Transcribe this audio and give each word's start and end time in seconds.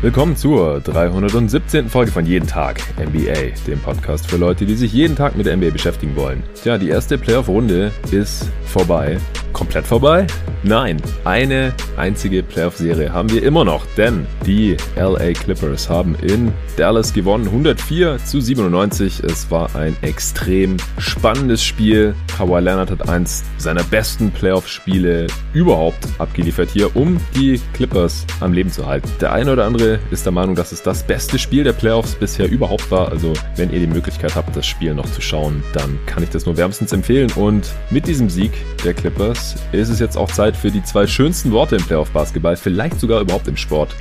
Willkommen 0.00 0.36
zur 0.36 0.80
317. 0.80 1.88
Folge 1.88 2.12
von 2.12 2.24
Jeden 2.24 2.46
Tag 2.46 2.80
NBA, 3.00 3.56
dem 3.66 3.80
Podcast 3.80 4.30
für 4.30 4.36
Leute, 4.36 4.64
die 4.64 4.76
sich 4.76 4.92
jeden 4.92 5.16
Tag 5.16 5.36
mit 5.36 5.46
der 5.46 5.56
NBA 5.56 5.70
beschäftigen 5.70 6.14
wollen. 6.14 6.44
Tja, 6.54 6.78
die 6.78 6.88
erste 6.88 7.18
Playoff-Runde 7.18 7.90
ist 8.12 8.48
vorbei. 8.64 9.18
Komplett 9.58 9.88
vorbei? 9.88 10.24
Nein, 10.62 11.02
eine 11.24 11.72
einzige 11.96 12.42
Playoff-Serie 12.42 13.12
haben 13.12 13.30
wir 13.30 13.42
immer 13.42 13.64
noch, 13.64 13.84
denn 13.96 14.26
die 14.46 14.76
LA 14.96 15.32
Clippers 15.32 15.88
haben 15.88 16.14
in 16.16 16.52
Dallas 16.76 17.12
gewonnen, 17.12 17.46
104 17.46 18.18
zu 18.24 18.40
97. 18.40 19.22
Es 19.24 19.50
war 19.50 19.74
ein 19.74 19.96
extrem 20.02 20.76
spannendes 20.98 21.62
Spiel. 21.62 22.14
Kawhi 22.36 22.60
Leonard 22.60 22.90
hat 22.90 23.08
eins 23.08 23.44
seiner 23.56 23.82
besten 23.82 24.30
Playoff-Spiele 24.30 25.26
überhaupt 25.52 26.06
abgeliefert 26.18 26.70
hier, 26.72 26.94
um 26.94 27.18
die 27.34 27.60
Clippers 27.72 28.24
am 28.40 28.52
Leben 28.52 28.70
zu 28.70 28.86
halten. 28.86 29.08
Der 29.20 29.32
eine 29.32 29.52
oder 29.52 29.64
andere 29.64 29.98
ist 30.10 30.24
der 30.24 30.32
Meinung, 30.32 30.54
dass 30.54 30.70
es 30.70 30.82
das 30.82 31.04
beste 31.04 31.38
Spiel 31.38 31.64
der 31.64 31.72
Playoffs 31.72 32.14
bisher 32.14 32.48
überhaupt 32.48 32.90
war. 32.90 33.10
Also 33.10 33.32
wenn 33.56 33.72
ihr 33.72 33.80
die 33.80 33.86
Möglichkeit 33.86 34.36
habt, 34.36 34.56
das 34.56 34.66
Spiel 34.66 34.94
noch 34.94 35.10
zu 35.10 35.20
schauen, 35.20 35.62
dann 35.72 35.98
kann 36.06 36.22
ich 36.22 36.30
das 36.30 36.46
nur 36.46 36.56
wärmstens 36.56 36.92
empfehlen. 36.92 37.30
Und 37.36 37.70
mit 37.90 38.06
diesem 38.06 38.28
Sieg 38.28 38.52
der 38.84 38.94
Clippers 38.94 39.47
ist 39.72 39.88
es 39.88 40.00
jetzt 40.00 40.16
auch 40.16 40.30
Zeit 40.30 40.56
für 40.56 40.70
die 40.70 40.82
zwei 40.82 41.06
schönsten 41.06 41.52
Worte 41.52 41.76
im 41.76 41.82
Playoff 41.82 42.10
Basketball, 42.10 42.56
vielleicht 42.56 43.00
sogar 43.00 43.20
überhaupt 43.20 43.48
im 43.48 43.56
Sport. 43.56 43.94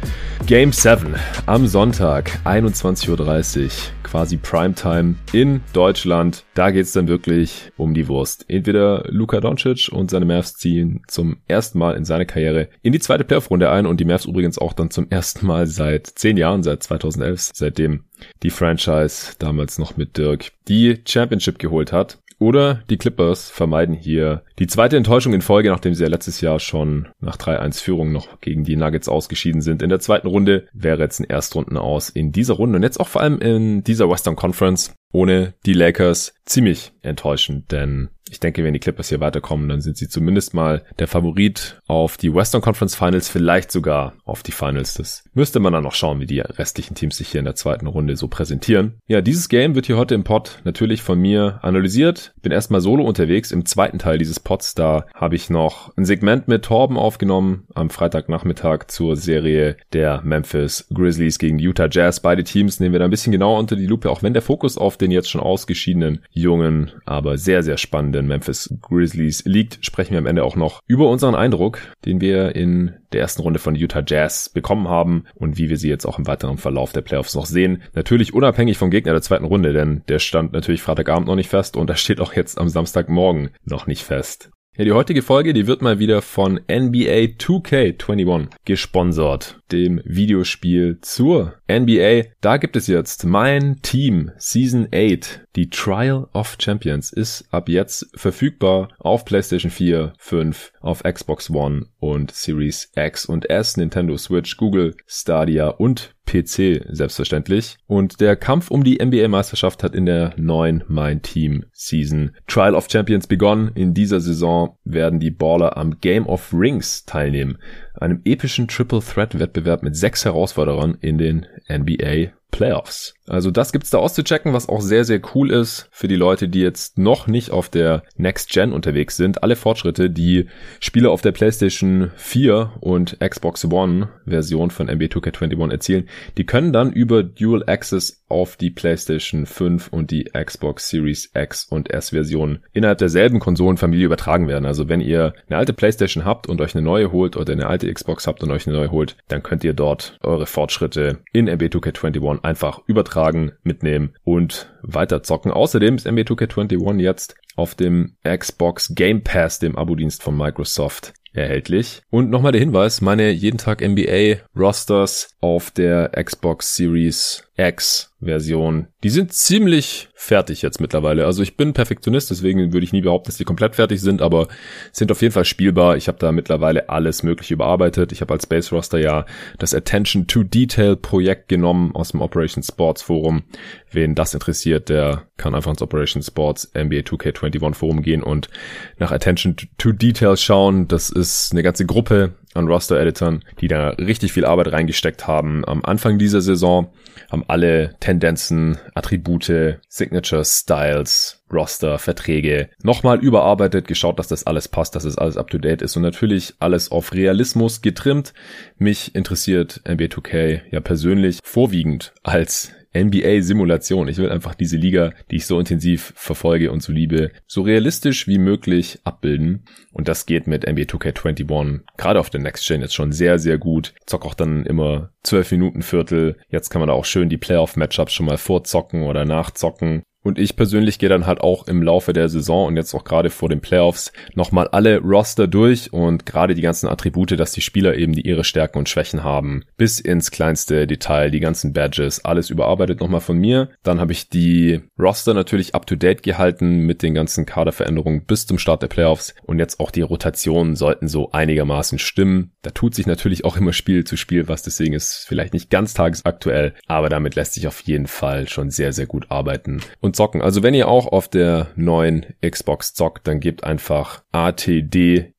Game 0.46 0.72
7 0.72 1.16
am 1.46 1.68
Sonntag, 1.68 2.40
21.30 2.46 3.64
Uhr, 3.66 3.70
quasi 4.04 4.38
Primetime 4.38 5.16
in 5.34 5.62
Deutschland. 5.74 6.46
Da 6.54 6.72
geht's 6.72 6.94
dann 6.94 7.08
wirklich 7.08 7.72
um 7.76 7.94
die 7.94 8.08
Wurst. 8.08 8.46
Entweder 8.48 9.04
Luka 9.10 9.42
Doncic 9.42 9.90
und 9.92 10.10
seine 10.10 10.26
Mavs 10.26 10.54
ziehen 10.54 11.02
zum 11.08 11.38
ersten 11.48 11.80
Mal 11.80 11.96
in 11.96 12.06
seiner 12.06 12.26
Karriere 12.26 12.70
in 12.82 12.94
die 12.94 13.00
zweite 13.00 13.24
Playoff-Runde 13.24 13.70
ein 13.70 13.86
und 13.86 14.00
die 14.00 14.06
Mavs 14.06 14.26
übrigens 14.26 14.58
auch 14.58 14.74
dann 14.74 14.92
zum 14.92 15.10
ersten 15.10 15.46
Mal 15.46 15.68
seit 15.68 16.08
zehn 16.08 16.38
Jahren, 16.38 16.64
seit 16.64 16.84
2011, 16.84 17.52
seitdem 17.54 18.06
die 18.44 18.50
Franchise 18.50 19.34
damals 19.40 19.78
noch 19.78 19.98
mit 19.98 20.18
Dirk 20.18 20.52
die 20.68 21.02
Championship 21.06 21.60
geholt 21.60 21.92
hat. 21.92 22.20
Oder 22.40 22.84
die 22.90 22.98
Clippers 22.98 23.50
vermeiden 23.50 23.96
hier 23.96 24.44
die 24.60 24.68
zweite 24.68 24.96
Enttäuschung 24.96 25.34
in 25.34 25.42
Folge, 25.42 25.70
nachdem 25.70 25.96
sie 25.96 26.04
ja 26.04 26.10
letztes 26.10 26.40
Jahr 26.42 26.60
schon 26.60 27.08
nach 27.20 27.38
3-1 27.38 27.82
Führung 27.82 28.12
noch 28.12 28.40
gegen 28.42 28.64
die 28.64 28.76
Nuggets 28.76 29.10
ausgeschieden 29.10 29.62
sind. 29.62 29.82
In 29.82 29.90
der 29.90 30.00
zweiten 30.00 30.28
Runde 30.28 30.68
wäre 30.72 31.02
jetzt 31.02 31.20
ein 31.20 31.30
Erstrunden 31.30 31.78
aus 31.78 32.10
in 32.10 32.32
dieser 32.32 32.54
Runde 32.54 32.78
und 32.78 32.84
jetzt 32.84 33.00
auch 33.00 33.08
vor 33.08 33.22
allem 33.22 33.40
in 33.40 33.84
dieser 33.84 34.10
Western 34.10 34.36
Conference 34.36 34.94
ohne 35.12 35.54
die 35.66 35.74
Lakers 35.74 36.36
ziemlich 36.46 36.92
enttäuschend, 37.02 37.72
denn 37.72 38.10
ich 38.32 38.40
denke, 38.40 38.64
wenn 38.64 38.74
die 38.74 38.80
Clippers 38.80 39.10
hier 39.10 39.20
weiterkommen, 39.20 39.70
dann 39.70 39.82
sind 39.82 39.98
sie 39.98 40.08
zumindest 40.08 40.54
mal 40.54 40.84
der 41.00 41.08
Favorit 41.08 41.82
auf 41.88 42.18
die 42.18 42.34
Western 42.34 42.62
Conference 42.62 42.96
Finals, 42.96 43.30
vielleicht 43.30 43.72
sogar 43.72 44.14
auf 44.26 44.44
die 44.44 44.52
Finals. 44.52 44.96
Das 44.96 45.24
müsste 45.34 45.60
man 45.60 45.74
dann 45.74 45.84
noch 45.84 45.94
schauen, 45.94 46.20
wie 46.20 46.26
die 46.26 46.40
restlichen 46.40 46.96
Teams 46.96 47.18
sich 47.18 47.30
hier 47.30 47.40
in 47.40 47.46
der 47.46 47.56
zweiten 47.56 47.88
Runde 47.88 48.16
so 48.16 48.28
präsentieren. 48.28 48.96
Ja, 49.08 49.22
dieses 49.22 49.50
Game 49.50 49.76
wird 49.76 49.86
hier 49.86 49.98
heute 49.98 50.16
im 50.16 50.24
Pod 50.24 50.60
natürlich 50.64 51.02
von 51.02 51.20
mir 51.20 51.60
analysiert. 51.62 52.34
Bin 52.42 52.52
erstmal 52.52 52.82
solo 52.82 53.04
unterwegs 53.04 53.52
im 53.52 53.66
zweiten 53.66 54.00
Teil 54.00 54.18
dieses 54.18 54.40
Pods. 54.40 54.76
Da 54.76 55.06
habe 55.14 55.36
ich 55.36 55.50
noch 55.50 55.96
ein 55.98 56.06
Segment 56.06 56.48
mit 56.48 56.66
Torben 56.66 56.98
aufgenommen 56.98 57.68
am 57.74 57.90
Freitagnachmittag 57.90 58.88
zur 58.88 59.16
Serie 59.16 59.78
der 59.94 60.22
Memphis 60.24 60.88
Grizzlies 60.94 61.40
gegen 61.40 61.60
Utah 61.60 61.88
Jazz. 61.90 62.20
Beide 62.20 62.44
Teams 62.44 62.80
nehmen 62.80 62.94
wir 62.94 63.00
da 63.00 63.06
ein 63.06 63.12
bisschen 63.12 63.32
genauer 63.32 63.60
unter 63.60 63.76
die 63.76 63.86
Lupe, 63.86 64.10
auch 64.10 64.24
wenn 64.24 64.34
der 64.34 64.42
Fokus 64.42 64.78
auf 64.78 64.98
den 64.98 65.12
jetzt 65.12 65.30
schon 65.30 65.42
ausgeschiedenen 65.42 66.20
jungen, 66.32 66.92
aber 67.06 67.38
sehr, 67.38 67.64
sehr 67.64 67.78
spannenden 68.18 68.28
Memphis 68.28 68.74
Grizzlies 68.82 69.44
liegt, 69.46 69.86
sprechen 69.86 70.12
wir 70.12 70.20
am 70.20 70.26
Ende 70.26 70.44
auch 70.44 70.56
noch 70.56 70.82
über 70.88 71.10
unseren 71.10 71.36
Eindruck, 71.36 71.80
den 72.06 72.22
wir 72.22 72.56
in 72.56 72.96
der 73.14 73.22
ersten 73.22 73.42
Runde 73.42 73.60
von 73.60 73.76
Utah 73.76 74.04
Jazz 74.06 74.50
bekommen 74.50 74.88
haben 74.88 75.26
und 75.36 75.58
wie 75.58 75.70
wir 75.70 75.78
sie 75.78 75.90
jetzt 75.90 76.06
auch 76.06 76.18
im 76.18 76.28
weiteren 76.28 76.58
Verlauf 76.58 76.92
der 76.92 77.02
Playoffs 77.02 77.36
noch 77.36 77.46
sehen. 77.46 77.84
Natürlich 77.94 78.34
unabhängig 78.34 78.78
vom 78.78 78.90
Gegner 78.90 79.14
der 79.14 79.22
zweiten 79.22 79.46
Runde, 79.46 79.74
denn 79.74 80.04
der 80.08 80.20
stand 80.20 80.54
natürlich 80.54 80.82
Freitagabend 80.82 81.28
noch 81.28 81.36
nicht 81.36 81.50
fest 81.50 81.78
und 81.78 81.90
da 81.90 81.96
steht 81.96 82.20
auch 82.20 82.34
jetzt 82.34 82.58
am 82.58 82.70
Samstagmorgen 82.70 83.52
noch 83.64 83.88
nicht 83.88 84.04
fest. 84.04 84.50
Ja, 84.78 84.86
die 84.86 84.92
heutige 84.92 85.24
Folge, 85.24 85.54
die 85.54 85.66
wird 85.66 85.82
mal 85.82 85.98
wieder 85.98 86.22
von 86.22 86.60
NBA 86.70 87.34
2K21 87.40 88.50
gesponsert, 88.64 89.57
dem 89.72 90.02
Videospiel 90.06 91.00
zur 91.02 91.56
NBA. 91.70 92.30
Da 92.42 92.58
gibt 92.58 92.76
es 92.76 92.88
jetzt 92.88 93.26
mein 93.26 93.82
Team 93.82 94.32
Season 94.38 94.88
8. 94.94 95.46
Die 95.56 95.70
Trial 95.70 96.28
of 96.34 96.58
Champions 96.60 97.12
ist 97.12 97.46
ab 97.52 97.68
jetzt 97.70 98.08
verfügbar 98.16 98.90
auf 99.00 99.26
PlayStation 99.26 99.72
4, 99.72 100.14
5, 100.18 100.72
auf 100.82 101.04
Xbox 101.04 101.50
One 101.50 101.88
und 102.00 102.32
Series 102.32 102.92
X 102.96 103.26
und 103.26 103.50
S, 103.50 103.78
Nintendo 103.78 104.18
Switch, 104.18 104.58
Google 104.58 104.96
Stadia 105.06 105.70
und 105.70 106.14
PC 106.28 106.86
selbstverständlich. 106.90 107.78
Und 107.88 108.20
der 108.22 108.36
Kampf 108.36 108.70
um 108.70 108.84
die 108.84 109.04
NBA-Meisterschaft 109.04 109.82
hat 109.82 109.96
in 109.96 110.06
der 110.06 110.34
neuen 110.38 110.84
Mein 110.88 111.22
Team 111.22 111.66
Season 111.72 112.36
Trial 112.46 112.76
of 112.76 112.88
Champions 112.92 113.28
begonnen. 113.28 113.72
In 113.74 113.94
dieser 113.94 114.20
Saison 114.20 114.78
werden 114.84 115.20
die 115.20 115.32
Baller 115.32 115.78
am 115.78 116.00
Game 116.02 116.28
of 116.28 116.54
Rings 116.54 117.06
teilnehmen, 117.06 117.58
einem 117.96 118.22
epischen 118.26 118.68
Triple 118.68 119.00
Threat 119.02 119.40
Wettbewerb 119.40 119.57
mit 119.84 119.96
sechs 119.96 120.26
Herausforderern 120.26 120.98
in 121.02 121.18
den 121.18 121.46
NBA 121.70 122.32
Playoffs. 122.52 123.14
Also 123.28 123.52
das 123.52 123.72
gibt's 123.72 123.90
da 123.90 123.98
auszuchecken, 123.98 124.54
was 124.54 124.70
auch 124.70 124.82
sehr, 124.82 125.04
sehr 125.04 125.22
cool 125.36 125.52
ist 125.52 125.90
für 125.92 126.08
die 126.08 126.16
Leute, 126.16 126.48
die 126.48 126.62
jetzt 126.62 126.98
noch 126.98 127.28
nicht 127.28 127.52
auf 127.52 127.70
der 127.70 128.04
Next 128.16 128.50
Gen 128.52 128.72
unterwegs 128.72 129.18
sind. 129.18 129.44
Alle 129.44 129.56
Fortschritte, 129.56 130.10
die 130.10 130.48
Spieler 130.80 131.12
auf 131.12 131.22
der 131.22 131.34
PlayStation 131.34 132.12
4 132.16 132.72
und 132.80 133.20
Xbox 133.20 133.66
One 133.66 134.10
Version 134.26 134.72
von 134.72 134.88
NBA 134.88 135.08
2K21 135.08 135.72
erzielen, 135.72 136.10
die 136.38 136.46
können 136.46 136.72
dann 136.72 136.94
über 136.94 137.22
Dual 137.22 137.64
Access 137.68 138.24
auf 138.30 138.58
die 138.58 138.70
PlayStation 138.70 139.46
5 139.46 139.88
und 139.90 140.12
die 140.12 140.26
Xbox 140.26 140.90
Series 140.90 141.32
X 141.34 141.66
und 141.70 141.92
S 141.92 142.10
Version 142.10 142.60
innerhalb 142.74 142.98
derselben 142.98 143.40
Konsolenfamilie 143.40 144.06
übertragen 144.06 144.48
werden. 144.48 144.66
Also 144.66 144.90
wenn 144.90 145.02
ihr 145.02 145.34
eine 145.50 145.58
alte 145.58 145.74
PlayStation 145.74 146.26
habt 146.26 146.48
und 146.48 146.62
euch 146.62 146.76
eine 146.76 146.84
neue 146.84 147.12
holt 147.12 147.38
oder 147.38 147.54
eine 147.54 147.68
alte 147.68 147.92
Xbox 147.92 148.28
habt 148.28 148.44
und 148.44 148.52
euch 148.52 148.68
eine 148.68 148.76
neue 148.76 148.92
holt, 148.92 149.18
dann 149.28 149.44
könnt 149.44 149.64
ihr 149.64 149.74
dort 149.74 150.18
eure 150.22 150.46
Fortschritte 150.46 151.20
in 151.32 151.46
NBA 151.46 151.68
2K21 151.68 152.44
einfach 152.44 152.82
übertragen, 152.88 153.54
mitnehmen 153.64 154.14
und 154.24 154.74
weiter 154.82 155.24
zocken. 155.24 155.52
Außerdem 155.52 155.96
ist 155.96 156.08
NBA 156.08 156.24
2K21 156.24 157.00
jetzt 157.00 157.36
auf 157.56 157.76
dem 157.76 158.16
Xbox 158.24 158.94
Game 158.96 159.24
Pass, 159.24 159.60
dem 159.60 159.76
Abo-Dienst 159.76 160.22
von 160.22 160.38
Microsoft, 160.38 161.14
erhältlich. 161.34 162.02
Und 162.10 162.30
nochmal 162.30 162.52
der 162.52 162.62
Hinweis, 162.62 163.02
meine 163.02 163.32
jeden 163.32 163.58
Tag 163.58 163.82
NBA 163.82 164.42
Rosters 164.56 165.36
auf 165.42 165.72
der 165.72 166.10
Xbox 166.10 166.76
Series 166.76 167.47
X 167.58 168.14
Version, 168.20 168.88
die 169.04 169.10
sind 169.10 169.34
ziemlich 169.34 170.10
fertig 170.14 170.62
jetzt 170.62 170.80
mittlerweile. 170.80 171.26
Also 171.26 171.44
ich 171.44 171.58
bin 171.58 171.74
Perfektionist, 171.74 172.30
deswegen 172.30 172.72
würde 172.72 172.84
ich 172.84 172.94
nie 172.94 173.02
behaupten, 173.02 173.28
dass 173.28 173.38
die 173.38 173.46
komplett 173.46 173.76
fertig 173.76 174.02
sind, 174.02 174.22
aber 174.22 174.48
sind 174.92 175.12
auf 175.12 175.22
jeden 175.22 175.34
Fall 175.34 175.46
spielbar. 175.46 175.98
Ich 175.98 176.08
habe 176.08 176.18
da 176.20 176.32
mittlerweile 176.32 176.90
alles 176.90 177.24
mögliche 177.24 177.56
überarbeitet. 177.56 178.12
Ich 178.12 178.22
habe 178.22 178.34
als 178.34 178.46
Base 178.46 178.70
Roster 178.72 179.00
ja 179.00 179.26
das 179.58 179.74
Attention 179.74 180.28
to 180.28 180.44
Detail 180.44 180.96
Projekt 180.96 181.48
genommen 181.48 181.96
aus 181.96 182.10
dem 182.10 182.22
Operation 182.22 182.64
Sports 182.64 183.02
Forum. 183.02 183.44
Wen 183.92 184.16
das 184.16 184.34
interessiert, 184.34 184.90
der 184.90 185.24
kann 185.38 185.56
einfach 185.56 185.72
ins 185.72 185.82
Operation 185.82 186.22
Sports 186.22 186.72
NBA 186.76 187.02
2K21 187.02 187.74
Forum 187.74 188.02
gehen 188.04 188.22
und 188.22 188.50
nach 188.98 189.12
Attention 189.12 189.56
to 189.78 189.92
Detail 189.92 190.38
schauen. 190.38 190.88
Das 190.88 191.10
ist 191.10 191.52
eine 191.52 191.64
ganze 191.64 191.86
Gruppe 191.86 192.34
an 192.54 192.68
Roster-Editern, 192.68 193.44
die 193.62 193.68
da 193.68 193.90
richtig 193.90 194.34
viel 194.34 194.46
Arbeit 194.46 194.72
reingesteckt 194.72 195.28
haben. 195.28 195.66
Am 195.66 195.84
Anfang 195.84 196.18
dieser 196.18 196.42
Saison 196.42 196.92
haben 197.32 197.44
alle 197.48 197.96
Tendenzen, 198.00 198.78
Attribute, 198.94 199.80
Signature 199.88 200.46
Styles, 200.46 201.44
Roster, 201.52 201.98
Verträge 202.00 202.70
nochmal 202.84 203.20
überarbeitet, 203.20 203.88
geschaut, 203.88 204.20
dass 204.20 204.28
das 204.28 204.46
alles 204.46 204.68
passt, 204.68 204.96
dass 204.96 205.04
das 205.04 205.18
alles 205.18 205.38
up 205.38 205.50
to 205.50 205.58
date 205.58 205.82
ist 205.82 205.96
und 205.96 206.04
natürlich 206.04 206.56
alles 206.60 206.92
auf 206.92 207.14
Realismus 207.14 207.82
getrimmt. 207.82 208.34
Mich 208.78 209.16
interessiert 209.16 209.82
NBA 209.88 210.06
2K 210.06 210.62
ja 210.72 210.80
persönlich 210.80 211.40
vorwiegend 211.44 212.14
als 212.24 212.72
NBA-Simulation. 212.96 214.08
Ich 214.08 214.18
will 214.18 214.30
einfach 214.30 214.56
diese 214.56 214.78
Liga, 214.78 215.14
die 215.32 215.38
ich 215.38 215.46
so 215.46 215.60
intensiv 215.60 216.14
verfolge 216.16 216.72
und 216.72 216.82
so 216.82 216.92
liebe, 216.92 217.32
so 217.46 217.62
realistisch 217.62 218.28
wie 218.28 218.38
möglich 218.38 219.00
abbilden. 219.04 219.66
Und 219.92 220.08
das 220.08 220.26
geht 220.26 220.48
mit 220.48 220.68
NBA 220.68 220.84
2K21 220.84 221.82
gerade 221.98 222.20
auf 222.20 222.30
der 222.30 222.42
Next 222.42 222.68
Gen 222.68 222.82
jetzt 222.82 222.96
schon 222.96 223.12
sehr, 223.12 223.40
sehr 223.40 223.58
gut. 223.58 223.94
Zock 224.06 224.26
auch 224.26 224.34
dann 224.34 224.66
immer 224.66 225.12
12 225.24 225.52
Minuten 225.52 225.82
Viertel. 225.82 226.38
Jetzt 226.50 226.70
kann 226.70 226.80
man 226.80 226.88
da 226.88 226.94
auch 226.94 227.06
schön 227.06 227.30
die 227.30 227.38
Playoff-Matchups 227.38 228.14
schon 228.14 228.26
mal 228.26 228.38
vorzocken 228.38 229.04
oder 229.04 229.26
nachzocken. 229.26 230.04
Und 230.28 230.40
ich 230.40 230.58
persönlich 230.58 231.00
gehe 231.00 231.08
dann 231.08 231.26
halt 231.26 231.40
auch 231.40 231.68
im 231.68 231.82
Laufe 231.82 232.12
der 232.12 232.28
Saison 232.28 232.68
und 232.68 232.76
jetzt 232.76 232.94
auch 232.94 233.06
gerade 233.06 233.30
vor 233.30 233.48
den 233.48 233.62
Playoffs 233.62 234.12
nochmal 234.36 234.68
alle 234.68 235.00
Roster 235.00 235.48
durch 235.48 235.94
und 235.94 236.26
gerade 236.26 236.54
die 236.54 236.62
ganzen 236.62 236.90
Attribute, 236.90 237.40
dass 237.40 237.54
die 237.54 237.62
Spieler 237.62 237.96
eben 237.96 238.12
die 238.12 238.28
ihre 238.28 238.44
Stärken 238.44 238.78
und 238.78 238.90
Schwächen 238.90 239.24
haben, 239.24 239.64
bis 239.78 240.02
ins 240.02 240.30
kleinste 240.30 240.86
Detail, 240.86 241.32
die 241.32 241.40
ganzen 241.40 241.72
Badges, 241.72 242.26
alles 242.26 242.50
überarbeitet 242.50 243.00
nochmal 243.00 243.22
von 243.22 243.38
mir. 243.38 243.70
Dann 243.84 244.02
habe 244.02 244.12
ich 244.12 244.28
die 244.28 244.82
Roster 245.00 245.34
natürlich 245.34 245.76
up 245.76 245.88
to 245.88 245.96
date 245.96 246.24
gehalten 246.24 246.80
mit 246.80 247.04
den 247.04 247.14
ganzen 247.14 247.46
Kaderveränderungen 247.46 248.26
bis 248.26 248.48
zum 248.48 248.60
Start 248.60 248.82
der 248.82 248.88
Playoffs 248.88 249.34
und 249.46 249.60
jetzt 249.60 249.80
auch 249.80 249.92
die 249.92 250.02
Rotationen 250.02 250.76
sollten 250.76 251.08
so 251.08 251.32
einigermaßen 251.32 252.00
stimmen. 252.00 252.52
Da 252.64 252.72
tut 252.72 252.96
sich 252.96 253.08
natürlich 253.08 253.46
auch 253.46 253.56
immer 253.56 253.72
Spiel 253.72 254.04
zu 254.04 254.18
Spiel 254.18 254.50
was, 254.50 254.62
deswegen 254.62 254.94
ist 254.94 255.24
vielleicht 255.26 255.54
nicht 255.54 255.70
ganz 255.70 255.94
tagesaktuell, 255.94 256.74
aber 256.86 257.08
damit 257.08 257.36
lässt 257.36 257.54
sich 257.54 257.66
auf 257.66 257.80
jeden 257.80 258.08
Fall 258.08 258.50
schon 258.50 258.72
sehr, 258.72 258.92
sehr 258.92 259.06
gut 259.06 259.28
arbeiten 259.30 259.80
und 260.02 260.17
zocken. 260.18 260.42
Also 260.42 260.64
wenn 260.64 260.74
ihr 260.74 260.90
auch 260.90 261.08
auf 261.08 261.30
der 261.30 261.68
neuen 261.76 262.26
Xbox 262.46 262.94
zockt, 262.94 263.26
dann 263.28 263.40
gebt 263.40 263.64
einfach 263.64 264.24
ATDJTNBA 264.34 265.34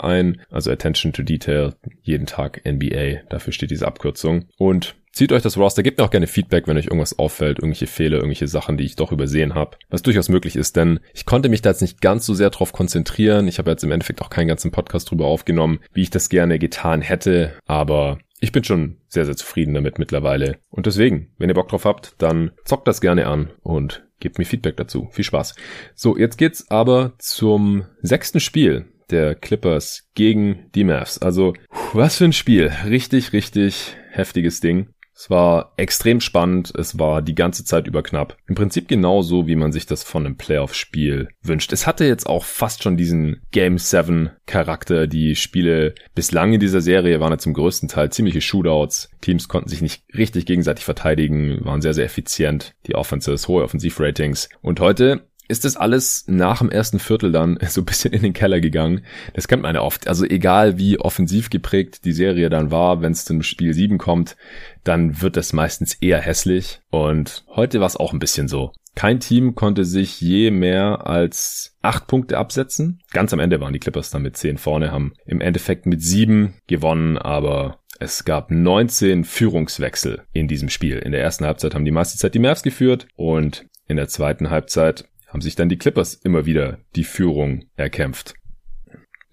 ein, 0.00 0.40
also 0.50 0.70
Attention 0.70 1.12
to 1.12 1.22
Detail, 1.22 1.74
jeden 2.00 2.24
Tag 2.24 2.62
NBA, 2.66 3.24
dafür 3.28 3.52
steht 3.52 3.70
diese 3.70 3.86
Abkürzung 3.86 4.46
und 4.56 4.96
Zieht 5.14 5.30
euch 5.30 5.42
das 5.42 5.56
Roster, 5.56 5.84
gebt 5.84 5.98
mir 5.98 6.04
auch 6.04 6.10
gerne 6.10 6.26
Feedback, 6.26 6.66
wenn 6.66 6.76
euch 6.76 6.86
irgendwas 6.86 7.20
auffällt, 7.20 7.58
irgendwelche 7.58 7.86
Fehler, 7.86 8.16
irgendwelche 8.16 8.48
Sachen, 8.48 8.76
die 8.76 8.84
ich 8.84 8.96
doch 8.96 9.12
übersehen 9.12 9.54
habe. 9.54 9.76
Was 9.88 10.02
durchaus 10.02 10.28
möglich 10.28 10.56
ist, 10.56 10.74
denn 10.74 10.98
ich 11.12 11.24
konnte 11.24 11.48
mich 11.48 11.62
da 11.62 11.70
jetzt 11.70 11.82
nicht 11.82 12.00
ganz 12.00 12.26
so 12.26 12.34
sehr 12.34 12.50
drauf 12.50 12.72
konzentrieren. 12.72 13.46
Ich 13.46 13.58
habe 13.58 13.70
jetzt 13.70 13.84
im 13.84 13.92
Endeffekt 13.92 14.22
auch 14.22 14.30
keinen 14.30 14.48
ganzen 14.48 14.72
Podcast 14.72 15.08
drüber 15.08 15.26
aufgenommen, 15.26 15.78
wie 15.92 16.02
ich 16.02 16.10
das 16.10 16.30
gerne 16.30 16.58
getan 16.58 17.00
hätte. 17.00 17.52
Aber 17.64 18.18
ich 18.40 18.50
bin 18.50 18.64
schon 18.64 18.96
sehr, 19.06 19.24
sehr 19.24 19.36
zufrieden 19.36 19.74
damit 19.74 20.00
mittlerweile. 20.00 20.58
Und 20.68 20.86
deswegen, 20.86 21.30
wenn 21.38 21.48
ihr 21.48 21.54
Bock 21.54 21.68
drauf 21.68 21.84
habt, 21.84 22.16
dann 22.18 22.50
zockt 22.64 22.88
das 22.88 23.00
gerne 23.00 23.28
an 23.28 23.50
und 23.62 24.04
gebt 24.18 24.38
mir 24.38 24.44
Feedback 24.44 24.76
dazu. 24.76 25.08
Viel 25.12 25.24
Spaß. 25.24 25.54
So, 25.94 26.18
jetzt 26.18 26.38
geht's 26.38 26.70
aber 26.72 27.12
zum 27.18 27.86
sechsten 28.02 28.40
Spiel 28.40 28.86
der 29.10 29.36
Clippers 29.36 30.08
gegen 30.14 30.70
die 30.74 30.82
Mavs. 30.82 31.18
Also, 31.18 31.54
was 31.92 32.16
für 32.16 32.24
ein 32.24 32.32
Spiel. 32.32 32.72
Richtig, 32.86 33.32
richtig 33.32 33.96
heftiges 34.10 34.60
Ding. 34.60 34.88
Es 35.16 35.30
war 35.30 35.72
extrem 35.76 36.20
spannend, 36.20 36.72
es 36.76 36.98
war 36.98 37.22
die 37.22 37.34
ganze 37.34 37.64
Zeit 37.64 37.86
über 37.86 38.02
knapp. 38.02 38.36
Im 38.48 38.56
Prinzip 38.56 38.88
genauso, 38.88 39.46
wie 39.46 39.54
man 39.56 39.70
sich 39.72 39.86
das 39.86 40.02
von 40.02 40.26
einem 40.26 40.36
Playoff-Spiel 40.36 41.28
wünscht. 41.40 41.72
Es 41.72 41.86
hatte 41.86 42.04
jetzt 42.04 42.26
auch 42.26 42.44
fast 42.44 42.82
schon 42.82 42.96
diesen 42.96 43.40
Game 43.52 43.78
7 43.78 44.30
Charakter. 44.46 45.06
Die 45.06 45.36
Spiele 45.36 45.94
bislang 46.14 46.52
in 46.52 46.60
dieser 46.60 46.80
Serie 46.80 47.20
waren 47.20 47.32
ja 47.32 47.38
zum 47.38 47.54
größten 47.54 47.88
Teil 47.88 48.10
ziemliche 48.10 48.40
Shootouts. 48.40 49.10
Teams 49.20 49.48
konnten 49.48 49.68
sich 49.68 49.82
nicht 49.82 50.02
richtig 50.14 50.46
gegenseitig 50.46 50.84
verteidigen, 50.84 51.64
waren 51.64 51.80
sehr, 51.80 51.94
sehr 51.94 52.04
effizient. 52.04 52.74
Die 52.86 52.96
Offenses, 52.96 53.46
hohe 53.46 53.62
Offensivratings. 53.62 54.48
Und 54.62 54.80
heute 54.80 55.22
ist 55.46 55.64
das 55.64 55.76
alles 55.76 56.24
nach 56.26 56.58
dem 56.58 56.70
ersten 56.70 56.98
Viertel 56.98 57.30
dann 57.30 57.58
so 57.68 57.82
ein 57.82 57.84
bisschen 57.84 58.12
in 58.12 58.22
den 58.22 58.32
Keller 58.32 58.60
gegangen. 58.60 59.04
Das 59.34 59.48
kennt 59.48 59.62
man 59.62 59.74
ja 59.74 59.82
oft. 59.82 60.08
Also 60.08 60.24
egal 60.24 60.78
wie 60.78 60.98
offensiv 60.98 61.50
geprägt 61.50 62.04
die 62.04 62.12
Serie 62.12 62.48
dann 62.48 62.70
war, 62.70 63.02
wenn 63.02 63.12
es 63.12 63.24
zum 63.24 63.42
Spiel 63.42 63.74
7 63.74 63.98
kommt, 63.98 64.36
dann 64.84 65.20
wird 65.20 65.36
das 65.36 65.52
meistens 65.52 65.94
eher 65.94 66.20
hässlich. 66.20 66.80
Und 66.90 67.44
heute 67.48 67.80
war 67.80 67.86
es 67.86 67.96
auch 67.96 68.12
ein 68.12 68.18
bisschen 68.18 68.48
so. 68.48 68.72
Kein 68.94 69.18
Team 69.18 69.56
konnte 69.56 69.84
sich 69.84 70.20
je 70.20 70.52
mehr 70.52 71.06
als 71.06 71.76
acht 71.82 72.06
Punkte 72.06 72.38
absetzen. 72.38 73.00
Ganz 73.10 73.32
am 73.32 73.40
Ende 73.40 73.60
waren 73.60 73.72
die 73.72 73.80
Clippers 73.80 74.10
dann 74.10 74.22
mit 74.22 74.36
zehn 74.36 74.56
vorne, 74.56 74.92
haben 74.92 75.14
im 75.26 75.40
Endeffekt 75.40 75.86
mit 75.86 76.00
sieben 76.00 76.54
gewonnen, 76.68 77.18
aber 77.18 77.80
es 77.98 78.24
gab 78.24 78.50
19 78.50 79.24
Führungswechsel 79.24 80.22
in 80.32 80.46
diesem 80.46 80.68
Spiel. 80.68 80.98
In 80.98 81.12
der 81.12 81.22
ersten 81.22 81.44
Halbzeit 81.44 81.74
haben 81.74 81.84
die 81.84 81.90
meiste 81.90 82.18
Zeit 82.18 82.34
die 82.34 82.38
Mavs 82.38 82.62
geführt 82.62 83.08
und 83.16 83.66
in 83.88 83.96
der 83.96 84.08
zweiten 84.08 84.50
Halbzeit 84.50 85.08
haben 85.26 85.40
sich 85.40 85.56
dann 85.56 85.68
die 85.68 85.78
Clippers 85.78 86.14
immer 86.14 86.46
wieder 86.46 86.78
die 86.94 87.04
Führung 87.04 87.64
erkämpft. 87.76 88.34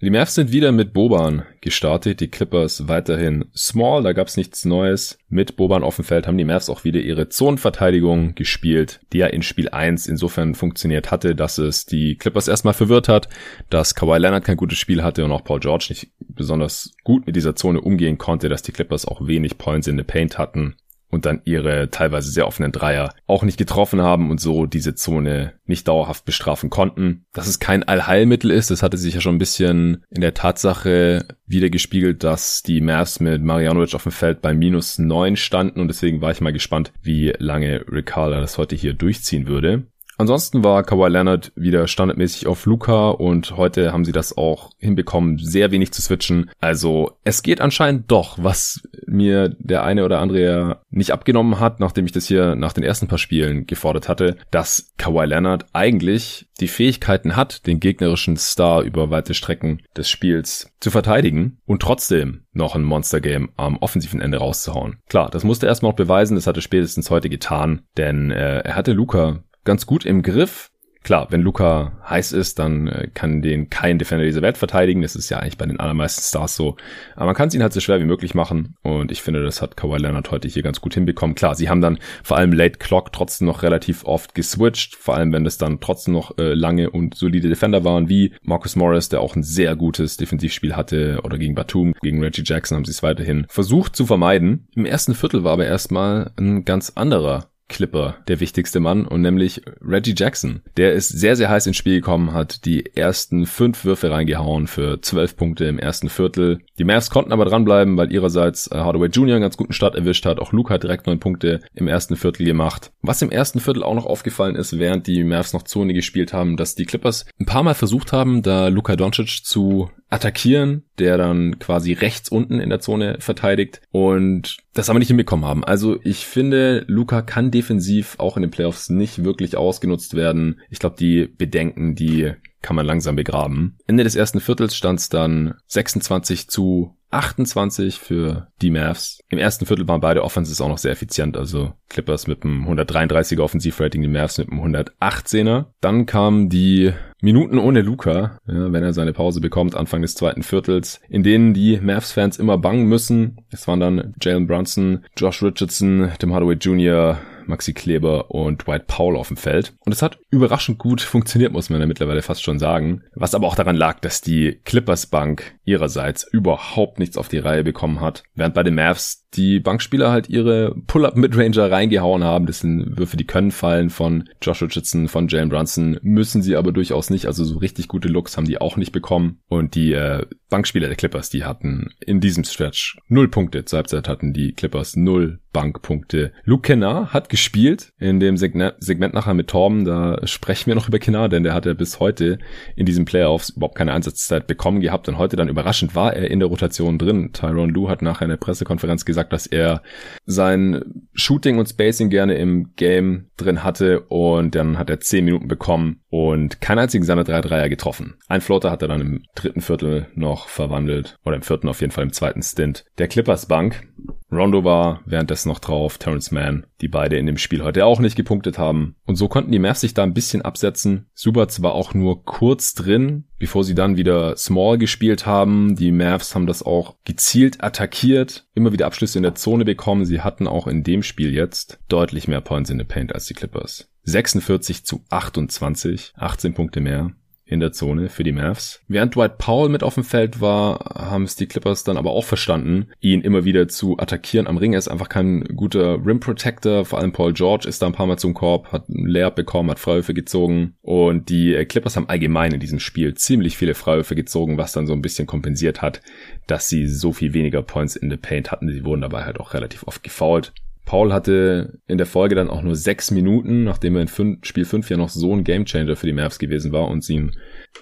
Die 0.04 0.10
Mavs 0.10 0.34
sind 0.34 0.50
wieder 0.50 0.72
mit 0.72 0.92
Boban 0.92 1.44
gestartet, 1.60 2.18
die 2.18 2.26
Clippers 2.26 2.88
weiterhin 2.88 3.44
small, 3.56 4.02
da 4.02 4.12
gab's 4.12 4.36
nichts 4.36 4.64
Neues. 4.64 5.16
Mit 5.28 5.54
Boban 5.54 5.84
auf 5.84 5.94
dem 5.94 6.04
Feld 6.04 6.26
haben 6.26 6.36
die 6.36 6.44
Mavs 6.44 6.68
auch 6.68 6.82
wieder 6.82 6.98
ihre 6.98 7.28
Zonenverteidigung 7.28 8.34
gespielt, 8.34 8.98
die 9.12 9.18
ja 9.18 9.28
in 9.28 9.42
Spiel 9.42 9.68
1 9.68 10.08
insofern 10.08 10.56
funktioniert 10.56 11.12
hatte, 11.12 11.36
dass 11.36 11.58
es 11.58 11.86
die 11.86 12.16
Clippers 12.16 12.48
erstmal 12.48 12.74
verwirrt 12.74 13.06
hat, 13.06 13.28
dass 13.70 13.94
Kawhi 13.94 14.18
Leonard 14.18 14.42
kein 14.42 14.56
gutes 14.56 14.76
Spiel 14.76 15.04
hatte 15.04 15.24
und 15.24 15.30
auch 15.30 15.44
Paul 15.44 15.60
George 15.60 15.86
nicht 15.90 16.10
besonders 16.18 16.96
gut 17.04 17.24
mit 17.24 17.36
dieser 17.36 17.54
Zone 17.54 17.80
umgehen 17.80 18.18
konnte, 18.18 18.48
dass 18.48 18.62
die 18.62 18.72
Clippers 18.72 19.06
auch 19.06 19.24
wenig 19.28 19.56
Points 19.56 19.86
in 19.86 19.96
the 19.96 20.02
Paint 20.02 20.36
hatten 20.36 20.74
und 21.12 21.26
dann 21.26 21.42
ihre 21.44 21.90
teilweise 21.90 22.30
sehr 22.30 22.46
offenen 22.46 22.72
Dreier 22.72 23.14
auch 23.26 23.44
nicht 23.44 23.58
getroffen 23.58 24.00
haben 24.00 24.30
und 24.30 24.40
so 24.40 24.64
diese 24.66 24.94
Zone 24.94 25.52
nicht 25.66 25.86
dauerhaft 25.86 26.24
bestrafen 26.24 26.70
konnten. 26.70 27.26
Dass 27.34 27.46
es 27.46 27.60
kein 27.60 27.82
Allheilmittel 27.84 28.50
ist, 28.50 28.70
das 28.70 28.82
hatte 28.82 28.96
sich 28.96 29.14
ja 29.14 29.20
schon 29.20 29.36
ein 29.36 29.38
bisschen 29.38 30.04
in 30.10 30.22
der 30.22 30.34
Tatsache 30.34 31.26
wieder 31.46 31.68
gespiegelt, 31.68 32.24
dass 32.24 32.62
die 32.62 32.80
Mavs 32.80 33.20
mit 33.20 33.42
Marianovic 33.42 33.94
auf 33.94 34.04
dem 34.04 34.12
Feld 34.12 34.40
bei 34.40 34.54
minus 34.54 34.98
neun 34.98 35.36
standen 35.36 35.80
und 35.80 35.88
deswegen 35.88 36.22
war 36.22 36.30
ich 36.30 36.40
mal 36.40 36.52
gespannt, 36.52 36.92
wie 37.02 37.34
lange 37.38 37.84
Riccardo 37.92 38.40
das 38.40 38.56
heute 38.56 38.74
hier 38.74 38.94
durchziehen 38.94 39.46
würde. 39.46 39.84
Ansonsten 40.22 40.62
war 40.62 40.84
Kawhi 40.84 41.08
Leonard 41.08 41.50
wieder 41.56 41.88
standardmäßig 41.88 42.46
auf 42.46 42.64
Luca 42.64 43.08
und 43.08 43.56
heute 43.56 43.92
haben 43.92 44.04
sie 44.04 44.12
das 44.12 44.38
auch 44.38 44.70
hinbekommen, 44.78 45.38
sehr 45.38 45.72
wenig 45.72 45.90
zu 45.90 46.00
switchen. 46.00 46.48
Also 46.60 47.18
es 47.24 47.42
geht 47.42 47.60
anscheinend 47.60 48.08
doch, 48.08 48.38
was 48.40 48.88
mir 49.04 49.48
der 49.58 49.82
eine 49.82 50.04
oder 50.04 50.20
andere 50.20 50.82
nicht 50.90 51.10
abgenommen 51.10 51.58
hat, 51.58 51.80
nachdem 51.80 52.06
ich 52.06 52.12
das 52.12 52.26
hier 52.26 52.54
nach 52.54 52.72
den 52.72 52.84
ersten 52.84 53.08
paar 53.08 53.18
Spielen 53.18 53.66
gefordert 53.66 54.08
hatte, 54.08 54.36
dass 54.52 54.92
Kawhi 54.96 55.24
Leonard 55.24 55.66
eigentlich 55.72 56.46
die 56.60 56.68
Fähigkeiten 56.68 57.34
hat, 57.34 57.66
den 57.66 57.80
gegnerischen 57.80 58.36
Star 58.36 58.82
über 58.82 59.10
weite 59.10 59.34
Strecken 59.34 59.82
des 59.96 60.08
Spiels 60.08 60.72
zu 60.78 60.92
verteidigen 60.92 61.58
und 61.66 61.82
trotzdem 61.82 62.44
noch 62.52 62.76
ein 62.76 62.84
Monster 62.84 63.20
Game 63.20 63.50
am 63.56 63.76
offensiven 63.78 64.20
Ende 64.20 64.38
rauszuhauen. 64.38 64.98
Klar, 65.08 65.30
das 65.30 65.42
musste 65.42 65.66
er 65.66 65.70
erstmal 65.70 65.90
noch 65.90 65.96
beweisen, 65.96 66.36
das 66.36 66.46
hat 66.46 66.54
er 66.54 66.62
spätestens 66.62 67.10
heute 67.10 67.28
getan, 67.28 67.82
denn 67.96 68.30
äh, 68.30 68.60
er 68.60 68.76
hatte 68.76 68.92
Luca 68.92 69.42
ganz 69.64 69.86
gut 69.86 70.04
im 70.04 70.22
Griff. 70.22 70.72
Klar, 71.04 71.26
wenn 71.30 71.40
Luca 71.40 71.98
heiß 72.08 72.30
ist, 72.30 72.60
dann 72.60 72.86
äh, 72.86 73.08
kann 73.12 73.42
den 73.42 73.70
kein 73.70 73.98
Defender 73.98 74.24
dieser 74.24 74.42
Welt 74.42 74.56
verteidigen. 74.56 75.02
Das 75.02 75.16
ist 75.16 75.30
ja 75.30 75.38
eigentlich 75.38 75.58
bei 75.58 75.66
den 75.66 75.80
allermeisten 75.80 76.22
Stars 76.22 76.54
so. 76.54 76.76
Aber 77.16 77.26
man 77.26 77.34
kann 77.34 77.48
es 77.48 77.54
ihnen 77.54 77.64
halt 77.64 77.72
so 77.72 77.80
schwer 77.80 77.98
wie 77.98 78.04
möglich 78.04 78.36
machen. 78.36 78.76
Und 78.82 79.10
ich 79.10 79.20
finde, 79.20 79.42
das 79.42 79.62
hat 79.62 79.76
Kawhi 79.76 79.98
Leonard 79.98 80.30
heute 80.30 80.46
hier 80.46 80.62
ganz 80.62 80.80
gut 80.80 80.94
hinbekommen. 80.94 81.34
Klar, 81.34 81.56
sie 81.56 81.68
haben 81.68 81.80
dann 81.80 81.98
vor 82.22 82.36
allem 82.36 82.52
Late 82.52 82.78
Clock 82.78 83.12
trotzdem 83.12 83.48
noch 83.48 83.64
relativ 83.64 84.04
oft 84.04 84.36
geswitcht. 84.36 84.94
Vor 84.94 85.16
allem, 85.16 85.32
wenn 85.32 85.42
das 85.42 85.58
dann 85.58 85.80
trotzdem 85.80 86.14
noch 86.14 86.38
äh, 86.38 86.54
lange 86.54 86.90
und 86.90 87.16
solide 87.16 87.48
Defender 87.48 87.82
waren, 87.82 88.08
wie 88.08 88.32
Marcus 88.42 88.76
Morris, 88.76 89.08
der 89.08 89.22
auch 89.22 89.34
ein 89.34 89.42
sehr 89.42 89.74
gutes 89.74 90.16
Defensivspiel 90.18 90.76
hatte. 90.76 91.18
Oder 91.24 91.36
gegen 91.36 91.56
Batum, 91.56 91.94
gegen 92.00 92.22
Reggie 92.22 92.44
Jackson 92.44 92.76
haben 92.76 92.84
sie 92.84 92.92
es 92.92 93.02
weiterhin 93.02 93.46
versucht 93.48 93.96
zu 93.96 94.06
vermeiden. 94.06 94.68
Im 94.76 94.86
ersten 94.86 95.14
Viertel 95.14 95.42
war 95.42 95.54
aber 95.54 95.66
erstmal 95.66 96.30
ein 96.36 96.64
ganz 96.64 96.92
anderer 96.94 97.51
Clipper 97.68 98.16
der 98.28 98.40
wichtigste 98.40 98.80
Mann 98.80 99.06
und 99.06 99.22
nämlich 99.22 99.62
Reggie 99.80 100.14
Jackson. 100.16 100.62
Der 100.76 100.92
ist 100.92 101.08
sehr, 101.08 101.36
sehr 101.36 101.48
heiß 101.48 101.66
ins 101.66 101.76
Spiel 101.76 101.96
gekommen, 101.96 102.32
hat 102.32 102.64
die 102.64 102.94
ersten 102.94 103.46
fünf 103.46 103.84
Würfe 103.84 104.10
reingehauen 104.10 104.66
für 104.66 105.00
zwölf 105.00 105.36
Punkte 105.36 105.64
im 105.64 105.78
ersten 105.78 106.08
Viertel. 106.08 106.60
Die 106.78 106.84
Mavs 106.84 107.10
konnten 107.10 107.32
aber 107.32 107.44
dranbleiben, 107.44 107.96
weil 107.96 108.12
ihrerseits 108.12 108.70
äh, 108.70 108.76
Hardaway 108.76 109.08
Jr. 109.08 109.36
einen 109.36 109.42
ganz 109.42 109.56
guten 109.56 109.72
Start 109.72 109.94
erwischt 109.94 110.26
hat. 110.26 110.38
Auch 110.38 110.52
Luke 110.52 110.72
hat 110.72 110.82
direkt 110.82 111.06
neun 111.06 111.20
Punkte 111.20 111.60
im 111.74 111.88
ersten 111.88 112.16
Viertel 112.16 112.44
gemacht. 112.44 112.92
Was 113.00 113.22
im 113.22 113.30
ersten 113.30 113.60
Viertel 113.60 113.82
auch 113.82 113.94
noch 113.94 114.06
aufgefallen 114.06 114.56
ist, 114.56 114.78
während 114.78 115.06
die 115.06 115.24
Mavs 115.24 115.52
noch 115.52 115.62
Zone 115.62 115.94
gespielt 115.94 116.32
haben, 116.32 116.56
dass 116.56 116.74
die 116.74 116.84
Clippers 116.84 117.26
ein 117.40 117.46
paar 117.46 117.62
Mal 117.62 117.74
versucht 117.74 118.12
haben, 118.12 118.42
da 118.42 118.68
Luka 118.68 118.96
Doncic 118.96 119.44
zu 119.44 119.90
attackieren, 120.10 120.84
der 120.98 121.16
dann 121.16 121.58
quasi 121.58 121.94
rechts 121.94 122.28
unten 122.28 122.60
in 122.60 122.68
der 122.68 122.80
Zone 122.80 123.16
verteidigt 123.20 123.80
und 123.90 124.58
das 124.74 124.88
aber 124.88 124.98
nicht 124.98 125.08
hinbekommen 125.08 125.44
haben. 125.44 125.64
Also 125.64 125.98
ich 126.02 126.26
finde, 126.26 126.84
Luca 126.88 127.22
kann 127.22 127.50
defensiv 127.50 128.16
auch 128.18 128.36
in 128.36 128.42
den 128.42 128.50
Playoffs 128.50 128.88
nicht 128.88 129.24
wirklich 129.24 129.56
ausgenutzt 129.56 130.14
werden. 130.14 130.60
Ich 130.70 130.78
glaube, 130.78 130.96
die 130.98 131.26
Bedenken, 131.26 131.94
die 131.94 132.32
kann 132.62 132.76
man 132.76 132.86
langsam 132.86 133.16
begraben. 133.16 133.76
Ende 133.86 134.04
des 134.04 134.14
ersten 134.14 134.40
Viertels 134.40 134.76
stand 134.76 135.00
es 135.00 135.08
dann 135.08 135.54
26 135.66 136.48
zu 136.48 136.96
28 137.12 137.98
für 137.98 138.48
die 138.60 138.70
Mavs. 138.70 139.20
Im 139.28 139.38
ersten 139.38 139.66
Viertel 139.66 139.86
waren 139.88 140.00
beide 140.00 140.24
Offenses 140.24 140.60
auch 140.60 140.68
noch 140.68 140.78
sehr 140.78 140.92
effizient, 140.92 141.36
also 141.36 141.72
Clippers 141.88 142.26
mit 142.26 142.44
einem 142.44 142.66
133er 142.66 143.40
Offensivrating, 143.40 144.02
die 144.02 144.08
Mavs 144.08 144.38
mit 144.38 144.50
einem 144.50 144.60
118er. 144.60 145.66
Dann 145.80 146.06
kamen 146.06 146.48
die 146.48 146.92
Minuten 147.20 147.58
ohne 147.58 147.82
Luca, 147.82 148.38
ja, 148.46 148.72
wenn 148.72 148.82
er 148.82 148.92
seine 148.92 149.12
Pause 149.12 149.40
bekommt, 149.40 149.76
Anfang 149.76 150.02
des 150.02 150.14
zweiten 150.14 150.42
Viertels, 150.42 151.00
in 151.08 151.22
denen 151.22 151.54
die 151.54 151.78
Mavs-Fans 151.78 152.38
immer 152.38 152.58
bangen 152.58 152.86
müssen. 152.86 153.36
Es 153.50 153.68
waren 153.68 153.80
dann 153.80 154.14
Jalen 154.20 154.46
Brunson, 154.46 155.04
Josh 155.16 155.42
Richardson, 155.42 156.10
Tim 156.18 156.32
Hardaway 156.32 156.54
Jr., 156.54 157.18
Maxi 157.52 157.74
Kleber 157.74 158.30
und 158.30 158.66
Dwight 158.66 158.86
Powell 158.86 159.16
auf 159.16 159.28
dem 159.28 159.36
Feld. 159.36 159.74
Und 159.84 159.92
es 159.92 160.02
hat 160.02 160.18
überraschend 160.30 160.78
gut 160.78 161.02
funktioniert, 161.02 161.52
muss 161.52 161.68
man 161.70 161.80
ja 161.80 161.86
mittlerweile 161.86 162.22
fast 162.22 162.42
schon 162.42 162.58
sagen. 162.58 163.04
Was 163.14 163.34
aber 163.34 163.46
auch 163.46 163.54
daran 163.54 163.76
lag, 163.76 164.00
dass 164.00 164.22
die 164.22 164.60
Clippers 164.64 165.06
Bank 165.06 165.54
ihrerseits 165.64 166.24
überhaupt 166.24 166.98
nichts 166.98 167.18
auf 167.18 167.28
die 167.28 167.38
Reihe 167.38 167.62
bekommen 167.62 168.00
hat. 168.00 168.24
Während 168.34 168.54
bei 168.54 168.62
den 168.62 168.74
Mavs 168.74 169.21
die 169.34 169.60
Bankspieler 169.60 170.10
halt 170.10 170.28
ihre 170.28 170.74
Pull-Up-Midranger 170.86 171.70
reingehauen 171.70 172.24
haben. 172.24 172.46
Das 172.46 172.60
sind 172.60 172.98
Würfe, 172.98 173.16
die 173.16 173.26
können 173.26 173.50
fallen 173.50 173.90
von 173.90 174.28
Josh 174.40 174.62
Richardson, 174.62 175.08
von 175.08 175.28
Jalen 175.28 175.48
Brunson, 175.48 175.98
müssen 176.02 176.42
sie 176.42 176.56
aber 176.56 176.72
durchaus 176.72 177.10
nicht. 177.10 177.26
Also 177.26 177.44
so 177.44 177.58
richtig 177.58 177.88
gute 177.88 178.08
Looks 178.08 178.36
haben 178.36 178.46
die 178.46 178.60
auch 178.60 178.76
nicht 178.76 178.92
bekommen. 178.92 179.40
Und 179.48 179.74
die 179.74 179.92
äh, 179.92 180.26
Bankspieler 180.50 180.88
der 180.88 180.96
Clippers, 180.96 181.30
die 181.30 181.44
hatten 181.44 181.90
in 182.00 182.20
diesem 182.20 182.44
Stretch 182.44 182.98
null 183.08 183.28
Punkte. 183.28 183.64
Zur 183.64 183.78
Halbzeit 183.78 184.08
hatten 184.08 184.32
die 184.32 184.52
Clippers 184.52 184.96
null 184.96 185.40
Bankpunkte. 185.52 186.32
Luke 186.44 186.62
Kennard 186.62 187.12
hat 187.12 187.28
gespielt 187.28 187.92
in 187.98 188.20
dem 188.20 188.36
Segment, 188.36 189.14
nachher 189.14 189.34
mit 189.34 189.48
Torben. 189.48 189.84
Da 189.84 190.26
sprechen 190.26 190.66
wir 190.66 190.74
noch 190.74 190.88
über 190.88 190.98
Kennard, 190.98 191.32
denn 191.32 191.42
der 191.42 191.54
hat 191.54 191.66
ja 191.66 191.74
bis 191.74 192.00
heute 192.00 192.38
in 192.74 192.86
diesen 192.86 193.04
Playoffs 193.04 193.50
überhaupt 193.50 193.76
keine 193.76 193.92
Einsatzzeit 193.92 194.46
bekommen 194.46 194.80
gehabt 194.80 195.08
und 195.08 195.18
heute 195.18 195.36
dann 195.36 195.48
überraschend 195.48 195.94
war 195.94 196.14
er 196.14 196.30
in 196.30 196.40
der 196.40 196.48
Rotation 196.48 196.98
drin. 196.98 197.32
Tyrone 197.32 197.72
Lue 197.72 197.88
hat 197.88 198.02
nachher 198.02 198.24
in 198.24 198.30
der 198.30 198.36
Pressekonferenz 198.36 199.04
gesagt, 199.04 199.21
dass 199.30 199.46
er 199.46 199.82
sein 200.24 201.04
Shooting 201.14 201.58
und 201.58 201.68
Spacing 201.68 202.10
gerne 202.10 202.34
im 202.34 202.74
Game 202.76 203.30
drin 203.36 203.62
hatte 203.62 204.00
und 204.08 204.54
dann 204.54 204.78
hat 204.78 204.90
er 204.90 205.00
zehn 205.00 205.24
Minuten 205.24 205.48
bekommen 205.48 206.00
und 206.08 206.60
keinen 206.60 206.80
einzigen 206.80 207.04
seiner 207.04 207.24
drei 207.24 207.40
Dreier 207.40 207.68
getroffen. 207.68 208.14
Ein 208.28 208.40
Floater 208.40 208.70
hat 208.70 208.82
er 208.82 208.88
dann 208.88 209.00
im 209.00 209.22
dritten 209.34 209.60
Viertel 209.60 210.08
noch 210.14 210.48
verwandelt 210.48 211.18
oder 211.24 211.36
im 211.36 211.42
vierten 211.42 211.68
auf 211.68 211.80
jeden 211.80 211.92
Fall 211.92 212.04
im 212.04 212.12
zweiten 212.12 212.42
Stint. 212.42 212.84
Der 212.98 213.08
Clippers 213.08 213.46
Bank 213.46 213.86
Rondo 214.32 214.64
war 214.64 215.02
währenddessen 215.04 215.50
noch 215.50 215.58
drauf, 215.58 215.98
Terrence 215.98 216.30
Mann, 216.30 216.64
die 216.80 216.88
beide 216.88 217.18
in 217.18 217.26
dem 217.26 217.36
Spiel 217.36 217.62
heute 217.62 217.84
auch 217.84 218.00
nicht 218.00 218.16
gepunktet 218.16 218.58
haben. 218.58 218.96
Und 219.04 219.16
so 219.16 219.28
konnten 219.28 219.52
die 219.52 219.58
Mavs 219.58 219.82
sich 219.82 219.92
da 219.92 220.02
ein 220.02 220.14
bisschen 220.14 220.40
absetzen. 220.42 221.06
Subats 221.14 221.62
war 221.62 221.74
auch 221.74 221.92
nur 221.92 222.24
kurz 222.24 222.74
drin, 222.74 223.24
bevor 223.38 223.62
sie 223.62 223.74
dann 223.74 223.96
wieder 223.96 224.36
Small 224.36 224.78
gespielt 224.78 225.26
haben. 225.26 225.76
Die 225.76 225.92
Mavs 225.92 226.34
haben 226.34 226.46
das 226.46 226.62
auch 226.62 226.96
gezielt 227.04 227.62
attackiert, 227.62 228.46
immer 228.54 228.72
wieder 228.72 228.86
Abschlüsse 228.86 229.18
in 229.18 229.22
der 229.22 229.34
Zone 229.34 229.66
bekommen. 229.66 230.06
Sie 230.06 230.22
hatten 230.22 230.46
auch 230.46 230.66
in 230.66 230.82
dem 230.82 231.02
Spiel 231.02 231.34
jetzt 231.34 231.78
deutlich 231.88 232.26
mehr 232.26 232.40
Points 232.40 232.70
in 232.70 232.78
the 232.78 232.84
Paint 232.84 233.14
als 233.14 233.26
die 233.26 233.34
Clippers. 233.34 233.90
46 234.04 234.84
zu 234.84 235.04
28, 235.10 236.14
18 236.16 236.54
Punkte 236.54 236.80
mehr 236.80 237.12
in 237.52 237.60
der 237.60 237.72
Zone 237.72 238.08
für 238.08 238.24
die 238.24 238.32
Mavs. 238.32 238.80
Während 238.88 239.14
Dwight 239.14 239.38
Powell 239.38 239.68
mit 239.68 239.82
auf 239.82 239.94
dem 239.94 240.04
Feld 240.04 240.40
war, 240.40 240.94
haben 240.94 241.24
es 241.24 241.36
die 241.36 241.46
Clippers 241.46 241.84
dann 241.84 241.96
aber 241.96 242.10
auch 242.10 242.24
verstanden, 242.24 242.88
ihn 243.00 243.20
immer 243.20 243.44
wieder 243.44 243.68
zu 243.68 243.98
attackieren 243.98 244.46
am 244.46 244.56
Ring. 244.56 244.72
Er 244.72 244.78
ist 244.78 244.88
einfach 244.88 245.08
kein 245.08 245.44
guter 245.56 246.04
Rim 246.04 246.20
Protector. 246.20 246.84
Vor 246.84 246.98
allem 246.98 247.12
Paul 247.12 247.32
George 247.32 247.68
ist 247.68 247.82
da 247.82 247.86
ein 247.86 247.92
paar 247.92 248.06
Mal 248.06 248.18
zum 248.18 248.34
Korb, 248.34 248.72
hat 248.72 248.88
einen 248.88 249.06
Layup 249.06 249.36
bekommen, 249.36 249.70
hat 249.70 249.78
Freiwürfe 249.78 250.14
gezogen. 250.14 250.74
Und 250.80 251.28
die 251.28 251.52
Clippers 251.66 251.96
haben 251.96 252.08
allgemein 252.08 252.52
in 252.52 252.60
diesem 252.60 252.80
Spiel 252.80 253.14
ziemlich 253.14 253.56
viele 253.56 253.74
Freiwürfe 253.74 254.14
gezogen, 254.14 254.58
was 254.58 254.72
dann 254.72 254.86
so 254.86 254.92
ein 254.92 255.02
bisschen 255.02 255.26
kompensiert 255.26 255.82
hat, 255.82 256.00
dass 256.46 256.68
sie 256.68 256.86
so 256.86 257.12
viel 257.12 257.34
weniger 257.34 257.62
Points 257.62 257.96
in 257.96 258.10
the 258.10 258.16
Paint 258.16 258.50
hatten. 258.50 258.70
Sie 258.70 258.84
wurden 258.84 259.02
dabei 259.02 259.24
halt 259.24 259.40
auch 259.40 259.54
relativ 259.54 259.86
oft 259.86 260.02
gefoult. 260.02 260.52
Paul 260.84 261.12
hatte 261.12 261.78
in 261.86 261.98
der 261.98 262.06
Folge 262.06 262.34
dann 262.34 262.50
auch 262.50 262.62
nur 262.62 262.76
sechs 262.76 263.10
Minuten, 263.10 263.64
nachdem 263.64 263.96
er 263.96 264.02
in 264.02 264.08
fünf, 264.08 264.44
Spiel 264.44 264.64
5 264.64 264.90
ja 264.90 264.96
noch 264.96 265.08
so 265.08 265.32
ein 265.32 265.44
Gamechanger 265.44 265.96
für 265.96 266.06
die 266.06 266.12
Mavs 266.12 266.38
gewesen 266.38 266.72
war 266.72 266.88
und 266.88 267.04
sie 267.04 267.16
einen 267.16 267.32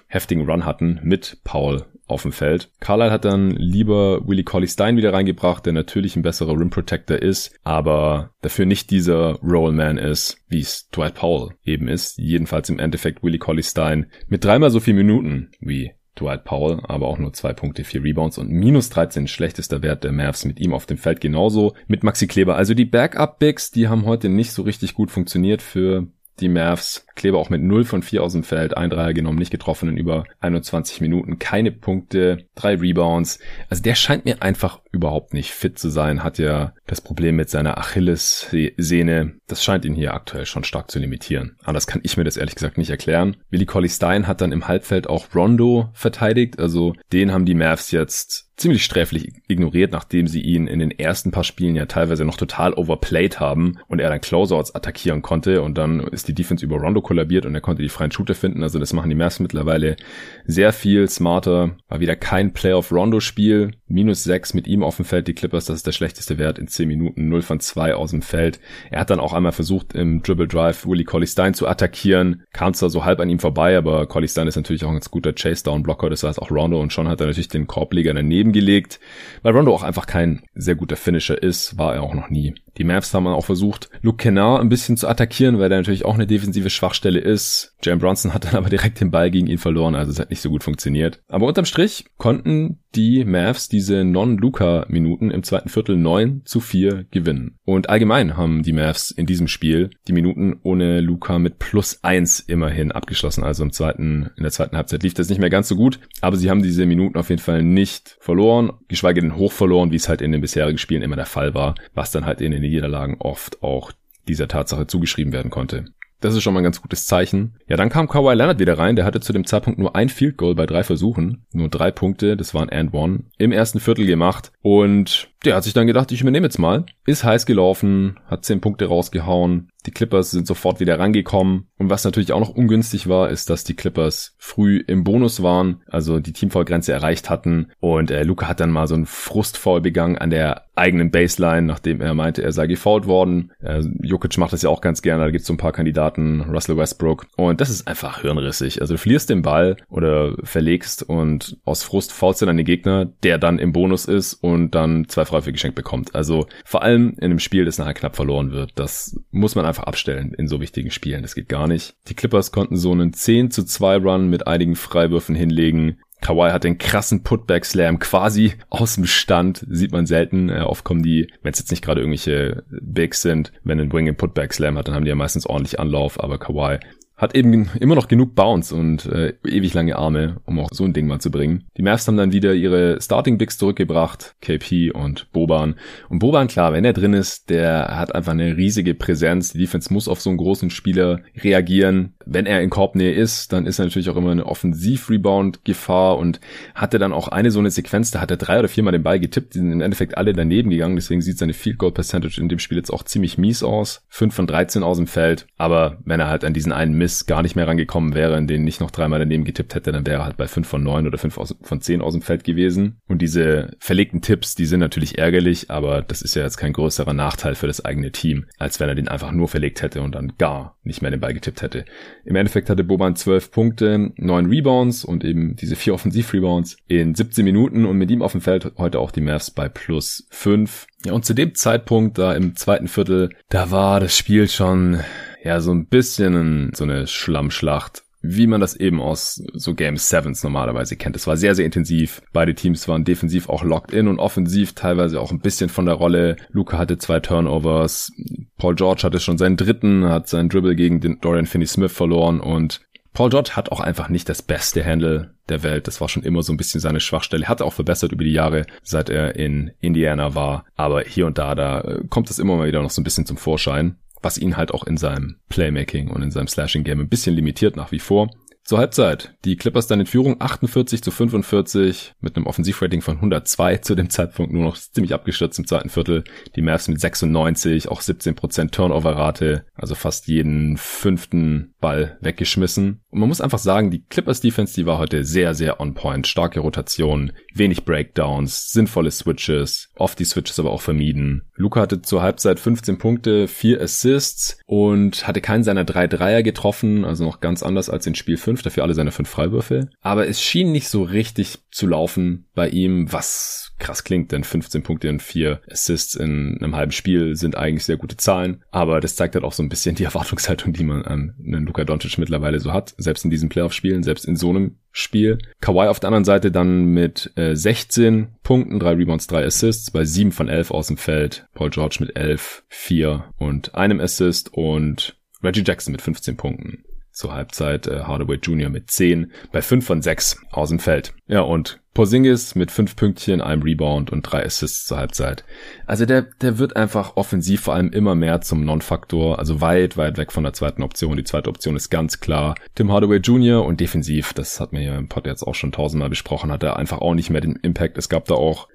heftigen 0.07 0.49
Run 0.49 0.65
hatten 0.65 1.01
mit 1.03 1.39
Paul 1.45 1.87
auf 2.11 2.23
dem 2.23 2.33
Feld. 2.33 2.71
Carlisle 2.81 3.13
hat 3.13 3.25
dann 3.25 3.53
lieber 3.53 4.27
Willie 4.27 4.45
Colley 4.45 4.67
Stein 4.67 4.97
wieder 4.97 5.13
reingebracht, 5.13 5.65
der 5.65 5.73
natürlich 5.73 6.17
ein 6.17 6.23
besserer 6.23 6.59
Rim 6.59 6.71
Protector 6.71 7.17
ist, 7.17 7.55
aber 7.63 8.31
dafür 8.43 8.67
nicht 8.67 8.91
dieser 8.91 9.39
Rollman 9.43 9.97
ist, 9.97 10.39
wie 10.49 10.61
es 10.61 10.89
Dwight 10.91 11.15
Powell 11.15 11.55
eben 11.65 11.89
ist. 11.89 12.19
Jedenfalls 12.19 12.69
im 12.69 12.79
Endeffekt 12.79 13.23
Willie 13.23 13.39
Colley 13.39 13.63
Stein 13.63 14.11
mit 14.29 14.45
dreimal 14.45 14.71
so 14.71 14.81
viel 14.81 14.95
Minuten 14.95 15.51
wie 15.61 15.93
Dwight 16.17 16.45
Powell, 16.45 16.81
aber 16.83 17.09
auch 17.09 17.19
nur 17.19 17.33
zwei 17.33 17.53
Punkte, 17.53 17.85
vier 17.85 18.03
Rebounds 18.03 18.39
und 18.39 18.51
minus 18.51 18.91
13 18.91 19.29
schlechtester 19.29 19.83
Wert 19.83 20.05
der 20.05 20.13
Mavs 20.13 20.45
mit 20.45 20.61
ihm 20.61 20.75
auf 20.75 20.87
dem 20.87 20.99
Feld 20.99 21.21
genauso 21.21 21.75
mit 21.87 22.03
Maxi 22.03 22.27
Kleber. 22.27 22.57
Also 22.57 22.75
die 22.75 22.85
Backup-Bigs, 22.85 23.71
die 23.71 23.89
haben 23.89 24.05
heute 24.05 24.29
nicht 24.29 24.53
so 24.53 24.63
richtig 24.63 24.95
gut 24.95 25.11
funktioniert 25.11 25.63
für 25.63 26.07
die 26.41 26.49
Mavs. 26.49 27.07
Kleber 27.21 27.39
auch 27.39 27.51
mit 27.51 27.63
0 27.63 27.85
von 27.85 28.03
4 28.03 28.23
aus 28.23 28.33
dem 28.33 28.45
Feld, 28.45 28.79
ein 28.79 28.89
Dreier 28.89 29.13
genommen, 29.13 29.39
nicht 29.39 29.51
getroffen 29.51 29.91
in 29.91 29.99
über 29.99 30.25
21 30.41 31.03
Minuten, 31.03 31.39
keine 31.39 31.71
Punkte, 31.71 32.47
drei 32.55 32.77
Rebounds. 32.77 33.39
Also 33.69 33.83
der 33.83 33.95
scheint 33.95 34.25
mir 34.25 34.41
einfach 34.41 34.81
überhaupt 34.91 35.35
nicht 35.35 35.51
fit 35.51 35.79
zu 35.79 35.91
sein, 35.91 36.25
hat 36.25 36.39
ja 36.39 36.73
das 36.87 37.03
Problem 37.03 37.37
mit 37.37 37.51
seiner 37.51 37.77
Achillessehne. 37.77 39.35
Das 39.47 39.63
scheint 39.63 39.85
ihn 39.85 39.95
hier 39.95 40.15
aktuell 40.15 40.47
schon 40.47 40.65
stark 40.65 40.91
zu 40.91 40.99
limitieren. 40.99 41.57
Anders 41.63 41.87
kann 41.87 42.01
ich 42.05 42.17
mir 42.17 42.25
das 42.25 42.39
ehrlich 42.39 42.55
gesagt 42.55 42.79
nicht 42.79 42.91
erklären. 42.91 43.37
Willie 43.51 43.67
Colley 43.67 43.91
Stein 43.91 44.27
hat 44.27 44.41
dann 44.41 44.53
im 44.53 44.67
Halbfeld 44.67 45.07
auch 45.07 45.35
Rondo 45.35 45.91
verteidigt, 45.93 46.59
also 46.59 46.95
den 47.13 47.33
haben 47.33 47.45
die 47.45 47.55
Mavs 47.55 47.91
jetzt 47.91 48.51
ziemlich 48.61 48.85
sträflich 48.85 49.33
ignoriert, 49.49 49.91
nachdem 49.93 50.27
sie 50.27 50.43
ihn 50.43 50.67
in 50.67 50.81
den 50.81 50.91
ersten 50.91 51.31
paar 51.31 51.45
Spielen 51.45 51.77
ja 51.77 51.87
teilweise 51.87 52.27
noch 52.27 52.37
total 52.37 52.75
overplayed 52.75 53.41
haben 53.41 53.79
und 53.89 54.01
er 54.01 54.11
dann 54.11 54.21
Closeouts 54.21 54.75
attackieren 54.75 55.23
konnte 55.23 55.63
und 55.63 55.79
dann 55.79 56.01
ist 56.01 56.29
die 56.29 56.35
Defense 56.35 56.65
über 56.65 56.77
Rondo 56.77 57.01
kollabiert 57.11 57.45
und 57.45 57.57
er 57.57 57.61
konnte 57.61 57.83
die 57.83 57.89
freien 57.89 58.13
Shooter 58.13 58.37
finden. 58.37 58.63
Also 58.63 58.79
das 58.79 58.93
machen 58.93 59.11
die 59.11 59.17
Mavs 59.17 59.41
mittlerweile 59.41 59.97
sehr 60.45 60.73
viel 60.73 61.09
smarter. 61.09 61.77
War 61.89 61.99
wieder 61.99 62.15
kein 62.15 62.53
Playoff-Rondo-Spiel. 62.53 63.73
Minus 63.91 64.25
6 64.25 64.55
mit 64.55 64.67
ihm 64.69 64.83
auf 64.83 64.97
dem 64.97 65.05
Feld. 65.05 65.27
Die 65.29 65.35
Clippers, 65.35 65.65
das 65.65 65.79
ist 65.79 65.87
der 65.87 65.93
schlechteste 65.93 66.39
Wert 66.39 66.59
in 66.59 66.69
10 66.69 66.89
Minuten. 66.89 67.29
0 67.29 67.43
von 67.43 67.61
2 67.61 67.95
aus 67.95 68.13
dem 68.13 68.23
Feld. 68.23 68.61
Er 68.91 69.01
hat 69.01 69.11
dann 69.11 69.21
auch 69.21 69.33
einmal 69.33 69.53
versucht, 69.53 69.95
im 69.95 70.23
Dribble 70.23 70.47
Drive 70.49 70.87
Willie 70.87 71.05
Colley 71.05 71.27
Stein 71.27 71.55
zu 71.55 71.67
attackieren. 71.67 72.45
Kam 72.53 72.73
zwar 72.75 72.89
so 72.89 73.05
halb 73.05 73.21
an 73.21 73.29
ihm 73.29 73.41
vorbei, 73.41 73.77
aber 73.77 74.07
Colley 74.07 74.29
Stein 74.29 74.47
ist 74.47 74.57
natürlich 74.57 74.85
auch 74.85 74.89
ein 74.89 74.95
ganz 74.95 75.11
guter 75.11 75.33
Chase-Down-Blocker. 75.33 76.09
Das 76.09 76.23
heißt 76.23 76.41
auch 76.41 76.51
Rondo 76.51 76.81
und 76.81 76.93
schon 76.93 77.09
hat 77.09 77.21
er 77.21 77.27
natürlich 77.27 77.49
den 77.49 77.67
Korbleger 77.67 78.15
daneben 78.15 78.53
gelegt. 78.53 79.01
Weil 79.43 79.57
Rondo 79.57 79.75
auch 79.75 79.83
einfach 79.83 80.07
kein 80.07 80.43
sehr 80.55 80.77
guter 80.77 80.97
Finisher 80.97 81.43
ist, 81.43 81.77
war 81.77 81.95
er 81.95 82.03
auch 82.03 82.15
noch 82.15 82.31
nie. 82.31 82.55
Die 82.79 82.85
Mavs 82.85 83.13
haben 83.13 83.27
auch 83.27 83.45
versucht, 83.45 83.91
Luke 84.01 84.19
Kennard 84.19 84.61
ein 84.61 84.69
bisschen 84.69 84.97
zu 84.97 85.09
attackieren, 85.09 85.59
weil 85.59 85.69
der 85.69 85.79
natürlich 85.79 86.05
auch 86.05 86.15
eine 86.15 86.27
defensive 86.27 86.71
Schwachstelle 86.71 87.19
ist. 87.19 87.75
Jalen 87.83 87.99
Bronson 87.99 88.33
hat 88.33 88.45
dann 88.45 88.55
aber 88.55 88.71
direkt 88.71 89.01
den 89.01 89.11
Ball 89.11 89.31
gegen 89.31 89.49
ihn 89.49 89.59
verloren, 89.59 89.95
also 89.95 90.13
es 90.13 90.19
hat 90.19 90.31
nicht 90.31 90.41
so 90.41 90.51
gut 90.51 90.65
funktioniert. 90.65 91.21
Aber 91.29 91.47
unterm 91.47 91.65
Strich 91.65 92.07
konnten 92.17 92.80
die 92.95 93.25
Mavs 93.25 93.69
diese 93.69 94.05
Non-Luca-Minuten 94.05 95.31
im 95.31 95.43
zweiten 95.43 95.69
Viertel 95.69 95.97
9 95.97 96.43
zu 96.45 96.61
4 96.61 97.07
gewinnen. 97.11 97.59
Und 97.65 97.89
allgemein 97.89 98.37
haben 98.37 98.63
die 98.63 98.73
Mavs 98.73 99.11
in 99.11 99.27
diesem 99.27 99.49
Spiel 99.49 99.91
die 100.09 100.13
Minuten 100.13 100.59
ohne 100.63 101.01
Luca 101.01 101.39
mit 101.39 101.59
plus 101.59 102.03
1 102.03 102.41
immerhin 102.41 102.93
abgeschlossen. 102.93 103.45
Also 103.45 103.63
im 103.63 103.73
zweiten, 103.73 104.31
in 104.37 104.43
der 104.43 104.53
zweiten 104.53 104.77
Halbzeit 104.77 105.03
lief 105.03 105.15
das 105.15 105.29
nicht 105.29 105.41
mehr 105.41 105.51
ganz 105.51 105.69
so 105.69 105.77
gut, 105.77 106.01
aber 106.21 106.37
sie 106.37 106.51
haben 106.51 106.63
diese 106.63 106.87
Minuten 106.87 107.19
auf 107.19 107.31
jeden 107.31 107.43
Fall 107.43 107.63
nicht 107.63 108.17
verloren, 108.21 108.73
geschweige 108.89 109.21
denn 109.21 109.37
hoch 109.37 109.53
verloren, 109.53 109.93
wie 109.93 109.97
es 109.97 110.09
halt 110.09 110.23
in 110.23 110.33
den 110.33 110.41
bisherigen 110.41 110.79
Spielen 110.79 111.03
immer 111.03 111.17
der 111.17 111.27
Fall 111.27 111.55
war, 111.55 111.75
was 111.95 112.11
dann 112.11 112.27
halt 112.27 112.41
in 112.41 112.53
den 112.53 112.63
Niederlagen 112.63 113.17
oft 113.19 113.63
auch 113.63 113.93
dieser 114.29 114.49
Tatsache 114.49 114.87
zugeschrieben 114.87 115.33
werden 115.33 115.51
konnte. 115.51 115.87
Das 116.21 116.35
ist 116.35 116.43
schon 116.43 116.53
mal 116.53 116.61
ein 116.61 116.65
ganz 116.65 116.83
gutes 116.83 117.07
Zeichen. 117.07 117.55
Ja, 117.67 117.77
dann 117.77 117.89
kam 117.89 118.09
Kawhi 118.09 118.35
Leonard 118.35 118.59
wieder 118.59 118.79
rein. 118.79 118.97
Der 118.97 119.05
hatte 119.05 119.21
zu 119.21 119.33
dem 119.33 119.47
Zeitpunkt 119.47 119.79
nur 119.79 119.97
ein 119.97 120.09
Field 120.09 120.37
Goal 120.37 120.55
bei 120.55 120.67
drei 120.67 120.85
Versuchen. 120.85 121.47
Nur 121.53 121.69
drei 121.69 121.91
Punkte, 121.91 122.37
das 122.37 122.55
waren 122.55 122.71
and 122.71 122.93
one, 122.93 123.25
im 123.39 123.53
ersten 123.53 123.81
Viertel 123.81 124.07
gemacht. 124.07 124.53
Und 124.61 125.31
der 125.45 125.57
hat 125.57 125.65
sich 125.65 125.73
dann 125.73 125.87
gedacht, 125.87 126.13
ich 126.13 126.21
übernehme 126.21 126.47
jetzt 126.47 126.59
mal. 126.59 126.85
Ist 127.11 127.25
heiß 127.25 127.45
gelaufen, 127.45 128.21
hat 128.27 128.45
zehn 128.45 128.61
Punkte 128.61 128.87
rausgehauen. 128.87 129.69
Die 129.85 129.91
Clippers 129.91 130.31
sind 130.31 130.47
sofort 130.47 130.79
wieder 130.79 131.01
rangekommen. 131.01 131.67
Und 131.77 131.91
was 131.91 132.05
natürlich 132.05 132.33
auch 132.33 132.39
noch 132.39 132.51
ungünstig 132.51 133.09
war, 133.09 133.31
ist, 133.31 133.51
dass 133.51 133.65
die 133.65 133.75
Clippers 133.75 134.37
früh 134.39 134.85
im 134.87 135.03
Bonus 135.03 135.43
waren, 135.43 135.83
also 135.89 136.21
die 136.21 136.35
Teamfoul-Grenze 136.35 136.93
erreicht 136.93 137.31
hatten. 137.31 137.73
Und 137.81 138.13
äh, 138.13 138.23
Luca 138.23 138.47
hat 138.47 138.61
dann 138.61 138.71
mal 138.71 138.87
so 138.87 138.95
einen 138.95 139.07
Frustfoul 139.07 139.81
begangen 139.81 140.19
an 140.19 140.31
der 140.31 140.67
eigenen 140.77 141.11
Baseline, 141.11 141.67
nachdem 141.67 142.01
er 142.01 142.15
meinte, 142.15 142.43
er 142.43 142.53
sei 142.53 142.67
gefoult 142.67 143.07
worden. 143.07 143.53
Äh, 143.61 143.83
Jokic 144.03 144.37
macht 144.39 144.53
das 144.53 144.63
ja 144.63 144.71
auch 144.71 144.81
ganz 144.81 145.03
gerne, 145.03 145.25
da 145.25 145.31
gibt 145.31 145.43
es 145.43 145.47
so 145.47 145.55
ein 145.55 145.59
paar 145.59 145.73
Kandidaten, 145.73 146.43
Russell 146.43 146.77
Westbrook. 146.77 147.27
Und 147.37 147.61
das 147.61 147.71
ist 147.71 147.89
einfach 147.89 148.21
hirnrissig. 148.21 148.81
Also 148.81 148.95
du 148.95 148.99
verlierst 148.99 149.31
den 149.31 149.43
Ball 149.43 149.77
oder 149.89 150.37
verlegst 150.43 151.03
und 151.03 151.59
aus 151.65 151.83
Frust 151.83 152.13
faulst 152.13 152.43
du 152.43 152.47
deinen 152.47 152.65
Gegner, 152.65 153.07
der 153.23 153.39
dann 153.39 153.59
im 153.59 153.73
Bonus 153.73 154.05
ist 154.05 154.35
und 154.35 154.75
dann 154.75 155.09
zwei 155.09 155.25
Freiwürfe 155.25 155.53
geschenkt 155.53 155.77
bekommt. 155.77 156.15
Also 156.15 156.47
vor 156.65 156.83
allem 156.83 157.00
in 157.09 157.25
einem 157.25 157.39
Spiel, 157.39 157.65
das 157.65 157.79
nachher 157.79 157.95
knapp 157.95 158.17
verloren 158.17 158.53
wird. 158.53 158.73
Das 158.75 159.19
muss 159.31 159.55
man 159.55 159.65
einfach 159.65 159.85
abstellen 159.85 160.35
in 160.35 160.49
so 160.49 160.61
wichtigen 160.61 160.91
Spielen. 160.91 161.23
Das 161.23 161.35
geht 161.35 161.49
gar 161.49 161.67
nicht. 161.67 161.95
Die 162.09 162.15
Clippers 162.15 162.53
konnten 162.53 162.77
so 162.77 162.93
einen 162.93 163.13
10 163.13 163.51
zu 163.51 163.65
2 163.65 163.97
Run 163.97 164.29
mit 164.29 164.47
einigen 164.47 164.77
Freiwürfen 164.77 165.35
hinlegen. 165.35 165.99
Kawhi 166.21 166.51
hat 166.51 166.65
den 166.65 166.79
krassen 166.79 167.23
Putback 167.23 167.65
Slam 167.65 167.99
quasi 167.99 168.53
aus 168.69 168.97
dem 168.97 169.07
Stand. 169.07 169.65
Sieht 169.69 169.93
man 169.93 170.07
selten. 170.07 170.51
Äh, 170.51 170.61
oft 170.61 170.85
kommen 170.85 171.03
die, 171.03 171.33
wenn 171.43 171.53
es 171.53 171.59
jetzt 171.59 171.71
nicht 171.71 171.83
gerade 171.83 172.01
irgendwelche 172.01 172.65
Bigs 172.71 173.23
sind, 173.23 173.53
wenn 173.65 173.81
ein 173.81 173.93
Wing 173.93 174.07
einen 174.07 174.17
Putback 174.17 174.53
Slam 174.53 174.77
hat, 174.77 174.89
dann 174.89 174.95
haben 174.95 175.05
die 175.05 175.11
ja 175.11 175.15
meistens 175.15 175.47
ordentlich 175.47 175.81
Anlauf. 175.81 176.23
Aber 176.23 176.39
Kawhi 176.39 176.79
hat 177.21 177.37
eben 177.37 177.69
immer 177.79 177.95
noch 177.95 178.09
genug 178.09 178.35
Bounce 178.35 178.75
und 178.75 179.05
äh, 179.05 179.35
ewig 179.47 179.75
lange 179.75 179.97
Arme, 179.97 180.41
um 180.47 180.59
auch 180.59 180.71
so 180.73 180.85
ein 180.85 180.95
Ding 180.95 181.07
mal 181.07 181.21
zu 181.21 181.31
bringen. 181.31 181.65
Die 181.77 181.83
Mavs 181.83 182.09
haben 182.09 182.17
dann 182.17 182.33
wieder 182.33 182.55
ihre 182.55 183.01
Starting 183.01 183.37
Bigs 183.37 183.59
zurückgebracht, 183.59 184.37
KP 184.41 184.91
und 184.91 185.31
Boban. 185.31 185.75
Und 186.09 186.21
Boban, 186.21 186.49
klar, 186.49 186.73
wenn 186.73 186.85
er 186.85 186.95
drin 186.95 187.13
ist, 187.13 187.51
der 187.51 187.99
hat 187.99 188.15
einfach 188.15 188.33
eine 188.33 188.57
riesige 188.57 188.95
Präsenz. 188.95 189.53
Die 189.53 189.59
Defense 189.59 189.93
muss 189.93 190.09
auf 190.09 190.23
so 190.23 190.31
einen 190.31 190.39
großen 190.39 190.71
Spieler 190.71 191.21
reagieren. 191.37 192.15
Wenn 192.25 192.47
er 192.47 192.63
in 192.63 192.71
Korbnähe 192.71 193.13
ist, 193.13 193.53
dann 193.53 193.67
ist 193.67 193.79
er 193.79 193.85
natürlich 193.85 194.09
auch 194.09 194.17
immer 194.17 194.31
eine 194.31 194.47
Offensiv-Rebound-Gefahr 194.47 196.17
und 196.17 196.41
hatte 196.75 196.99
dann 196.99 197.13
auch 197.13 197.29
eine 197.29 197.51
so 197.51 197.59
eine 197.59 197.71
Sequenz, 197.71 198.11
da 198.11 198.21
hat 198.23 198.31
er 198.31 198.39
drei 198.39 198.59
oder 198.59 198.69
viermal 198.69 198.93
den 198.93 199.03
Ball 199.03 199.21
getippt, 199.21 199.55
die 199.55 199.59
sind 199.59 199.73
im 199.73 199.81
Endeffekt 199.83 200.17
alle 200.17 200.33
daneben 200.33 200.71
gegangen, 200.71 200.97
deswegen 200.97 201.21
sieht 201.21 201.37
seine 201.37 201.53
Field 201.53 201.77
Goal 201.77 201.93
Percentage 201.93 202.41
in 202.41 202.49
dem 202.49 202.59
Spiel 202.59 202.79
jetzt 202.79 202.93
auch 202.93 203.03
ziemlich 203.03 203.37
mies 203.37 203.63
aus. 203.63 204.05
5 204.09 204.35
von 204.35 204.47
13 204.47 204.83
aus 204.83 204.97
dem 204.97 205.07
Feld, 205.07 205.47
aber 205.59 205.99
wenn 206.05 206.21
er 206.21 206.29
halt 206.29 206.45
an 206.45 206.55
diesen 206.55 206.73
einen 206.73 206.95
Miss 206.95 207.10
gar 207.27 207.43
nicht 207.43 207.57
mehr 207.57 207.67
rangekommen 207.67 208.15
wäre, 208.15 208.37
in 208.37 208.47
den 208.47 208.65
nicht 208.65 208.81
noch 208.81 208.91
dreimal 208.91 209.19
daneben 209.19 209.45
getippt 209.45 209.75
hätte, 209.75 209.93
dann 209.93 210.07
wäre 210.07 210.23
er 210.23 210.25
halt 210.25 210.37
bei 210.37 210.47
5 210.47 210.67
von 210.67 210.83
9 210.83 211.07
oder 211.07 211.19
5 211.19 211.57
von 211.61 211.81
10 211.81 212.01
aus 212.01 212.13
dem 212.13 212.23
Feld 212.23 212.45
gewesen. 212.45 213.01
Und 213.09 213.23
diese 213.23 213.77
verlegten 213.79 214.23
Tipps, 214.23 214.55
die 214.55 214.67
sind 214.67 214.81
natürlich 214.81 215.19
ärgerlich, 215.19 215.71
aber 215.71 216.03
das 216.03 216.23
ist 216.23 216.35
ja 216.35 216.43
jetzt 216.43 216.57
kein 216.57 216.73
größerer 216.73 217.13
Nachteil 217.13 217.55
für 217.55 217.67
das 217.67 217.85
eigene 217.85 218.13
Team, 218.13 218.47
als 218.59 218.81
wenn 218.81 218.89
er 218.89 218.95
den 218.95 219.09
einfach 219.09 219.33
nur 219.33 219.49
verlegt 219.49 219.83
hätte 219.83 220.03
und 220.03 220.15
dann 220.15 220.35
gar 220.39 220.79
nicht 220.83 221.03
mehr 221.03 221.11
den 221.11 221.21
Ball 221.21 221.35
getippt 221.35 221.63
hätte. 221.63 221.85
Im 222.25 222.37
Endeffekt 222.37 222.71
hatte 222.71 222.85
Boban 222.85 223.17
12 223.17 223.51
Punkte, 223.51 224.13
9 224.17 224.47
Rebounds 224.47 225.05
und 225.05 225.25
eben 225.25 225.57
diese 225.57 225.77
4 225.77 225.95
Offensiv-Rebounds 225.95 226.77
in 226.89 227.15
17 227.15 227.45
Minuten 227.45 227.85
und 227.85 227.97
mit 227.97 228.11
ihm 228.11 228.23
auf 228.23 228.33
dem 228.33 228.41
Feld 228.41 228.73
heute 228.79 228.99
auch 228.99 229.11
die 229.11 229.21
Mavs 229.21 229.51
bei 229.51 229.69
plus 229.69 230.27
5. 230.31 230.87
Ja, 231.05 231.13
und 231.13 231.25
zu 231.25 231.35
dem 231.35 231.55
Zeitpunkt, 231.55 232.19
da 232.19 232.35
im 232.35 232.57
zweiten 232.57 232.89
Viertel, 232.89 233.31
da 233.49 233.71
war 233.71 234.01
das 234.01 234.17
Spiel 234.17 234.49
schon 234.49 235.01
ja 235.43 235.61
so 235.61 235.73
ein 235.73 235.87
bisschen 235.87 236.73
so 236.75 236.85
eine 236.85 237.07
Schlammschlacht 237.07 238.05
wie 238.23 238.47
man 238.47 238.61
das 238.61 238.77
eben 238.77 239.01
aus 239.01 239.43
so 239.55 239.75
Game 239.75 239.97
Sevens 239.97 240.43
normalerweise 240.43 240.97
kennt. 240.97 241.17
Es 241.17 241.27
war 241.27 241.37
sehr, 241.37 241.55
sehr 241.55 241.65
intensiv. 241.65 242.23
Beide 242.33 242.55
Teams 242.55 242.87
waren 242.87 243.05
defensiv 243.05 243.49
auch 243.49 243.65
locked 243.65 243.93
in 243.93 244.09
und 244.09 244.19
offensiv 244.19 244.75
teilweise 244.75 245.21
auch 245.21 245.31
ein 245.31 245.41
bisschen 245.41 245.71
von 245.71 245.87
der 245.87 245.95
Rolle. 245.95 246.37
Luca 246.51 246.79
hatte 246.79 246.99
zwei 246.99 247.21
Turnovers. 247.21 248.13
Paul 248.59 248.75
George 248.75 249.03
hatte 249.05 249.21
schon 249.21 249.39
seinen 249.39 249.57
dritten, 249.57 250.05
hat 250.07 250.29
seinen 250.29 250.51
Dribble 250.51 250.77
gegen 250.77 251.01
den 251.01 251.19
Dorian 251.21 251.47
Finney-Smith 251.47 251.93
verloren 251.93 252.41
und 252.41 252.83
Paul 253.13 253.31
George 253.31 253.51
hat 253.55 253.73
auch 253.73 253.81
einfach 253.81 254.09
nicht 254.09 254.29
das 254.29 254.41
beste 254.41 254.85
Handle 254.85 255.35
der 255.49 255.65
Welt. 255.65 255.89
Das 255.89 256.01
war 256.01 256.09
schon 256.09 256.23
immer 256.23 256.43
so 256.43 256.53
ein 256.53 256.57
bisschen 256.57 256.81
seine 256.81 257.01
Schwachstelle. 257.01 257.49
Hat 257.49 257.61
auch 257.61 257.73
verbessert 257.73 258.13
über 258.13 258.23
die 258.23 258.33
Jahre, 258.33 258.67
seit 258.85 259.11
er 259.11 259.35
in 259.35 259.73
Indiana 259.81 260.37
war. 260.37 260.65
Aber 260.77 261.03
hier 261.03 261.27
und 261.27 261.37
da, 261.37 261.57
da 261.57 261.99
kommt 262.09 262.31
es 262.31 262.39
immer 262.39 262.57
mal 262.57 262.69
wieder 262.69 262.83
noch 262.83 262.91
so 262.91 263.01
ein 263.01 263.05
bisschen 263.05 263.27
zum 263.27 263.37
Vorschein. 263.37 263.97
Was 264.23 264.39
ihn 264.39 264.57
halt 264.57 264.73
auch 264.73 264.85
in 264.85 264.97
seinem 264.97 265.37
Playmaking 265.49 266.09
und 266.09 266.23
in 266.23 266.31
seinem 266.31 266.49
Slashing 266.49 266.85
Game 266.85 267.01
ein 267.01 267.09
bisschen 267.09 267.35
limitiert 267.35 267.77
nach 267.77 267.93
wie 267.93 267.99
vor. 267.99 268.31
Zur 268.71 268.79
Halbzeit. 268.79 269.35
Die 269.45 269.57
Clippers 269.57 269.89
dann 269.89 269.99
in 269.99 270.07
Führung 270.07 270.41
48 270.41 271.03
zu 271.03 271.11
45 271.11 272.13
mit 272.21 272.37
einem 272.37 272.47
Offensivrating 272.47 273.03
von 273.03 273.17
102 273.17 273.79
zu 273.79 273.97
dem 273.97 274.11
Zeitpunkt 274.11 274.53
nur 274.53 274.63
noch 274.63 274.77
ziemlich 274.77 275.13
abgestürzt 275.13 275.59
im 275.59 275.67
zweiten 275.67 275.89
Viertel. 275.89 276.23
Die 276.55 276.63
Mavs 276.63 276.87
mit 276.87 277.01
96, 277.01 277.89
auch 277.89 278.01
17% 278.01 278.71
Turnover-Rate, 278.71 279.65
also 279.75 279.97
fast 279.97 280.29
jeden 280.29 280.77
fünften 280.77 281.75
Ball 281.81 282.17
weggeschmissen. 282.21 283.01
Und 283.11 283.19
man 283.19 283.29
muss 283.29 283.41
einfach 283.41 283.59
sagen, 283.59 283.91
die 283.91 284.05
Clippers 284.05 284.41
Defense, 284.41 284.75
die 284.75 284.87
war 284.87 284.99
heute 284.99 285.25
sehr, 285.25 285.55
sehr 285.55 285.81
on 285.81 285.95
point. 285.95 286.29
Starke 286.29 286.61
Rotation, 286.61 287.33
wenig 287.53 287.85
Breakdowns, 287.85 288.71
sinnvolle 288.71 289.11
Switches, 289.11 289.89
oft 289.97 290.17
die 290.21 290.25
Switches 290.25 290.61
aber 290.61 290.71
auch 290.71 290.83
vermieden. 290.83 291.43
Luca 291.57 291.81
hatte 291.81 292.03
zur 292.03 292.23
Halbzeit 292.23 292.61
15 292.61 292.99
Punkte, 292.99 293.49
4 293.49 293.81
Assists 293.81 294.59
und 294.67 295.27
hatte 295.27 295.41
keinen 295.41 295.65
seiner 295.65 295.85
drei 295.85 296.07
Dreier 296.07 296.45
getroffen, 296.45 297.05
also 297.05 297.25
noch 297.25 297.41
ganz 297.41 297.65
anders 297.65 297.91
als 297.91 298.07
in 298.07 298.15
Spiel 298.15 298.37
5, 298.37 298.60
dafür 298.63 298.83
alle 298.83 298.95
seine 298.95 299.13
fünf 299.13 299.29
Freiwürfe. 299.29 299.91
Aber 300.01 300.29
es 300.29 300.43
schien 300.43 300.73
nicht 300.73 300.89
so 300.89 301.03
richtig 301.03 301.59
zu 301.71 301.87
laufen 301.87 302.47
bei 302.55 302.69
ihm, 302.69 303.13
was 303.13 303.71
krass 303.81 304.05
klingt, 304.05 304.31
denn 304.31 304.45
15 304.45 304.83
Punkte 304.83 305.09
und 305.09 305.23
4 305.23 305.61
Assists 305.69 306.15
in 306.15 306.59
einem 306.61 306.77
halben 306.77 306.93
Spiel 306.93 307.35
sind 307.35 307.57
eigentlich 307.57 307.85
sehr 307.85 307.97
gute 307.97 308.17
Zahlen, 308.17 308.63
aber 308.71 309.01
das 309.01 309.17
zeigt 309.17 309.35
halt 309.35 309.45
auch 309.45 309.53
so 309.53 309.63
ein 309.63 309.69
bisschen 309.69 309.97
die 309.97 310.05
Erwartungshaltung, 310.11 310.73
die 310.73 310.85
man 310.85 311.03
an 311.03 311.35
einen 311.45 311.67
Luka 311.67 311.85
Doncic 311.85 312.19
mittlerweile 312.19 312.61
so 312.61 312.73
hat, 312.73 312.95
selbst 312.99 313.25
in 313.25 313.31
diesen 313.31 313.49
Playoff-Spielen, 313.49 314.05
selbst 314.05 314.27
in 314.27 314.37
so 314.37 314.51
einem 314.51 314.77
Spiel. 314.93 315.39
Kawhi 315.61 315.89
auf 315.89 316.01
der 316.01 316.09
anderen 316.09 316.25
Seite 316.25 316.53
dann 316.53 316.87
mit 316.87 317.33
äh, 317.37 317.55
16 317.57 318.29
Punkten, 318.43 318.79
3 318.79 318.91
Rebounds, 318.93 319.27
3 319.29 319.45
Assists, 319.45 319.91
bei 319.91 320.05
7 320.05 320.33
von 320.33 320.49
11 320.49 320.71
aus 320.71 320.89
dem 320.89 320.97
Feld. 320.97 321.47
Paul 321.55 321.71
George 321.71 321.99
mit 322.01 322.17
11, 322.17 322.65
4 322.69 323.33
und 323.39 323.75
einem 323.75 324.01
Assist 324.01 324.53
und 324.53 325.17
Reggie 325.43 325.63
Jackson 325.65 325.93
mit 325.93 326.03
15 326.03 326.37
Punkten. 326.37 326.85
Zur 327.21 327.35
Halbzeit 327.35 327.87
äh, 327.87 328.01
Hardaway 328.01 328.37
Jr. 328.37 328.71
mit 328.71 328.91
10 328.91 329.31
bei 329.53 329.61
5 329.61 329.85
von 329.85 330.01
6 330.01 330.41
aus 330.53 330.71
dem 330.71 330.79
Feld. 330.79 331.13
Ja, 331.27 331.43
und 331.43 331.79
Porzingis 331.93 332.55
mit 332.55 332.71
5 332.71 332.97
Pünktchen, 332.97 333.43
einem 333.43 333.61
Rebound 333.61 334.11
und 334.11 334.23
3 334.23 334.47
Assists 334.47 334.87
zur 334.87 334.97
Halbzeit. 334.97 335.45
Also 335.85 336.07
der, 336.07 336.23
der 336.23 336.57
wird 336.57 336.77
einfach 336.77 337.17
offensiv 337.17 337.61
vor 337.61 337.75
allem 337.75 337.93
immer 337.93 338.15
mehr 338.15 338.41
zum 338.41 338.65
Non-Faktor, 338.65 339.39
also 339.39 339.61
weit, 339.61 339.99
weit 339.99 340.17
weg 340.17 340.33
von 340.33 340.45
der 340.45 340.55
zweiten 340.55 340.83
Option. 340.83 341.19
Die 341.19 341.25
zweite 341.25 341.51
Option 341.51 341.77
ist 341.77 341.91
ganz 341.91 342.21
klar 342.21 342.55
Tim 342.75 342.91
Hardaway 342.91 343.19
Jr. 343.19 343.67
und 343.67 343.81
defensiv, 343.81 344.33
das 344.33 344.59
hat 344.59 344.73
mir 344.73 344.83
ja 344.83 344.97
im 344.97 345.09
Pod 345.09 345.27
jetzt 345.27 345.43
auch 345.43 345.55
schon 345.55 345.73
tausendmal 345.73 346.09
besprochen, 346.09 346.51
hat 346.51 346.63
er 346.63 346.79
einfach 346.79 347.03
auch 347.03 347.13
nicht 347.13 347.29
mehr 347.29 347.43
den 347.43 347.57
Impact. 347.57 347.99
Es 347.99 348.09
gab 348.09 348.25
da 348.25 348.35
auch 348.35 348.67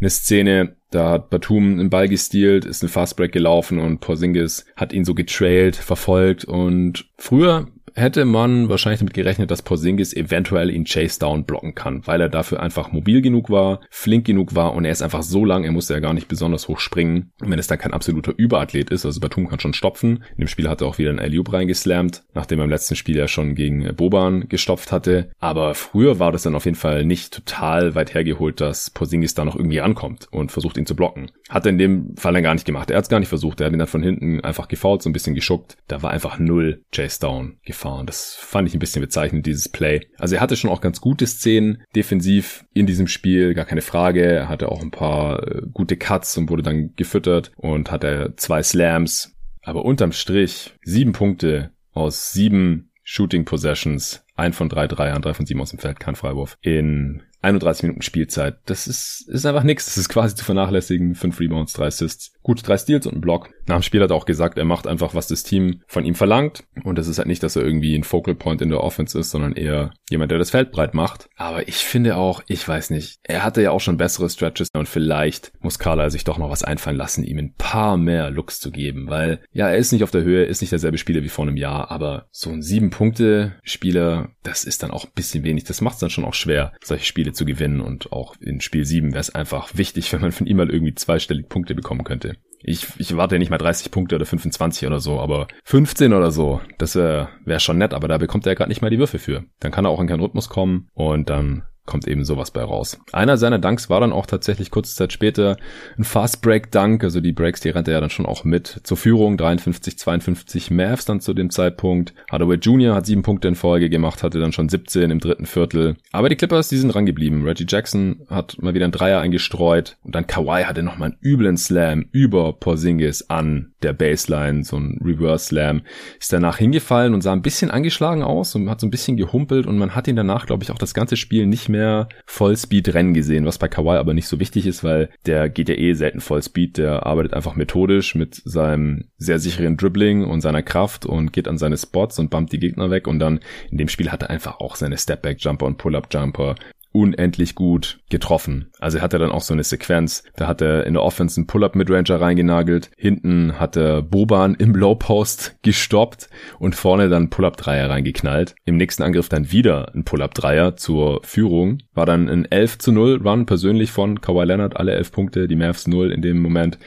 eine 0.00 0.10
Szene, 0.10 0.76
da 0.90 1.10
hat 1.12 1.30
Batum 1.30 1.78
einen 1.78 1.90
Ball 1.90 2.08
gestealt, 2.08 2.64
ist 2.64 2.82
ein 2.82 2.88
Fastbreak 2.88 3.32
gelaufen 3.32 3.78
und 3.78 4.00
Porzingis 4.00 4.64
hat 4.76 4.92
ihn 4.92 5.04
so 5.04 5.14
getrailt, 5.14 5.76
verfolgt 5.76 6.44
und 6.44 7.06
früher 7.16 7.68
hätte 7.98 8.24
man 8.24 8.68
wahrscheinlich 8.68 9.00
damit 9.00 9.14
gerechnet, 9.14 9.50
dass 9.50 9.62
Porzingis 9.62 10.14
eventuell 10.14 10.70
ihn 10.70 10.84
Chase 10.84 11.18
Down 11.18 11.44
blocken 11.44 11.74
kann, 11.74 12.06
weil 12.06 12.20
er 12.20 12.28
dafür 12.28 12.60
einfach 12.60 12.92
mobil 12.92 13.20
genug 13.20 13.50
war, 13.50 13.80
flink 13.90 14.26
genug 14.26 14.54
war 14.54 14.74
und 14.74 14.84
er 14.84 14.92
ist 14.92 15.02
einfach 15.02 15.22
so 15.22 15.44
lang, 15.44 15.64
er 15.64 15.72
musste 15.72 15.94
ja 15.94 16.00
gar 16.00 16.14
nicht 16.14 16.28
besonders 16.28 16.68
hoch 16.68 16.78
springen. 16.78 17.32
Und 17.40 17.50
wenn 17.50 17.58
es 17.58 17.66
da 17.66 17.76
kein 17.76 17.92
absoluter 17.92 18.32
Überathlet 18.36 18.90
ist, 18.90 19.04
also 19.04 19.20
Batum 19.20 19.48
kann 19.48 19.60
schon 19.60 19.74
stopfen. 19.74 20.24
In 20.32 20.44
dem 20.44 20.48
Spiel 20.48 20.68
hat 20.68 20.80
er 20.80 20.86
auch 20.86 20.98
wieder 20.98 21.10
einen 21.10 21.18
Alley-Oop 21.18 21.52
reingeslammt, 21.52 22.22
nachdem 22.34 22.60
er 22.60 22.64
im 22.64 22.70
letzten 22.70 22.96
Spiel 22.96 23.16
ja 23.16 23.28
schon 23.28 23.54
gegen 23.54 23.94
Boban 23.94 24.48
gestopft 24.48 24.92
hatte. 24.92 25.30
Aber 25.38 25.74
früher 25.74 26.18
war 26.18 26.32
das 26.32 26.42
dann 26.44 26.54
auf 26.54 26.64
jeden 26.64 26.76
Fall 26.76 27.04
nicht 27.04 27.34
total 27.34 27.94
weit 27.94 28.14
hergeholt, 28.14 28.60
dass 28.60 28.90
Porzingis 28.90 29.34
da 29.34 29.44
noch 29.44 29.56
irgendwie 29.56 29.78
rankommt 29.78 30.28
und 30.30 30.52
versucht 30.52 30.78
ihn 30.78 30.86
zu 30.86 30.96
blocken. 30.96 31.30
Hat 31.48 31.66
er 31.66 31.70
in 31.70 31.78
dem 31.78 32.16
Fall 32.16 32.32
dann 32.32 32.42
gar 32.42 32.54
nicht 32.54 32.66
gemacht. 32.66 32.90
Er 32.90 32.96
hat 32.98 33.04
es 33.04 33.10
gar 33.10 33.20
nicht 33.20 33.28
versucht. 33.28 33.60
Er 33.60 33.66
hat 33.66 33.72
ihn 33.72 33.78
dann 33.78 33.88
von 33.88 34.02
hinten 34.02 34.40
einfach 34.40 34.68
gefault, 34.68 35.02
so 35.02 35.10
ein 35.10 35.12
bisschen 35.12 35.34
geschuckt. 35.34 35.76
Da 35.88 36.02
war 36.02 36.10
einfach 36.10 36.38
null 36.38 36.84
Chase 36.92 37.20
Down 37.20 37.56
gefahren 37.64 37.87
gefahren. 37.88 38.06
Das 38.06 38.34
fand 38.34 38.68
ich 38.68 38.74
ein 38.74 38.78
bisschen 38.80 39.02
bezeichnend, 39.02 39.46
dieses 39.46 39.68
Play. 39.68 40.06
Also 40.18 40.36
er 40.36 40.40
hatte 40.40 40.56
schon 40.56 40.70
auch 40.70 40.80
ganz 40.80 41.00
gute 41.00 41.26
Szenen 41.26 41.82
defensiv 41.94 42.64
in 42.74 42.86
diesem 42.86 43.06
Spiel, 43.06 43.54
gar 43.54 43.64
keine 43.64 43.82
Frage. 43.82 44.24
Er 44.24 44.48
hatte 44.48 44.70
auch 44.70 44.82
ein 44.82 44.90
paar 44.90 45.46
äh, 45.46 45.62
gute 45.72 45.96
Cuts 45.96 46.36
und 46.36 46.50
wurde 46.50 46.62
dann 46.62 46.94
gefüttert 46.96 47.52
und 47.56 47.90
hatte 47.90 48.34
zwei 48.36 48.62
Slams. 48.62 49.34
Aber 49.62 49.84
unterm 49.84 50.12
Strich 50.12 50.74
sieben 50.82 51.12
Punkte 51.12 51.72
aus 51.92 52.32
sieben 52.32 52.90
Shooting 53.02 53.44
Possessions, 53.44 54.24
ein 54.36 54.52
von 54.52 54.68
drei 54.68 54.86
Dreiern, 54.86 55.22
drei 55.22 55.34
von 55.34 55.46
sieben 55.46 55.60
aus 55.60 55.70
dem 55.70 55.78
Feld, 55.78 55.98
kein 55.98 56.14
Freiwurf, 56.14 56.58
in 56.60 57.22
31 57.40 57.84
Minuten 57.84 58.02
Spielzeit. 58.02 58.58
Das 58.66 58.86
ist, 58.86 59.26
ist 59.28 59.46
einfach 59.46 59.62
nix. 59.62 59.86
Das 59.86 59.96
ist 59.96 60.08
quasi 60.08 60.34
zu 60.34 60.44
vernachlässigen. 60.44 61.14
Fünf 61.14 61.38
Rebounds, 61.38 61.72
drei 61.72 61.86
Assists. 61.86 62.32
Gut, 62.48 62.66
drei 62.66 62.78
Steals 62.78 63.06
und 63.06 63.16
ein 63.16 63.20
Block. 63.20 63.50
Nach 63.66 63.76
dem 63.76 63.82
Spiel 63.82 64.02
hat 64.02 64.08
er 64.08 64.16
auch 64.16 64.24
gesagt, 64.24 64.56
er 64.56 64.64
macht 64.64 64.86
einfach, 64.86 65.14
was 65.14 65.26
das 65.26 65.42
Team 65.42 65.82
von 65.86 66.06
ihm 66.06 66.14
verlangt. 66.14 66.64
Und 66.82 66.96
das 66.96 67.06
ist 67.06 67.18
halt 67.18 67.28
nicht, 67.28 67.42
dass 67.42 67.56
er 67.56 67.62
irgendwie 67.62 67.94
ein 67.94 68.04
Focal 68.04 68.34
Point 68.34 68.62
in 68.62 68.70
der 68.70 68.82
Offense 68.82 69.18
ist, 69.18 69.28
sondern 69.28 69.52
eher 69.52 69.92
jemand, 70.08 70.30
der 70.30 70.38
das 70.38 70.48
Feld 70.48 70.72
breit 70.72 70.94
macht. 70.94 71.28
Aber 71.36 71.68
ich 71.68 71.76
finde 71.76 72.16
auch, 72.16 72.42
ich 72.46 72.66
weiß 72.66 72.88
nicht, 72.88 73.18
er 73.22 73.44
hatte 73.44 73.60
ja 73.60 73.70
auch 73.70 73.82
schon 73.82 73.98
bessere 73.98 74.30
Stretches 74.30 74.68
und 74.72 74.88
vielleicht 74.88 75.52
muss 75.60 75.78
Carla 75.78 76.08
sich 76.08 76.24
doch 76.24 76.38
noch 76.38 76.48
was 76.48 76.64
einfallen 76.64 76.96
lassen, 76.96 77.22
ihm 77.22 77.36
ein 77.36 77.54
paar 77.58 77.98
mehr 77.98 78.30
Looks 78.30 78.60
zu 78.60 78.70
geben, 78.70 79.10
weil 79.10 79.40
ja, 79.52 79.68
er 79.68 79.76
ist 79.76 79.92
nicht 79.92 80.02
auf 80.02 80.10
der 80.10 80.22
Höhe, 80.22 80.44
ist 80.44 80.62
nicht 80.62 80.72
derselbe 80.72 80.96
Spieler 80.96 81.22
wie 81.22 81.28
vor 81.28 81.46
einem 81.46 81.58
Jahr, 81.58 81.90
aber 81.90 82.28
so 82.30 82.48
ein 82.48 82.62
sieben 82.62 82.88
Punkte 82.88 83.56
Spieler, 83.62 84.30
das 84.42 84.64
ist 84.64 84.82
dann 84.82 84.90
auch 84.90 85.04
ein 85.04 85.12
bisschen 85.14 85.44
wenig. 85.44 85.64
Das 85.64 85.82
macht 85.82 85.96
es 85.96 86.00
dann 86.00 86.08
schon 86.08 86.24
auch 86.24 86.32
schwer, 86.32 86.72
solche 86.82 87.04
Spiele 87.04 87.34
zu 87.34 87.44
gewinnen 87.44 87.82
und 87.82 88.10
auch 88.10 88.36
in 88.40 88.62
Spiel 88.62 88.86
7 88.86 89.10
wäre 89.10 89.20
es 89.20 89.34
einfach 89.34 89.76
wichtig, 89.76 90.10
wenn 90.14 90.22
man 90.22 90.32
von 90.32 90.46
ihm 90.46 90.56
mal 90.56 90.70
irgendwie 90.70 90.94
zweistellig 90.94 91.50
Punkte 91.50 91.74
bekommen 91.74 92.04
könnte. 92.04 92.37
Ich, 92.60 92.88
ich 92.98 93.16
warte 93.16 93.38
nicht 93.38 93.50
mal 93.50 93.58
30 93.58 93.90
Punkte 93.90 94.16
oder 94.16 94.26
25 94.26 94.86
oder 94.86 95.00
so, 95.00 95.20
aber 95.20 95.46
15 95.64 96.12
oder 96.12 96.30
so, 96.30 96.60
das 96.78 96.96
wäre 96.96 97.28
wär 97.44 97.60
schon 97.60 97.78
nett, 97.78 97.94
aber 97.94 98.08
da 98.08 98.18
bekommt 98.18 98.46
er 98.46 98.54
gerade 98.54 98.68
nicht 98.68 98.82
mal 98.82 98.90
die 98.90 98.98
Würfe 98.98 99.18
für. 99.18 99.44
Dann 99.60 99.72
kann 99.72 99.84
er 99.84 99.90
auch 99.90 100.00
in 100.00 100.06
keinen 100.06 100.20
Rhythmus 100.20 100.48
kommen 100.48 100.88
und 100.94 101.30
dann 101.30 101.64
kommt 101.88 102.06
eben 102.06 102.24
sowas 102.24 102.52
bei 102.52 102.62
raus. 102.62 103.00
Einer 103.12 103.36
seiner 103.38 103.58
Dunks 103.58 103.90
war 103.90 104.00
dann 104.00 104.12
auch 104.12 104.26
tatsächlich 104.26 104.70
kurze 104.70 104.94
Zeit 104.94 105.12
später 105.12 105.56
ein 105.96 106.04
Fast 106.04 106.42
Break 106.42 106.70
Dunk, 106.70 107.02
also 107.02 107.20
die 107.20 107.32
Breaks, 107.32 107.60
die 107.60 107.70
rannte 107.70 107.90
er 107.92 108.00
dann 108.00 108.10
schon 108.10 108.26
auch 108.26 108.44
mit 108.44 108.80
zur 108.84 108.96
Führung, 108.96 109.36
53, 109.36 109.98
52 109.98 110.70
Mavs 110.70 111.06
dann 111.06 111.20
zu 111.20 111.34
dem 111.34 111.50
Zeitpunkt. 111.50 112.14
Hardaway 112.30 112.56
Jr. 112.56 112.94
hat 112.94 113.06
sieben 113.06 113.22
Punkte 113.22 113.48
in 113.48 113.54
Folge 113.54 113.88
gemacht, 113.88 114.22
hatte 114.22 114.38
dann 114.38 114.52
schon 114.52 114.68
17 114.68 115.10
im 115.10 115.18
dritten 115.18 115.46
Viertel. 115.46 115.96
Aber 116.12 116.28
die 116.28 116.36
Clippers, 116.36 116.68
die 116.68 116.76
sind 116.76 116.94
rangeblieben. 116.94 117.44
Reggie 117.44 117.66
Jackson 117.66 118.20
hat 118.28 118.60
mal 118.60 118.74
wieder 118.74 118.84
einen 118.84 118.92
Dreier 118.92 119.20
eingestreut 119.20 119.96
und 120.04 120.14
dann 120.14 120.26
Kawhi 120.26 120.64
hatte 120.64 120.82
nochmal 120.82 121.10
einen 121.10 121.18
üblen 121.22 121.56
Slam 121.56 122.06
über 122.12 122.52
Porzingis 122.52 123.30
an 123.30 123.72
der 123.82 123.92
Baseline, 123.92 124.64
so 124.64 124.76
ein 124.76 124.98
Reverse 125.04 125.46
Slam, 125.46 125.82
ist 126.18 126.32
danach 126.32 126.58
hingefallen 126.58 127.14
und 127.14 127.22
sah 127.22 127.32
ein 127.32 127.42
bisschen 127.42 127.70
angeschlagen 127.70 128.22
aus 128.22 128.54
und 128.54 128.68
hat 128.68 128.80
so 128.80 128.86
ein 128.86 128.90
bisschen 128.90 129.16
gehumpelt 129.16 129.66
und 129.66 129.78
man 129.78 129.94
hat 129.94 130.08
ihn 130.08 130.16
danach, 130.16 130.46
glaube 130.46 130.64
ich, 130.64 130.70
auch 130.70 130.78
das 130.78 130.94
ganze 130.94 131.16
Spiel 131.16 131.46
nicht 131.46 131.68
mehr 131.68 132.08
Vollspeed 132.26 132.94
rennen 132.94 133.14
gesehen, 133.14 133.46
was 133.46 133.58
bei 133.58 133.68
Kawhi 133.68 133.96
aber 133.96 134.14
nicht 134.14 134.28
so 134.28 134.40
wichtig 134.40 134.66
ist, 134.66 134.82
weil 134.84 135.10
der 135.26 135.48
geht 135.48 135.68
ja 135.68 135.76
eh 135.76 135.92
selten 135.94 136.20
Vollspeed, 136.20 136.78
der 136.78 137.06
arbeitet 137.06 137.34
einfach 137.34 137.54
methodisch 137.54 138.14
mit 138.14 138.34
seinem 138.44 139.04
sehr 139.16 139.38
sicheren 139.38 139.76
Dribbling 139.76 140.24
und 140.24 140.40
seiner 140.40 140.62
Kraft 140.62 141.06
und 141.06 141.32
geht 141.32 141.48
an 141.48 141.58
seine 141.58 141.76
Spots 141.76 142.18
und 142.18 142.30
bumpt 142.30 142.52
die 142.52 142.58
Gegner 142.58 142.90
weg 142.90 143.06
und 143.06 143.18
dann 143.18 143.40
in 143.70 143.78
dem 143.78 143.88
Spiel 143.88 144.10
hat 144.10 144.22
er 144.22 144.30
einfach 144.30 144.60
auch 144.60 144.76
seine 144.76 144.98
Stepback-Jumper 144.98 145.66
und 145.66 145.78
Pull-Up-Jumper 145.78 146.56
unendlich 146.92 147.54
gut 147.54 148.00
getroffen. 148.10 148.70
Also 148.78 148.98
er 148.98 149.02
hatte 149.02 149.18
dann 149.18 149.30
auch 149.30 149.42
so 149.42 149.52
eine 149.52 149.64
Sequenz, 149.64 150.24
da 150.36 150.46
hat 150.46 150.60
er 150.60 150.86
in 150.86 150.94
der 150.94 151.02
Offense 151.02 151.38
einen 151.38 151.46
Pull-Up 151.46 151.74
Midranger 151.74 152.20
reingenagelt, 152.20 152.90
hinten 152.96 153.58
hat 153.58 153.76
er 153.76 154.02
Boban 154.02 154.54
im 154.54 154.74
Low 154.74 154.94
Post 154.94 155.56
gestoppt 155.62 156.28
und 156.58 156.74
vorne 156.74 157.08
dann 157.08 157.30
Pull-Up 157.30 157.56
Dreier 157.56 157.90
reingeknallt. 157.90 158.54
Im 158.64 158.76
nächsten 158.76 159.02
Angriff 159.02 159.28
dann 159.28 159.52
wieder 159.52 159.94
ein 159.94 160.04
Pull-Up 160.04 160.34
Dreier 160.34 160.76
zur 160.76 161.20
Führung. 161.24 161.78
War 161.94 162.06
dann 162.06 162.28
ein 162.28 162.44
11 162.50 162.78
zu 162.78 162.92
0 162.92 163.20
Run 163.22 163.46
persönlich 163.46 163.90
von 163.90 164.20
Kawhi 164.20 164.44
Leonard, 164.44 164.76
alle 164.76 164.92
11 164.92 165.12
Punkte, 165.12 165.48
die 165.48 165.56
Mavs 165.56 165.86
0 165.86 166.10
in 166.12 166.22
dem 166.22 166.40
Moment. 166.40 166.78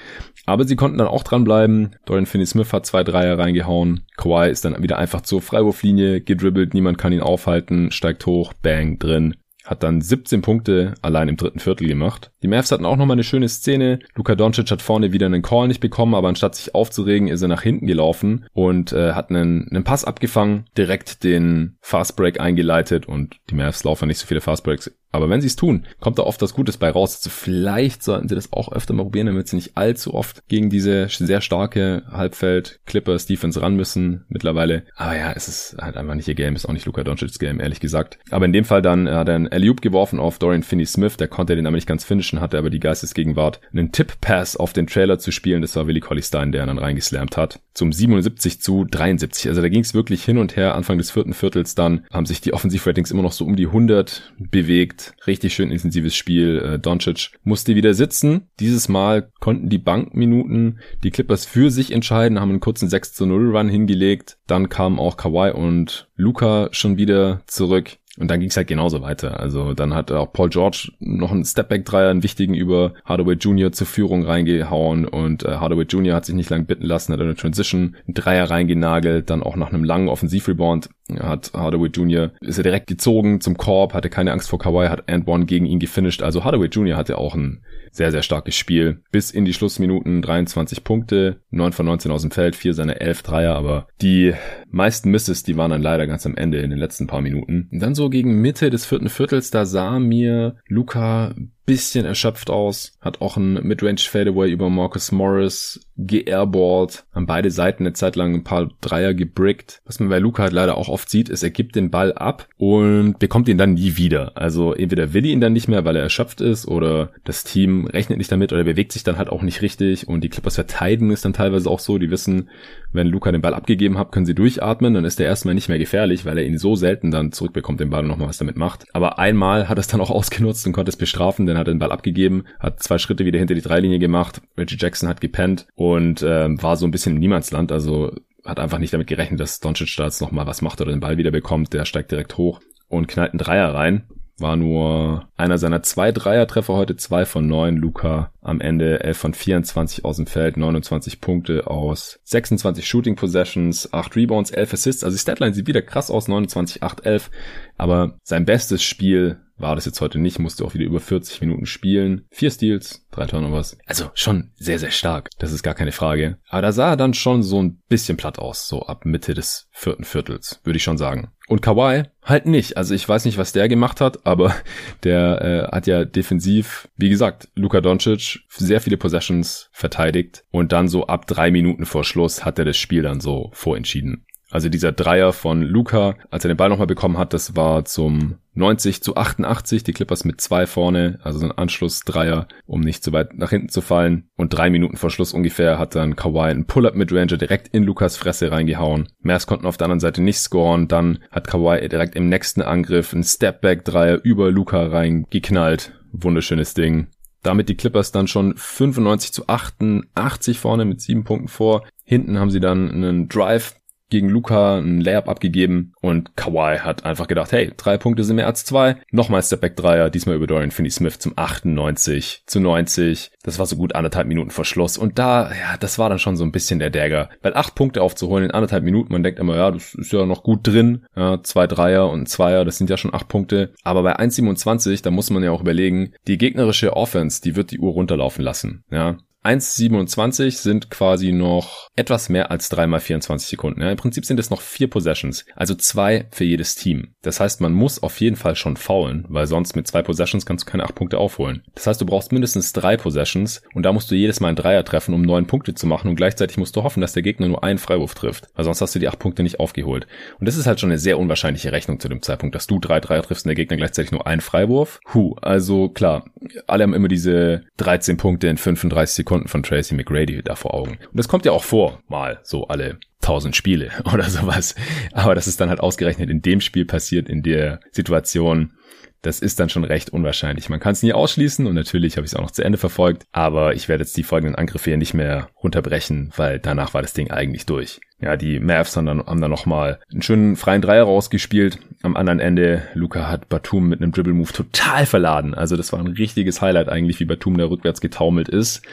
Aber 0.46 0.66
sie 0.66 0.76
konnten 0.76 0.98
dann 0.98 1.08
auch 1.08 1.24
dranbleiben. 1.24 1.96
Dorian 2.06 2.26
Finney-Smith 2.26 2.74
hat 2.74 2.86
zwei 2.86 3.04
Dreier 3.04 3.38
reingehauen. 3.38 4.02
Kawhi 4.18 4.50
ist 4.50 4.66
dann 4.66 4.82
wieder 4.82 4.98
einfach 4.98 5.22
zur 5.22 5.42
Freiwurflinie 5.42 6.22
gedribbelt. 6.22 6.74
Niemand 6.74 6.98
kann 6.98 7.14
ihn 7.14 7.22
aufhalten. 7.22 7.92
Steigt 7.92 8.26
hoch. 8.26 8.54
Bang. 8.54 8.98
Drin 8.98 9.36
hat 9.66 9.84
dann 9.84 10.02
17 10.02 10.42
Punkte 10.42 10.96
allein 11.02 11.30
im 11.30 11.38
dritten 11.38 11.60
Viertel 11.60 11.88
gemacht. 11.88 12.32
Die 12.44 12.48
Mavs 12.48 12.72
hatten 12.72 12.86
auch 12.86 12.98
nochmal 12.98 13.16
eine 13.16 13.24
schöne 13.24 13.50
Szene. 13.50 14.00
Luka 14.16 14.36
Doncic 14.36 14.72
hat 14.72 14.82
vorne 14.82 15.12
wieder 15.12 15.28
einen 15.28 15.42
Call 15.42 15.68
nicht 15.68 15.80
bekommen, 15.80 16.16
aber 16.16 16.28
anstatt 16.28 16.56
sich 16.56 16.74
aufzuregen, 16.76 17.28
ist 17.28 17.42
er 17.42 17.48
nach 17.48 17.62
hinten 17.62 17.88
gelaufen 17.88 18.46
und 18.54 18.94
äh, 18.94 19.14
hat 19.14 19.30
einen, 19.30 19.68
einen 19.70 19.84
Pass 19.84 20.06
abgefangen, 20.06 20.66
direkt 20.78 21.24
den 21.24 21.78
Fastbreak 21.82 22.40
eingeleitet 22.40 23.08
und 23.08 23.38
die 23.50 23.56
Mavs 23.56 23.84
laufen 23.84 24.08
nicht 24.08 24.20
so 24.20 24.28
viele 24.28 24.42
Fastbreaks 24.42 24.92
aber 25.12 25.30
wenn 25.30 25.42
sie 25.42 25.48
es 25.48 25.56
tun, 25.56 25.86
kommt 26.00 26.20
da 26.20 26.24
oft 26.24 26.42
was 26.42 26.54
Gutes 26.54 26.78
bei 26.78 26.90
raus. 26.90 27.18
Also 27.18 27.30
vielleicht 27.30 28.04
sollten 28.04 28.30
sie 28.30 28.36
das 28.36 28.54
auch 28.54 28.72
öfter 28.72 28.94
mal 28.94 29.04
probieren, 29.04 29.28
damit 29.28 29.48
sie 29.48 29.56
nicht 29.58 29.76
allzu 29.76 30.14
oft 30.14 30.48
gegen 30.48 30.70
diese 30.70 31.08
sehr 31.10 31.42
starke 31.42 32.04
Halbfeld 32.12 32.80
Clippers 32.86 33.26
Defense 33.26 33.62
ran 33.62 33.76
müssen 33.76 34.26
mittlerweile. 34.30 34.84
Aber 34.96 35.18
ja, 35.18 35.32
es 35.34 35.48
ist 35.48 35.78
halt 35.80 35.98
einfach 35.98 36.16
nicht 36.16 36.28
ihr 36.28 36.36
Game, 36.36 36.56
ist 36.56 36.66
auch 36.66 36.74
nicht 36.74 36.86
Luka 36.86 37.04
Doncic's 37.04 37.40
Game, 37.40 37.60
ehrlich 37.60 37.80
gesagt. 37.80 38.20
Aber 38.30 38.46
in 38.46 38.54
dem 38.54 38.66
Fall 38.66 38.82
dann 38.82 39.10
hat 39.10 39.28
er 39.28 39.36
einen 39.36 39.48
alley 39.48 39.72
geworfen 39.80 40.20
auf 40.20 40.38
Dorian 40.38 40.64
Finney-Smith, 40.64 41.16
der 41.16 41.30
konnte 41.30 41.56
den 41.56 41.66
aber 41.66 41.76
nicht 41.76 41.88
ganz 41.88 42.04
finishen, 42.04 42.42
hatte 42.42 42.58
aber 42.58 42.70
die 42.70 42.80
Geistesgegenwart, 42.80 43.62
einen 43.72 43.92
Tip-Pass 43.92 44.58
auf 44.58 44.74
den 44.74 44.88
Trailer 44.88 45.18
zu 45.18 45.32
spielen. 45.32 45.62
Das 45.62 45.76
war 45.76 45.88
Willie 45.88 46.02
Colley 46.02 46.22
Stein, 46.22 46.52
der 46.52 46.64
ihn 46.64 46.68
dann 46.68 46.78
reingeslammt 46.78 47.38
hat. 47.38 47.62
Zum 47.74 47.94
77 47.94 48.62
zu 48.62 48.86
73. 48.86 49.48
Also 49.48 49.62
da 49.62 49.70
ging 49.70 49.82
es 49.82 49.94
wirklich 49.94 50.24
hin 50.26 50.38
und 50.38 50.58
her. 50.58 50.76
Anfang 50.76 50.98
des 50.98 51.12
vierten 51.12 51.34
Viertels 51.34 51.76
dann 51.76 52.06
haben 52.12 52.26
sich 52.26 52.42
die 52.42 52.54
Offensivratings 52.54 53.12
immer 53.12 53.24
noch 53.24 53.32
so 53.32 53.46
um 53.46 53.56
die 53.56 53.68
100 53.68 54.34
bewegt 54.40 55.01
Richtig 55.28 55.54
schön 55.54 55.72
intensives 55.72 56.16
Spiel. 56.16 56.60
Äh, 56.60 56.80
Doncic 56.80 57.32
musste 57.44 57.76
wieder 57.76 57.94
sitzen. 57.94 58.50
Dieses 58.60 58.90
Mal 58.90 59.32
konnten 59.40 59.70
die 59.70 59.78
Bankminuten 59.78 60.80
die 61.04 61.12
Clippers 61.12 61.46
für 61.46 61.72
sich 61.72 61.92
entscheiden, 61.92 62.40
haben 62.40 62.50
einen 62.50 62.60
kurzen 62.60 62.90
6 62.90 63.14
zu 63.14 63.26
0 63.26 63.56
Run 63.56 63.70
hingelegt. 63.70 64.38
Dann 64.48 64.70
kamen 64.70 65.00
auch 65.00 65.18
Kawhi 65.18 65.52
und 65.52 66.10
Luca 66.16 66.70
schon 66.72 66.98
wieder 66.98 67.42
zurück. 67.48 67.98
Und 68.18 68.30
dann 68.30 68.42
ging 68.42 68.50
es 68.50 68.58
halt 68.58 68.68
genauso 68.68 69.02
weiter. 69.02 69.40
Also 69.40 69.74
dann 69.74 69.94
hat 69.94 70.12
auch 70.12 70.34
Paul 70.34 70.50
George 70.50 70.92
noch 71.00 71.32
einen 71.32 71.46
Stepback-Dreier, 71.46 72.10
einen 72.10 72.24
wichtigen 72.24 72.54
über 72.54 72.94
Hardaway 73.06 73.36
Jr. 73.36 73.72
zur 73.72 73.88
Führung 73.88 74.26
reingehauen 74.26 75.06
und 75.06 75.44
äh, 75.44 75.56
Hardaway 75.56 75.86
Jr. 75.86 76.16
hat 76.16 76.26
sich 76.26 76.36
nicht 76.36 76.50
lang 76.50 76.66
bitten 76.66 76.86
lassen, 76.86 77.14
hat 77.14 77.22
eine 77.22 77.36
Transition, 77.36 77.96
einen 78.06 78.14
Dreier 78.14 78.50
reingenagelt, 78.50 79.30
dann 79.30 79.44
auch 79.44 79.56
nach 79.56 79.70
einem 79.70 79.86
langen 79.86 80.10
Offensivrebound 80.10 80.90
hat 81.20 81.52
Hardaway 81.54 81.90
Jr. 81.90 82.32
ist 82.42 82.58
er 82.58 82.64
direkt 82.64 82.88
gezogen 82.88 83.42
zum 83.42 83.58
Korb, 83.58 83.94
hatte 83.94 84.10
keine 84.10 84.32
Angst 84.32 84.50
vor 84.50 84.60
Kawhi, 84.60 84.88
hat 84.88 85.10
and 85.10 85.28
one 85.28 85.46
gegen 85.46 85.66
ihn 85.66 85.80
gefinisht. 85.80 86.22
Also 86.22 86.44
Hardaway 86.44 86.68
Jr. 86.68 86.98
hatte 86.98 87.18
auch 87.18 87.36
ein 87.36 87.64
sehr, 87.92 88.12
sehr 88.12 88.24
starkes 88.24 88.56
Spiel. 88.56 89.02
Bis 89.12 89.32
in 89.32 89.46
die 89.46 89.54
Schlussminuten 89.54 90.22
23 90.22 90.84
Punkte, 90.84 91.42
9 91.50 91.74
von 91.74 91.86
19 91.86 92.12
aus 92.12 92.22
dem 92.22 92.32
Feld, 92.32 92.56
4 92.56 92.74
seine 92.74 93.02
11 93.02 93.24
Dreier, 93.24 93.56
aber 93.56 93.88
die 94.02 94.34
meisten 94.72 95.12
Misses, 95.12 95.44
die 95.44 95.58
waren 95.58 95.72
dann 95.72 95.82
leider 95.82 96.08
ganz 96.08 96.26
am 96.26 96.36
Ende 96.36 96.60
in 96.60 96.70
den 96.70 96.80
letzten 96.80 97.08
paar 97.08 97.22
Minuten. 97.22 97.70
Und 97.72 97.80
dann 97.80 97.96
so 97.96 98.10
gegen 98.10 98.42
Mitte 98.42 98.70
des 98.70 98.86
vierten 98.86 99.10
Viertels, 99.10 99.52
da 99.52 99.66
sah 99.66 100.00
mir 100.00 100.56
Luca 100.68 101.34
bisschen 101.66 102.06
erschöpft 102.06 102.50
aus, 102.50 102.98
hat 103.00 103.22
auch 103.22 103.38
ein 103.38 103.54
Midrange 103.66 104.00
Fadeaway 104.00 104.52
über 104.52 104.70
Marcus 104.70 105.14
Morris 105.14 105.88
geairballt, 105.96 107.06
haben 107.14 107.28
beide 107.28 107.52
Seiten 107.52 107.84
eine 107.84 107.94
Zeit 107.94 108.16
lang 108.16 108.34
ein 108.34 108.44
paar 108.44 108.70
Dreier 108.82 109.14
gebrickt. 109.14 109.82
Was 109.86 110.00
man 110.00 110.10
bei 110.10 110.20
Luca 110.20 110.44
halt 110.44 110.54
leider 110.54 110.76
auch 110.78 110.90
oft 110.90 111.10
sieht, 111.10 111.30
ist, 111.30 111.44
er 111.44 111.52
gibt 111.52 111.76
den 111.76 111.92
Ball 111.92 112.12
ab 112.14 112.50
und 112.58 113.20
bekommt 113.20 113.48
ihn 113.48 113.58
dann 113.58 113.76
nie 113.76 113.96
wieder. 113.96 114.32
Also 114.36 114.74
entweder 114.74 115.14
will 115.14 115.26
ihn 115.26 115.40
dann 115.40 115.54
nicht 115.54 115.68
mehr, 115.68 115.86
weil 115.86 115.96
er 115.96 116.02
erschöpft 116.02 116.42
ist 116.42 116.68
oder 116.68 117.12
das 117.24 117.44
Team 117.44 117.86
rechnet 117.86 118.18
nicht 118.18 118.32
damit 118.32 118.52
oder 118.52 118.64
bewegt 118.64 118.92
sich 118.92 119.04
dann 119.04 119.18
halt 119.18 119.30
auch 119.30 119.44
nicht 119.44 119.62
richtig 119.62 120.08
und 120.10 120.26
die 120.26 120.30
Clippers 120.30 120.56
verteidigen 120.56 121.12
es 121.12 121.22
dann 121.22 121.34
teilweise 121.34 121.70
auch 121.70 121.80
so, 121.80 121.98
die 121.98 122.12
wissen, 122.12 122.50
wenn 122.92 123.08
Luca 123.08 123.32
den 123.32 123.42
Ball 123.42 123.54
abgegeben 123.54 123.98
hat, 123.98 124.12
können 124.12 124.26
sie 124.26 124.36
durchatmen, 124.62 124.94
dann 124.94 125.06
ist 125.06 125.20
er 125.20 125.26
erstmal 125.26 125.56
nicht 125.56 125.70
mehr 125.70 125.80
gefährlich, 125.80 126.26
weil 126.26 126.38
er 126.38 126.46
ihn 126.46 126.58
so 126.58 126.76
selten 126.76 127.12
dann 127.12 127.32
zurückbekommt, 127.32 127.80
den 127.80 127.90
Ball 127.90 128.04
und 128.04 128.08
nochmal 128.08 128.30
was 128.30 128.38
damit 128.38 128.58
macht. 128.58 128.86
Aber 128.94 129.20
einmal 129.20 129.68
hat 129.68 129.78
er 129.78 129.82
es 129.82 129.88
dann 129.88 130.02
auch 130.02 130.10
ausgenutzt 130.12 130.66
und 130.66 130.74
konnte 130.74 130.90
es 130.90 130.98
bestrafen, 130.98 131.46
denn 131.46 131.58
hat 131.58 131.68
den 131.68 131.80
Ball 131.80 131.92
abgegeben, 131.92 132.46
hat 132.60 132.82
zwei 132.82 132.98
Schritte 132.98 133.26
wieder 133.26 133.40
hinter 133.40 133.56
die 133.56 133.62
Dreilinie 133.62 134.00
gemacht, 134.00 134.42
Reggie 134.58 134.78
Jackson 134.80 135.10
hat 135.10 135.22
gepennt 135.22 135.68
und 135.76 136.24
ähm, 136.28 136.62
war 136.62 136.78
so 136.78 136.86
ein 136.86 136.92
bisschen 136.92 137.14
im 137.14 137.20
Niemandsland, 137.20 137.72
also 137.72 138.12
hat 138.46 138.60
einfach 138.60 138.80
nicht 138.80 138.94
damit 138.94 139.08
gerechnet, 139.08 139.40
dass 139.40 139.60
Doncic 139.60 139.94
da 139.98 140.06
jetzt 140.06 140.22
nochmal 140.22 140.48
was 140.48 140.62
macht 140.62 140.82
oder 140.82 140.92
den 140.92 141.00
Ball 141.00 141.18
wieder 141.18 141.32
bekommt, 141.32 141.74
der 141.74 141.86
steigt 141.86 142.12
direkt 142.12 142.38
hoch 142.38 142.60
und 142.88 143.08
knallt 143.08 143.32
einen 143.32 143.40
Dreier 143.40 143.74
rein 143.74 144.04
war 144.42 144.56
nur 144.56 145.28
einer 145.38 145.58
seiner 145.58 145.84
zwei 145.84 146.12
Dreier-Treffer 146.12 146.74
heute, 146.74 146.96
zwei 146.96 147.26
von 147.26 147.48
neun. 147.48 147.78
Luca 147.78 148.32
am 148.42 148.60
Ende 148.62 149.04
11 149.04 149.18
von 149.18 149.34
24 149.34 150.06
aus 150.06 150.18
dem 150.18 150.28
Feld, 150.28 150.58
29 150.58 151.22
Punkte 151.22 151.68
aus 151.68 152.20
26 152.24 152.88
Shooting 152.88 153.16
Possessions, 153.16 153.94
8 153.94 154.16
Rebounds, 154.16 154.52
11 154.52 154.74
Assists. 154.74 155.04
Also 155.04 155.16
die 155.16 155.22
Statline 155.22 155.54
sieht 155.54 155.68
wieder 155.68 155.82
krass 155.82 156.12
aus, 156.12 156.28
29, 156.28 156.84
8, 156.84 157.06
11. 157.06 157.32
Aber 157.78 158.18
sein 158.24 158.46
bestes 158.46 158.84
Spiel 158.84 159.40
war 159.62 159.76
das 159.76 159.86
jetzt 159.86 160.02
heute 160.02 160.20
nicht, 160.20 160.40
musste 160.40 160.66
auch 160.66 160.74
wieder 160.74 160.86
über 160.86 161.00
40 161.00 161.42
Minuten 161.42 161.66
spielen. 161.66 162.26
Vier 162.32 162.52
Steals, 162.52 163.06
drei 163.12 163.28
Turnovers. 163.28 163.78
Also 163.86 164.10
schon 164.14 164.52
sehr, 164.56 164.80
sehr 164.80 164.92
stark. 164.92 165.30
Das 165.38 165.52
ist 165.52 165.64
gar 165.64 165.76
keine 165.76 165.92
Frage. 165.92 166.38
Aber 166.50 166.62
da 166.64 166.72
sah 166.72 166.92
er 166.92 166.98
dann 166.98 167.14
schon 167.14 167.44
so 167.44 167.62
ein 167.62 167.80
bisschen 167.88 168.18
platt 168.18 168.40
aus, 168.40 168.68
so 168.68 168.84
ab 168.84 169.06
Mitte 169.06 169.34
des 169.34 169.68
vierten 169.72 170.04
Viertels, 170.04 170.60
würde 170.64 170.78
ich 170.78 170.84
schon 170.84 170.98
sagen. 170.98 171.32
Und 171.52 171.62
Kawhi 171.62 172.04
halt 172.24 172.46
nicht. 172.46 172.78
Also 172.78 172.96
ich 172.96 173.10
weiß 173.10 173.26
nicht, 173.26 173.38
was 173.38 173.52
der 173.52 173.68
gemacht 173.68 174.00
hat, 174.00 174.26
aber 174.26 174.56
der 175.04 175.42
äh, 175.70 175.76
hat 175.76 175.86
ja 175.86 176.06
defensiv, 176.06 176.88
wie 176.96 177.10
gesagt, 177.10 177.50
Luka 177.56 177.82
Doncic 177.82 178.40
sehr 178.48 178.80
viele 178.80 178.96
Possessions 178.96 179.70
verteidigt 179.74 180.46
und 180.52 180.72
dann 180.72 180.88
so 180.88 181.08
ab 181.08 181.28
drei 181.28 181.52
Minuten 181.52 181.86
vor 181.86 182.06
Schluss 182.06 182.46
hat 182.46 182.58
er 182.58 182.64
das 182.64 182.78
Spiel 182.78 183.02
dann 183.02 183.20
so 183.20 183.50
vorentschieden. 183.52 184.26
Also 184.52 184.68
dieser 184.68 184.92
Dreier 184.92 185.32
von 185.32 185.62
Luca, 185.62 186.16
als 186.30 186.44
er 186.44 186.50
den 186.50 186.58
Ball 186.58 186.70
nochmal 186.70 186.88
bekommen 186.88 187.18
hat, 187.18 187.34
das 187.34 187.56
war 187.56 187.86
zum 187.86 188.36
90 188.54 189.02
zu 189.02 189.16
88, 189.16 189.84
die 189.84 189.94
Clippers 189.94 190.26
mit 190.26 190.42
zwei 190.42 190.68
vorne, 190.68 191.20
also 191.24 191.40
so 191.40 191.46
ein 191.46 191.58
Anschlussdreier, 191.58 192.48
um 192.66 192.82
nicht 192.82 193.02
zu 193.02 193.14
weit 193.14 193.38
nach 193.38 193.50
hinten 193.50 193.70
zu 193.70 193.80
fallen. 193.80 194.28
Und 194.36 194.50
drei 194.50 194.70
Minuten 194.70 194.98
vor 194.98 195.10
Schluss 195.10 195.34
ungefähr 195.34 195.80
hat 195.80 195.96
dann 195.96 196.18
Kawhi 196.18 196.50
einen 196.50 196.66
Pull-Up 196.66 196.96
mit 196.96 197.14
Ranger 197.14 197.38
direkt 197.38 197.70
in 197.70 197.84
Lukas 197.84 198.18
Fresse 198.18 198.52
reingehauen. 198.52 199.08
Mavs 199.22 199.48
konnten 199.48 199.66
auf 199.66 199.78
der 199.78 199.86
anderen 199.86 200.02
Seite 200.02 200.22
nicht 200.22 200.40
scoren, 200.40 200.90
dann 200.90 201.20
hat 201.32 201.48
Kawhi 201.48 201.88
direkt 201.88 202.16
im 202.16 202.28
nächsten 202.28 202.62
Angriff 202.62 203.14
einen 203.14 203.24
Stepback-Dreier 203.24 204.20
über 204.24 204.52
Luca 204.52 204.86
reingeknallt. 204.86 205.94
Wunderschönes 206.12 206.74
Ding. 206.74 207.08
Damit 207.42 207.70
die 207.70 207.76
Clippers 207.76 208.12
dann 208.12 208.28
schon 208.28 208.54
95 208.58 209.32
zu 209.32 209.48
88 209.48 210.60
vorne 210.60 210.84
mit 210.84 211.02
sieben 211.02 211.24
Punkten 211.24 211.48
vor. 211.48 211.88
Hinten 212.04 212.38
haben 212.38 212.52
sie 212.52 212.60
dann 212.60 212.92
einen 212.92 213.30
Drive 213.30 213.76
gegen 214.12 214.30
Luca 214.30 214.78
ein 214.78 215.02
Layup 215.02 215.28
abgegeben 215.28 215.94
und 216.02 216.36
Kawhi 216.36 216.78
hat 216.80 217.06
einfach 217.06 217.28
gedacht, 217.28 217.52
hey, 217.52 217.72
drei 217.76 217.98
Punkte 217.98 218.24
sind 218.24 218.36
mehr 218.36 218.46
als 218.46 218.64
zwei. 218.64 218.98
Nochmal 219.10 219.42
Stepback 219.42 219.76
Dreier, 219.76 220.12
diesmal 220.12 220.36
über 220.36 220.46
Dorian 220.46 220.70
Finney-Smith 220.70 221.18
zum 221.18 221.34
98 221.36 222.44
zu 222.46 222.60
90. 222.60 223.32
Das 223.44 223.58
war 223.58 223.66
so 223.66 223.76
gut 223.76 223.96
anderthalb 223.96 224.28
Minuten 224.28 224.52
vor 224.52 224.66
Schluss 224.66 224.98
und 224.98 225.18
da, 225.18 225.50
ja, 225.50 225.78
das 225.80 225.98
war 225.98 226.10
dann 226.10 226.20
schon 226.20 226.36
so 226.36 226.44
ein 226.44 226.52
bisschen 226.52 226.80
der 226.80 226.92
Dagger. 226.92 227.30
Weil 227.42 227.56
acht 227.56 227.74
Punkte 227.74 228.04
aufzuholen 228.04 228.46
in 228.46 228.52
anderthalb 228.52 228.84
Minuten, 228.84 229.12
man 229.12 229.24
denkt 229.24 229.40
immer, 229.40 229.56
ja, 229.56 229.72
das 229.72 229.96
ist 229.96 230.12
ja 230.12 230.26
noch 230.26 230.44
gut 230.44 230.68
drin. 230.68 231.06
Ja, 231.16 231.42
zwei 231.42 231.66
Dreier 231.66 232.10
und 232.10 232.22
ein 232.22 232.26
Zweier, 232.28 232.66
das 232.66 232.78
sind 232.78 232.90
ja 232.90 232.98
schon 232.98 233.14
acht 233.14 233.30
Punkte. 233.30 233.74
Aber 233.84 234.04
bei 234.04 234.20
1,27, 234.20 235.02
da 235.02 235.10
muss 235.10 235.30
man 235.30 235.44
ja 235.44 235.52
auch 235.52 235.62
überlegen, 235.62 236.14
die 236.28 236.38
gegnerische 236.38 236.96
Offense, 236.96 237.42
die 237.42 237.56
wird 237.56 237.72
die 237.72 237.80
Uhr 237.80 237.94
runterlaufen 237.94 238.44
lassen. 238.44 238.84
Ja, 238.92 239.18
1,27 239.44 240.52
sind 240.52 240.92
quasi 240.92 241.32
noch 241.32 241.88
etwas 241.96 242.30
mehr 242.30 242.52
als 242.52 242.70
3 242.70 242.86
mal 242.86 243.00
24 243.00 243.50
Sekunden. 243.50 243.82
Ja, 243.82 243.90
Im 243.90 243.98
Prinzip 243.98 244.24
sind 244.26 244.40
es 244.40 244.52
noch 244.52 244.62
vier 244.62 244.88
Possessions, 244.88 245.46
also 245.56 245.74
zwei 245.74 246.28
für 246.30 246.44
jedes 246.44 246.76
Team. 246.76 247.16
Das 247.24 247.40
heißt, 247.40 247.60
man 247.60 247.74
muss 247.74 248.04
auf 248.04 248.20
jeden 248.20 248.36
Fall 248.36 248.56
schon 248.56 248.78
faulen, 248.78 249.26
weil 249.30 249.48
sonst 249.48 249.76
mit 249.76 249.88
zwei 249.88 250.04
Possessions 250.04 250.46
kannst 250.46 250.68
du 250.68 250.72
keine 250.72 250.84
acht 250.84 250.94
Punkte 250.94 251.18
aufholen. 251.18 251.64
Das 251.74 251.88
heißt, 251.88 252.00
du 252.00 252.06
brauchst 252.06 252.32
mindestens 252.32 252.72
drei 252.72 252.98
Possessions 252.98 253.64
und 253.74 253.84
da 253.84 253.94
musst 253.94 254.12
du 254.12 254.16
jedes 254.16 254.42
Mal 254.42 254.50
einen 254.50 254.58
Dreier 254.58 254.86
treffen, 254.86 255.16
um 255.16 255.24
neun 255.24 255.48
Punkte 255.48 255.74
zu 255.74 255.88
machen 255.88 256.08
und 256.08 256.18
gleichzeitig 256.18 256.58
musst 256.58 256.76
du 256.76 256.84
hoffen, 256.84 257.02
dass 257.02 257.14
der 257.14 257.24
Gegner 257.24 257.48
nur 257.48 257.64
einen 257.64 257.80
Freiwurf 257.80 258.14
trifft, 258.14 258.48
weil 258.54 258.66
sonst 258.66 258.82
hast 258.82 258.94
du 258.94 259.00
die 259.00 259.08
acht 259.08 259.20
Punkte 259.20 259.42
nicht 259.42 259.60
aufgeholt. 259.60 260.06
Und 260.40 260.48
das 260.48 260.56
ist 260.56 260.68
halt 260.68 260.80
schon 260.80 260.92
eine 260.92 261.00
sehr 261.00 261.18
unwahrscheinliche 261.18 261.72
Rechnung 261.72 262.00
zu 262.00 262.10
dem 262.10 262.22
Zeitpunkt, 262.22 262.54
dass 262.54 262.68
du 262.68 262.78
drei 262.78 263.00
Dreier 263.00 263.24
triffst 263.24 263.46
und 263.46 263.50
der 263.50 263.56
Gegner 263.56 263.78
gleichzeitig 263.78 264.12
nur 264.12 264.28
einen 264.28 264.42
Freiwurf. 264.42 265.00
Huh, 265.16 265.36
also 265.42 265.90
klar, 265.90 266.26
alle 266.68 266.84
haben 266.84 266.94
immer 266.94 267.08
diese 267.08 267.64
13 267.78 268.18
Punkte 268.18 268.48
in 268.48 268.58
35 268.58 269.16
Sekunden 269.16 269.31
von 269.48 269.64
Tracy 269.64 269.96
McGrady 269.96 270.42
da 270.44 270.56
vor 270.56 270.74
Augen. 270.74 270.92
Und 270.92 271.18
das 271.18 271.28
kommt 271.28 271.46
ja 271.46 271.52
auch 271.52 271.64
vor, 271.64 272.02
mal 272.08 272.40
so 272.44 272.68
alle 272.68 273.00
1000 273.22 273.56
Spiele 273.56 273.92
oder 274.14 274.30
sowas. 274.30 274.76
Aber 275.14 275.36
das 275.36 275.48
ist 275.48 275.60
dann 275.62 275.70
halt 275.70 275.80
ausgerechnet 275.80 276.30
in 276.30 276.42
dem 276.42 276.62
Spiel 276.62 276.86
passiert, 276.86 277.30
in 277.30 277.44
der 277.44 277.80
Situation, 277.92 278.74
das 279.22 279.40
ist 279.40 279.60
dann 279.60 279.70
schon 279.70 279.84
recht 279.84 280.10
unwahrscheinlich. 280.10 280.70
Man 280.70 280.80
kann 280.80 280.94
es 280.94 281.04
nie 281.04 281.14
ausschließen 281.14 281.68
und 281.68 281.76
natürlich 281.76 282.18
habe 282.18 282.26
ich 282.26 282.32
es 282.32 282.36
auch 282.36 282.42
noch 282.42 282.52
zu 282.52 282.64
Ende 282.64 282.78
verfolgt, 282.78 283.26
aber 283.32 283.76
ich 283.76 283.88
werde 283.88 284.04
jetzt 284.04 284.18
die 284.18 284.24
folgenden 284.24 284.56
Angriffe 284.56 284.90
hier 284.90 284.98
nicht 284.98 285.14
mehr 285.14 285.50
runterbrechen, 285.62 286.32
weil 286.36 286.60
danach 286.60 286.94
war 286.94 287.02
das 287.02 287.14
Ding 287.14 287.30
eigentlich 287.30 287.66
durch. 287.66 288.02
Ja, 288.20 288.38
die 288.38 288.60
Mavs 288.60 288.96
haben 288.96 289.06
dann, 289.06 289.26
haben 289.26 289.42
dann 289.42 289.52
nochmal 289.52 290.00
einen 290.12 290.22
schönen 290.22 290.56
freien 290.56 290.82
Dreier 290.82 291.04
rausgespielt. 291.04 291.80
Am 292.04 292.16
anderen 292.16 292.40
Ende, 292.40 292.84
Luca 292.94 293.28
hat 293.28 293.50
Batum 293.50 293.90
mit 293.90 294.02
einem 294.02 294.12
Dribble-Move 294.12 294.54
total 294.54 295.06
verladen. 295.06 295.56
Also 295.56 295.76
das 295.76 295.92
war 295.92 296.00
ein 296.00 296.08
richtiges 296.08 296.62
Highlight 296.62 296.90
eigentlich, 296.90 297.20
wie 297.20 297.26
Batum 297.26 297.58
da 297.58 297.66
rückwärts 297.66 298.02
getaumelt 298.02 298.48
ist. 298.48 298.84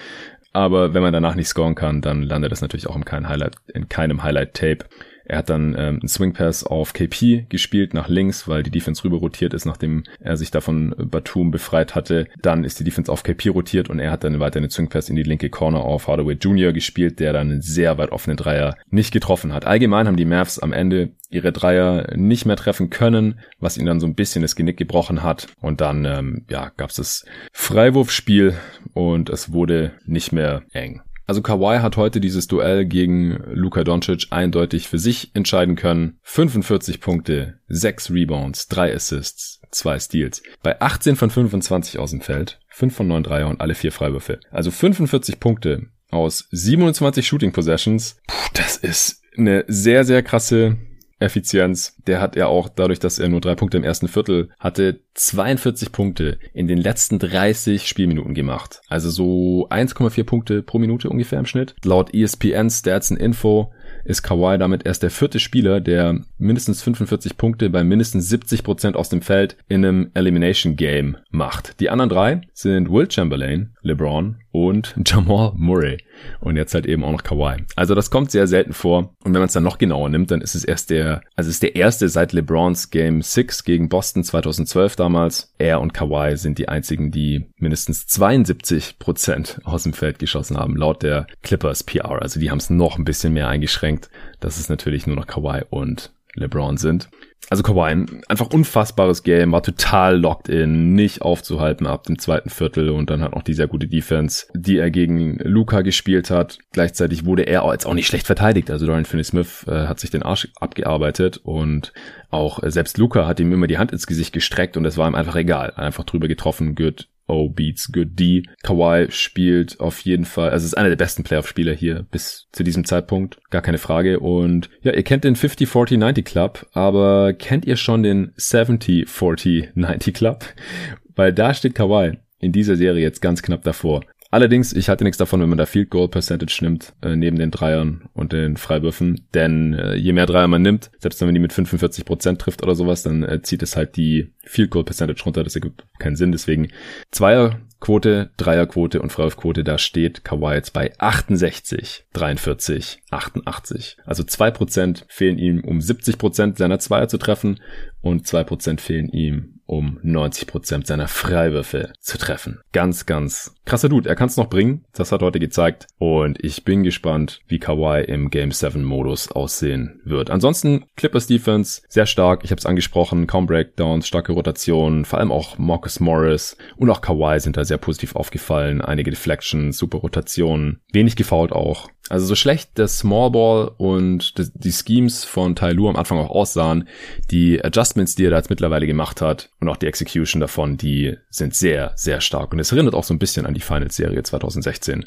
Aber 0.54 0.94
wenn 0.94 1.02
man 1.02 1.12
danach 1.12 1.34
nicht 1.34 1.48
scoren 1.48 1.74
kann, 1.74 2.00
dann 2.00 2.22
landet 2.22 2.52
das 2.52 2.62
natürlich 2.62 2.86
auch 2.86 2.96
in 2.96 3.04
keinem 3.04 3.28
Highlight, 3.28 3.56
in 3.72 3.88
keinem 3.88 4.22
Highlight-Tape. 4.22 4.86
Er 5.28 5.38
hat 5.38 5.50
dann 5.50 5.74
ähm, 5.78 5.98
einen 6.00 6.08
Swing 6.08 6.32
Pass 6.32 6.64
auf 6.64 6.94
KP 6.94 7.44
gespielt 7.48 7.92
nach 7.92 8.08
links, 8.08 8.48
weil 8.48 8.62
die 8.62 8.70
Defense 8.70 9.04
rüber 9.04 9.18
rotiert 9.18 9.52
ist, 9.52 9.66
nachdem 9.66 10.04
er 10.20 10.36
sich 10.38 10.50
davon 10.50 10.94
Batum 10.98 11.50
befreit 11.50 11.94
hatte. 11.94 12.26
Dann 12.40 12.64
ist 12.64 12.80
die 12.80 12.84
Defense 12.84 13.12
auf 13.12 13.22
KP 13.22 13.50
rotiert 13.50 13.90
und 13.90 13.98
er 13.98 14.10
hat 14.10 14.24
dann 14.24 14.40
weiter 14.40 14.56
einen 14.56 14.70
Swing 14.70 14.88
Pass 14.88 15.10
in 15.10 15.16
die 15.16 15.22
linke 15.22 15.50
Corner 15.50 15.80
auf 15.80 16.08
Hardaway 16.08 16.34
Jr. 16.34 16.72
gespielt, 16.72 17.20
der 17.20 17.34
dann 17.34 17.50
einen 17.50 17.62
sehr 17.62 17.98
weit 17.98 18.10
offenen 18.10 18.38
Dreier 18.38 18.76
nicht 18.90 19.12
getroffen 19.12 19.52
hat. 19.52 19.66
Allgemein 19.66 20.06
haben 20.06 20.16
die 20.16 20.24
Mavs 20.24 20.58
am 20.58 20.72
Ende 20.72 21.10
ihre 21.30 21.52
Dreier 21.52 22.16
nicht 22.16 22.46
mehr 22.46 22.56
treffen 22.56 22.88
können, 22.88 23.40
was 23.60 23.76
ihnen 23.76 23.86
dann 23.86 24.00
so 24.00 24.06
ein 24.06 24.14
bisschen 24.14 24.42
das 24.42 24.56
Genick 24.56 24.78
gebrochen 24.78 25.22
hat. 25.22 25.48
Und 25.60 25.80
dann 25.80 26.06
ähm, 26.06 26.46
ja, 26.48 26.72
gab 26.76 26.90
es 26.90 26.96
das 26.96 27.26
Freiwurfspiel 27.52 28.54
und 28.94 29.28
es 29.28 29.52
wurde 29.52 29.92
nicht 30.06 30.32
mehr 30.32 30.62
eng. 30.72 31.02
Also 31.28 31.42
Kawhi 31.42 31.80
hat 31.80 31.98
heute 31.98 32.22
dieses 32.22 32.46
Duell 32.46 32.86
gegen 32.86 33.38
Luka 33.52 33.84
Doncic 33.84 34.28
eindeutig 34.30 34.88
für 34.88 34.98
sich 34.98 35.30
entscheiden 35.34 35.76
können. 35.76 36.16
45 36.22 37.02
Punkte, 37.02 37.58
6 37.68 38.10
Rebounds, 38.12 38.68
3 38.68 38.94
Assists, 38.94 39.60
2 39.70 39.98
Steals. 39.98 40.42
Bei 40.62 40.80
18 40.80 41.16
von 41.16 41.28
25 41.28 41.98
aus 41.98 42.12
dem 42.12 42.22
Feld, 42.22 42.60
5 42.70 42.96
von 42.96 43.08
9 43.08 43.24
Dreier 43.24 43.48
und 43.48 43.60
alle 43.60 43.74
4 43.74 43.92
Freiwürfe. 43.92 44.40
Also 44.50 44.70
45 44.70 45.38
Punkte 45.38 45.88
aus 46.10 46.48
27 46.50 47.26
Shooting 47.26 47.52
Possessions. 47.52 48.16
Puh, 48.26 48.48
das 48.54 48.78
ist 48.78 49.22
eine 49.36 49.66
sehr, 49.68 50.04
sehr 50.04 50.22
krasse 50.22 50.78
Effizienz, 51.20 51.96
der 52.06 52.20
hat 52.20 52.36
ja 52.36 52.46
auch 52.46 52.68
dadurch, 52.68 52.98
dass 52.98 53.18
er 53.18 53.28
nur 53.28 53.40
drei 53.40 53.54
Punkte 53.54 53.76
im 53.76 53.84
ersten 53.84 54.08
Viertel 54.08 54.50
hatte, 54.58 55.00
42 55.14 55.90
Punkte 55.90 56.38
in 56.52 56.68
den 56.68 56.78
letzten 56.78 57.18
30 57.18 57.88
Spielminuten 57.88 58.34
gemacht. 58.34 58.80
Also 58.88 59.10
so 59.10 59.68
1,4 59.68 60.24
Punkte 60.24 60.62
pro 60.62 60.78
Minute 60.78 61.10
ungefähr 61.10 61.38
im 61.38 61.46
Schnitt. 61.46 61.74
Laut 61.84 62.14
ESPN 62.14 62.70
Stats 62.70 63.10
and 63.10 63.20
Info 63.20 63.72
ist 64.04 64.22
Kawhi 64.22 64.58
damit 64.58 64.86
erst 64.86 65.02
der 65.02 65.10
vierte 65.10 65.40
Spieler, 65.40 65.80
der 65.80 66.20
mindestens 66.38 66.82
45 66.82 67.36
Punkte 67.36 67.68
bei 67.70 67.82
mindestens 67.82 68.28
70 68.28 68.62
Prozent 68.62 68.96
aus 68.96 69.08
dem 69.08 69.22
Feld 69.22 69.56
in 69.68 69.84
einem 69.84 70.10
Elimination 70.14 70.76
Game 70.76 71.16
macht. 71.30 71.80
Die 71.80 71.90
anderen 71.90 72.10
drei 72.10 72.40
sind 72.52 72.90
Will 72.90 73.10
Chamberlain, 73.10 73.74
LeBron 73.82 74.36
und 74.50 74.94
Jamal 75.06 75.52
Murray. 75.54 75.98
Und 76.40 76.56
jetzt 76.56 76.74
halt 76.74 76.86
eben 76.86 77.04
auch 77.04 77.12
noch 77.12 77.22
Kawhi. 77.22 77.64
Also 77.76 77.94
das 77.94 78.10
kommt 78.10 78.30
sehr 78.30 78.46
selten 78.46 78.72
vor. 78.72 79.14
Und 79.24 79.32
wenn 79.34 79.40
man 79.40 79.44
es 79.44 79.52
dann 79.52 79.62
noch 79.62 79.78
genauer 79.78 80.08
nimmt, 80.08 80.30
dann 80.30 80.40
ist 80.40 80.54
es 80.54 80.64
erst 80.64 80.90
der, 80.90 81.22
also 81.36 81.48
es 81.48 81.56
ist 81.56 81.62
der 81.62 81.76
erste 81.76 82.08
seit 82.08 82.32
LeBrons 82.32 82.90
Game 82.90 83.22
6 83.22 83.64
gegen 83.64 83.88
Boston 83.88 84.24
2012 84.24 84.96
damals. 84.96 85.54
Er 85.58 85.80
und 85.80 85.94
Kawhi 85.94 86.36
sind 86.36 86.58
die 86.58 86.68
einzigen, 86.68 87.10
die 87.10 87.46
mindestens 87.56 88.06
72 88.06 88.98
Prozent 88.98 89.60
aus 89.64 89.84
dem 89.84 89.92
Feld 89.92 90.18
geschossen 90.18 90.56
haben, 90.56 90.76
laut 90.76 91.02
der 91.02 91.26
Clippers 91.42 91.84
PR. 91.84 92.22
Also 92.22 92.40
die 92.40 92.50
haben 92.50 92.58
es 92.58 92.70
noch 92.70 92.98
ein 92.98 93.04
bisschen 93.04 93.32
mehr 93.32 93.48
eingeschränkt. 93.48 94.10
Das 94.40 94.58
ist 94.58 94.70
natürlich 94.70 95.06
nur 95.06 95.16
noch 95.16 95.26
Kawhi 95.26 95.62
und 95.70 96.12
LeBron 96.34 96.76
sind. 96.76 97.08
Also 97.50 97.62
Kawhi, 97.62 98.04
einfach 98.28 98.50
unfassbares 98.50 99.22
Game, 99.22 99.52
war 99.52 99.62
total 99.62 100.18
locked 100.18 100.48
in, 100.50 100.94
nicht 100.94 101.22
aufzuhalten 101.22 101.86
ab 101.86 102.02
dem 102.04 102.18
zweiten 102.18 102.50
Viertel 102.50 102.90
und 102.90 103.08
dann 103.08 103.22
hat 103.22 103.34
noch 103.34 103.42
die 103.42 103.54
sehr 103.54 103.68
gute 103.68 103.88
Defense, 103.88 104.46
die 104.54 104.76
er 104.76 104.90
gegen 104.90 105.38
Luca 105.38 105.80
gespielt 105.80 106.30
hat. 106.30 106.58
Gleichzeitig 106.72 107.24
wurde 107.24 107.44
er 107.44 107.66
jetzt 107.72 107.86
auch 107.86 107.94
nicht 107.94 108.06
schlecht 108.06 108.26
verteidigt. 108.26 108.70
Also 108.70 108.84
Dorian 108.84 109.06
Finney-Smith 109.06 109.64
äh, 109.66 109.86
hat 109.86 109.98
sich 109.98 110.10
den 110.10 110.22
Arsch 110.22 110.48
abgearbeitet 110.60 111.38
und 111.42 111.94
auch 112.30 112.62
äh, 112.62 112.70
selbst 112.70 112.98
Luca 112.98 113.26
hat 113.26 113.40
ihm 113.40 113.52
immer 113.52 113.66
die 113.66 113.78
Hand 113.78 113.92
ins 113.92 114.06
Gesicht 114.06 114.34
gestreckt 114.34 114.76
und 114.76 114.84
es 114.84 114.98
war 114.98 115.08
ihm 115.08 115.14
einfach 115.14 115.36
egal. 115.36 115.72
Einfach 115.74 116.04
drüber 116.04 116.28
getroffen, 116.28 116.74
good 116.74 117.08
Oh, 117.28 117.50
Beats 117.50 117.92
Good 117.92 118.18
D. 118.18 118.42
Kawhi 118.62 119.10
spielt 119.10 119.78
auf 119.80 120.00
jeden 120.00 120.24
Fall, 120.24 120.50
also 120.50 120.64
ist 120.64 120.76
einer 120.76 120.88
der 120.88 120.96
besten 120.96 121.24
Playoff-Spieler 121.24 121.74
hier 121.74 122.06
bis 122.10 122.48
zu 122.52 122.64
diesem 122.64 122.84
Zeitpunkt, 122.84 123.38
gar 123.50 123.62
keine 123.62 123.78
Frage. 123.78 124.18
Und 124.20 124.70
ja, 124.82 124.94
ihr 124.94 125.02
kennt 125.02 125.24
den 125.24 125.36
50-40-90 125.36 126.22
Club, 126.22 126.66
aber 126.72 127.34
kennt 127.34 127.66
ihr 127.66 127.76
schon 127.76 128.02
den 128.02 128.32
70-40-90 128.38 130.12
Club? 130.12 130.44
Weil 131.14 131.32
da 131.32 131.52
steht 131.52 131.74
Kawhi 131.74 132.18
in 132.40 132.52
dieser 132.52 132.76
Serie 132.76 133.02
jetzt 133.02 133.20
ganz 133.20 133.42
knapp 133.42 133.62
davor. 133.62 134.04
Allerdings, 134.30 134.74
ich 134.74 134.90
halte 134.90 135.04
nichts 135.04 135.16
davon, 135.16 135.40
wenn 135.40 135.48
man 135.48 135.56
da 135.56 135.64
Field 135.64 135.88
Goal 135.88 136.08
Percentage 136.08 136.58
nimmt, 136.60 136.92
äh, 137.00 137.16
neben 137.16 137.38
den 137.38 137.50
Dreiern 137.50 138.08
und 138.12 138.32
den 138.32 138.58
Freiwürfen. 138.58 139.26
Denn 139.32 139.72
äh, 139.72 139.94
je 139.94 140.12
mehr 140.12 140.26
Dreier 140.26 140.48
man 140.48 140.60
nimmt, 140.60 140.90
selbst 140.98 141.20
wenn 141.20 141.28
man 141.28 141.34
die 141.34 141.40
mit 141.40 141.54
45 141.54 142.04
Prozent 142.04 142.40
trifft 142.40 142.62
oder 142.62 142.74
sowas, 142.74 143.02
dann 143.02 143.22
äh, 143.22 143.40
zieht 143.40 143.62
es 143.62 143.76
halt 143.76 143.96
die 143.96 144.32
Field 144.44 144.70
Goal 144.70 144.84
Percentage 144.84 145.22
runter. 145.24 145.44
Das 145.44 145.54
ergibt 145.54 145.86
keinen 145.98 146.16
Sinn. 146.16 146.32
Deswegen 146.32 146.68
Zweierquote, 147.10 148.30
Dreierquote 148.36 149.00
und 149.00 149.12
Freiwurfquote, 149.12 149.64
da 149.64 149.78
steht 149.78 150.24
Kawhi 150.24 150.54
jetzt 150.54 150.74
bei 150.74 150.92
68, 150.98 152.04
43, 152.12 153.00
88. 153.10 153.96
Also 154.04 154.24
zwei 154.24 154.50
Prozent 154.50 155.06
fehlen 155.08 155.38
ihm, 155.38 155.64
um 155.64 155.80
70 155.80 156.18
Prozent 156.18 156.58
seiner 156.58 156.78
Zweier 156.78 157.08
zu 157.08 157.16
treffen 157.16 157.60
und 158.02 158.26
zwei 158.26 158.44
Prozent 158.44 158.82
fehlen 158.82 159.08
ihm, 159.08 159.60
um 159.68 159.98
90% 160.02 160.86
seiner 160.86 161.08
Freiwürfe 161.08 161.92
zu 162.00 162.16
treffen. 162.16 162.60
Ganz, 162.72 163.04
ganz 163.04 163.54
krasser 163.68 163.88
Dude. 163.88 164.08
Er 164.08 164.16
kann 164.16 164.28
es 164.28 164.36
noch 164.36 164.48
bringen. 164.48 164.84
Das 164.94 165.12
hat 165.12 165.22
heute 165.22 165.38
gezeigt. 165.38 165.86
Und 165.98 166.42
ich 166.42 166.64
bin 166.64 166.82
gespannt, 166.82 167.40
wie 167.46 167.58
Kawhi 167.58 168.02
im 168.02 168.30
Game 168.30 168.50
7 168.50 168.82
Modus 168.82 169.30
aussehen 169.30 170.00
wird. 170.04 170.30
Ansonsten 170.30 170.86
Clippers 170.96 171.26
Defense 171.26 171.82
sehr 171.88 172.06
stark. 172.06 172.44
Ich 172.44 172.50
habe 172.50 172.58
es 172.58 172.66
angesprochen. 172.66 173.26
Kaum 173.26 173.46
Breakdowns, 173.46 174.08
starke 174.08 174.32
Rotationen. 174.32 175.04
Vor 175.04 175.18
allem 175.18 175.30
auch 175.30 175.58
Marcus 175.58 176.00
Morris 176.00 176.56
und 176.76 176.90
auch 176.90 177.02
Kawhi 177.02 177.38
sind 177.40 177.56
da 177.56 177.64
sehr 177.64 177.78
positiv 177.78 178.16
aufgefallen. 178.16 178.80
Einige 178.80 179.10
Deflections, 179.10 179.76
super 179.76 179.98
Rotationen. 179.98 180.80
Wenig 180.92 181.14
gefault 181.14 181.52
auch. 181.52 181.88
Also 182.08 182.26
so 182.26 182.34
schlecht 182.34 182.78
der 182.78 182.88
Small 182.88 183.30
Ball 183.30 183.70
und 183.76 184.34
die 184.54 184.72
Schemes 184.72 185.24
von 185.24 185.54
Tai 185.54 185.72
Lu 185.72 185.88
am 185.88 185.96
Anfang 185.96 186.18
auch 186.18 186.30
aussahen, 186.30 186.88
die 187.30 187.62
Adjustments, 187.62 188.14
die 188.14 188.24
er 188.24 188.30
da 188.30 188.36
jetzt 188.38 188.50
mittlerweile 188.50 188.86
gemacht 188.86 189.20
hat 189.20 189.50
und 189.60 189.68
auch 189.68 189.76
die 189.76 189.86
Execution 189.86 190.40
davon, 190.40 190.76
die 190.76 191.16
sind 191.28 191.54
sehr, 191.54 191.92
sehr 191.96 192.20
stark. 192.20 192.52
Und 192.52 192.60
es 192.60 192.72
erinnert 192.72 192.94
auch 192.94 193.04
so 193.04 193.12
ein 193.12 193.18
bisschen 193.18 193.44
an 193.44 193.54
die 193.58 193.64
Finals-Serie 193.64 194.22
2016. 194.22 195.04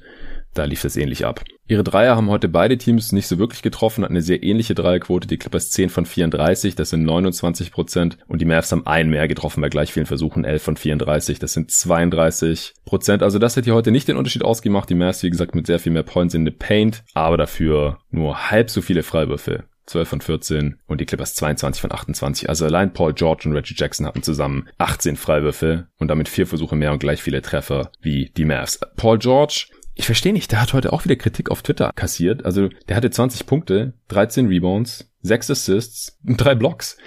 Da 0.54 0.66
lief 0.66 0.84
es 0.84 0.98
ähnlich 0.98 1.26
ab. 1.26 1.44
Ihre 1.68 1.84
Dreier 1.84 2.18
haben 2.18 2.30
heute 2.30 2.50
beide 2.50 2.78
Teams 2.78 3.14
nicht 3.14 3.28
so 3.28 3.40
wirklich 3.40 3.62
getroffen, 3.62 4.04
hatten 4.04 4.14
eine 4.14 4.22
sehr 4.22 4.44
ähnliche 4.44 4.76
Dreierquote. 4.76 5.28
Die 5.28 5.38
Clippers 5.38 5.72
10 5.72 5.90
von 5.90 6.06
34, 6.06 6.76
das 6.76 6.90
sind 6.90 7.04
29 7.04 7.72
Prozent. 7.72 8.18
Und 8.28 8.42
die 8.42 8.46
Mavs 8.46 8.72
haben 8.74 8.86
einen 8.86 9.10
mehr 9.10 9.30
getroffen 9.30 9.62
bei 9.62 9.70
gleich 9.70 9.94
vielen 9.94 10.06
Versuchen, 10.06 10.44
11 10.44 10.64
von 10.64 10.76
34, 10.76 11.40
das 11.40 11.54
sind 11.54 11.72
32 11.72 12.74
Prozent. 12.84 13.24
Also 13.24 13.40
das 13.40 13.56
hätte 13.56 13.66
hier 13.66 13.76
heute 13.76 13.92
nicht 13.92 14.10
den 14.10 14.18
Unterschied 14.18 14.44
ausgemacht. 14.44 14.90
Die 14.90 14.96
Mavs, 14.96 15.24
wie 15.24 15.30
gesagt, 15.30 15.56
mit 15.56 15.68
sehr 15.68 15.80
viel 15.80 15.94
mehr 15.94 16.04
Points 16.04 16.34
in 16.34 16.44
the 16.44 16.52
Paint, 16.52 17.04
aber 17.14 17.38
dafür 17.38 18.00
nur 18.10 18.52
halb 18.52 18.70
so 18.70 18.82
viele 18.82 19.04
Freiwürfe. 19.04 19.64
12 19.92 20.10
von 20.10 20.22
14 20.22 20.80
und 20.88 21.02
die 21.02 21.06
Clippers 21.06 21.36
22 21.36 21.82
von 21.82 21.92
28. 21.92 22.50
Also 22.50 22.66
allein 22.66 22.94
Paul 22.94 23.14
George 23.14 23.44
und 23.46 23.54
Reggie 23.54 23.76
Jackson 23.78 24.06
hatten 24.06 24.24
zusammen 24.24 24.68
18 24.78 25.16
Freiwürfe 25.16 25.88
und 25.98 26.08
damit 26.08 26.28
vier 26.28 26.48
Versuche 26.48 26.76
mehr 26.76 26.92
und 26.92 27.00
gleich 27.00 27.22
viele 27.22 27.42
Treffer 27.42 27.92
wie 28.02 28.32
die 28.36 28.46
Mavs. 28.46 28.80
Paul 28.96 29.20
George 29.20 29.68
ich 29.94 30.06
verstehe 30.06 30.34
nicht, 30.34 30.52
der 30.52 30.62
hat 30.62 30.74
heute 30.74 30.94
auch 30.94 31.04
wieder 31.04 31.18
Kritik 31.18 31.52
auf 31.52 31.62
Twitter 31.62 31.92
kassiert. 31.94 32.46
Also 32.46 32.70
der 32.88 32.96
hatte 32.96 33.12
20 33.12 33.46
Punkte, 33.46 33.94
13 34.08 34.48
Rebounds, 34.48 35.11
sechs 35.22 35.50
Assists, 35.50 36.18
drei 36.24 36.56
Blocks. 36.56 36.98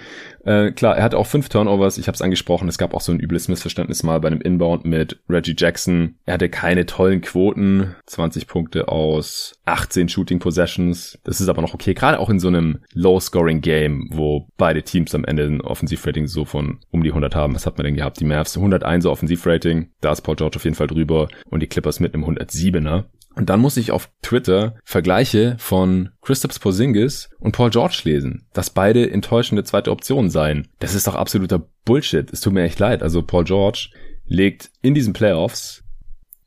Äh, 0.44 0.72
klar, 0.72 0.96
er 0.96 1.03
hatte 1.03 1.18
auch 1.18 1.27
fünf 1.27 1.48
Turnovers, 1.48 1.96
ich 1.96 2.07
habe 2.07 2.14
es 2.14 2.22
angesprochen, 2.22 2.68
es 2.68 2.77
gab 2.77 2.92
auch 2.92 3.00
so 3.00 3.12
ein 3.12 3.20
übles 3.20 3.48
Missverständnis 3.48 4.03
mal 4.03 4.20
bei 4.20 4.29
einem 4.29 4.42
Inbound 4.42 4.85
mit 4.85 5.18
Reggie 5.29 5.55
Jackson. 5.57 6.16
Er 6.27 6.35
hatte 6.35 6.50
keine 6.50 6.85
tollen 6.87 7.22
Quoten, 7.22 7.94
20 8.07 8.46
Punkte 8.46 8.88
aus 8.88 9.55
18 9.64 10.09
Shooting 10.09 10.40
Possessions. 10.40 11.18
Das 11.24 11.40
ist 11.40 11.48
aber 11.48 11.62
noch 11.62 11.72
okay, 11.72 11.94
gerade 11.94 12.18
auch 12.18 12.29
in 12.29 12.38
so 12.38 12.48
einem 12.48 12.81
Low-Scoring-Game, 12.92 14.11
wo 14.12 14.46
beide 14.59 14.83
Teams 14.83 15.14
am 15.14 15.24
Ende 15.24 15.44
ein 15.44 15.62
Offensivrating 15.62 16.27
so 16.27 16.44
von 16.44 16.81
um 16.90 17.03
die 17.03 17.11
100 17.11 17.35
haben. 17.35 17.55
Was 17.55 17.64
hat 17.64 17.79
man 17.79 17.87
denn 17.87 17.96
gehabt? 17.96 18.20
Die 18.20 18.27
Mavs 18.27 18.59
101er 18.59 19.09
Offensivrating, 19.09 19.90
da 20.03 20.12
ist 20.12 20.20
Paul 20.20 20.37
George 20.37 20.57
auf 20.57 20.64
jeden 20.64 20.77
Fall 20.77 20.88
drüber 20.88 21.29
und 21.48 21.61
die 21.61 21.66
Clippers 21.66 22.00
mit 22.00 22.12
einem 22.12 22.24
107er. 22.24 23.05
Und 23.37 23.51
dann 23.51 23.61
muss 23.61 23.77
ich 23.77 23.90
auf 23.90 24.11
Twitter 24.23 24.77
Vergleiche 24.85 25.57
von 25.59 26.11
Christoph 26.23 26.61
Porzingis 26.61 27.31
und 27.38 27.53
Paul 27.53 27.70
George 27.70 28.03
lesen, 28.05 28.47
dass 28.53 28.70
beide 28.70 29.11
enttäuschende 29.11 29.64
zweite 29.64 29.90
Optionen 29.90 30.31
seien. 30.31 30.68
Das 30.79 30.94
ist 30.94 31.07
doch 31.07 31.14
absoluter 31.14 31.66
Bullshit. 31.85 32.33
Es 32.33 32.40
tut 32.40 32.53
mir 32.53 32.62
echt 32.62 32.79
leid. 32.79 33.03
Also 33.03 33.23
Paul 33.23 33.44
George 33.44 33.90
legt 34.27 34.70
in 34.81 34.94
diesen 34.94 35.12
Playoffs 35.12 35.84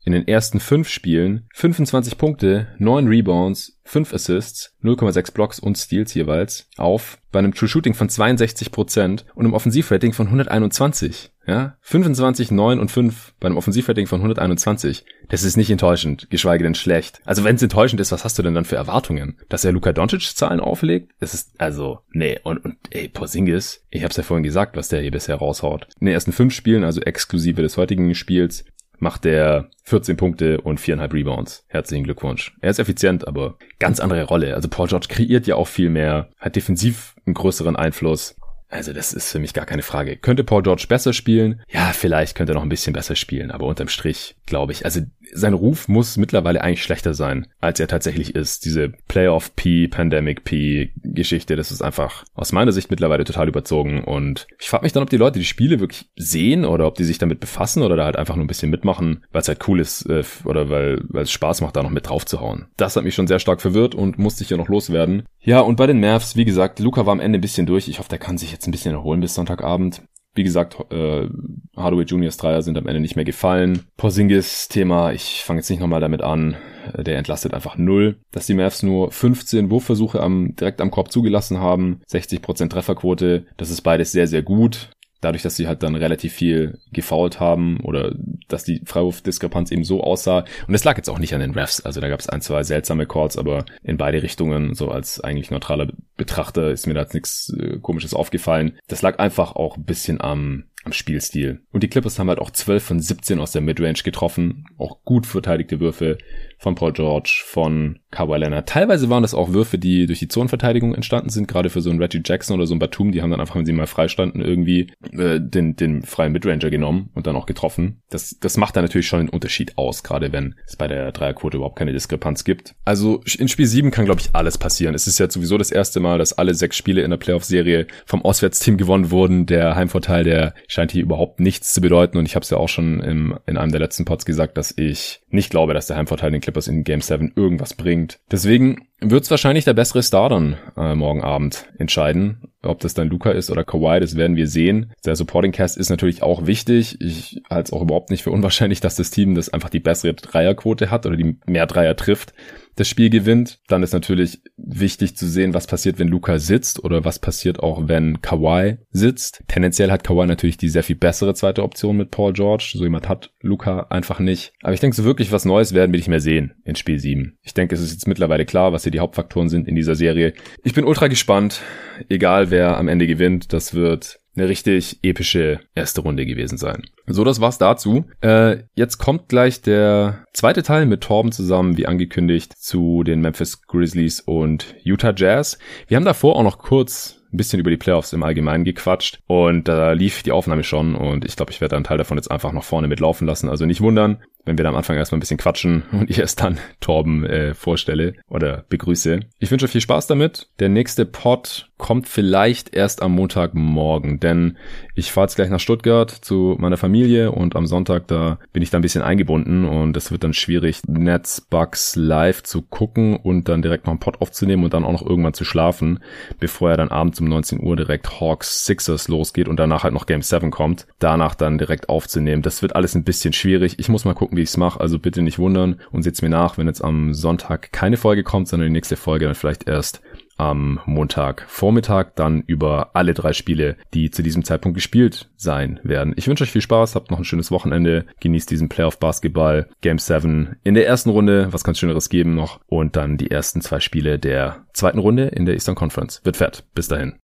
in 0.08 0.12
den 0.12 0.26
ersten 0.26 0.58
fünf 0.58 0.88
Spielen 0.88 1.46
25 1.52 2.16
Punkte, 2.16 2.68
9 2.78 3.08
Rebounds, 3.08 3.78
5 3.84 4.14
Assists, 4.14 4.74
0,6 4.82 5.34
Blocks 5.34 5.58
und 5.58 5.76
Steals 5.76 6.14
jeweils 6.14 6.66
auf 6.78 7.18
bei 7.30 7.40
einem 7.40 7.52
True 7.52 7.68
Shooting 7.68 7.92
von 7.92 8.08
62% 8.08 9.24
und 9.34 9.44
einem 9.44 9.52
Offensivrating 9.52 10.14
von 10.14 10.28
121. 10.28 11.30
Ja, 11.46 11.76
25, 11.82 12.50
9 12.50 12.78
und 12.78 12.90
5 12.90 13.34
bei 13.38 13.46
einem 13.46 13.58
Offensivrating 13.58 14.06
von 14.06 14.20
121. 14.20 15.04
Das 15.28 15.42
ist 15.42 15.58
nicht 15.58 15.70
enttäuschend, 15.70 16.30
geschweige 16.30 16.64
denn 16.64 16.74
schlecht. 16.74 17.20
Also 17.26 17.44
wenn 17.44 17.56
es 17.56 17.62
enttäuschend 17.62 18.00
ist, 18.00 18.10
was 18.10 18.24
hast 18.24 18.38
du 18.38 18.42
denn 18.42 18.54
dann 18.54 18.64
für 18.64 18.76
Erwartungen? 18.76 19.36
Dass 19.50 19.64
er 19.66 19.72
Luka 19.72 19.92
Doncic 19.92 20.22
Zahlen 20.22 20.60
auflegt? 20.60 21.12
Das 21.20 21.34
ist, 21.34 21.60
also, 21.60 22.00
nee. 22.12 22.38
Und, 22.44 22.64
und 22.64 22.76
ey, 22.90 23.08
Porzingis, 23.08 23.84
ich 23.90 24.04
hab's 24.04 24.16
ja 24.16 24.22
vorhin 24.22 24.42
gesagt, 24.42 24.74
was 24.74 24.88
der 24.88 25.02
hier 25.02 25.10
bisher 25.10 25.36
raushaut. 25.36 25.86
In 26.00 26.06
den 26.06 26.14
ersten 26.14 26.32
fünf 26.32 26.54
Spielen, 26.54 26.84
also 26.84 27.02
exklusive 27.02 27.60
des 27.60 27.76
heutigen 27.76 28.14
Spiels, 28.14 28.64
macht 28.98 29.26
er 29.26 29.70
14 29.84 30.16
Punkte 30.16 30.60
und 30.60 30.80
viereinhalb 30.80 31.12
Rebounds. 31.14 31.64
Herzlichen 31.68 32.04
Glückwunsch. 32.04 32.56
Er 32.60 32.70
ist 32.70 32.78
effizient, 32.78 33.26
aber 33.26 33.56
ganz 33.78 34.00
andere 34.00 34.24
Rolle. 34.24 34.54
Also 34.54 34.68
Paul 34.68 34.88
George 34.88 35.06
kreiert 35.08 35.46
ja 35.46 35.56
auch 35.56 35.68
viel 35.68 35.90
mehr, 35.90 36.28
hat 36.38 36.56
defensiv 36.56 37.14
einen 37.26 37.34
größeren 37.34 37.76
Einfluss. 37.76 38.36
Also 38.68 38.92
das 38.92 39.12
ist 39.12 39.32
für 39.32 39.38
mich 39.38 39.54
gar 39.54 39.66
keine 39.66 39.82
Frage. 39.82 40.16
Könnte 40.16 40.44
Paul 40.44 40.62
George 40.62 40.86
besser 40.88 41.12
spielen? 41.12 41.62
Ja, 41.68 41.92
vielleicht 41.92 42.36
könnte 42.36 42.52
er 42.52 42.56
noch 42.56 42.62
ein 42.62 42.68
bisschen 42.68 42.92
besser 42.92 43.16
spielen, 43.16 43.50
aber 43.50 43.66
unterm 43.66 43.88
Strich 43.88 44.36
glaube 44.48 44.72
ich. 44.72 44.84
Also 44.84 45.00
sein 45.32 45.54
Ruf 45.54 45.88
muss 45.88 46.16
mittlerweile 46.16 46.62
eigentlich 46.62 46.82
schlechter 46.82 47.14
sein, 47.14 47.46
als 47.60 47.78
er 47.78 47.86
tatsächlich 47.86 48.34
ist. 48.34 48.64
Diese 48.64 48.88
Playoff 49.08 49.54
P, 49.54 49.88
Pandemic 49.88 50.44
P 50.44 50.90
Geschichte, 50.96 51.54
das 51.54 51.70
ist 51.70 51.82
einfach 51.82 52.24
aus 52.34 52.52
meiner 52.52 52.72
Sicht 52.72 52.90
mittlerweile 52.90 53.24
total 53.24 53.48
überzogen. 53.48 54.02
Und 54.02 54.46
ich 54.58 54.68
frage 54.68 54.84
mich 54.84 54.92
dann, 54.92 55.02
ob 55.02 55.10
die 55.10 55.16
Leute 55.16 55.38
die 55.38 55.44
Spiele 55.44 55.80
wirklich 55.80 56.10
sehen 56.16 56.64
oder 56.64 56.86
ob 56.86 56.96
die 56.96 57.04
sich 57.04 57.18
damit 57.18 57.40
befassen 57.40 57.82
oder 57.82 57.96
da 57.96 58.04
halt 58.04 58.16
einfach 58.16 58.36
nur 58.36 58.44
ein 58.44 58.48
bisschen 58.48 58.70
mitmachen, 58.70 59.24
weil 59.30 59.42
es 59.42 59.48
halt 59.48 59.66
cool 59.68 59.80
ist 59.80 60.06
äh, 60.06 60.24
oder 60.44 60.70
weil, 60.70 61.02
weil 61.08 61.24
es 61.24 61.30
Spaß 61.30 61.60
macht, 61.60 61.76
da 61.76 61.82
noch 61.82 61.90
mit 61.90 62.08
drauf 62.08 62.26
zu 62.26 62.40
hauen. 62.40 62.66
Das 62.76 62.96
hat 62.96 63.04
mich 63.04 63.14
schon 63.14 63.26
sehr 63.26 63.38
stark 63.38 63.60
verwirrt 63.60 63.94
und 63.94 64.18
musste 64.18 64.44
ich 64.44 64.50
ja 64.50 64.56
noch 64.56 64.68
loswerden. 64.68 65.24
Ja, 65.40 65.60
und 65.60 65.76
bei 65.76 65.86
den 65.86 66.00
Mavs, 66.00 66.36
wie 66.36 66.44
gesagt, 66.44 66.80
Luca 66.80 67.06
war 67.06 67.12
am 67.12 67.20
Ende 67.20 67.38
ein 67.38 67.42
bisschen 67.42 67.66
durch. 67.66 67.88
Ich 67.88 67.98
hoffe, 67.98 68.08
der 68.08 68.18
kann 68.18 68.38
sich 68.38 68.50
jetzt 68.58 68.66
ein 68.66 68.72
bisschen 68.72 68.94
erholen 68.94 69.20
bis 69.20 69.34
Sonntagabend. 69.34 70.02
Wie 70.34 70.44
gesagt, 70.44 70.76
äh, 70.92 71.28
Hardaway 71.76 72.04
Juniors 72.04 72.36
Dreier 72.36 72.62
sind 72.62 72.78
am 72.78 72.86
Ende 72.86 73.00
nicht 73.00 73.16
mehr 73.16 73.24
gefallen. 73.24 73.86
Porzingis 73.96 74.68
Thema, 74.68 75.12
ich 75.12 75.42
fange 75.44 75.60
jetzt 75.60 75.70
nicht 75.70 75.80
nochmal 75.80 76.00
damit 76.00 76.22
an. 76.22 76.56
Äh, 76.92 77.02
der 77.02 77.18
entlastet 77.18 77.54
einfach 77.54 77.76
null. 77.76 78.20
Dass 78.30 78.46
die 78.46 78.54
Mavs 78.54 78.82
nur 78.82 79.10
15 79.10 79.70
Wurfversuche 79.70 80.20
am, 80.20 80.54
direkt 80.54 80.80
am 80.80 80.90
Korb 80.90 81.10
zugelassen 81.10 81.58
haben, 81.58 82.02
60% 82.08 82.68
Trefferquote, 82.68 83.46
das 83.56 83.70
ist 83.70 83.82
beides 83.82 84.12
sehr, 84.12 84.26
sehr 84.26 84.42
gut 84.42 84.90
dadurch, 85.20 85.42
dass 85.42 85.56
sie 85.56 85.66
halt 85.66 85.82
dann 85.82 85.94
relativ 85.94 86.32
viel 86.32 86.78
gefoult 86.92 87.40
haben 87.40 87.80
oder 87.80 88.14
dass 88.48 88.64
die 88.64 88.82
Freiwurfdiskrepanz 88.84 89.70
eben 89.70 89.84
so 89.84 90.02
aussah. 90.02 90.44
Und 90.66 90.74
es 90.74 90.84
lag 90.84 90.96
jetzt 90.96 91.08
auch 91.08 91.18
nicht 91.18 91.34
an 91.34 91.40
den 91.40 91.52
Refs. 91.52 91.80
Also 91.80 92.00
da 92.00 92.08
gab 92.08 92.20
es 92.20 92.28
ein, 92.28 92.40
zwei 92.40 92.62
seltsame 92.62 93.06
Calls, 93.06 93.36
aber 93.36 93.64
in 93.82 93.96
beide 93.96 94.22
Richtungen, 94.22 94.74
so 94.74 94.90
als 94.90 95.20
eigentlich 95.20 95.50
neutraler 95.50 95.88
Betrachter, 96.16 96.70
ist 96.70 96.86
mir 96.86 96.94
da 96.94 97.02
jetzt 97.02 97.14
nichts 97.14 97.52
äh, 97.58 97.78
komisches 97.80 98.14
aufgefallen. 98.14 98.78
Das 98.86 99.02
lag 99.02 99.18
einfach 99.18 99.56
auch 99.56 99.76
ein 99.76 99.84
bisschen 99.84 100.20
am 100.20 100.64
am 100.84 100.92
Spielstil. 100.92 101.60
Und 101.70 101.82
die 101.82 101.88
Clippers 101.88 102.18
haben 102.18 102.28
halt 102.28 102.38
auch 102.38 102.50
12 102.50 102.82
von 102.82 103.00
17 103.00 103.40
aus 103.40 103.52
der 103.52 103.62
Midrange 103.62 104.02
getroffen. 104.04 104.64
Auch 104.78 105.04
gut 105.04 105.26
verteidigte 105.26 105.80
Würfe 105.80 106.18
von 106.58 106.74
Paul 106.74 106.92
George, 106.92 107.42
von 107.46 108.00
Kawhi 108.10 108.38
Leonard. 108.38 108.68
Teilweise 108.68 109.10
waren 109.10 109.22
das 109.22 109.34
auch 109.34 109.52
Würfe, 109.52 109.78
die 109.78 110.06
durch 110.06 110.18
die 110.18 110.28
Zonenverteidigung 110.28 110.94
entstanden 110.94 111.30
sind, 111.30 111.46
gerade 111.46 111.70
für 111.70 111.80
so 111.80 111.90
einen 111.90 112.00
Reggie 112.00 112.22
Jackson 112.24 112.56
oder 112.56 112.66
so 112.66 112.72
einen 112.72 112.80
Batum. 112.80 113.12
Die 113.12 113.22
haben 113.22 113.30
dann 113.30 113.40
einfach, 113.40 113.54
wenn 113.54 113.66
sie 113.66 113.72
mal 113.72 113.86
freistanden, 113.86 114.40
irgendwie 114.40 114.90
äh, 115.12 115.38
den, 115.40 115.76
den 115.76 116.02
freien 116.02 116.32
Midranger 116.32 116.70
genommen 116.70 117.10
und 117.14 117.26
dann 117.26 117.36
auch 117.36 117.46
getroffen. 117.46 118.02
Das, 118.10 118.38
das 118.40 118.56
macht 118.56 118.76
dann 118.76 118.84
natürlich 118.84 119.06
schon 119.06 119.20
einen 119.20 119.28
Unterschied 119.28 119.76
aus, 119.76 120.02
gerade 120.02 120.32
wenn 120.32 120.54
es 120.66 120.76
bei 120.76 120.88
der 120.88 121.12
Dreierquote 121.12 121.58
überhaupt 121.58 121.78
keine 121.78 121.92
Diskrepanz 121.92 122.44
gibt. 122.44 122.74
Also 122.84 123.22
in 123.38 123.48
Spiel 123.48 123.66
7 123.66 123.90
kann, 123.90 124.06
glaube 124.06 124.20
ich, 124.20 124.30
alles 124.32 124.58
passieren. 124.58 124.94
Es 124.94 125.06
ist 125.06 125.18
ja 125.18 125.30
sowieso 125.30 125.58
das 125.58 125.70
erste 125.70 126.00
Mal, 126.00 126.18
dass 126.18 126.32
alle 126.32 126.54
sechs 126.54 126.76
Spiele 126.76 127.02
in 127.02 127.10
der 127.10 127.18
Playoff-Serie 127.18 127.86
vom 128.06 128.22
Auswärtsteam 128.22 128.78
gewonnen 128.78 129.10
wurden. 129.10 129.46
Der 129.46 129.76
Heimvorteil, 129.76 130.24
der 130.24 130.54
scheint 130.66 130.92
hier 130.92 131.02
überhaupt 131.02 131.40
nichts 131.40 131.72
zu 131.72 131.80
bedeuten. 131.80 132.16
Und 132.16 132.26
ich 132.26 132.34
habe 132.34 132.42
es 132.42 132.50
ja 132.50 132.56
auch 132.56 132.68
schon 132.68 133.00
im, 133.00 133.38
in 133.46 133.58
einem 133.58 133.70
der 133.70 133.80
letzten 133.80 134.06
Pods 134.06 134.24
gesagt, 134.24 134.56
dass 134.56 134.72
ich 134.76 135.20
nicht 135.28 135.50
glaube, 135.50 135.74
dass 135.74 135.86
der 135.86 135.96
Heimvorteil 135.96 136.30
den 136.30 136.40
Clippers 136.48 136.66
in 136.66 136.82
Game 136.82 137.02
7 137.02 137.32
irgendwas 137.36 137.74
bringt. 137.74 138.20
Deswegen 138.30 138.88
wird 139.00 139.22
es 139.22 139.30
wahrscheinlich 139.30 139.66
der 139.66 139.74
bessere 139.74 140.02
Star 140.02 140.30
dann 140.30 140.56
äh, 140.78 140.94
morgen 140.94 141.22
Abend 141.22 141.66
entscheiden. 141.76 142.48
Ob 142.62 142.80
das 142.80 142.94
dann 142.94 143.08
Luca 143.08 143.30
ist 143.30 143.50
oder 143.50 143.64
Kawhi, 143.64 144.00
das 144.00 144.16
werden 144.16 144.34
wir 144.34 144.48
sehen. 144.48 144.92
Der 145.04 145.14
Supporting 145.14 145.52
Cast 145.52 145.76
ist 145.76 145.90
natürlich 145.90 146.22
auch 146.22 146.46
wichtig. 146.46 147.00
Ich 147.02 147.42
halte 147.50 147.68
es 147.68 147.72
auch 147.74 147.82
überhaupt 147.82 148.10
nicht 148.10 148.22
für 148.22 148.30
unwahrscheinlich, 148.30 148.80
dass 148.80 148.96
das 148.96 149.10
Team 149.10 149.34
das 149.34 149.50
einfach 149.50 149.68
die 149.68 149.78
bessere 149.78 150.14
Dreierquote 150.14 150.90
hat 150.90 151.04
oder 151.04 151.16
die 151.16 151.36
mehr 151.46 151.66
Dreier 151.66 151.96
trifft 151.96 152.32
das 152.78 152.88
Spiel 152.88 153.10
gewinnt. 153.10 153.60
Dann 153.66 153.82
ist 153.82 153.92
natürlich 153.92 154.40
wichtig 154.56 155.16
zu 155.16 155.26
sehen, 155.26 155.52
was 155.54 155.66
passiert, 155.66 155.98
wenn 155.98 156.08
Luca 156.08 156.38
sitzt 156.38 156.82
oder 156.84 157.04
was 157.04 157.18
passiert 157.18 157.60
auch, 157.60 157.88
wenn 157.88 158.22
Kawhi 158.22 158.78
sitzt. 158.90 159.42
Tendenziell 159.48 159.90
hat 159.90 160.04
Kawhi 160.04 160.26
natürlich 160.26 160.58
die 160.58 160.68
sehr 160.68 160.84
viel 160.84 160.96
bessere 160.96 161.34
zweite 161.34 161.62
Option 161.62 161.96
mit 161.96 162.10
Paul 162.10 162.32
George. 162.32 162.72
So 162.74 162.84
jemand 162.84 163.08
hat 163.08 163.32
Luca 163.40 163.86
einfach 163.90 164.20
nicht. 164.20 164.52
Aber 164.62 164.74
ich 164.74 164.80
denke, 164.80 164.96
so 164.96 165.04
wirklich 165.04 165.32
was 165.32 165.44
Neues 165.44 165.74
werden 165.74 165.92
wir 165.92 165.98
nicht 165.98 166.08
mehr 166.08 166.20
sehen 166.20 166.54
in 166.64 166.76
Spiel 166.76 166.98
7. 166.98 167.36
Ich 167.42 167.54
denke, 167.54 167.74
es 167.74 167.80
ist 167.80 167.92
jetzt 167.92 168.06
mittlerweile 168.06 168.46
klar, 168.46 168.72
was 168.72 168.84
hier 168.84 168.92
die 168.92 169.00
Hauptfaktoren 169.00 169.48
sind 169.48 169.66
in 169.66 169.74
dieser 169.74 169.96
Serie. 169.96 170.32
Ich 170.62 170.74
bin 170.74 170.84
ultra 170.84 171.08
gespannt. 171.08 171.60
Egal 172.08 172.50
wer 172.50 172.76
am 172.76 172.88
Ende 172.88 173.08
gewinnt, 173.08 173.52
das 173.52 173.74
wird 173.74 174.20
eine 174.38 174.48
richtig 174.48 175.00
epische 175.02 175.60
erste 175.74 176.02
Runde 176.02 176.26
gewesen 176.26 176.58
sein. 176.58 176.84
So, 177.06 177.24
das 177.24 177.40
war's 177.40 177.58
dazu. 177.58 178.04
Äh, 178.20 178.64
jetzt 178.74 178.98
kommt 178.98 179.28
gleich 179.28 179.62
der 179.62 180.24
zweite 180.32 180.62
Teil 180.62 180.86
mit 180.86 181.02
Torben 181.02 181.32
zusammen, 181.32 181.76
wie 181.76 181.86
angekündigt, 181.86 182.54
zu 182.56 183.02
den 183.02 183.20
Memphis 183.20 183.62
Grizzlies 183.62 184.20
und 184.20 184.74
Utah 184.82 185.14
Jazz. 185.16 185.58
Wir 185.88 185.96
haben 185.96 186.04
davor 186.04 186.36
auch 186.36 186.42
noch 186.42 186.58
kurz 186.58 187.17
ein 187.32 187.36
bisschen 187.36 187.60
über 187.60 187.70
die 187.70 187.76
Playoffs 187.76 188.12
im 188.12 188.22
Allgemeinen 188.22 188.64
gequatscht 188.64 189.20
und 189.26 189.68
da 189.68 189.92
lief 189.92 190.22
die 190.22 190.32
Aufnahme 190.32 190.64
schon 190.64 190.94
und 190.94 191.24
ich 191.24 191.36
glaube, 191.36 191.52
ich 191.52 191.60
werde 191.60 191.76
einen 191.76 191.84
Teil 191.84 191.98
davon 191.98 192.16
jetzt 192.16 192.30
einfach 192.30 192.52
noch 192.52 192.64
vorne 192.64 192.88
mitlaufen 192.88 193.26
lassen. 193.26 193.48
Also 193.48 193.66
nicht 193.66 193.80
wundern, 193.80 194.18
wenn 194.44 194.56
wir 194.56 194.62
da 194.62 194.70
am 194.70 194.76
Anfang 194.76 194.96
erstmal 194.96 195.18
ein 195.18 195.20
bisschen 195.20 195.36
quatschen 195.36 195.82
und 195.92 196.10
ich 196.10 196.18
erst 196.18 196.42
dann 196.42 196.58
Torben 196.80 197.24
äh, 197.24 197.54
vorstelle 197.54 198.14
oder 198.28 198.64
begrüße. 198.68 199.20
Ich 199.38 199.50
wünsche 199.50 199.68
viel 199.68 199.80
Spaß 199.80 200.06
damit. 200.06 200.48
Der 200.58 200.68
nächste 200.68 201.04
Pod 201.04 201.70
kommt 201.76 202.08
vielleicht 202.08 202.74
erst 202.74 203.02
am 203.02 203.12
Montagmorgen, 203.12 204.18
denn 204.18 204.56
ich 204.94 205.12
fahre 205.12 205.26
jetzt 205.26 205.36
gleich 205.36 205.50
nach 205.50 205.60
Stuttgart 205.60 206.10
zu 206.10 206.56
meiner 206.58 206.76
Familie 206.76 207.30
und 207.30 207.54
am 207.54 207.66
Sonntag 207.66 208.08
da 208.08 208.38
bin 208.52 208.62
ich 208.62 208.70
da 208.70 208.78
ein 208.78 208.82
bisschen 208.82 209.02
eingebunden 209.02 209.64
und 209.64 209.96
es 209.96 210.10
wird 210.10 210.24
dann 210.24 210.34
schwierig, 210.34 210.80
Nets 210.88 211.40
Bugs 211.40 211.94
live 211.94 212.42
zu 212.42 212.62
gucken 212.62 213.16
und 213.16 213.48
dann 213.48 213.62
direkt 213.62 213.86
noch 213.86 213.92
einen 213.92 214.00
Pod 214.00 214.20
aufzunehmen 214.20 214.64
und 214.64 214.74
dann 214.74 214.84
auch 214.84 214.92
noch 214.92 215.06
irgendwann 215.06 215.34
zu 215.34 215.44
schlafen, 215.44 216.00
bevor 216.40 216.70
er 216.70 216.76
dann 216.76 216.88
abends 216.88 217.17
um 217.20 217.28
19 217.28 217.60
Uhr 217.62 217.76
direkt 217.76 218.20
Hawks 218.20 218.64
Sixers 218.64 219.08
losgeht 219.08 219.48
und 219.48 219.58
danach 219.58 219.84
halt 219.84 219.94
noch 219.94 220.06
Game 220.06 220.22
7 220.22 220.50
kommt, 220.50 220.86
danach 220.98 221.34
dann 221.34 221.58
direkt 221.58 221.88
aufzunehmen. 221.88 222.42
Das 222.42 222.62
wird 222.62 222.76
alles 222.76 222.94
ein 222.94 223.04
bisschen 223.04 223.32
schwierig. 223.32 223.78
Ich 223.78 223.88
muss 223.88 224.04
mal 224.04 224.14
gucken, 224.14 224.36
wie 224.36 224.42
ich 224.42 224.50
es 224.50 224.56
mache, 224.56 224.80
also 224.80 224.98
bitte 224.98 225.22
nicht 225.22 225.38
wundern 225.38 225.80
und 225.90 226.02
seht's 226.02 226.22
mir 226.22 226.28
nach, 226.28 226.58
wenn 226.58 226.66
jetzt 226.66 226.82
am 226.82 227.14
Sonntag 227.14 227.72
keine 227.72 227.96
Folge 227.96 228.22
kommt, 228.22 228.48
sondern 228.48 228.68
die 228.68 228.72
nächste 228.72 228.96
Folge 228.96 229.26
dann 229.26 229.34
vielleicht 229.34 229.68
erst 229.68 230.00
am 230.38 230.80
Montag 230.86 231.44
Vormittag 231.48 232.16
dann 232.16 232.42
über 232.42 232.90
alle 232.94 233.12
drei 233.12 233.32
Spiele, 233.32 233.76
die 233.92 234.10
zu 234.10 234.22
diesem 234.22 234.44
Zeitpunkt 234.44 234.76
gespielt 234.76 235.28
sein 235.36 235.80
werden. 235.82 236.14
Ich 236.16 236.28
wünsche 236.28 236.44
euch 236.44 236.50
viel 236.50 236.62
Spaß, 236.62 236.94
habt 236.94 237.10
noch 237.10 237.18
ein 237.18 237.24
schönes 237.24 237.50
Wochenende, 237.50 238.06
genießt 238.20 238.50
diesen 238.50 238.68
Playoff 238.68 238.98
Basketball 238.98 239.68
Game 239.80 239.98
7 239.98 240.56
in 240.64 240.74
der 240.74 240.86
ersten 240.86 241.10
Runde, 241.10 241.52
was 241.52 241.64
kann 241.64 241.72
es 241.72 241.78
schöneres 241.78 242.08
geben 242.08 242.34
noch 242.34 242.60
und 242.66 242.96
dann 242.96 243.16
die 243.16 243.30
ersten 243.30 243.60
zwei 243.60 243.80
Spiele 243.80 244.18
der 244.18 244.64
zweiten 244.72 244.98
Runde 244.98 245.26
in 245.26 245.44
der 245.44 245.54
Eastern 245.54 245.74
Conference. 245.74 246.20
Wird 246.24 246.36
fett. 246.36 246.64
Bis 246.74 246.88
dahin. 246.88 247.18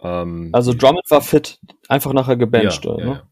Ähm, 0.00 0.50
also 0.52 0.74
Drummond 0.74 1.10
war 1.10 1.22
fit, 1.22 1.58
einfach 1.88 2.12
nachher 2.12 2.36
gebencht, 2.36 2.84
ja, 2.84 2.90
oder? 2.90 3.06
Ja, 3.06 3.27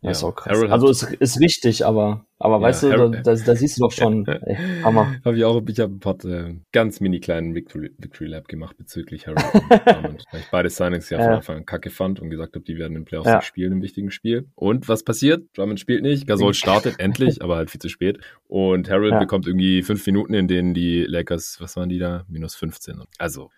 Ja, 0.00 0.10
ist 0.12 0.22
auch 0.22 0.34
krass. 0.34 0.62
also 0.70 0.88
ist, 0.88 1.02
ist 1.02 1.40
richtig, 1.40 1.84
aber, 1.84 2.24
aber 2.38 2.56
ja, 2.56 2.62
weißt 2.62 2.82
du, 2.84 2.88
da, 2.90 3.08
da, 3.08 3.34
da, 3.34 3.56
siehst 3.56 3.78
du 3.78 3.82
doch 3.82 3.90
schon, 3.90 4.26
ey, 4.28 4.56
Hammer. 4.84 5.16
Hab 5.24 5.34
ich 5.34 5.44
auch, 5.44 5.60
ich 5.66 5.80
habe 5.80 5.94
ein 5.94 5.98
paar 5.98 6.24
äh, 6.24 6.54
ganz 6.70 7.00
mini 7.00 7.18
kleinen 7.18 7.54
Victory, 7.56 7.90
Victory 7.98 8.28
Lab 8.28 8.46
gemacht 8.46 8.76
bezüglich 8.76 9.26
Harry 9.26 9.42
und 10.04 10.24
weil 10.30 10.40
ich 10.40 10.50
beide 10.52 10.70
Signings 10.70 11.10
ja, 11.10 11.18
ja 11.18 11.24
von 11.24 11.34
Anfang 11.34 11.56
an 11.56 11.66
kacke 11.66 11.90
fand 11.90 12.20
und 12.20 12.30
gesagt 12.30 12.54
habe, 12.54 12.64
die 12.64 12.78
werden 12.78 12.94
in 12.94 13.02
den 13.02 13.04
Playoffs 13.06 13.28
ja. 13.28 13.42
spielen 13.42 13.72
im 13.72 13.82
wichtigen 13.82 14.12
Spiel. 14.12 14.48
Und 14.54 14.88
was 14.88 15.02
passiert? 15.02 15.44
Drummond 15.56 15.80
spielt 15.80 16.02
nicht, 16.02 16.28
Gasol 16.28 16.54
startet 16.54 17.00
endlich, 17.00 17.42
aber 17.42 17.56
halt 17.56 17.70
viel 17.70 17.80
zu 17.80 17.88
spät. 17.88 18.18
Und 18.46 18.88
Harold 18.88 19.14
ja. 19.14 19.18
bekommt 19.18 19.48
irgendwie 19.48 19.82
fünf 19.82 20.06
Minuten, 20.06 20.32
in 20.32 20.46
denen 20.46 20.74
die 20.74 21.02
Lakers, 21.02 21.56
was 21.58 21.74
waren 21.76 21.88
die 21.88 21.98
da? 21.98 22.24
Minus 22.28 22.54
15. 22.54 23.02
Also 23.18 23.50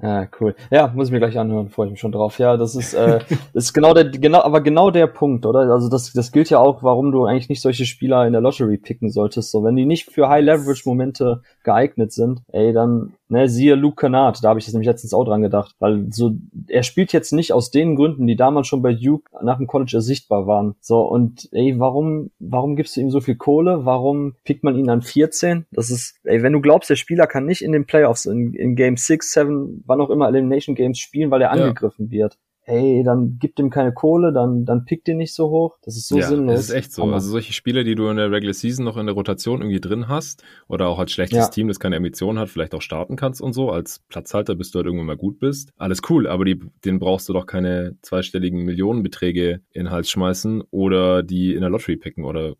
ja, 0.00 0.26
cool. 0.40 0.54
Ja, 0.70 0.90
muss 0.94 1.08
ich 1.08 1.12
mir 1.12 1.18
gleich 1.18 1.38
anhören, 1.38 1.68
freue 1.68 1.86
ich 1.86 1.90
mich 1.90 2.00
schon 2.00 2.12
drauf. 2.12 2.38
Ja, 2.38 2.56
das 2.56 2.74
ist, 2.74 2.94
äh, 2.94 3.18
das 3.52 3.64
ist 3.64 3.72
genau 3.74 3.92
der, 3.92 4.04
genau, 4.04 4.40
aber 4.40 4.62
genau 4.62 4.90
der 4.90 5.06
Punkt, 5.06 5.44
oder? 5.44 5.60
Also 5.70 5.90
das, 5.90 6.12
das 6.12 6.32
gilt 6.32 6.48
ja 6.48 6.58
auch, 6.58 6.82
warum 6.82 7.12
du 7.12 7.26
eigentlich 7.26 7.50
nicht 7.50 7.60
solche 7.60 7.84
Spieler 7.84 8.26
in 8.26 8.32
der 8.32 8.40
Lottery 8.40 8.78
picken 8.78 9.10
solltest. 9.10 9.50
So, 9.50 9.62
wenn 9.64 9.76
die 9.76 9.84
nicht 9.84 10.10
für 10.10 10.28
High-Leverage-Momente 10.28 11.42
geeignet 11.62 12.12
sind, 12.12 12.42
ey, 12.52 12.72
dann 12.72 13.12
Ne, 13.32 13.48
siehe 13.48 13.76
Luke 13.76 13.96
Kennard, 13.96 14.44
da 14.44 14.50
habe 14.50 14.58
ich 14.58 14.66
das 14.66 14.74
nämlich 14.74 14.88
letztens 14.88 15.14
auch 15.14 15.24
dran 15.24 15.40
gedacht, 15.40 15.74
weil 15.78 16.06
so 16.10 16.32
er 16.68 16.82
spielt 16.82 17.14
jetzt 17.14 17.32
nicht 17.32 17.54
aus 17.54 17.70
den 17.70 17.96
Gründen, 17.96 18.26
die 18.26 18.36
damals 18.36 18.66
schon 18.66 18.82
bei 18.82 18.92
Duke 18.92 19.30
nach 19.42 19.56
dem 19.56 19.66
College 19.66 20.02
sichtbar 20.02 20.46
waren. 20.46 20.74
So 20.80 21.00
und 21.00 21.48
ey, 21.52 21.78
warum 21.78 22.30
warum 22.40 22.76
gibst 22.76 22.94
du 22.94 23.00
ihm 23.00 23.08
so 23.08 23.22
viel 23.22 23.36
Kohle? 23.36 23.86
Warum 23.86 24.34
pickt 24.44 24.64
man 24.64 24.76
ihn 24.76 24.90
an 24.90 25.00
14? 25.00 25.64
Das 25.72 25.90
ist 25.90 26.16
ey, 26.24 26.42
wenn 26.42 26.52
du 26.52 26.60
glaubst, 26.60 26.90
der 26.90 26.96
Spieler 26.96 27.26
kann 27.26 27.46
nicht 27.46 27.62
in 27.62 27.72
den 27.72 27.86
Playoffs 27.86 28.26
in, 28.26 28.52
in 28.52 28.76
Game 28.76 28.98
6, 28.98 29.32
7, 29.32 29.81
wann 29.86 30.00
auch 30.00 30.10
immer 30.10 30.28
Elimination 30.28 30.74
Games 30.74 30.98
spielen, 30.98 31.30
weil 31.30 31.42
er 31.42 31.50
angegriffen 31.52 32.06
ja. 32.06 32.12
wird 32.12 32.38
ey, 32.64 33.02
dann 33.04 33.38
gibt 33.38 33.58
ihm 33.58 33.70
keine 33.70 33.92
Kohle, 33.92 34.32
dann, 34.32 34.64
dann 34.64 34.84
pickt 34.84 35.08
ihn 35.08 35.16
nicht 35.16 35.34
so 35.34 35.50
hoch. 35.50 35.78
Das 35.82 35.96
ist 35.96 36.08
so 36.08 36.18
ja, 36.18 36.28
sinnlos. 36.28 36.54
Das 36.54 36.68
ist 36.68 36.74
echt 36.74 36.92
so. 36.92 37.04
Also 37.04 37.30
solche 37.30 37.52
Spiele, 37.52 37.82
die 37.82 37.94
du 37.94 38.08
in 38.08 38.16
der 38.16 38.30
Regular 38.30 38.54
Season 38.54 38.84
noch 38.84 38.96
in 38.96 39.06
der 39.06 39.14
Rotation 39.14 39.60
irgendwie 39.60 39.80
drin 39.80 40.08
hast 40.08 40.44
oder 40.68 40.88
auch 40.88 40.98
als 40.98 41.12
schlechtes 41.12 41.38
ja. 41.38 41.48
Team, 41.48 41.68
das 41.68 41.80
keine 41.80 41.96
Ambition 41.96 42.38
hat, 42.38 42.48
vielleicht 42.48 42.74
auch 42.74 42.82
starten 42.82 43.16
kannst 43.16 43.40
und 43.40 43.52
so, 43.52 43.70
als 43.70 44.00
Platzhalter, 44.08 44.54
bis 44.54 44.70
du 44.70 44.78
halt 44.78 44.86
irgendwann 44.86 45.06
mal 45.06 45.16
gut 45.16 45.40
bist. 45.40 45.72
Alles 45.76 46.00
cool, 46.08 46.28
aber 46.28 46.44
die, 46.44 46.60
den 46.84 46.98
brauchst 46.98 47.28
du 47.28 47.32
doch 47.32 47.46
keine 47.46 47.96
zweistelligen 48.02 48.64
Millionenbeträge 48.64 49.60
in 49.72 49.84
den 49.84 49.90
Hals 49.90 50.10
schmeißen 50.10 50.62
oder 50.70 51.22
die 51.22 51.54
in 51.54 51.62
der 51.62 51.70
Lottery 51.70 51.96
picken 51.96 52.24
oder 52.24 52.54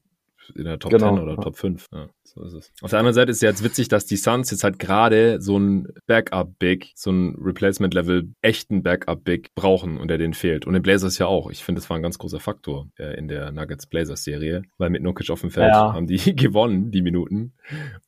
in 0.55 0.64
der 0.64 0.78
Top 0.78 0.90
genau. 0.90 1.14
10 1.14 1.22
oder 1.22 1.36
Top 1.36 1.57
5. 1.57 1.88
Ja, 1.93 2.09
so 2.24 2.43
ist 2.43 2.55
es. 2.55 2.72
Auf 2.82 2.90
der 2.90 2.99
anderen 2.99 3.14
Seite 3.14 3.30
ist 3.30 3.43
ja 3.43 3.51
jetzt 3.51 3.64
witzig, 3.64 3.88
dass 3.88 4.07
die 4.07 4.16
Suns 4.16 4.51
jetzt 4.51 4.64
halt 4.64 4.78
gerade 4.78 5.40
so 5.40 5.59
ein 5.59 5.88
Backup-Big, 6.07 6.93
so 6.95 7.11
ein 7.11 7.36
Replacement-Level 7.38 8.32
echten 8.43 8.82
Backup-Big 8.82 9.55
brauchen 9.55 9.99
und 9.99 10.09
der 10.09 10.18
denen 10.18 10.34
fehlt. 10.34 10.66
Und 10.66 10.74
den 10.74 10.82
Blazers 10.82 11.18
ja 11.18 11.26
auch. 11.26 11.51
Ich 11.51 11.64
finde, 11.64 11.80
das 11.80 11.90
war 11.90 11.97
ein 11.97 12.03
ganz 12.03 12.18
großer 12.18 12.40
Faktor 12.40 12.88
äh, 12.99 13.16
in 13.16 13.28
der 13.28 13.53
Nuggets-Blazers-Serie, 13.53 14.62
weil 14.78 14.90
mit 14.90 15.03
Nurkic 15.03 15.30
auf 15.30 15.40
dem 15.40 15.51
Feld 15.51 15.72
ja. 15.72 15.93
haben 15.93 16.07
die 16.07 16.16
gewonnen, 16.36 16.90
die 16.90 17.03
Minuten. 17.03 17.53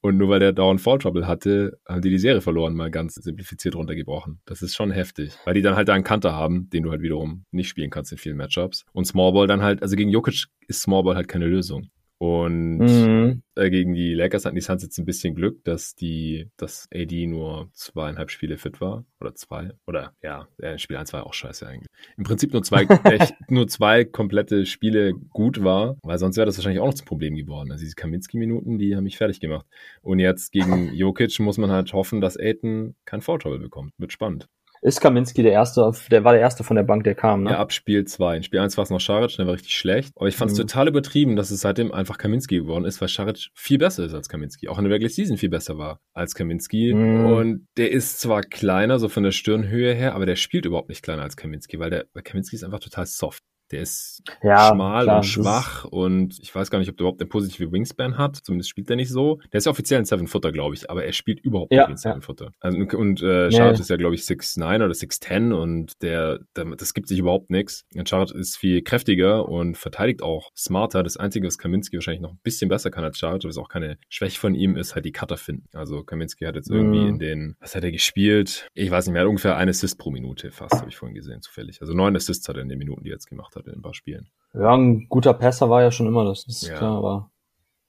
Und 0.01 0.16
nur 0.16 0.28
weil 0.28 0.41
der 0.41 0.53
dauernd 0.53 0.80
Fall-Trouble 0.80 1.26
hatte, 1.26 1.78
haben 1.87 2.03
die 2.03 2.11
die 2.11 2.18
Serie 2.18 2.41
verloren, 2.41 2.74
mal 2.74 2.91
ganz 2.91 3.14
simplifiziert 3.14 3.74
runtergebrochen. 3.74 4.41
Das 4.47 4.62
ist 4.62 4.74
schon 4.74 4.91
heftig, 4.91 5.35
weil 5.45 5.55
die 5.55 5.62
dann 5.62 5.76
halt 5.76 5.89
da 5.89 5.95
einen 5.95 6.05
Kanter 6.05 6.32
haben, 6.32 6.68
den 6.70 6.82
du 6.82 6.91
halt 6.91 7.03
wiederum 7.03 7.45
nicht 7.51 7.68
spielen 7.68 7.91
kannst 7.91 8.12
in 8.12 8.18
vielen 8.18 8.37
Matchups. 8.37 8.85
Und 8.93 9.07
Smallball 9.07 9.47
dann 9.47 9.62
halt, 9.62 9.82
also 9.82 9.97
gegen 9.97 10.11
Jokic 10.11 10.47
ist 10.66 10.82
Smallball 10.82 11.16
halt 11.16 11.28
keine 11.28 11.47
Lösung. 11.47 11.89
Und 12.19 12.79
mhm. 12.79 13.43
äh, 13.57 13.71
gegen 13.71 13.93
die 13.93 14.15
Lakers 14.15 14.45
hatten 14.45 14.55
die 14.55 14.61
Suns 14.61 14.83
jetzt 14.83 14.99
ein 14.99 15.05
bisschen 15.05 15.35
Glück, 15.35 15.65
dass 15.65 15.95
die, 15.95 16.49
dass 16.57 16.89
AD 16.95 17.27
nur 17.27 17.69
zweieinhalb 17.73 18.31
Spiele 18.31 18.57
fit 18.57 18.81
war. 18.81 19.05
Oder 19.21 19.35
zwei. 19.35 19.73
Oder 19.87 20.15
ja, 20.23 20.47
äh, 20.59 20.79
Spiel 20.79 20.97
1 20.97 21.12
war 21.12 21.27
auch 21.27 21.35
scheiße 21.35 21.67
eigentlich. 21.67 21.89
Im 22.17 22.25
Prinzip 22.25 22.53
nur 22.53 22.62
zwei, 22.62 22.83
echt, 23.05 23.35
nur 23.51 23.67
zwei 23.67 24.05
komplette 24.05 24.65
Spiele 24.65 25.12
gut 25.12 25.65
war, 25.65 25.97
weil 26.03 26.19
sonst 26.19 26.37
wäre 26.37 26.47
das 26.47 26.57
wahrscheinlich 26.57 26.81
auch 26.81 26.87
noch 26.87 26.95
zum 26.95 27.07
Problem 27.07 27.35
geworden. 27.35 27.73
Also 27.73 27.83
diese 27.83 27.97
Kaminski-Minuten, 27.97 28.79
die 28.79 28.95
haben 28.95 29.05
mich 29.05 29.19
fertig 29.19 29.41
gemacht. 29.41 29.67
Und 30.01 30.21
jetzt 30.21 30.53
gegen 30.53 30.93
Jokic 30.95 31.39
muss 31.41 31.59
man 31.59 31.71
halt 31.71 31.93
hoffen, 31.93 32.21
dass 32.21 32.39
Aiden 32.39 32.95
kein 33.05 33.23
Foul 33.23 33.59
bekommt. 33.59 33.93
Wird 33.99 34.12
spannend. 34.12 34.49
Ist 34.85 35.01
Kaminski 35.01 35.43
der 35.43 35.53
erste, 35.53 35.91
der 36.11 36.24
war 36.24 36.35
der 36.35 36.43
erste 36.43 36.62
von 36.62 36.76
der 36.76 36.82
Bank, 36.82 37.05
der 37.05 37.14
kam, 37.14 37.45
ne? 37.45 37.53
Ja, 37.53 37.59
ab 37.59 37.72
Spiel 37.72 38.05
2. 38.05 38.37
In 38.37 38.43
Spiel 38.43 38.61
1 38.61 38.76
war 38.76 38.85
es 38.85 38.91
noch 38.91 39.01
Scharic, 39.01 39.35
der 39.35 39.47
war 39.47 39.55
richtig 39.55 39.74
schlecht. 39.74 40.12
Aber 40.14 40.28
ich 40.28 40.37
fand 40.37 40.51
es 40.51 40.59
mhm. 40.59 40.62
total 40.62 40.89
übertrieben, 40.89 41.37
dass 41.37 41.51
es 41.51 41.62
seitdem 41.62 41.91
einfach 41.91 42.18
Kaminski 42.18 42.59
geworden 42.59 42.85
ist, 42.85 43.01
weil 43.01 43.09
Scharic 43.09 43.49
viel 43.55 43.78
besser 43.78 44.05
ist 44.05 44.12
als 44.12 44.28
Kaminski. 44.28 44.68
Auch 44.68 44.76
in 44.76 44.85
der 44.85 44.93
Regular 44.93 45.09
Season 45.09 45.39
viel 45.39 45.49
besser 45.49 45.78
war 45.78 46.01
als 46.12 46.35
Kaminski. 46.35 46.93
Mhm. 46.93 47.24
Und 47.24 47.66
der 47.78 47.93
ist 47.93 48.20
zwar 48.20 48.43
kleiner, 48.43 48.99
so 48.99 49.09
von 49.09 49.22
der 49.22 49.32
Stirnhöhe 49.32 49.95
her, 49.95 50.14
aber 50.14 50.26
der 50.26 50.37
spielt 50.37 50.66
überhaupt 50.66 50.91
nicht 50.91 51.03
kleiner 51.03 51.22
als 51.22 51.39
Kaminski, 51.39 51.78
weil 51.78 51.89
der, 51.89 52.05
weil 52.12 52.22
Kaminski 52.22 52.55
ist 52.55 52.62
einfach 52.62 52.80
total 52.80 53.07
soft. 53.07 53.43
Der 53.75 53.83
ist 53.83 54.22
ja, 54.41 54.68
schmal 54.72 55.03
klar, 55.03 55.16
und 55.16 55.25
schwach 55.25 55.85
und 55.85 56.39
ich 56.41 56.55
weiß 56.55 56.70
gar 56.70 56.79
nicht, 56.79 56.89
ob 56.89 56.97
der 56.97 57.05
überhaupt 57.05 57.20
eine 57.20 57.29
positive 57.29 57.72
Wingspan 57.72 58.16
hat. 58.16 58.37
Zumindest 58.37 58.70
spielt 58.70 58.89
er 58.89 58.95
nicht 58.95 59.11
so. 59.11 59.41
Der 59.53 59.59
ist 59.59 59.64
ja 59.64 59.72
offiziell 59.72 59.99
ein 59.99 60.05
Seven-Footer, 60.05 60.53
glaube 60.53 60.77
ich, 60.77 60.89
aber 60.89 61.05
er 61.05 61.12
spielt 61.12 61.41
überhaupt 61.41 61.72
ja, 61.72 61.83
nicht 61.83 61.91
ein 61.91 61.97
Seven-Footer. 61.97 62.53
Also, 62.61 62.79
und 62.79 63.20
äh, 63.20 63.51
Charlotte 63.51 63.75
nee. 63.75 63.81
ist 63.81 63.91
ja, 63.91 63.97
glaube 63.97 64.14
ich, 64.14 64.20
6'9 64.22 64.77
oder 64.77 64.93
6'10 64.93 65.53
und 65.53 66.03
der, 66.03 66.39
der, 66.55 66.66
das 66.77 66.95
gibt 66.95 67.09
sich 67.09 67.18
überhaupt 67.18 67.51
nichts. 67.51 67.85
Charlotte 68.07 68.39
ist 68.39 68.57
viel 68.57 68.83
kräftiger 68.83 69.49
und 69.49 69.77
verteidigt 69.77 70.22
auch 70.22 70.53
smarter. 70.57 71.03
Das 71.03 71.16
Einzige, 71.16 71.49
was 71.49 71.59
Kaminski 71.59 71.97
wahrscheinlich 71.97 72.22
noch 72.22 72.31
ein 72.31 72.41
bisschen 72.45 72.68
besser 72.68 72.93
kann 72.93 73.03
als 73.03 73.18
Charlotte, 73.18 73.49
was 73.49 73.59
auch 73.59 73.68
keine 73.68 73.99
Schwäche 74.09 74.39
von 74.39 74.55
ihm 74.55 74.77
ist, 74.77 74.95
halt 74.95 75.05
die 75.05 75.12
Cutter 75.12 75.37
finden. 75.37 75.66
Also 75.72 76.05
Kaminski 76.05 76.45
hat 76.45 76.55
jetzt 76.55 76.70
irgendwie 76.70 77.01
mm. 77.01 77.09
in 77.09 77.18
den, 77.18 77.57
was 77.59 77.75
hat 77.75 77.83
er 77.83 77.91
gespielt? 77.91 78.68
Ich 78.75 78.91
weiß 78.91 79.07
nicht 79.07 79.14
mehr, 79.14 79.29
ungefähr 79.29 79.57
ein 79.57 79.68
Assist 79.68 79.99
pro 79.99 80.12
Minute 80.12 80.53
fast, 80.53 80.75
habe 80.75 80.89
ich 80.89 80.97
vorhin 80.97 81.16
gesehen, 81.16 81.43
zufällig. 81.43 81.81
Also 81.81 81.93
neun 81.93 82.14
Assists 82.14 82.49
hat 82.49 82.57
er 82.57 82.62
in 82.62 82.68
den 82.68 82.79
Minuten, 82.79 83.03
die 83.03 83.11
er 83.11 83.14
jetzt 83.14 83.29
gemacht 83.29 83.57
hat 83.57 83.64
in 83.67 83.75
ein 83.75 83.83
paar 83.83 83.95
Spielen. 83.95 84.29
Ja, 84.55 84.75
ein 84.75 85.07
guter 85.09 85.35
Passer 85.35 85.69
war 85.69 85.83
ja 85.83 85.91
schon 85.91 86.07
immer, 86.07 86.25
das 86.25 86.47
ist 86.47 86.69
ja. 86.69 86.77
klar, 86.77 86.97
aber 86.97 87.31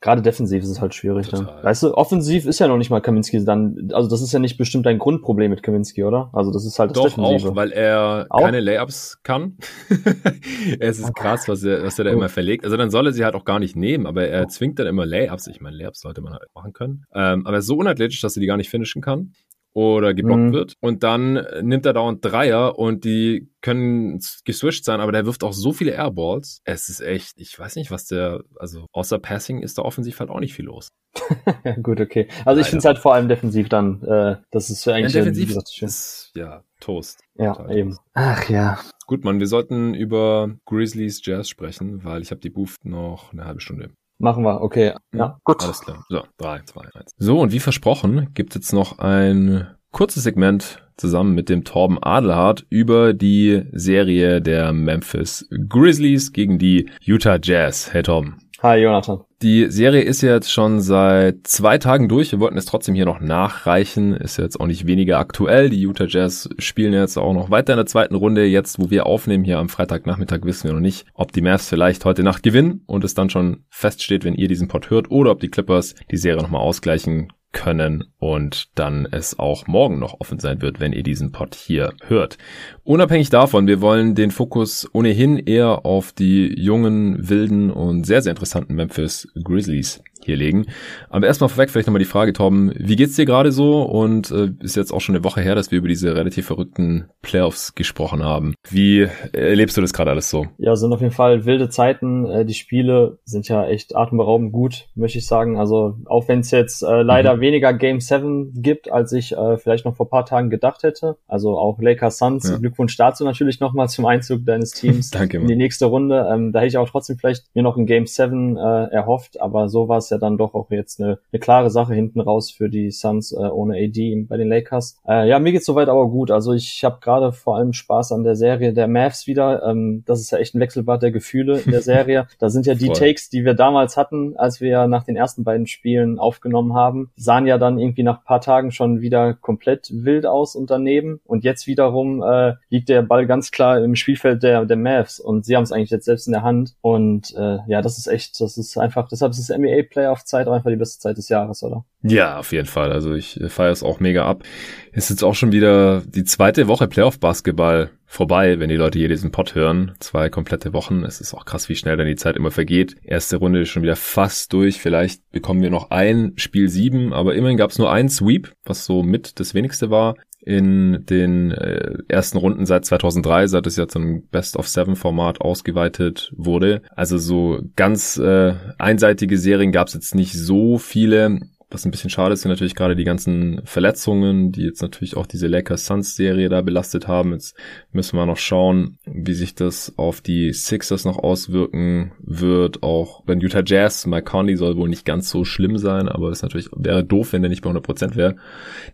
gerade 0.05 0.21
defensiv 0.21 0.63
ist 0.63 0.69
es 0.69 0.81
halt 0.81 0.93
schwierig. 0.93 1.29
Dann. 1.29 1.47
Weißt 1.63 1.81
du, 1.81 1.95
offensiv 1.95 2.45
ist 2.45 2.59
ja 2.59 2.67
noch 2.67 2.77
nicht 2.77 2.91
mal 2.91 3.01
Kaminski 3.01 3.43
dann, 3.43 3.89
also 3.91 4.07
das 4.07 4.21
ist 4.21 4.31
ja 4.31 4.39
nicht 4.39 4.55
bestimmt 4.55 4.85
ein 4.85 4.99
Grundproblem 4.99 5.49
mit 5.49 5.63
Kaminski, 5.63 6.03
oder? 6.03 6.29
Also 6.31 6.51
das 6.51 6.63
ist 6.63 6.77
halt 6.77 6.91
das 6.91 6.97
Doch, 6.97 7.05
Defensive. 7.05 7.49
auch, 7.49 7.55
weil 7.55 7.71
er 7.71 8.27
auch? 8.29 8.41
keine 8.41 8.59
Layups 8.59 9.19
kann. 9.23 9.57
es 10.79 10.99
ist 10.99 11.15
krass, 11.15 11.47
was 11.47 11.63
er, 11.63 11.83
was 11.83 11.97
er 11.97 12.05
da 12.05 12.11
immer 12.11 12.29
verlegt. 12.29 12.65
Also 12.65 12.77
dann 12.77 12.91
soll 12.91 13.07
er 13.07 13.13
sie 13.13 13.25
halt 13.25 13.33
auch 13.33 13.45
gar 13.45 13.59
nicht 13.59 13.75
nehmen, 13.75 14.05
aber 14.05 14.27
er 14.27 14.47
zwingt 14.47 14.77
dann 14.77 14.85
immer 14.87 15.07
Layups. 15.07 15.47
Ich 15.47 15.59
meine, 15.59 15.75
Layups 15.75 16.01
sollte 16.01 16.21
man 16.21 16.33
halt 16.33 16.49
machen 16.53 16.73
können. 16.73 17.05
Ähm, 17.13 17.45
aber 17.47 17.57
er 17.57 17.59
ist 17.59 17.67
so 17.67 17.75
unathletisch, 17.75 18.21
dass 18.21 18.37
er 18.37 18.41
die 18.41 18.47
gar 18.47 18.57
nicht 18.57 18.69
finishen 18.69 19.01
kann 19.01 19.33
oder 19.75 20.13
geblockt 20.13 20.41
mhm. 20.41 20.53
wird. 20.53 20.75
Und 20.79 21.03
dann 21.03 21.45
nimmt 21.61 21.85
er 21.85 21.91
dauernd 21.91 22.23
Dreier 22.23 22.79
und 22.79 23.03
die 23.03 23.49
können 23.61 24.21
geswitcht 24.45 24.85
sein, 24.85 25.01
aber 25.01 25.11
der 25.11 25.25
wirft 25.25 25.43
auch 25.43 25.51
so 25.51 25.73
viele 25.73 25.91
Airballs. 25.91 26.61
Es 26.63 26.87
ist 26.87 27.01
echt, 27.01 27.33
ich 27.35 27.59
weiß 27.59 27.75
nicht, 27.75 27.91
was 27.91 28.05
der, 28.05 28.43
also 28.57 28.85
außer 28.93 29.19
Passing 29.19 29.61
ist 29.61 29.77
da 29.77 29.81
offensiv 29.81 30.19
halt 30.19 30.29
auch 30.29 30.39
nicht 30.39 30.53
viel 30.53 30.65
los. 30.65 30.87
gut, 31.83 31.99
okay. 31.99 32.27
Also 32.45 32.51
Leider. 32.51 32.61
ich 32.61 32.67
finde 32.67 32.79
es 32.79 32.85
halt 32.85 32.99
vor 32.99 33.13
allem 33.13 33.27
defensiv 33.27 33.67
dann, 33.67 34.01
äh, 34.03 34.37
das 34.49 34.69
ist 34.69 34.87
eigentlich 34.87 35.13
ja, 35.13 35.21
defensiv 35.21 35.49
gesagt, 35.49 35.69
schön. 35.73 35.87
Ist, 35.89 36.31
ja, 36.35 36.63
Toast. 36.79 37.19
Ja, 37.37 37.53
Total 37.53 37.77
eben. 37.77 37.89
Toast. 37.89 38.01
Ach 38.13 38.49
ja. 38.49 38.79
Gut, 39.07 39.25
Mann, 39.25 39.41
wir 39.41 39.47
sollten 39.47 39.93
über 39.93 40.55
Grizzlies 40.65 41.19
Jazz 41.25 41.49
sprechen, 41.49 42.05
weil 42.05 42.21
ich 42.21 42.31
habe 42.31 42.39
die 42.39 42.49
Booth 42.49 42.77
noch 42.83 43.33
eine 43.33 43.43
halbe 43.43 43.59
Stunde. 43.59 43.91
Machen 44.17 44.43
wir, 44.43 44.61
okay. 44.61 44.93
Ja, 45.13 45.39
gut. 45.43 45.61
Alles 45.63 45.81
klar. 45.81 46.05
So, 46.09 46.23
drei, 46.37 46.61
zwei, 46.65 46.83
eins. 46.93 47.11
So, 47.17 47.39
und 47.39 47.51
wie 47.51 47.59
versprochen, 47.59 48.29
gibt 48.33 48.55
jetzt 48.55 48.71
noch 48.71 48.99
ein 48.99 49.67
kurzes 49.91 50.23
Segment 50.23 50.81
zusammen 50.97 51.35
mit 51.35 51.49
dem 51.49 51.63
Torben 51.63 52.01
Adelhardt 52.01 52.65
über 52.69 53.13
die 53.13 53.63
Serie 53.71 54.41
der 54.41 54.71
Memphis 54.73 55.47
Grizzlies 55.69 56.31
gegen 56.31 56.59
die 56.59 56.89
Utah 57.01 57.39
Jazz. 57.41 57.93
Hey 57.93 58.03
Torben. 58.03 58.37
Hi 58.61 58.77
Jonathan. 58.77 59.21
Die 59.45 59.69
Serie 59.69 60.01
ist 60.01 60.21
jetzt 60.21 60.51
schon 60.51 60.81
seit 60.81 61.45
zwei 61.45 61.77
Tagen 61.77 62.09
durch. 62.09 62.31
Wir 62.31 62.39
wollten 62.39 62.57
es 62.57 62.65
trotzdem 62.65 62.95
hier 62.95 63.05
noch 63.05 63.19
nachreichen. 63.19 64.15
Ist 64.15 64.37
jetzt 64.37 64.59
auch 64.59 64.65
nicht 64.65 64.87
weniger 64.87 65.19
aktuell. 65.19 65.69
Die 65.69 65.81
Utah 65.81 66.07
Jazz 66.07 66.49
spielen 66.57 66.93
jetzt 66.93 67.15
auch 67.15 67.31
noch 67.31 67.51
weiter 67.51 67.73
in 67.73 67.77
der 67.77 67.85
zweiten 67.85 68.15
Runde. 68.15 68.43
Jetzt, 68.43 68.79
wo 68.79 68.89
wir 68.89 69.05
aufnehmen, 69.05 69.43
hier 69.43 69.59
am 69.59 69.69
Freitagnachmittag, 69.69 70.39
wissen 70.45 70.63
wir 70.63 70.73
noch 70.73 70.79
nicht, 70.79 71.05
ob 71.13 71.31
die 71.31 71.43
Mavs 71.43 71.69
vielleicht 71.69 72.05
heute 72.05 72.23
Nacht 72.23 72.41
gewinnen 72.41 72.81
und 72.87 73.03
es 73.03 73.13
dann 73.13 73.29
schon 73.29 73.65
feststeht, 73.69 74.25
wenn 74.25 74.33
ihr 74.33 74.47
diesen 74.47 74.67
Pod 74.67 74.89
hört, 74.89 75.11
oder 75.11 75.29
ob 75.29 75.41
die 75.41 75.49
Clippers 75.49 75.93
die 76.09 76.17
Serie 76.17 76.41
nochmal 76.41 76.61
ausgleichen 76.61 77.31
können 77.51 78.05
und 78.17 78.69
dann 78.73 79.07
es 79.09 79.37
auch 79.37 79.67
morgen 79.67 79.99
noch 79.99 80.19
offen 80.19 80.39
sein 80.39 80.63
wird, 80.63 80.79
wenn 80.79 80.91
ihr 80.91 81.03
diesen 81.03 81.31
Pod 81.31 81.53
hier 81.53 81.93
hört. 82.07 82.39
Unabhängig 82.85 83.31
davon, 83.31 83.65
wir 83.65 83.81
wollen 83.81 84.13
den 84.13 84.29
Fokus 84.29 84.87
ohnehin 84.93 85.39
eher 85.39 85.87
auf 85.87 86.11
die 86.11 86.53
jungen, 86.55 87.27
wilden 87.27 87.71
und 87.71 88.05
sehr, 88.05 88.21
sehr 88.21 88.29
interessanten 88.29 88.75
Memphis 88.75 89.27
Grizzlies 89.43 90.03
hier 90.25 90.35
legen. 90.35 90.65
Aber 91.09 91.27
erstmal 91.27 91.49
vorweg 91.49 91.69
vielleicht 91.69 91.87
nochmal 91.87 91.99
die 91.99 92.05
Frage, 92.05 92.33
Tom, 92.33 92.71
wie 92.75 92.95
geht's 92.95 93.15
dir 93.15 93.25
gerade 93.25 93.51
so? 93.51 93.83
Und 93.83 94.31
äh, 94.31 94.49
ist 94.59 94.75
jetzt 94.75 94.91
auch 94.91 95.01
schon 95.01 95.15
eine 95.15 95.23
Woche 95.23 95.41
her, 95.41 95.55
dass 95.55 95.71
wir 95.71 95.77
über 95.77 95.87
diese 95.87 96.15
relativ 96.15 96.47
verrückten 96.47 97.05
Playoffs 97.21 97.75
gesprochen 97.75 98.23
haben. 98.23 98.55
Wie 98.69 99.07
erlebst 99.31 99.77
du 99.77 99.81
das 99.81 99.93
gerade 99.93 100.11
alles 100.11 100.29
so? 100.29 100.47
Ja, 100.57 100.75
sind 100.75 100.93
auf 100.93 101.01
jeden 101.01 101.13
Fall 101.13 101.45
wilde 101.45 101.69
Zeiten. 101.69 102.25
Äh, 102.25 102.45
die 102.45 102.53
Spiele 102.53 103.19
sind 103.23 103.47
ja 103.47 103.65
echt 103.65 103.95
atemberaubend 103.95 104.51
gut, 104.51 104.87
möchte 104.95 105.19
ich 105.19 105.27
sagen. 105.27 105.57
Also 105.57 105.97
auch 106.05 106.27
wenn 106.27 106.39
es 106.39 106.51
jetzt 106.51 106.83
äh, 106.83 107.01
leider 107.01 107.37
mhm. 107.37 107.41
weniger 107.41 107.73
Game 107.73 108.01
7 108.01 108.61
gibt, 108.61 108.91
als 108.91 109.11
ich 109.13 109.33
äh, 109.33 109.57
vielleicht 109.57 109.85
noch 109.85 109.95
vor 109.95 110.09
paar 110.09 110.25
Tagen 110.25 110.49
gedacht 110.49 110.83
hätte. 110.83 111.17
Also 111.27 111.57
auch 111.57 111.79
Lakers 111.79 112.17
Suns, 112.17 112.49
ja. 112.49 112.57
Glückwunsch 112.75 112.97
dazu 112.97 113.23
natürlich 113.23 113.61
nochmal 113.61 113.87
zum 113.87 114.05
Einzug 114.05 114.45
deines 114.45 114.71
Teams 114.71 115.09
Danke, 115.11 115.37
in 115.37 115.47
die 115.47 115.55
nächste 115.55 115.85
Runde. 115.85 116.27
Ähm, 116.29 116.51
da 116.51 116.59
hätte 116.59 116.67
ich 116.67 116.77
auch 116.77 116.89
trotzdem 116.89 117.17
vielleicht 117.17 117.45
mir 117.55 117.63
noch 117.63 117.77
ein 117.77 117.85
Game 117.85 118.05
7 118.05 118.57
äh, 118.57 118.59
erhofft, 118.59 119.39
aber 119.39 119.69
so 119.69 119.87
war 119.87 119.97
es 119.97 120.09
ja 120.09 120.17
dann 120.17 120.37
doch 120.37 120.53
auch 120.53 120.69
jetzt 120.71 120.99
eine, 120.99 121.19
eine 121.31 121.39
klare 121.39 121.69
Sache 121.69 121.93
hinten 121.93 122.19
raus 122.19 122.51
für 122.51 122.69
die 122.69 122.91
Suns 122.91 123.31
äh, 123.31 123.37
ohne 123.37 123.77
AD 123.77 124.25
bei 124.27 124.35
den 124.35 124.49
Lakers. 124.49 124.99
Äh, 125.07 125.29
ja, 125.29 125.39
mir 125.39 125.53
geht's 125.53 125.65
soweit 125.65 125.87
aber 125.87 126.09
gut. 126.09 126.31
Also 126.31 126.53
ich 126.53 126.83
habe 126.83 126.97
gerade 126.99 127.31
vor 127.31 127.55
allem 127.55 127.71
Spaß 127.71 128.11
an 128.11 128.23
der 128.23 128.35
Serie 128.35 128.73
der 128.73 128.89
Mavs 128.89 129.25
wieder. 129.25 129.63
Ähm, 129.63 130.03
das 130.05 130.19
ist 130.19 130.31
ja 130.31 130.37
echt 130.37 130.53
ein 130.53 130.59
Wechselbad 130.59 131.01
der 131.01 131.11
Gefühle 131.11 131.59
in 131.59 131.71
der 131.71 131.81
Serie. 131.85 132.27
da 132.39 132.49
sind 132.49 132.65
ja 132.65 132.75
die 132.75 132.87
Voll. 132.87 132.95
Takes, 132.95 133.29
die 133.29 133.45
wir 133.45 133.53
damals 133.53 133.95
hatten, 133.95 134.35
als 134.35 134.59
wir 134.59 134.87
nach 134.87 135.03
den 135.03 135.15
ersten 135.15 135.45
beiden 135.45 135.67
Spielen 135.67 136.19
aufgenommen 136.19 136.73
haben, 136.73 137.11
sahen 137.15 137.47
ja 137.47 137.57
dann 137.57 137.79
irgendwie 137.79 138.03
nach 138.03 138.23
paar 138.25 138.41
Tagen 138.41 138.71
schon 138.71 138.99
wieder 138.99 139.33
komplett 139.33 139.89
wild 139.93 140.25
aus 140.25 140.55
und 140.55 140.69
daneben. 140.69 141.21
Und 141.25 141.45
jetzt 141.45 141.67
wiederum 141.67 142.21
äh, 142.21 142.53
liegt 142.69 142.89
der 142.89 143.01
Ball 143.01 143.27
ganz 143.27 143.51
klar 143.51 143.83
im 143.83 143.95
Spielfeld 143.95 144.43
der, 144.43 144.65
der 144.65 144.77
Mavs 144.77 145.19
und 145.19 145.45
sie 145.45 145.55
haben 145.55 145.63
es 145.63 145.71
eigentlich 145.71 145.91
jetzt 145.91 146.05
selbst 146.05 146.27
in 146.27 146.33
der 146.33 146.43
Hand. 146.43 146.75
Und 146.81 147.33
äh, 147.35 147.57
ja, 147.67 147.81
das 147.81 147.97
ist 147.97 148.07
echt, 148.07 148.39
das 148.41 148.57
ist 148.57 148.77
einfach, 148.77 149.07
deshalb 149.07 149.31
ist 149.31 149.39
es 149.39 149.49
NBA 149.49 149.83
Playoff-Zeit 149.89 150.47
einfach 150.47 150.69
die 150.69 150.75
beste 150.75 150.99
Zeit 150.99 151.17
des 151.17 151.29
Jahres, 151.29 151.63
oder? 151.63 151.85
Ja, 152.01 152.37
auf 152.37 152.51
jeden 152.51 152.67
Fall. 152.67 152.91
Also 152.91 153.13
ich 153.13 153.39
feiere 153.47 153.71
es 153.71 153.83
auch 153.83 153.99
mega 153.99 154.25
ab. 154.25 154.43
Ist 154.91 155.09
jetzt 155.09 155.23
auch 155.23 155.35
schon 155.35 155.51
wieder 155.51 156.01
die 156.01 156.23
zweite 156.23 156.67
Woche 156.67 156.87
Playoff-Basketball 156.87 157.89
vorbei, 158.05 158.59
wenn 158.59 158.69
die 158.69 158.75
Leute 158.75 158.99
hier 158.99 159.09
diesen 159.09 159.31
Pod 159.31 159.55
hören. 159.55 159.93
Zwei 159.99 160.29
komplette 160.29 160.73
Wochen. 160.73 161.03
Es 161.03 161.19
ist 161.19 161.33
auch 161.33 161.45
krass, 161.45 161.67
wie 161.67 161.75
schnell 161.75 161.97
dann 161.97 162.07
die 162.07 162.15
Zeit 162.15 162.35
immer 162.35 162.51
vergeht. 162.51 162.95
Erste 163.03 163.37
Runde 163.37 163.61
ist 163.61 163.69
schon 163.69 163.83
wieder 163.83 163.95
fast 163.95 164.53
durch. 164.53 164.79
Vielleicht 164.79 165.29
bekommen 165.31 165.61
wir 165.61 165.71
noch 165.71 165.89
ein 165.89 166.33
Spiel 166.35 166.69
sieben, 166.69 167.11
aber 167.11 167.35
immerhin 167.35 167.57
gab 167.57 167.71
es 167.71 167.79
nur 167.79 167.91
ein 167.91 168.09
Sweep, 168.09 168.53
was 168.63 168.85
so 168.85 169.01
mit 169.01 169.39
das 169.39 169.53
wenigste 169.53 169.89
war 169.89 170.15
in 170.45 171.05
den 171.07 171.51
äh, 171.51 171.97
ersten 172.07 172.37
Runden 172.37 172.67
seit 172.67 172.85
2003, 172.85 173.47
seit 173.47 173.65
es 173.65 173.77
ja 173.77 173.87
zum 173.87 174.27
Best 174.27 174.57
of 174.57 174.67
Seven 174.67 174.95
Format 174.95 175.41
ausgeweitet 175.41 176.31
wurde. 176.37 176.83
Also 176.95 177.17
so 177.17 177.59
ganz 177.75 178.17
äh, 178.17 178.53
einseitige 178.77 179.39
Serien 179.39 179.71
gab 179.71 179.87
es 179.87 179.95
jetzt 179.95 180.13
nicht 180.13 180.33
so 180.33 180.77
viele. 180.77 181.39
Was 181.75 181.83
ein 181.83 181.91
bisschen 181.91 182.09
schade 182.09 182.31
ist, 182.33 182.43
sind 182.43 182.51
natürlich 182.51 182.73
gerade 182.73 182.95
die 182.95 183.03
ganzen 183.03 183.59
Verletzungen, 183.65 184.53
die 184.53 184.61
jetzt 184.61 184.81
natürlich 184.81 185.17
auch 185.17 185.25
diese 185.25 185.47
Lakers 185.47 185.85
Suns 185.85 186.15
Serie 186.15 186.47
da 186.47 186.61
belastet 186.61 187.09
haben. 187.09 187.33
Jetzt 187.33 187.53
müssen 187.91 188.15
wir 188.15 188.25
noch 188.25 188.37
schauen, 188.37 188.97
wie 189.05 189.33
sich 189.33 189.55
das 189.55 189.91
auf 189.97 190.21
die 190.21 190.53
Sixers 190.53 191.03
noch 191.03 191.17
auswirken 191.17 192.13
wird. 192.19 192.81
Auch 192.81 193.23
wenn 193.25 193.41
Utah 193.41 193.61
Jazz, 193.65 194.05
Mike 194.05 194.23
Conley 194.23 194.55
soll 194.55 194.77
wohl 194.77 194.87
nicht 194.87 195.03
ganz 195.03 195.29
so 195.29 195.43
schlimm 195.43 195.77
sein, 195.77 196.07
aber 196.07 196.29
es 196.29 196.43
natürlich 196.43 196.69
wäre 196.73 197.03
doof, 197.03 197.33
wenn 197.33 197.41
der 197.41 197.49
nicht 197.49 197.61
bei 197.61 197.71
100% 197.71 198.15
wäre. 198.15 198.37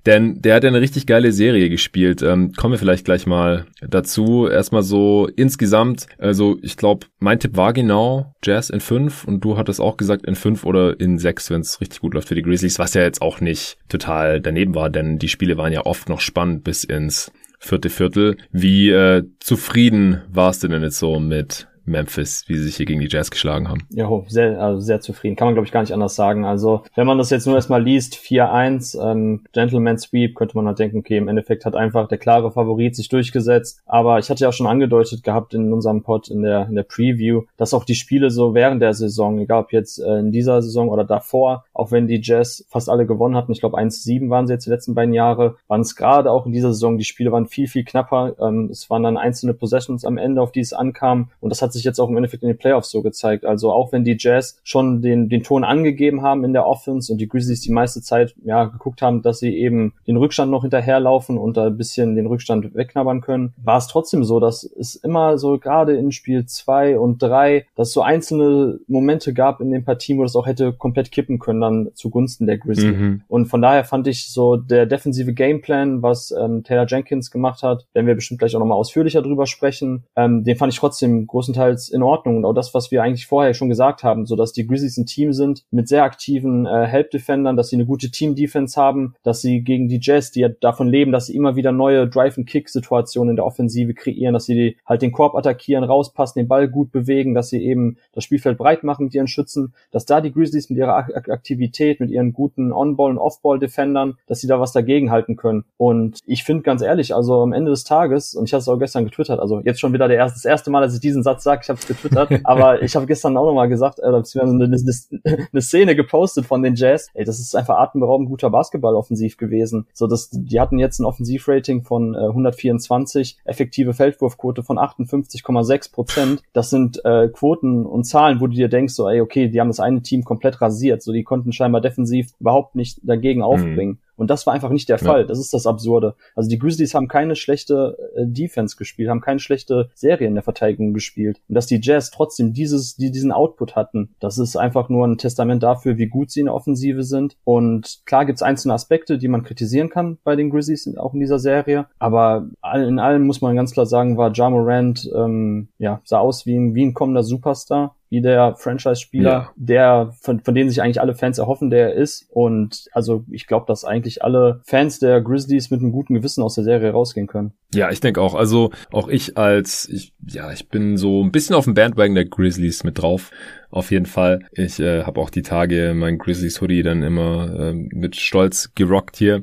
Denn 0.08 0.42
der 0.42 0.56
hat 0.56 0.64
ja 0.64 0.70
eine 0.70 0.82
richtig 0.82 1.06
geile 1.06 1.34
Serie 1.34 1.70
gespielt. 1.70 2.24
Ähm, 2.24 2.52
kommen 2.54 2.72
wir 2.72 2.80
vielleicht 2.80 3.06
gleich 3.06 3.28
mal 3.28 3.68
dazu. 3.88 4.48
Erstmal 4.48 4.82
so 4.82 5.30
insgesamt, 5.36 6.08
also 6.18 6.58
ich 6.64 6.78
glaube, 6.78 7.06
mein 7.20 7.40
Tipp 7.40 7.56
war 7.56 7.74
genau 7.74 8.34
Jazz 8.44 8.72
in 8.72 8.80
5 8.80 9.26
und 9.26 9.42
du 9.42 9.56
hattest 9.56 9.80
auch 9.80 9.98
gesagt 9.98 10.26
in 10.26 10.34
5 10.34 10.66
oder 10.66 11.00
in 11.00 11.20
6, 11.20 11.52
wenn 11.52 11.62
es 11.62 11.80
richtig 11.80 12.00
gut 12.00 12.16
läuft 12.16 12.28
für 12.28 12.34
die 12.34 12.42
Grizzlies. 12.42 12.71
Grizzlies, 12.72 12.80
was 12.80 12.94
ja 12.94 13.02
jetzt 13.02 13.22
auch 13.22 13.42
nicht 13.42 13.78
total 13.90 14.42
daneben 14.42 14.76
war, 14.76 14.90
denn 14.90 15.20
die 15.20 15.28
Spiele 15.28 15.58
waren 15.58 15.74
ja 15.74 15.86
oft 15.86 16.10
noch 16.10 16.22
spannend 16.22 16.64
bis 16.64 16.84
ins 16.84 17.32
vierte 17.60 17.90
Viertel. 17.90 18.38
Wie 18.52 18.90
äh, 18.90 19.24
zufrieden 19.40 20.22
warst 20.32 20.64
du 20.64 20.68
denn 20.68 20.82
jetzt 20.82 21.00
so 21.00 21.20
mit 21.20 21.68
Memphis, 21.86 22.46
wie 22.48 22.56
sie 22.56 22.64
sich 22.64 22.76
hier 22.76 22.86
gegen 22.86 23.00
die 23.00 23.10
Jazz 23.10 23.32
geschlagen 23.32 23.70
haben. 23.70 23.88
Ja, 23.90 24.10
sehr, 24.28 24.62
also 24.62 24.80
sehr 24.80 25.02
zufrieden. 25.02 25.36
Kann 25.36 25.48
man, 25.48 25.56
glaube 25.56 25.66
ich, 25.66 25.72
gar 25.72 25.82
nicht 25.82 25.94
anders 25.94 26.16
sagen. 26.16 26.46
Also, 26.46 26.84
wenn 26.96 27.08
man 27.08 27.18
das 27.18 27.30
jetzt 27.30 27.46
nur 27.46 27.56
erstmal 27.56 27.84
liest, 27.84 28.16
4-1, 28.16 29.00
ähm, 29.02 29.42
Gentleman 29.54 29.98
Sweep, 29.98 30.36
könnte 30.36 30.56
man 30.58 30.68
halt 30.68 30.80
denken, 30.80 31.00
okay, 31.00 31.18
im 31.18 31.28
Endeffekt 31.28 31.66
hat 31.66 31.76
einfach 31.76 32.08
der 32.08 32.18
klare 32.18 32.52
Favorit 32.52 32.96
sich 32.96 33.10
durchgesetzt. 33.10 33.82
Aber 33.86 34.20
ich 34.20 34.30
hatte 34.30 34.42
ja 34.42 34.50
auch 34.50 34.54
schon 34.54 34.68
angedeutet 34.68 35.24
gehabt 35.24 35.54
in 35.54 35.72
unserem 35.74 36.04
Pod 36.04 36.30
in 36.30 36.42
der, 36.42 36.68
in 36.68 36.76
der 36.76 36.84
Preview, 36.84 37.44
dass 37.58 37.74
auch 37.74 37.86
die 37.86 37.96
Spiele 37.96 38.32
so 38.32 38.54
während 38.54 38.82
der 38.82 38.94
Saison, 38.94 39.40
egal 39.40 39.62
ob 39.62 39.74
jetzt 39.74 40.00
äh, 40.00 40.20
in 40.20 40.32
dieser 40.32 40.62
Saison 40.62 40.90
oder 40.90 41.04
davor, 41.04 41.66
auch 41.74 41.92
wenn 41.92 42.08
die 42.08 42.22
Jazz 42.22 42.66
fast 42.70 42.90
alle 42.90 43.06
gewonnen 43.06 43.36
hatten, 43.36 43.52
ich 43.52 43.60
glaube 43.60 43.78
1-7 43.78 44.30
waren 44.30 44.48
sie 44.48 44.54
jetzt 44.54 44.66
die 44.66 44.70
letzten 44.70 44.96
beiden 44.96 45.14
Jahre, 45.14 45.56
waren 45.68 45.82
es 45.82 45.96
gerade 45.96 46.32
auch 46.32 46.46
in 46.46 46.54
dieser 46.54 46.74
Saison, 46.74 46.98
die 46.98 47.04
Spiele 47.04 47.32
waren 47.32 47.48
viel, 47.48 47.68
viel 47.68 47.84
knapper. 47.84 48.36
Ähm, 48.40 48.70
es 48.72 48.90
waren 48.90 49.04
dann 49.04 49.18
einzelne 49.18 49.54
Possessions 49.54 50.06
am 50.06 50.18
Ende, 50.18 50.42
auf 50.42 50.52
die 50.52 50.60
es 50.60 50.74
ankam. 50.74 51.30
Und 51.40 51.50
das 51.50 51.62
hat 51.62 51.71
sich 51.74 51.84
jetzt 51.84 52.00
auch 52.00 52.10
im 52.10 52.18
Endeffekt 52.18 52.44
in 52.44 52.50
den 52.50 52.58
Playoffs 52.58 52.90
so 52.90 53.02
gezeigt. 53.02 53.46
Also 53.46 53.72
auch 53.72 53.92
wenn 53.92 54.04
die 54.04 54.18
Jazz 54.20 54.60
schon 54.64 55.02
den, 55.02 55.30
den 55.30 55.44
Ton 55.44 55.64
angegeben 55.64 56.22
haben 56.22 56.44
in 56.44 56.54
der 56.54 56.68
Offense 56.68 57.12
und 57.12 57.20
die 57.20 57.28
Grizzlies 57.28 57.62
die 57.62 57.72
meiste 57.72 58.02
Zeit 58.02 58.36
ja 58.44 58.66
geguckt 58.66 59.02
haben, 59.02 59.22
dass 59.22 59.40
sie 59.40 59.56
eben 59.58 59.94
den 60.08 60.18
Rückstand 60.18 60.52
noch 60.52 60.62
hinterherlaufen 60.62 61.38
und 61.38 61.58
da 61.58 61.68
ein 61.68 61.78
bisschen 61.78 62.16
den 62.16 62.28
Rückstand 62.28 62.76
wegknabbern 62.76 63.22
können, 63.22 63.54
war 63.64 63.78
es 63.78 63.88
trotzdem 63.88 64.24
so, 64.24 64.40
dass 64.40 64.64
es 64.64 64.96
immer 64.96 65.38
so 65.38 65.58
gerade 65.58 65.96
in 65.96 66.12
Spiel 66.12 66.46
zwei 66.46 66.98
und 66.98 67.22
drei, 67.22 67.66
dass 67.76 67.90
es 67.90 67.94
so 67.94 68.02
einzelne 68.02 68.80
Momente 68.88 69.34
gab 69.34 69.62
in 69.62 69.72
den 69.72 69.84
Partien, 69.84 70.18
wo 70.18 70.24
das 70.24 70.36
auch 70.36 70.48
hätte 70.48 70.74
komplett 70.74 71.12
kippen 71.12 71.40
können 71.40 71.62
dann 71.62 71.90
zugunsten 71.94 72.48
der 72.48 72.58
Grizzlies. 72.58 72.96
Mhm. 72.96 73.22
Und 73.28 73.46
von 73.48 73.62
daher 73.62 73.84
fand 73.84 74.08
ich 74.08 74.32
so 74.32 74.58
der 74.58 74.86
defensive 74.86 75.34
Gameplan, 75.34 76.02
was 76.02 76.32
ähm, 76.32 76.64
Taylor 76.64 76.86
Jenkins 76.88 77.32
gemacht 77.32 77.64
hat, 77.64 77.86
werden 77.94 78.08
wir 78.08 78.16
bestimmt 78.16 78.40
gleich 78.40 78.56
auch 78.56 78.60
nochmal 78.60 78.78
ausführlicher 78.78 79.22
drüber 79.22 79.46
sprechen, 79.46 80.04
ähm, 80.16 80.44
den 80.44 80.58
fand 80.58 80.74
ich 80.74 80.80
trotzdem 80.80 81.28
großenteils 81.62 81.90
in 81.90 82.04
Ordnung 82.04 82.38
und 82.38 82.46
auch 82.46 82.54
das, 82.54 82.74
was 82.74 82.92
wir 82.92 83.04
eigentlich 83.04 83.28
vorher 83.28 83.54
schon 83.54 83.70
gesagt 83.70 84.04
haben, 84.04 84.26
so 84.26 84.36
dass 84.36 84.54
die 84.54 84.66
Grizzlies 84.66 84.98
ein 84.98 85.06
Team 85.06 85.34
sind 85.34 85.64
mit 85.72 85.88
sehr 85.88 86.04
aktiven 86.04 86.66
äh, 86.66 86.86
Help 86.86 87.12
Defendern, 87.12 87.56
dass 87.56 87.70
sie 87.70 87.76
eine 87.76 87.86
gute 87.86 88.10
Team 88.10 88.36
Defense 88.36 88.80
haben, 88.80 89.16
dass 89.24 89.42
sie 89.42 89.62
gegen 89.62 89.88
die 89.88 90.00
Jazz, 90.02 90.32
die 90.32 90.42
ja 90.42 90.50
davon 90.50 90.88
leben, 90.88 91.12
dass 91.12 91.28
sie 91.28 91.36
immer 91.36 91.56
wieder 91.56 91.72
neue 91.72 92.08
Drive 92.08 92.38
and 92.38 92.48
Kick 92.48 92.70
Situationen 92.70 93.32
in 93.32 93.36
der 93.36 93.46
Offensive 93.46 93.94
kreieren, 93.94 94.34
dass 94.34 94.46
sie 94.46 94.56
die, 94.56 94.78
halt 94.86 95.02
den 95.02 95.12
Korb 95.12 95.36
attackieren, 95.36 95.84
rauspassen, 95.84 96.40
den 96.40 96.48
Ball 96.48 96.68
gut 96.68 96.92
bewegen, 96.92 97.34
dass 97.34 97.50
sie 97.50 97.64
eben 97.64 97.98
das 98.14 98.24
Spielfeld 98.24 98.58
breit 98.58 98.84
machen 98.84 99.06
mit 99.06 99.14
ihren 99.14 99.28
Schützen, 99.28 99.74
dass 99.92 100.06
da 100.06 100.22
die 100.22 100.32
Grizzlies 100.32 100.70
mit 100.70 100.80
ihrer 100.80 100.96
Aktivität, 100.96 102.00
mit 102.00 102.10
ihren 102.10 102.34
guten 102.34 102.72
On-Ball 102.72 103.12
und 103.12 103.18
Off-Ball 103.18 103.60
Defendern, 103.60 104.16
dass 104.28 104.42
sie 104.42 104.48
da 104.48 104.60
was 104.60 104.72
dagegen 104.72 105.12
halten 105.12 105.36
können. 105.36 105.66
Und 105.78 106.20
ich 106.26 106.44
finde 106.44 106.64
ganz 106.64 106.82
ehrlich, 106.82 107.14
also 107.14 107.42
am 107.42 107.54
Ende 107.54 107.72
des 107.72 107.84
Tages, 107.84 108.36
und 108.36 108.46
ich 108.46 108.54
hatte 108.54 108.62
es 108.62 108.68
auch 108.68 108.80
gestern 108.80 109.06
getwittert, 109.06 109.40
also 109.40 109.60
jetzt 109.62 109.80
schon 109.80 109.94
wieder 109.94 110.08
der 110.08 110.18
erste, 110.18 110.38
das 110.38 110.46
erste 110.46 110.72
Mal, 110.72 110.82
dass 110.82 110.94
ich 110.94 111.00
diesen 111.00 111.24
Satz 111.24 111.44
sage, 111.44 111.51
ich 111.62 111.70
habe 111.70 111.80
es 111.80 111.88
getwittert, 111.88 112.32
aber 112.44 112.82
ich 112.82 112.96
habe 112.96 113.06
gestern 113.06 113.38
auch 113.38 113.46
nochmal 113.46 113.70
gesagt, 113.70 114.00
äh, 114.00 114.04
eine, 114.06 114.24
eine, 114.42 114.66
eine 114.66 115.62
Szene 115.62 115.96
gepostet 115.96 116.46
von 116.46 116.64
den 116.64 116.76
Jazz, 116.76 117.10
ey, 117.14 117.26
das 117.26 117.40
ist 117.40 117.56
einfach 117.56 117.78
atemberaubend 117.78 118.30
guter 118.30 118.50
Basketball 118.50 118.96
offensiv 118.96 119.38
gewesen. 119.38 119.88
So, 119.94 120.08
das, 120.08 120.30
die 120.32 120.60
hatten 120.60 120.80
jetzt 120.80 121.00
ein 121.00 121.06
Offensivrating 121.06 121.84
von 121.84 122.16
äh, 122.16 122.20
124, 122.20 123.38
effektive 123.46 123.94
Feldwurfquote 123.94 124.64
von 124.64 124.78
58,6 124.78 125.92
Prozent. 125.92 126.42
Das 126.54 126.70
sind 126.70 127.04
äh, 127.06 127.28
Quoten 127.30 127.86
und 127.86 128.06
Zahlen, 128.06 128.40
wo 128.40 128.48
du 128.48 128.54
dir 128.54 128.70
denkst, 128.70 128.94
so, 128.94 129.10
ey, 129.10 129.22
okay, 129.22 129.50
die 129.50 129.60
haben 129.60 129.70
das 129.70 129.80
eine 129.80 130.02
Team 130.02 130.24
komplett 130.24 130.62
rasiert, 130.62 131.02
so 131.02 131.12
die 131.12 131.24
konnten 131.24 131.52
scheinbar 131.52 131.82
defensiv 131.82 132.32
überhaupt 132.40 132.76
nicht 132.76 133.00
dagegen 133.04 133.40
mhm. 133.40 133.46
aufbringen. 133.46 133.92
Mhm. 133.92 134.11
Und 134.16 134.30
das 134.30 134.46
war 134.46 134.54
einfach 134.54 134.70
nicht 134.70 134.90
der 134.90 135.00
Fall. 135.00 135.22
Ja. 135.22 135.28
Das 135.28 135.40
ist 135.40 135.54
das 135.54 135.66
Absurde. 135.66 136.16
Also 136.36 136.50
die 136.50 136.60
Grizzlies 136.60 136.94
haben 136.94 137.08
keine 137.08 137.36
schlechte 137.36 137.98
äh, 138.16 138.26
Defense 138.26 138.76
gespielt, 138.76 139.10
haben 139.10 139.22
keine 139.22 139.40
schlechte 139.40 139.90
Serie 139.96 140.28
in 140.28 140.36
der 140.36 140.44
Verteidigung 140.44 140.94
gespielt. 140.94 141.42
Und 141.48 141.56
dass 141.56 141.66
die 141.66 141.80
Jazz 141.82 142.12
trotzdem 142.12 142.54
dieses, 142.54 142.96
die 142.96 143.12
diesen 143.12 143.32
Output 143.32 143.76
hatten, 143.76 144.16
das 144.20 144.38
ist 144.38 144.56
einfach 144.56 144.90
nur 144.90 145.08
ein 145.08 145.18
Testament 145.18 145.64
dafür, 145.64 145.98
wie 145.98 146.08
gut 146.08 146.32
sie 146.32 146.42
in 146.42 146.46
der 146.48 146.56
Offensive 146.56 147.04
sind. 147.04 147.38
Und 147.44 148.02
klar 148.06 148.26
gibt's 148.26 148.42
einzelne 148.42 148.74
Aspekte, 148.74 149.18
die 149.18 149.28
man 149.28 149.44
kritisieren 149.44 149.90
kann 149.90 150.18
bei 150.24 150.36
den 150.36 150.50
Grizzlies, 150.50 150.96
auch 150.98 151.14
in 151.14 151.20
dieser 151.20 151.40
Serie. 151.40 151.88
Aber 152.00 152.50
in 152.76 153.00
allem 153.00 153.26
muss 153.26 153.42
man 153.42 153.56
ganz 153.56 153.72
klar 153.72 153.86
sagen, 153.86 154.18
war 154.18 154.32
Ja 154.34 154.50
Morant, 154.50 155.10
ähm, 155.16 155.70
ja, 155.78 156.02
sah 156.04 156.20
aus 156.20 156.46
wie 156.46 156.56
ein, 156.56 156.76
wie 156.76 156.86
ein 156.86 156.94
kommender 156.94 157.24
Superstar 157.24 157.96
wie 158.12 158.22
der 158.22 158.56
Franchise-Spieler, 158.58 159.32
ja. 159.32 159.52
der 159.56 160.14
von, 160.20 160.42
von 160.42 160.54
denen 160.54 160.70
sich 160.70 160.82
eigentlich 160.82 161.00
alle 161.00 161.16
Fans 161.16 161.38
erhoffen, 161.38 161.70
der 161.70 161.94
er 161.94 161.94
ist. 161.94 162.28
Und 162.30 162.90
also 162.92 163.24
ich 163.32 163.48
glaube, 163.48 163.66
dass 163.68 163.86
eigentlich 163.86 164.22
alle 164.22 164.60
Fans 164.66 165.00
der 165.00 165.22
Grizzlies 165.22 165.72
mit 165.72 165.80
einem 165.80 165.94
guten 165.94 166.16
Gewissen 166.16 166.44
aus 166.44 166.56
der 166.56 166.66
Serie 166.66 166.92
rausgehen 166.92 167.28
können. 167.28 167.54
Ja, 167.74 167.90
ich 167.90 168.02
denke 168.02 168.20
auch. 168.20 168.36
Also 168.36 168.72
auch 168.92 169.08
ich 169.08 169.38
als, 169.38 169.88
ich, 169.88 170.14
ja, 170.28 170.52
ich 170.52 170.68
bin 170.68 170.98
so 170.98 171.24
ein 171.24 171.32
bisschen 171.32 171.56
auf 171.56 171.64
dem 171.64 171.74
Bandwagon 171.74 172.16
der 172.16 172.26
Grizzlies 172.26 172.84
mit 172.84 173.02
drauf. 173.02 173.32
Auf 173.72 173.92
jeden 173.92 174.06
Fall. 174.06 174.46
Ich 174.52 174.80
äh, 174.80 175.04
habe 175.04 175.20
auch 175.20 175.30
die 175.30 175.42
Tage 175.42 175.94
mein 175.96 176.18
Grizzlies 176.18 176.62
Hoodie 176.62 176.84
dann 176.84 177.04
immer 177.04 177.60
äh, 177.60 177.74
mit 177.74 178.16
Stolz 178.16 178.72
gerockt 178.76 179.18
hier. 179.18 179.42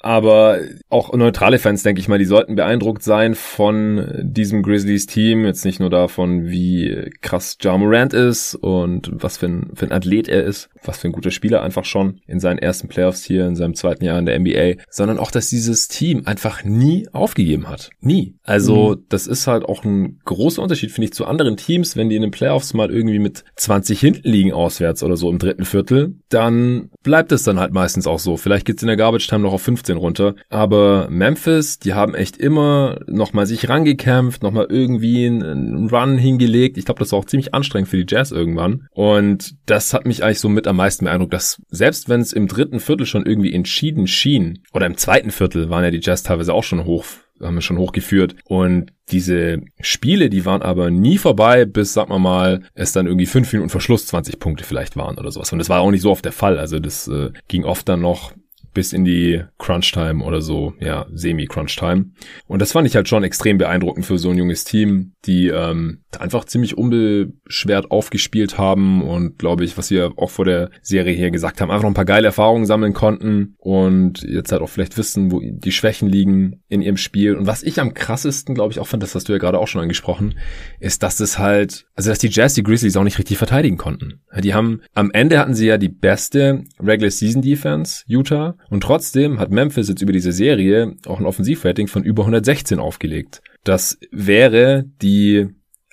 Aber 0.00 0.58
auch 0.88 1.12
neutrale 1.14 1.58
Fans, 1.58 1.82
denke 1.82 2.00
ich 2.00 2.08
mal, 2.08 2.18
die 2.18 2.24
sollten 2.24 2.54
beeindruckt 2.54 3.02
sein 3.02 3.34
von 3.34 4.12
diesem 4.22 4.62
Grizzlies 4.62 5.06
Team. 5.06 5.44
Jetzt 5.44 5.64
nicht 5.64 5.80
nur 5.80 5.90
davon, 5.90 6.48
wie 6.48 7.10
krass 7.20 7.56
Ja 7.60 7.76
Morant 7.76 8.12
ist 8.12 8.54
und 8.54 9.10
was 9.12 9.38
für 9.38 9.46
ein, 9.46 9.70
für 9.74 9.86
ein 9.86 9.92
Athlet 9.92 10.28
er 10.28 10.44
ist, 10.44 10.68
was 10.84 10.98
für 10.98 11.08
ein 11.08 11.12
guter 11.12 11.30
Spieler 11.30 11.62
einfach 11.62 11.84
schon 11.84 12.20
in 12.26 12.40
seinen 12.40 12.58
ersten 12.58 12.88
Playoffs 12.88 13.24
hier 13.24 13.46
in 13.46 13.56
seinem 13.56 13.74
zweiten 13.74 14.04
Jahr 14.04 14.18
in 14.18 14.26
der 14.26 14.38
NBA, 14.38 14.82
sondern 14.90 15.18
auch, 15.18 15.30
dass 15.30 15.48
dieses 15.48 15.88
Team 15.88 16.22
einfach 16.26 16.64
nie 16.64 17.08
aufgegeben 17.12 17.68
hat. 17.68 17.90
Nie. 18.00 18.34
Also 18.42 18.96
mhm. 18.96 19.04
das 19.08 19.26
ist 19.26 19.46
halt 19.46 19.64
auch 19.64 19.84
ein 19.84 20.20
großer 20.24 20.62
Unterschied, 20.62 20.90
finde 20.90 21.06
ich, 21.06 21.12
zu 21.12 21.26
anderen 21.26 21.56
Teams, 21.56 21.96
wenn 21.96 22.08
die 22.08 22.16
in 22.16 22.22
den 22.22 22.30
Playoffs 22.30 22.74
mal 22.74 22.90
irgendwie 22.90 23.18
mit 23.18 23.44
20 23.62 24.00
hinten 24.00 24.28
liegen 24.28 24.52
auswärts 24.52 25.02
oder 25.02 25.16
so 25.16 25.30
im 25.30 25.38
dritten 25.38 25.64
Viertel, 25.64 26.16
dann 26.28 26.90
bleibt 27.02 27.32
es 27.32 27.42
dann 27.42 27.58
halt 27.58 27.72
meistens 27.72 28.06
auch 28.06 28.18
so. 28.18 28.36
Vielleicht 28.36 28.66
geht's 28.66 28.82
in 28.82 28.88
der 28.88 28.96
Garbage 28.96 29.26
Time 29.26 29.42
noch 29.42 29.52
auf 29.52 29.62
15 29.62 29.96
runter. 29.96 30.34
Aber 30.48 31.08
Memphis, 31.10 31.78
die 31.78 31.94
haben 31.94 32.14
echt 32.14 32.36
immer 32.36 33.00
nochmal 33.06 33.46
sich 33.46 33.68
rangekämpft, 33.68 34.42
nochmal 34.42 34.66
irgendwie 34.68 35.26
einen 35.26 35.88
Run 35.88 36.18
hingelegt. 36.18 36.78
Ich 36.78 36.84
glaube, 36.84 36.98
das 36.98 37.12
war 37.12 37.18
auch 37.18 37.24
ziemlich 37.24 37.54
anstrengend 37.54 37.88
für 37.88 38.02
die 38.02 38.12
Jazz 38.12 38.30
irgendwann. 38.30 38.86
Und 38.92 39.54
das 39.66 39.94
hat 39.94 40.06
mich 40.06 40.22
eigentlich 40.22 40.40
so 40.40 40.48
mit 40.48 40.66
am 40.66 40.76
meisten 40.76 41.04
beeindruckt, 41.04 41.32
dass 41.32 41.60
selbst 41.68 42.08
wenn 42.08 42.20
es 42.20 42.32
im 42.32 42.48
dritten 42.48 42.80
Viertel 42.80 43.06
schon 43.06 43.26
irgendwie 43.26 43.52
entschieden 43.52 44.06
schien, 44.06 44.60
oder 44.72 44.86
im 44.86 44.96
zweiten 44.96 45.30
Viertel 45.30 45.70
waren 45.70 45.84
ja 45.84 45.90
die 45.90 46.00
Jazz 46.02 46.22
teilweise 46.22 46.54
auch 46.54 46.64
schon 46.64 46.84
hoch 46.84 47.04
haben 47.42 47.54
wir 47.54 47.62
schon 47.62 47.78
hochgeführt. 47.78 48.36
Und 48.44 48.92
diese 49.10 49.62
Spiele, 49.80 50.30
die 50.30 50.44
waren 50.44 50.62
aber 50.62 50.90
nie 50.90 51.18
vorbei, 51.18 51.64
bis, 51.64 51.92
sag 51.92 52.08
mal 52.08 52.18
mal, 52.18 52.62
es 52.74 52.92
dann 52.92 53.06
irgendwie 53.06 53.26
fünf 53.26 53.52
Minuten 53.52 53.70
Verschluss 53.70 54.06
20 54.06 54.38
Punkte 54.38 54.64
vielleicht 54.64 54.96
waren 54.96 55.18
oder 55.18 55.30
sowas. 55.30 55.52
Und 55.52 55.58
das 55.58 55.68
war 55.68 55.80
auch 55.80 55.90
nicht 55.90 56.02
so 56.02 56.10
oft 56.10 56.24
der 56.24 56.32
Fall. 56.32 56.58
Also 56.58 56.78
das 56.78 57.08
äh, 57.08 57.30
ging 57.48 57.64
oft 57.64 57.88
dann 57.88 58.00
noch 58.00 58.32
bis 58.72 58.92
in 58.92 59.04
die 59.04 59.42
Crunch-Time 59.58 60.24
oder 60.24 60.40
so, 60.40 60.74
ja, 60.80 61.06
Semi-Crunch-Time. 61.12 62.06
Und 62.46 62.62
das 62.62 62.72
fand 62.72 62.86
ich 62.86 62.96
halt 62.96 63.08
schon 63.08 63.24
extrem 63.24 63.58
beeindruckend 63.58 64.06
für 64.06 64.18
so 64.18 64.30
ein 64.30 64.38
junges 64.38 64.64
Team, 64.64 65.12
die 65.24 65.48
ähm, 65.48 66.02
einfach 66.18 66.44
ziemlich 66.44 66.76
unbeschwert 66.76 67.90
aufgespielt 67.90 68.58
haben 68.58 69.02
und 69.02 69.38
glaube 69.38 69.64
ich, 69.64 69.78
was 69.78 69.90
wir 69.90 70.12
auch 70.16 70.30
vor 70.30 70.44
der 70.44 70.70
Serie 70.82 71.14
hier 71.14 71.30
gesagt 71.30 71.60
haben, 71.60 71.70
einfach 71.70 71.82
noch 71.82 71.90
ein 71.90 71.94
paar 71.94 72.04
geile 72.04 72.26
Erfahrungen 72.26 72.66
sammeln 72.66 72.92
konnten 72.92 73.54
und 73.58 74.22
jetzt 74.22 74.52
halt 74.52 74.62
auch 74.62 74.68
vielleicht 74.68 74.98
wissen, 74.98 75.30
wo 75.30 75.40
die 75.40 75.72
Schwächen 75.72 76.08
liegen 76.08 76.62
in 76.68 76.82
ihrem 76.82 76.96
Spiel. 76.96 77.36
Und 77.36 77.46
was 77.46 77.62
ich 77.62 77.80
am 77.80 77.94
krassesten, 77.94 78.54
glaube 78.54 78.72
ich, 78.72 78.80
auch 78.80 78.86
fand, 78.86 79.02
das 79.02 79.14
hast 79.14 79.28
du 79.28 79.32
ja 79.32 79.38
gerade 79.38 79.58
auch 79.58 79.68
schon 79.68 79.82
angesprochen, 79.82 80.34
ist, 80.80 81.02
dass 81.02 81.20
es 81.20 81.38
halt, 81.38 81.86
also 81.94 82.10
dass 82.10 82.18
die 82.18 82.28
Jazz 82.28 82.54
die 82.54 82.62
Grizzlies 82.62 82.96
auch 82.96 83.04
nicht 83.04 83.18
richtig 83.18 83.38
verteidigen 83.38 83.76
konnten. 83.76 84.20
Die 84.38 84.54
haben, 84.54 84.82
am 84.94 85.10
Ende 85.12 85.38
hatten 85.38 85.54
sie 85.54 85.66
ja 85.66 85.78
die 85.78 85.88
beste 85.88 86.64
Regular 86.80 87.10
Season 87.10 87.42
Defense, 87.42 88.04
Utah, 88.06 88.56
und 88.72 88.80
trotzdem 88.82 89.38
hat 89.38 89.50
Memphis 89.50 89.90
jetzt 89.90 90.00
über 90.00 90.14
diese 90.14 90.32
Serie 90.32 90.96
auch 91.04 91.20
ein 91.20 91.26
Offensivrating 91.26 91.88
von 91.88 92.04
über 92.04 92.22
116 92.22 92.78
aufgelegt. 92.78 93.42
Das 93.64 93.98
wäre 94.10 94.86
die 95.02 95.48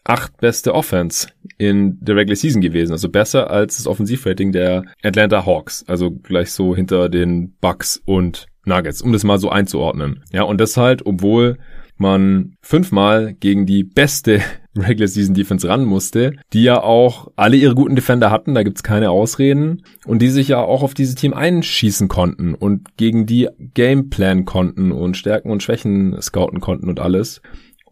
acht 0.06 0.38
beste 0.38 0.74
Offense 0.74 1.28
in 1.58 1.98
der 2.00 2.16
Regular 2.16 2.38
Season 2.38 2.62
gewesen. 2.62 2.94
Also 2.94 3.10
besser 3.10 3.50
als 3.50 3.76
das 3.76 3.86
Offensivrating 3.86 4.54
der 4.54 4.86
Atlanta 5.04 5.46
Hawks. 5.46 5.84
Also 5.90 6.10
gleich 6.10 6.54
so 6.54 6.74
hinter 6.74 7.10
den 7.10 7.54
Bucks 7.60 8.02
und 8.06 8.46
Nuggets, 8.64 9.02
um 9.02 9.12
das 9.12 9.26
mal 9.26 9.40
so 9.40 9.50
einzuordnen. 9.50 10.24
Ja, 10.32 10.44
und 10.44 10.62
das 10.62 10.78
halt, 10.78 11.06
obwohl 11.06 11.58
man 12.00 12.56
fünfmal 12.62 13.34
gegen 13.34 13.66
die 13.66 13.84
beste 13.84 14.41
Regular 14.78 15.08
Season 15.08 15.34
Defense 15.34 15.68
ran 15.68 15.84
musste, 15.84 16.34
die 16.54 16.64
ja 16.64 16.82
auch 16.82 17.32
alle 17.36 17.58
ihre 17.58 17.76
guten 17.76 17.95
Defender 17.95 18.32
hatten, 18.32 18.54
da 18.54 18.64
gibt's 18.64 18.84
keine 18.84 19.10
Ausreden 19.10 19.84
und 20.06 20.22
die 20.22 20.30
sich 20.30 20.50
ja 20.50 20.62
auch 20.62 20.84
auf 20.84 20.93
dieses 20.93 21.16
Team 21.16 21.34
einschießen 21.34 22.08
konnten 22.08 22.54
und 22.54 22.95
gegen 22.95 23.26
die 23.26 23.50
Gameplan 23.74 24.45
konnten 24.45 24.91
und 24.91 25.18
Stärken 25.18 25.52
und 25.52 25.64
Schwächen 25.64 26.16
scouten 26.22 26.60
konnten 26.60 26.89
und 26.89 27.00
alles. 27.00 27.41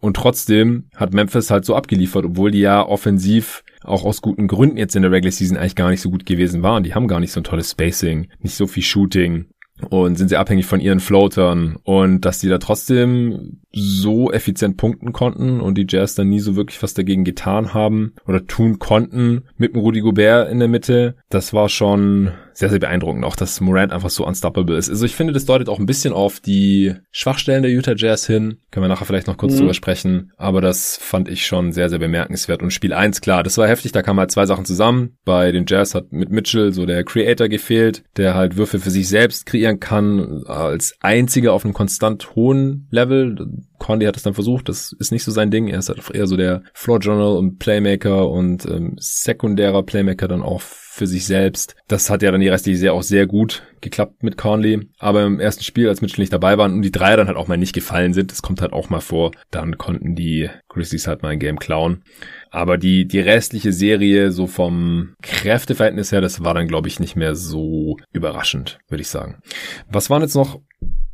Und 0.00 0.16
trotzdem 0.16 0.84
hat 0.94 1.12
Memphis 1.12 1.50
halt 1.50 1.64
so 1.64 1.74
abgeliefert, 1.74 2.24
obwohl 2.24 2.52
die 2.52 2.60
ja 2.60 2.86
offensiv 2.86 3.64
auch 3.82 4.04
aus 4.04 4.22
guten 4.22 4.46
Gründen 4.46 4.76
jetzt 4.76 4.94
in 4.94 5.02
der 5.02 5.10
Regular 5.10 5.32
Season 5.32 5.56
eigentlich 5.56 5.74
gar 5.74 5.90
nicht 5.90 6.00
so 6.00 6.10
gut 6.10 6.24
gewesen 6.24 6.62
waren. 6.62 6.84
Die 6.84 6.94
haben 6.94 7.08
gar 7.08 7.20
nicht 7.20 7.32
so 7.32 7.40
ein 7.40 7.44
tolles 7.44 7.72
Spacing, 7.72 8.28
nicht 8.40 8.54
so 8.54 8.66
viel 8.66 8.82
Shooting 8.82 9.46
und 9.90 10.16
sind 10.16 10.28
sehr 10.28 10.40
abhängig 10.40 10.66
von 10.66 10.80
ihren 10.80 11.00
Floatern 11.00 11.76
und 11.84 12.22
dass 12.22 12.38
die 12.38 12.48
da 12.48 12.58
trotzdem 12.58 13.60
so 13.72 14.32
effizient 14.32 14.76
punkten 14.76 15.12
konnten 15.12 15.60
und 15.60 15.76
die 15.76 15.86
Jazz 15.88 16.14
dann 16.14 16.28
nie 16.28 16.40
so 16.40 16.56
wirklich 16.56 16.82
was 16.82 16.94
dagegen 16.94 17.24
getan 17.24 17.74
haben 17.74 18.14
oder 18.26 18.46
tun 18.46 18.78
konnten 18.78 19.44
mit 19.56 19.74
dem 19.74 19.80
Rudy 19.80 20.00
Gobert 20.00 20.50
in 20.50 20.58
der 20.58 20.68
Mitte, 20.68 21.16
das 21.28 21.52
war 21.52 21.68
schon 21.68 22.32
sehr, 22.58 22.70
sehr 22.70 22.80
beeindruckend. 22.80 23.24
Auch, 23.24 23.36
dass 23.36 23.60
Morant 23.60 23.92
einfach 23.92 24.10
so 24.10 24.26
unstoppable 24.26 24.76
ist. 24.76 24.90
Also 24.90 25.06
ich 25.06 25.14
finde, 25.14 25.32
das 25.32 25.44
deutet 25.44 25.68
auch 25.68 25.78
ein 25.78 25.86
bisschen 25.86 26.12
auf 26.12 26.40
die 26.40 26.94
Schwachstellen 27.12 27.62
der 27.62 27.70
Utah 27.70 27.94
Jazz 27.94 28.26
hin. 28.26 28.58
Können 28.72 28.84
wir 28.84 28.88
nachher 28.88 29.04
vielleicht 29.04 29.28
noch 29.28 29.36
kurz 29.36 29.54
mhm. 29.54 29.58
drüber 29.58 29.74
sprechen. 29.74 30.32
Aber 30.36 30.60
das 30.60 30.96
fand 30.96 31.28
ich 31.28 31.46
schon 31.46 31.70
sehr, 31.70 31.88
sehr 31.88 32.00
bemerkenswert. 32.00 32.60
Und 32.60 32.72
Spiel 32.72 32.92
1, 32.92 33.20
klar, 33.20 33.44
das 33.44 33.58
war 33.58 33.68
heftig. 33.68 33.92
Da 33.92 34.02
kamen 34.02 34.18
halt 34.18 34.32
zwei 34.32 34.44
Sachen 34.44 34.64
zusammen. 34.64 35.16
Bei 35.24 35.52
den 35.52 35.66
Jazz 35.68 35.94
hat 35.94 36.10
mit 36.10 36.30
Mitchell 36.30 36.72
so 36.72 36.84
der 36.84 37.04
Creator 37.04 37.48
gefehlt, 37.48 38.02
der 38.16 38.34
halt 38.34 38.56
Würfel 38.56 38.80
für 38.80 38.90
sich 38.90 39.08
selbst 39.08 39.46
kreieren 39.46 39.78
kann, 39.78 40.42
als 40.46 40.96
einziger 41.00 41.52
auf 41.52 41.64
einem 41.64 41.74
konstant 41.74 42.34
hohen 42.34 42.88
Level. 42.90 43.36
Conley 43.78 44.06
hat 44.06 44.16
es 44.16 44.22
dann 44.22 44.34
versucht, 44.34 44.68
das 44.68 44.92
ist 44.98 45.12
nicht 45.12 45.24
so 45.24 45.30
sein 45.30 45.50
Ding. 45.50 45.68
Er 45.68 45.78
ist 45.78 45.88
halt 45.88 46.02
eher 46.10 46.26
so 46.26 46.36
der 46.36 46.62
Floor 46.74 46.98
Journal 46.98 47.36
und 47.36 47.58
Playmaker 47.58 48.30
und 48.30 48.66
ähm, 48.66 48.96
sekundärer 48.98 49.82
Playmaker 49.82 50.28
dann 50.28 50.42
auch 50.42 50.60
für 50.60 51.06
sich 51.06 51.26
selbst. 51.26 51.76
Das 51.86 52.10
hat 52.10 52.22
ja 52.22 52.32
dann 52.32 52.40
die 52.40 52.48
restliche 52.48 52.78
Serie 52.78 52.98
auch 52.98 53.02
sehr 53.02 53.26
gut 53.26 53.62
geklappt 53.80 54.24
mit 54.24 54.36
Conley. 54.36 54.88
Aber 54.98 55.24
im 55.24 55.38
ersten 55.38 55.62
Spiel, 55.62 55.88
als 55.88 56.00
Mitchell 56.00 56.22
nicht 56.22 56.32
dabei 56.32 56.58
waren 56.58 56.74
und 56.74 56.82
die 56.82 56.90
Dreier 56.90 57.16
dann 57.16 57.28
halt 57.28 57.36
auch 57.36 57.46
mal 57.46 57.56
nicht 57.56 57.72
gefallen 57.72 58.12
sind, 58.12 58.32
das 58.32 58.42
kommt 58.42 58.60
halt 58.60 58.72
auch 58.72 58.90
mal 58.90 59.00
vor, 59.00 59.30
dann 59.50 59.78
konnten 59.78 60.16
die 60.16 60.50
Grizzlies 60.68 61.06
halt 61.06 61.22
mal 61.22 61.30
ein 61.30 61.38
Game 61.38 61.60
klauen. 61.60 62.02
Aber 62.50 62.78
die, 62.78 63.06
die 63.06 63.20
restliche 63.20 63.72
Serie, 63.72 64.32
so 64.32 64.46
vom 64.48 65.14
Kräfteverhältnis 65.22 66.10
her, 66.10 66.20
das 66.20 66.42
war 66.42 66.54
dann, 66.54 66.66
glaube 66.66 66.88
ich, 66.88 66.98
nicht 66.98 67.14
mehr 67.14 67.36
so 67.36 67.96
überraschend, 68.12 68.78
würde 68.88 69.02
ich 69.02 69.08
sagen. 69.08 69.40
Was 69.88 70.10
waren 70.10 70.22
jetzt 70.22 70.34
noch 70.34 70.60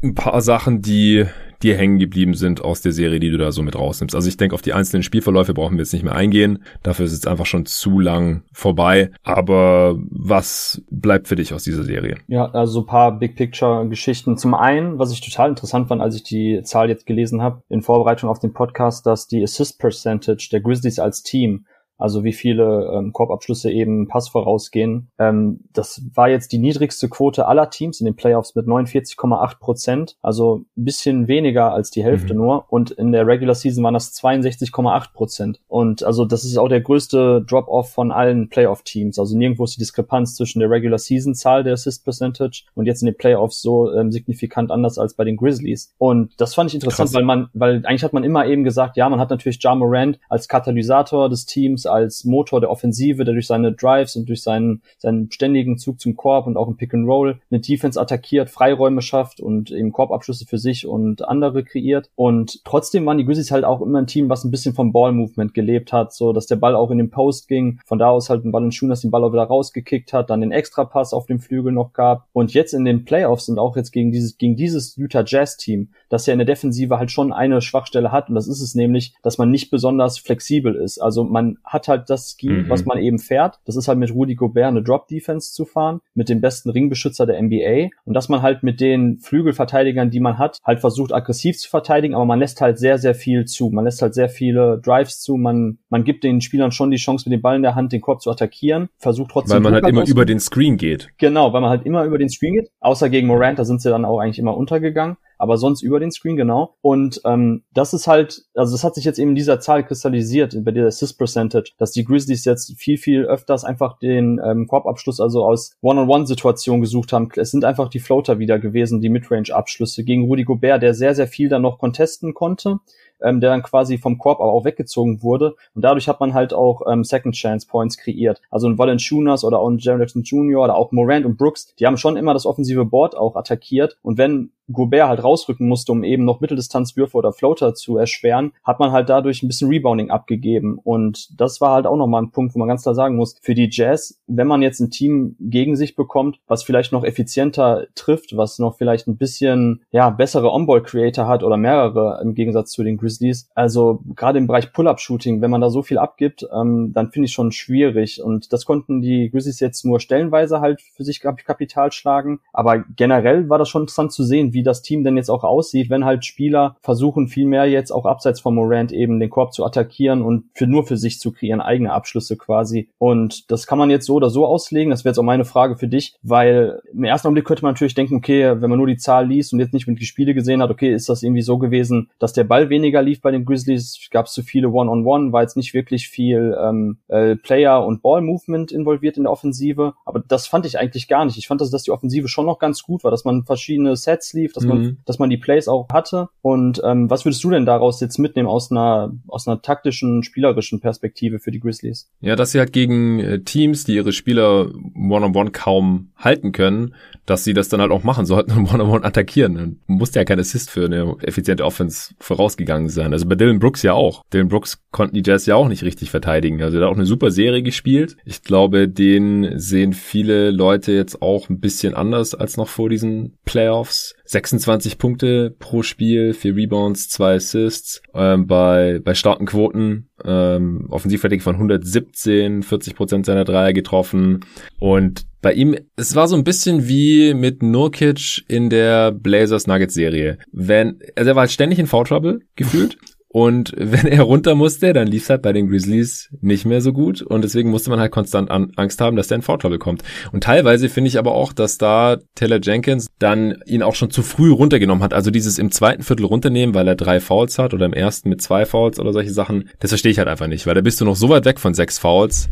ein 0.03 0.15
paar 0.15 0.43
Sachen, 0.43 0.83
die 0.83 1.25
dir 1.63 1.77
hängen 1.77 1.99
geblieben 1.99 2.35
sind 2.35 2.63
aus 2.63 2.83
der 2.83 2.93
Serie, 2.93 3.19
die 3.21 3.31
du 3.31 3.39
da 3.39 3.51
so 3.51 3.63
mit 3.63 3.75
rausnimmst. 3.75 4.15
Also 4.15 4.29
ich 4.29 4.37
denke, 4.37 4.55
auf 4.55 4.61
die 4.61 4.75
einzelnen 4.75 5.03
Spielverläufe 5.03 5.55
brauchen 5.55 5.77
wir 5.77 5.83
jetzt 5.83 5.95
nicht 5.95 6.03
mehr 6.03 6.15
eingehen. 6.15 6.63
Dafür 6.83 7.07
ist 7.07 7.13
es 7.13 7.27
einfach 7.27 7.47
schon 7.47 7.65
zu 7.65 7.99
lang 7.99 8.43
vorbei. 8.53 9.11
Aber 9.23 9.97
was 10.11 10.83
bleibt 10.91 11.27
für 11.27 11.37
dich 11.37 11.55
aus 11.55 11.65
dieser 11.65 11.85
Serie? 11.85 12.19
Ja, 12.29 12.51
also 12.51 12.81
ein 12.81 12.87
paar 12.87 13.19
Big 13.19 13.37
Picture 13.37 13.89
Geschichten. 13.89 14.37
Zum 14.37 14.55
einen, 14.55 14.99
was 14.99 15.11
ich 15.11 15.23
total 15.23 15.49
interessant 15.49 15.89
fand, 15.89 16.03
als 16.03 16.17
ich 16.17 16.23
die 16.23 16.61
Zahl 16.65 16.91
jetzt 16.91 17.07
gelesen 17.07 17.41
habe, 17.41 17.63
in 17.71 17.81
Vorbereitung 17.81 18.29
auf 18.29 18.39
den 18.39 18.53
Podcast, 18.53 19.07
dass 19.07 19.27
die 19.27 19.43
Assist 19.43 19.79
Percentage 19.79 20.49
der 20.53 20.61
Grizzlies 20.61 20.99
als 20.99 21.23
Team 21.23 21.65
also 21.99 22.25
wie 22.25 22.33
viele 22.33 22.91
ähm, 22.93 23.13
Korbabschlüsse 23.13 23.71
eben 23.71 24.09
Pass 24.09 24.29
vorausgehen. 24.29 25.09
Ähm, 25.19 25.61
das 25.73 26.03
war 26.15 26.29
jetzt 26.29 26.53
die 26.53 26.59
niedrigste 26.59 27.09
Quote 27.09 27.47
aller 27.47 27.71
Teams 27.71 28.01
in 28.01 28.07
den 28.07 28.17
Playoffs 28.17 28.55
mit 28.55 28.67
49,8 28.67 29.59
Prozent, 29.59 30.17
also 30.23 30.65
ein 30.77 30.85
bisschen 30.85 31.29
weniger 31.29 31.73
als 31.73 31.91
die 31.91 32.05
Hälfte 32.05 32.35
mhm. 32.35 32.41
nur. 32.41 32.65
Und 32.69 32.91
in 32.91 33.13
der 33.13 33.27
Regular 33.27 33.55
Season 33.55 33.85
waren 33.85 33.95
das 33.95 34.15
62,8 34.15 35.13
Prozent. 35.13 35.61
Und 35.69 36.03
also 36.03 36.25
das 36.25 36.45
ist 36.45 36.57
auch 36.59 36.69
der 36.69 36.81
größte 36.81 37.45
Drop-off 37.47 37.93
von 37.93 38.13
allen 38.13 38.49
Playoff-Teams. 38.49 39.19
Also 39.19 39.37
nirgendwo 39.37 39.65
ist 39.65 39.77
die 39.77 39.81
Diskrepanz 39.81 40.35
zwischen 40.37 40.61
der 40.61 40.71
Regular 40.71 40.99
Season-Zahl 40.99 41.65
der 41.65 41.75
Assist 41.75 42.05
Percentage 42.05 42.65
und 42.75 42.87
jetzt 42.87 43.03
in 43.03 43.07
den 43.07 43.17
Playoffs 43.17 43.63
so 43.63 43.93
ähm, 43.93 44.11
signifikant 44.11 44.71
anders 44.71 44.99
als 44.99 45.15
bei 45.15 45.25
den 45.25 45.37
Grizzlies. 45.37 45.95
Und 45.99 46.33
das 46.39 46.55
fand 46.55 46.71
ich 46.71 46.75
interessant, 46.75 47.09
Krass. 47.09 47.15
weil 47.15 47.25
man, 47.25 47.49
weil 47.55 47.85
eigentlich 47.85 48.05
hat 48.05 48.13
man 48.13 48.25
immer 48.25 48.47
eben 48.47 48.65
gesagt, 48.65 48.97
ja, 48.97 49.09
man 49.09 49.21
hat 49.21 49.31
natürlich 49.31 49.63
Ja 49.63 49.75
Morant 49.75 50.19
als 50.29 50.49
Katalysator 50.49 51.29
des 51.29 51.47
Teams 51.47 51.84
als 51.87 52.25
Motor 52.25 52.61
der 52.61 52.71
Offensive, 52.71 53.25
der 53.25 53.35
durch 53.35 53.47
seine 53.47 53.73
Drives 53.73 54.17
und 54.17 54.29
durch 54.29 54.43
seinen, 54.43 54.83
seinen 54.99 55.31
ständigen 55.31 55.79
Zug 55.79 56.01
zum 56.01 56.17
Korb 56.17 56.47
und 56.47 56.57
auch 56.57 56.69
im 56.69 56.77
Pick 56.77 56.95
and 56.95 57.07
Roll 57.07 57.41
eine 57.51 57.61
Defense 57.61 58.01
attackiert, 58.01 58.51
Freiräume 58.51 59.03
schafft 59.03 59.41
und 59.41 59.71
eben 59.71 59.93
Korbabschlüsse 59.93 60.47
für 60.47 60.59
sich 60.59 60.87
und 60.87 61.27
andere 61.27 61.65
kreiert. 61.65 62.11
Und 62.15 62.65
trotzdem 62.65 63.07
waren 63.07 63.19
die 63.19 63.25
Grizzlies 63.25 63.51
halt 63.51 63.65
auch 63.65 63.81
immer 63.81 63.99
ein 63.99 64.07
Team, 64.07 64.29
was 64.29 64.45
ein 64.45 64.51
bisschen 64.51 64.75
vom 64.75 64.93
Ball-Movement 64.93 65.55
gelebt 65.55 65.93
hat, 65.93 66.13
so 66.13 66.33
dass 66.33 66.47
der 66.47 66.57
Ball 66.57 66.75
auch 66.75 66.91
in 66.91 66.99
den 66.99 67.11
Post 67.11 67.49
ging, 67.49 67.81
von 67.85 67.99
da 67.99 68.11
aus 68.11 68.31
halt 68.31 68.45
ein 68.45 68.53
Ball 68.53 68.65
in 68.65 68.73
Schuhen, 68.73 68.91
dass 68.91 69.01
den 69.01 69.11
Ball 69.11 69.25
auch 69.25 69.33
wieder 69.33 69.45
rausgekickt 69.45 70.13
hat, 70.13 70.31
dann 70.31 70.41
den 70.41 70.53
Extrapass 70.53 71.13
auf 71.13 71.27
dem 71.27 71.41
Flügel 71.41 71.73
noch 71.73 71.93
gab. 71.93 72.27
Und 72.33 72.55
jetzt 72.55 72.75
in 72.75 72.85
den 72.85 73.05
Playoffs 73.05 73.49
und 73.49 73.59
auch 73.59 73.77
jetzt 73.77 73.93
gegen 73.93 74.13
dieses, 74.13 74.39
gegen 74.39 74.57
dieses 74.57 74.97
Utah 74.97 75.25
Jazz 75.27 75.57
Team, 75.57 75.91
das 76.09 76.27
ja 76.27 76.33
in 76.33 76.39
der 76.39 76.47
Defensive 76.47 76.99
halt 76.99 77.11
schon 77.11 77.33
eine 77.33 77.61
Schwachstelle 77.61 78.13
hat 78.13 78.29
und 78.29 78.35
das 78.35 78.49
ist 78.49 78.61
es 78.61 78.75
nämlich, 78.75 79.15
dass 79.23 79.39
man 79.39 79.51
nicht 79.51 79.71
besonders 79.71 80.19
flexibel 80.19 80.75
ist. 80.75 80.99
Also 80.99 81.25
man 81.25 81.59
hat 81.75 81.89
halt 81.89 82.09
das 82.09 82.37
Scheme, 82.41 82.63
mhm. 82.63 82.71
was 82.71 82.87
man 82.87 82.99
eben 82.99 83.19
fährt. 83.19 83.59
Das 83.67 83.77
ist 83.77 83.89
halt 83.89 83.99
mit 83.99 84.15
Rudy 84.15 84.35
Gobert 84.35 84.69
eine 84.69 84.83
Drop-Defense 84.83 85.53
zu 85.53 85.67
fahren, 85.67 86.01
mit 86.15 86.31
dem 86.31 86.41
besten 86.41 86.71
Ringbeschützer 86.71 87.27
der 87.27 87.43
NBA 87.43 87.91
und 88.05 88.15
dass 88.15 88.31
man 88.31 88.41
halt 88.41 88.63
mit 88.63 88.81
den 88.81 89.19
Flügelverteidigern, 89.19 90.11
die 90.11 90.21
man 90.21 90.39
hat, 90.39 90.59
halt 90.65 90.81
versucht 90.81 91.13
aggressiv 91.13 91.59
zu 91.59 91.69
verteidigen, 91.69 92.15
aber 92.15 92.25
man 92.25 92.39
lässt 92.39 92.61
halt 92.61 92.79
sehr, 92.79 92.99
sehr 92.99 93.15
viel 93.15 93.45
zu. 93.45 93.69
Man 93.69 93.85
lässt 93.85 94.01
halt 94.01 94.15
sehr 94.15 94.29
viele 94.29 94.81
Drives 94.83 95.21
zu, 95.21 95.37
man, 95.37 95.79
man 95.91 96.05
gibt 96.05 96.25
den 96.25 96.41
Spielern 96.41 96.73
schon 96.73 96.91
die 96.91 96.97
Chance, 96.97 97.29
mit 97.29 97.37
dem 97.37 97.43
Ball 97.43 97.57
in 97.57 97.63
der 97.63 97.75
Hand 97.75 97.93
den 97.93 98.01
Korb 98.01 98.23
zu 98.23 98.31
attackieren, 98.31 98.89
versucht 98.99 99.33
trotzdem. 99.33 99.57
Weil 99.57 99.61
man 99.61 99.75
halt 99.75 99.89
immer 99.89 100.07
über 100.07 100.25
den 100.25 100.41
Screen 100.41 100.77
geht. 100.77 101.11
Genau, 101.19 101.53
weil 101.53 101.61
man 101.61 101.71
halt 101.71 101.85
immer 101.85 102.05
über 102.05 102.19
den 102.19 102.29
Screen 102.29 102.55
geht. 102.55 102.71
Außer 102.81 103.11
gegen 103.11 103.27
Morant, 103.27 103.59
da 103.59 103.65
sind 103.65 103.83
sie 103.83 103.91
dann 103.91 104.05
auch 104.05 104.21
eigentlich 104.21 104.39
immer 104.39 104.57
untergegangen 104.57 105.17
aber 105.45 105.59
sonst 105.59 105.83
über 105.83 106.01
den 106.01 106.11
Screen, 106.11 106.37
genau. 106.37 106.75
Und 106.81 107.21
ähm, 107.27 107.65
das 107.75 107.93
ist 107.93 108.07
halt, 108.07 108.47
also 108.55 108.73
das 108.73 108.83
hat 108.83 108.95
sich 108.95 109.05
jetzt 109.05 109.19
eben 109.19 109.31
in 109.31 109.35
dieser 109.35 109.61
Zahl 109.61 109.85
kristallisiert, 109.85 110.57
bei 110.65 110.71
der 110.71 110.87
Assist 110.87 111.19
Percentage, 111.19 111.73
dass 111.77 111.93
die 111.93 112.03
Grizzlies 112.03 112.47
jetzt 112.47 112.73
viel, 112.79 112.97
viel 112.97 113.27
öfters 113.27 113.63
einfach 113.63 113.99
den 113.99 114.41
ähm, 114.43 114.67
Korbabschluss 114.67 115.21
also 115.21 115.45
aus 115.45 115.77
One-on-One-Situationen 115.83 116.81
gesucht 116.81 117.13
haben. 117.13 117.29
Es 117.37 117.51
sind 117.51 117.67
einfach 117.67 117.91
die 117.91 118.01
Floater 118.01 118.39
wieder 118.39 118.59
gewesen, 118.59 119.03
die 119.03 119.11
Midrange-Abschlüsse 119.11 120.03
gegen 120.03 120.25
Rudy 120.25 120.45
Gobert, 120.45 120.83
der 120.83 120.95
sehr, 120.95 121.15
sehr 121.15 121.29
viel 121.29 121.51
dann 121.51 121.61
noch 121.61 121.79
contesten 121.79 122.33
konnte 122.33 122.81
ähm, 123.25 123.41
der 123.41 123.51
dann 123.51 123.63
quasi 123.63 123.99
vom 123.99 124.19
Korb 124.19 124.41
aber 124.41 124.53
auch 124.53 124.65
weggezogen 124.65 125.23
wurde. 125.23 125.55
Und 125.75 125.83
dadurch 125.83 126.09
hat 126.09 126.21
man 126.21 126.35
halt 126.35 126.53
auch 126.53 126.83
ähm, 126.87 127.05
Second 127.05 127.35
Chance 127.35 127.67
Points 127.67 127.97
kreiert. 127.97 128.41
Also 128.51 128.69
ein 128.69 128.79
Valanciunas 128.79 129.45
oder 129.45 129.59
auch 129.59 129.69
ein 129.69 129.79
Jared 129.79 130.01
Jackson 130.01 130.23
Jr. 130.23 130.63
oder 130.63 130.77
auch 130.77 130.93
Morant 130.93 131.27
und 131.27 131.37
Brooks, 131.37 131.75
die 131.77 131.87
haben 131.87 131.97
schon 131.97 132.17
immer 132.17 132.35
das 132.35 132.47
offensive 132.47 132.85
Board 132.85 133.17
auch 133.17 133.37
attackiert. 133.37 133.99
Und 134.03 134.19
wenn 134.19 134.51
Gobert 134.73 135.09
halt 135.09 135.23
rausrücken 135.23 135.69
musste, 135.69 135.93
um 135.93 136.05
eben 136.05 136.25
noch 136.25 136.41
Mitteldistanzwürfe 136.41 137.17
oder 137.17 137.33
Floater 137.33 137.75
zu 137.75 137.97
erschweren, 137.97 138.53
hat 138.63 138.81
man 138.81 138.93
halt 138.93 139.09
dadurch 139.09 139.43
ein 139.43 139.49
bisschen 139.49 139.69
Rebounding 139.69 140.11
abgegeben. 140.11 140.79
Und 140.83 141.39
das 141.41 141.61
war 141.61 141.73
halt 141.75 141.87
auch 141.87 141.97
nochmal 141.97 142.23
ein 142.23 142.31
Punkt, 142.31 142.55
wo 142.55 142.59
man 142.59 142.69
ganz 142.69 142.83
klar 142.83 142.95
sagen 142.95 143.17
muss, 143.17 143.37
für 143.41 143.55
die 143.55 143.69
Jazz, 143.71 144.21
wenn 144.27 144.47
man 144.47 144.63
jetzt 144.63 144.81
ein 144.81 144.91
Team 144.91 145.37
gegen 145.41 145.77
sich 145.77 145.97
bekommt, 145.97 146.39
was 146.47 146.63
vielleicht 146.63 146.93
noch 146.93 147.05
effizienter 147.05 147.87
trifft, 147.95 148.37
was 148.37 148.59
noch 148.59 148.77
vielleicht 148.77 149.07
ein 149.07 149.17
bisschen, 149.17 149.83
ja, 149.91 150.11
bessere 150.11 150.53
On-Ball-Creator 150.53 151.27
hat 151.27 151.43
oder 151.43 151.57
mehrere 151.57 152.21
im 152.23 152.35
Gegensatz 152.35 152.71
zu 152.71 152.83
den 152.83 152.97
Grizzlies, 152.97 153.49
also 153.55 154.01
gerade 154.15 154.39
im 154.39 154.47
Bereich 154.47 154.73
Pull-Up-Shooting, 154.73 155.43
wenn 155.43 155.51
man 155.51 155.61
da 155.61 155.71
so 155.71 155.83
viel 155.83 155.99
abgibt, 155.99 156.47
ähm, 156.55 156.93
dann 156.95 157.11
finde 157.11 157.27
ich 157.27 157.33
schon 157.33 157.53
schwierig. 157.53 158.23
Und 158.23 158.53
das 158.53 158.65
konnten 158.65 159.03
die 159.03 159.31
Grizzlies 159.31 159.61
jetzt 159.61 159.85
nur 159.85 160.01
stellenweise 160.01 160.61
halt 160.61 160.81
für 160.81 161.05
sich 161.05 161.21
Kapital 161.21 161.93
schlagen. 161.93 162.41
Aber 162.53 162.85
generell 162.97 163.49
war 163.49 163.59
das 163.59 163.69
schon 163.69 163.83
interessant 163.83 164.13
zu 164.13 164.25
sehen, 164.25 164.54
wie 164.55 164.63
das 164.63 164.83
Team 164.83 165.05
denn 165.05 165.17
jetzt 165.17 165.31
auch 165.31 165.45
aussieht, 165.45 165.91
wenn 165.91 166.05
halt 166.05 166.25
Spieler 166.25 166.77
versuchen 166.81 167.29
viel 167.29 167.47
mehr 167.47 167.67
jetzt 167.67 167.91
auch 167.91 168.07
abseits 168.07 168.41
von 168.41 168.55
Morant 168.55 168.93
eben 168.93 169.21
den 169.21 169.31
Korb 169.31 169.53
zu 169.53 169.65
attackieren 169.65 170.23
und 170.23 170.45
für 170.55 170.67
nur 170.67 170.87
für 170.87 170.97
sich 170.97 171.21
zu 171.21 171.33
kreieren, 171.33 171.61
eigene 171.61 171.93
Abschlüsse 171.93 172.37
quasi. 172.37 172.89
Und 172.99 173.51
das 173.51 173.67
kann 173.67 173.79
man 173.79 173.91
jetzt 173.91 174.07
so 174.07 174.15
oder 174.15 174.31
so 174.31 174.47
auslegen. 174.47 174.91
Das 174.91 175.05
wäre 175.05 175.11
jetzt 175.11 175.19
auch 175.19 175.25
meine 175.25 175.45
Frage 175.45 175.77
für 175.77 175.89
dich, 175.89 176.15
weil 176.23 176.81
im 176.93 177.05
ersten 177.05 177.29
Augenblick 177.29 177.45
könnte 177.45 177.63
man 177.63 177.73
natürlich 177.73 177.95
denken, 177.95 178.17
okay, 178.17 178.61
wenn 178.61 178.71
man 178.71 178.79
nur 178.79 178.87
die 178.87 178.97
Zahl 178.97 179.27
liest 179.27 179.53
und 179.53 179.61
jetzt 179.61 179.75
nicht 179.75 179.87
mit 179.87 180.01
die 180.01 180.07
Spiele 180.07 180.35
gesehen 180.35 180.63
hat, 180.63 180.71
okay, 180.71 180.93
ist 180.93 181.09
das 181.09 181.23
irgendwie 181.23 181.43
so 181.43 181.59
gewesen, 181.59 182.11
dass 182.19 182.33
der 182.33 182.45
Ball 182.45 182.71
weniger 182.71 183.03
lief 183.03 183.21
bei 183.21 183.31
den 183.31 183.45
Grizzlies, 183.45 184.09
gab 184.11 184.27
es 184.27 184.33
zu 184.33 184.43
viele 184.43 184.69
One-on-One, 184.69 185.25
-on 185.25 185.29
-One, 185.29 185.33
war 185.33 185.43
jetzt 185.43 185.57
nicht 185.57 185.75
wirklich 185.75 186.09
viel 186.09 186.57
ähm, 186.61 186.99
äh, 187.09 187.37
Player- 187.37 187.85
und 187.85 188.03
Ball-Movement 188.03 188.73
involviert 188.73 189.17
in 189.17 189.25
der 189.25 189.33
Offensive. 189.33 189.95
Aber 190.05 190.21
das 190.21 190.47
fand 190.47 190.67
ich 190.67 190.79
eigentlich 190.79 191.09
gar 191.09 191.25
nicht. 191.25 191.39
Ich 191.39 191.47
fand, 191.47 191.61
dass, 191.61 191.71
dass 191.71 191.83
die 191.83 191.91
Offensive 191.91 192.29
schon 192.29 192.47
noch 192.47 192.59
ganz 192.59 192.83
gut 192.83 193.05
war, 193.05 193.11
dass 193.11 193.25
man 193.25 193.45
verschiedene 193.45 193.97
Sets 193.97 194.33
lief, 194.33 194.44
dass 194.53 194.65
mhm. 194.65 194.69
man, 194.69 194.97
dass 195.07 195.19
man 195.19 195.31
die 195.31 195.37
Plays 195.37 195.69
auch 195.69 195.89
hatte. 195.93 196.29
Und 196.43 196.81
ähm, 196.85 197.09
was 197.11 197.25
würdest 197.25 197.43
du 197.43 197.51
denn 197.51 197.67
daraus 197.67 198.01
jetzt 198.01 198.19
mitnehmen 198.19 198.49
aus 198.49 198.71
einer, 198.71 199.13
aus 199.29 199.49
einer 199.49 199.63
taktischen, 199.63 200.23
spielerischen 200.23 200.81
Perspektive 200.81 201.39
für 201.39 201.51
die 201.51 201.61
Grizzlies? 201.61 202.11
Ja, 202.21 202.37
dass 202.37 202.53
sie 202.53 202.59
halt 202.59 202.73
gegen 202.73 203.21
äh, 203.21 203.41
Teams, 203.41 203.85
die 203.85 203.95
ihre 203.95 204.13
Spieler 204.13 204.67
one-on-one 204.95 205.27
-on 205.27 205.47
-one 205.47 205.51
kaum 205.51 206.11
halten 206.17 206.53
können, 206.53 206.95
dass 207.27 207.45
sie 207.45 207.55
das 207.55 207.69
dann 207.69 207.81
halt 207.81 207.91
auch 207.91 208.05
machen 208.05 208.27
sollten 208.27 208.53
und 208.53 208.59
One-on-One 208.73 208.99
-on 208.99 209.01
-one 209.01 209.07
attackieren. 209.07 209.57
Und 209.57 209.79
musste 209.87 210.19
ja 210.19 210.25
kein 210.25 210.41
Assist 210.41 210.71
für 210.71 210.85
eine 210.85 211.17
effiziente 211.23 211.65
Offense 211.65 212.15
vorausgegangen 212.19 212.89
sein. 212.89 213.13
Also 213.13 213.27
bei 213.27 213.35
Dylan 213.35 213.59
Brooks 213.59 213.83
ja 213.83 213.95
auch. 213.95 214.23
Dylan 214.33 214.49
Brooks 214.49 214.83
konnten 214.91 215.15
die 215.15 215.23
Jazz 215.25 215.47
ja 215.47 215.57
auch 215.57 215.69
nicht 215.69 215.83
richtig 215.83 216.11
verteidigen. 216.11 216.63
Also 216.63 216.79
er 216.79 216.85
hat 216.85 216.91
auch 216.91 216.97
eine 216.97 217.07
super 217.07 217.31
Serie 217.31 217.63
gespielt. 217.63 218.17
Ich 218.25 218.43
glaube, 218.43 218.89
den 218.89 219.59
sehen 219.59 219.93
viele 219.93 220.51
Leute 220.51 220.93
jetzt 220.93 221.23
auch 221.23 221.49
ein 221.49 221.61
bisschen 221.61 221.95
anders 221.95 222.35
als 222.35 222.57
noch 222.57 222.69
vor 222.69 222.89
diesen 222.89 223.35
Playoffs. 223.45 224.15
26 224.25 224.99
Punkte 224.99 225.55
pro 225.59 225.83
Spiel, 225.83 226.35
vier 226.35 226.57
Rebounds, 226.57 227.09
zwei 227.09 227.35
Assists, 227.35 228.03
ähm, 228.15 228.47
bei, 228.47 229.01
bei 229.05 229.15
starken 229.15 229.47
Quoten, 229.47 230.09
ähm, 230.25 230.87
Offensivrating 230.91 231.41
von 231.41 231.57
117, 231.57 232.63
40 232.63 232.95
Prozent 232.95 233.27
seiner 233.27 233.45
Dreier 233.45 233.73
getroffen 233.73 234.41
und 234.79 235.27
bei 235.43 235.53
ihm, 235.53 235.77
es 235.97 236.15
war 236.15 236.27
so 236.27 236.37
ein 236.37 236.45
bisschen 236.45 236.89
wie 236.89 237.35
mit 237.35 237.63
Nurkic 237.63 238.45
in 238.49 238.71
der 238.71 239.13
Blazers 239.13 239.67
Nuggets 239.67 239.93
Serie. 239.93 240.39
Wenn, 240.53 241.01
also 241.17 241.31
er 241.31 241.37
war 241.37 241.43
halt 241.43 241.51
ständig 241.51 241.79
in 241.79 241.87
Foul 241.87 242.07
Trouble 242.07 242.41
gefühlt 242.57 242.97
und 243.35 243.73
wenn 243.77 244.07
er 244.07 244.23
runter 244.23 244.55
musste, 244.55 244.93
dann 244.93 245.09
lief 245.09 245.25
es 245.25 245.31
halt 245.31 245.43
bei 245.43 245.53
den 245.53 245.69
Grizzlies 245.69 246.31
nicht 246.41 246.67
mehr 246.67 246.81
so 246.81 246.93
gut. 246.93 247.21
Und 247.21 247.43
deswegen 247.43 247.69
musste 247.69 247.91
man 247.91 247.99
halt 247.99 248.13
konstant 248.13 248.49
an, 248.49 248.71
Angst 248.77 249.01
haben, 249.01 249.17
dass 249.17 249.27
der 249.27 249.35
in 249.37 249.43
Vorteil 249.43 249.73
bekommt. 249.73 250.05
Und 250.31 250.45
teilweise 250.45 250.89
finde 250.89 251.09
ich 251.09 251.19
aber 251.19 251.35
auch, 251.35 251.53
dass 251.53 251.77
da 251.77 252.19
Taylor 252.37 252.61
Jenkins 252.63 253.09
dann 253.19 253.61
ihn 253.67 253.83
auch 253.83 253.97
schon 253.97 254.13
zu 254.13 254.23
früh 254.23 254.53
runtergenommen 254.53 255.03
hat. 255.03 255.13
Also 255.13 255.33
dieses 255.33 255.59
im 255.59 255.73
zweiten 255.73 256.05
Viertel 256.05 256.27
runternehmen, 256.27 256.77
weil 256.77 256.87
er 256.87 256.95
drei 256.95 257.19
Fouls 257.19 257.59
hat 257.59 257.75
oder 257.75 257.87
im 257.87 257.93
ersten 257.93 258.29
mit 258.29 258.41
zwei 258.41 258.67
Fouls 258.67 259.01
oder 259.01 259.13
solche 259.13 259.33
Sachen, 259.33 259.69
das 259.81 259.91
verstehe 259.91 260.13
ich 260.13 260.19
halt 260.19 260.29
einfach 260.29 260.47
nicht. 260.47 260.69
Weil 260.69 260.77
da 260.77 260.81
bist 260.81 261.01
du 261.01 261.05
noch 261.05 261.17
so 261.17 261.29
weit 261.29 261.45
weg 261.45 261.59
von 261.59 261.75
sechs 261.75 261.99
Fouls, 261.99 262.49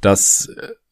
dass 0.00 0.48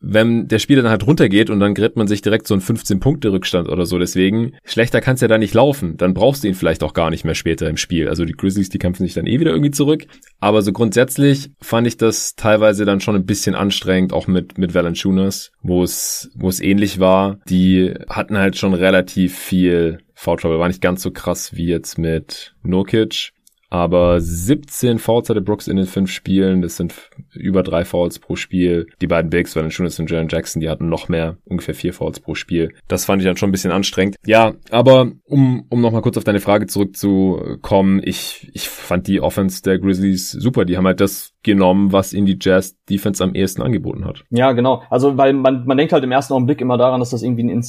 wenn 0.06 0.48
der 0.48 0.58
Spieler 0.58 0.82
dann 0.82 0.90
halt 0.90 1.06
runtergeht 1.06 1.48
und 1.48 1.60
dann 1.60 1.74
gerät 1.74 1.96
man 1.96 2.06
sich 2.06 2.20
direkt 2.20 2.46
so 2.46 2.54
einen 2.54 2.62
15-Punkte-Rückstand 2.62 3.68
oder 3.68 3.86
so. 3.86 3.98
Deswegen, 3.98 4.54
schlechter 4.64 5.00
kann's 5.00 5.22
ja 5.22 5.28
da 5.28 5.38
nicht 5.38 5.54
laufen. 5.54 5.96
Dann 5.96 6.12
brauchst 6.12 6.44
du 6.44 6.48
ihn 6.48 6.54
vielleicht 6.54 6.82
auch 6.82 6.92
gar 6.92 7.10
nicht 7.10 7.24
mehr 7.24 7.34
später 7.34 7.68
im 7.68 7.78
Spiel. 7.78 8.08
Also 8.08 8.24
die 8.24 8.34
Grizzlies, 8.34 8.68
die 8.68 8.78
kämpfen 8.78 9.04
sich 9.04 9.14
dann 9.14 9.26
eh 9.26 9.40
wieder 9.40 9.52
irgendwie 9.52 9.70
zurück. 9.70 10.06
Aber 10.40 10.60
so 10.60 10.72
grundsätzlich 10.72 11.50
fand 11.62 11.86
ich 11.86 11.96
das 11.96 12.34
teilweise 12.34 12.84
dann 12.84 13.00
schon 13.00 13.16
ein 13.16 13.24
bisschen 13.24 13.54
anstrengend, 13.54 14.12
auch 14.12 14.26
mit, 14.26 14.58
mit 14.58 14.74
Valanciunas, 14.74 15.52
wo 15.62 15.82
es, 15.82 16.30
wo 16.34 16.48
es 16.48 16.60
ähnlich 16.60 17.00
war. 17.00 17.38
Die 17.48 17.94
hatten 18.08 18.36
halt 18.36 18.58
schon 18.58 18.74
relativ 18.74 19.38
viel 19.38 20.00
Foul 20.14 20.36
Trouble. 20.36 20.58
War 20.58 20.68
nicht 20.68 20.82
ganz 20.82 21.02
so 21.02 21.10
krass 21.10 21.56
wie 21.56 21.66
jetzt 21.66 21.98
mit 21.98 22.54
Nurkic. 22.62 23.32
Aber 23.74 24.20
17 24.20 25.00
Fouls 25.00 25.28
hatte 25.28 25.40
Brooks 25.40 25.66
in 25.66 25.76
den 25.76 25.86
fünf 25.86 26.08
Spielen. 26.08 26.62
Das 26.62 26.76
sind 26.76 26.94
über 27.32 27.64
drei 27.64 27.84
Fouls 27.84 28.20
pro 28.20 28.36
Spiel. 28.36 28.86
Die 29.00 29.08
beiden 29.08 29.30
Bigs, 29.30 29.56
Valanciunas 29.56 29.98
und 29.98 30.08
Jalen 30.08 30.28
Jackson, 30.28 30.60
die 30.60 30.70
hatten 30.70 30.88
noch 30.88 31.08
mehr, 31.08 31.38
ungefähr 31.44 31.74
vier 31.74 31.92
Fouls 31.92 32.20
pro 32.20 32.36
Spiel. 32.36 32.72
Das 32.86 33.04
fand 33.04 33.20
ich 33.20 33.26
dann 33.26 33.36
schon 33.36 33.48
ein 33.48 33.52
bisschen 33.52 33.72
anstrengend. 33.72 34.14
Ja, 34.24 34.54
aber 34.70 35.10
um, 35.24 35.66
um 35.70 35.80
nochmal 35.80 36.02
kurz 36.02 36.16
auf 36.16 36.22
deine 36.22 36.38
Frage 36.38 36.68
zurückzukommen, 36.68 38.00
ich, 38.04 38.48
ich 38.54 38.68
fand 38.68 39.08
die 39.08 39.20
Offense 39.20 39.60
der 39.62 39.80
Grizzlies 39.80 40.30
super. 40.30 40.64
Die 40.64 40.76
haben 40.76 40.86
halt 40.86 41.00
das 41.00 41.33
genommen, 41.44 41.92
was 41.92 42.12
ihnen 42.12 42.26
die 42.26 42.38
Jazz 42.40 42.76
Defense 42.90 43.22
am 43.22 43.34
ehesten 43.34 43.62
angeboten 43.62 44.04
hat. 44.04 44.24
Ja, 44.30 44.52
genau. 44.52 44.82
Also, 44.90 45.16
weil 45.16 45.32
man, 45.32 45.64
man 45.64 45.76
denkt 45.76 45.92
halt 45.92 46.04
im 46.04 46.12
ersten 46.12 46.34
Augenblick 46.34 46.60
immer 46.60 46.76
daran, 46.76 47.00
dass 47.00 47.10
das 47.10 47.22
irgendwie 47.22 47.44
ein, 47.44 47.62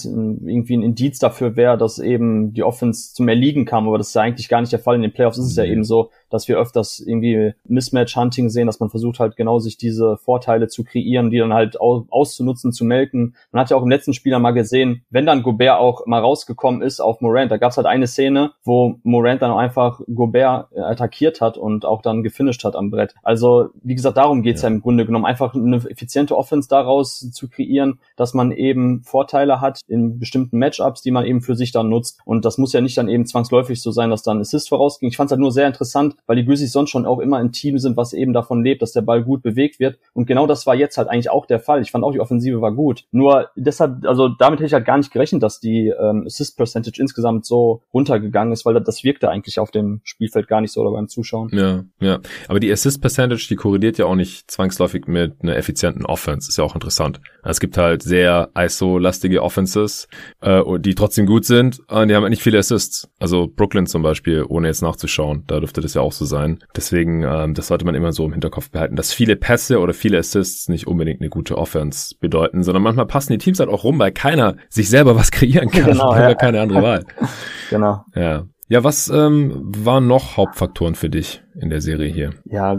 irgendwie 0.46 0.78
ein 0.78 0.82
Indiz 0.82 1.20
dafür 1.20 1.56
wäre, 1.56 1.78
dass 1.78 2.00
eben 2.00 2.54
die 2.54 2.64
Offense 2.64 3.14
zum 3.14 3.28
Erliegen 3.28 3.66
kam, 3.66 3.88
aber 3.88 3.98
das 3.98 4.10
ist 4.10 4.16
ja 4.16 4.24
eigentlich 4.24 4.50
gar 4.50 4.62
nicht 4.62 4.74
der 4.74 4.80
Fall. 4.80 4.96
In 4.96 5.02
den 5.02 5.14
Playoffs 5.14 5.38
ist 5.38 5.46
es 5.46 5.56
ja 5.56 5.64
eben 5.64 5.84
so, 5.84 6.10
dass 6.30 6.48
wir 6.48 6.58
öfters 6.58 7.00
irgendwie 7.00 7.54
Mismatch-Hunting 7.66 8.50
sehen, 8.50 8.68
dass 8.68 8.80
man 8.80 8.90
versucht 8.90 9.20
halt 9.20 9.36
genau 9.36 9.60
sich 9.60 9.78
diese 9.78 10.18
Vorteile 10.18 10.68
zu 10.68 10.84
kreieren, 10.84 11.30
die 11.30 11.38
dann 11.38 11.54
halt 11.54 11.80
auszunutzen, 11.80 12.72
zu 12.72 12.84
melken. 12.84 13.36
Man 13.52 13.62
hat 13.62 13.70
ja 13.70 13.78
auch 13.78 13.84
im 13.84 13.90
letzten 13.90 14.14
Spiel 14.14 14.38
mal 14.40 14.52
gesehen, 14.52 15.04
wenn 15.10 15.26
dann 15.26 15.44
Gobert 15.44 15.80
auch 15.80 16.06
mal 16.06 16.20
rausgekommen 16.20 16.82
ist 16.82 17.00
auf 17.00 17.22
Morant, 17.22 17.52
da 17.52 17.58
gab 17.58 17.72
es 17.72 17.78
halt 17.78 17.88
eine 17.88 18.08
Szene, 18.08 18.52
wo 18.64 19.00
Morant 19.04 19.42
dann 19.42 19.52
einfach 19.52 20.02
Gobert 20.14 20.68
attackiert 20.76 21.42
hat 21.42 21.58
und 21.58 21.86
auch 21.86 22.02
dann 22.02 22.24
gefinisht 22.24 22.64
hat 22.64 22.76
am 22.76 22.92
Brett. 22.92 23.16
Also 23.24 23.65
wie 23.84 23.96
gesagt, 23.96 24.18
darum 24.18 24.42
geht's 24.42 24.62
ja. 24.62 24.70
ja 24.70 24.76
im 24.76 24.82
Grunde 24.82 25.06
genommen, 25.06 25.26
einfach 25.26 25.54
eine 25.54 25.78
effiziente 25.78 26.38
Offense 26.38 26.70
daraus 26.70 27.32
zu 27.32 27.48
kreieren, 27.48 28.00
dass 28.16 28.34
man 28.34 28.52
eben 28.52 29.04
Vorteile 29.04 29.62
hat 29.62 29.80
in 29.88 30.20
bestimmten 30.20 30.58
Matchups, 30.58 31.02
die 31.02 31.12
man 31.12 31.26
eben 31.26 31.42
für 31.42 31.56
sich 31.56 31.72
dann 31.72 31.90
nutzt. 31.90 32.20
Und 32.26 32.46
das 32.46 32.58
muss 32.58 32.74
ja 32.74 32.82
nicht 32.82 32.98
dann 32.98 33.10
eben 33.10 33.26
zwangsläufig 33.26 33.82
so 33.82 33.92
sein, 33.92 34.10
dass 34.10 34.24
dann 34.24 34.40
Assist 34.40 34.70
vorausging. 34.70 35.10
Ich 35.10 35.18
fand 35.18 35.28
es 35.28 35.32
halt 35.32 35.42
nur 35.42 35.52
sehr 35.52 35.68
interessant, 35.68 36.16
weil 36.26 36.36
die 36.36 36.46
Grizzlies 36.46 36.72
sonst 36.72 36.90
schon 36.90 37.06
auch 37.06 37.20
immer 37.20 37.38
ein 37.38 37.52
Team 37.52 37.78
sind, 37.78 37.98
was 37.98 38.14
eben 38.14 38.34
davon 38.34 38.64
lebt, 38.64 38.82
dass 38.82 38.94
der 38.94 39.02
Ball 39.02 39.24
gut 39.24 39.42
bewegt 39.42 39.80
wird. 39.80 39.98
Und 40.14 40.26
genau 40.26 40.48
das 40.48 40.66
war 40.68 40.76
jetzt 40.76 40.98
halt 40.98 41.08
eigentlich 41.08 41.30
auch 41.30 41.46
der 41.46 41.60
Fall. 41.60 41.82
Ich 41.82 41.92
fand 41.92 42.04
auch, 42.04 42.12
die 42.12 42.20
Offensive 42.20 42.62
war 42.62 42.74
gut. 42.74 43.06
Nur 43.12 43.50
deshalb, 43.56 44.06
also 44.06 44.30
damit 44.30 44.60
hätte 44.60 44.68
ich 44.68 44.74
halt 44.74 44.86
gar 44.86 44.98
nicht 44.98 45.12
gerechnet, 45.12 45.44
dass 45.44 45.60
die 45.60 45.88
ähm, 45.88 46.24
Assist 46.26 46.58
Percentage 46.58 47.02
insgesamt 47.02 47.46
so 47.46 47.82
runtergegangen 47.94 48.54
ist, 48.54 48.66
weil 48.66 48.76
das 48.82 49.04
wirkte 49.04 49.30
eigentlich 49.30 49.60
auf 49.60 49.72
dem 49.72 50.02
Spielfeld 50.04 50.48
gar 50.48 50.62
nicht 50.62 50.72
so 50.72 50.82
oder 50.82 50.92
beim 50.92 51.08
Zuschauen. 51.08 51.50
Ja, 51.54 51.84
ja. 52.00 52.20
Aber 52.48 52.60
die 52.60 52.72
Assist 52.72 53.02
Percentage, 53.02 53.48
die 53.56 53.62
korreliert 53.62 53.98
ja 53.98 54.06
auch 54.06 54.16
nicht 54.16 54.52
zwangsläufig 54.52 55.08
mit 55.08 55.42
einer 55.42 55.56
effizienten 55.56 56.06
Offense. 56.06 56.50
Ist 56.50 56.58
ja 56.58 56.66
auch 56.66 56.76
interessant. 56.76 57.22
Es 57.44 57.62
gibt 57.62 57.78
halt 57.78 58.04
sehr 58.04 58.50
ISO-lastige 58.54 59.42
Offenses, 59.42 60.10
äh, 60.42 60.62
die 60.80 60.94
trotzdem 60.94 61.26
gut 61.26 61.46
sind, 61.46 61.80
und 61.88 62.10
die 62.10 62.16
haben 62.16 62.24
halt 62.24 62.32
nicht 62.32 62.44
viele 62.44 62.58
Assists. 62.58 63.08
Also 63.18 63.48
Brooklyn 63.48 63.86
zum 63.86 64.02
Beispiel, 64.02 64.44
ohne 64.46 64.68
jetzt 64.68 64.82
nachzuschauen, 64.82 65.46
da 65.48 65.60
dürfte 65.60 65.80
das 65.80 65.94
ja 65.94 66.02
auch 66.02 66.12
so 66.12 66.26
sein. 66.26 66.60
Deswegen, 66.76 67.24
ähm, 67.24 67.54
das 67.54 67.68
sollte 67.68 67.86
man 67.86 67.96
immer 67.96 68.12
so 68.12 68.26
im 68.26 68.34
Hinterkopf 68.34 68.72
behalten, 68.72 68.98
dass 68.98 69.14
viele 69.14 69.38
Pässe 69.38 69.80
oder 69.80 69.94
viele 69.94 70.18
Assists 70.18 70.68
nicht 70.68 70.86
unbedingt 70.86 71.22
eine 71.22 71.30
gute 71.30 71.58
Offense 71.58 72.16
bedeuten, 72.20 72.64
sondern 72.64 72.84
manchmal 72.84 73.08
passen 73.08 73.32
die 73.32 73.38
Teams 73.38 73.60
halt 73.60 73.70
auch 73.70 73.86
rum, 73.86 74.00
weil 74.00 74.12
keiner 74.12 74.58
sich 74.68 74.90
selber 74.90 75.16
was 75.16 75.32
kreieren 75.32 75.70
kann. 75.70 75.86
Genau, 75.96 76.16
ja. 76.16 76.34
keine 76.34 76.60
andere 76.62 76.82
Wahl. 76.82 77.06
genau. 77.70 78.04
Ja. 78.16 78.48
Ja, 78.68 78.84
was 78.84 79.08
ähm, 79.10 79.62
waren 79.64 80.08
noch 80.08 80.36
Hauptfaktoren 80.36 80.96
für 80.96 81.10
dich? 81.10 81.45
In 81.60 81.70
der 81.70 81.82
Serie 81.82 82.12
hier. 82.12 82.32
Ja, 82.46 82.78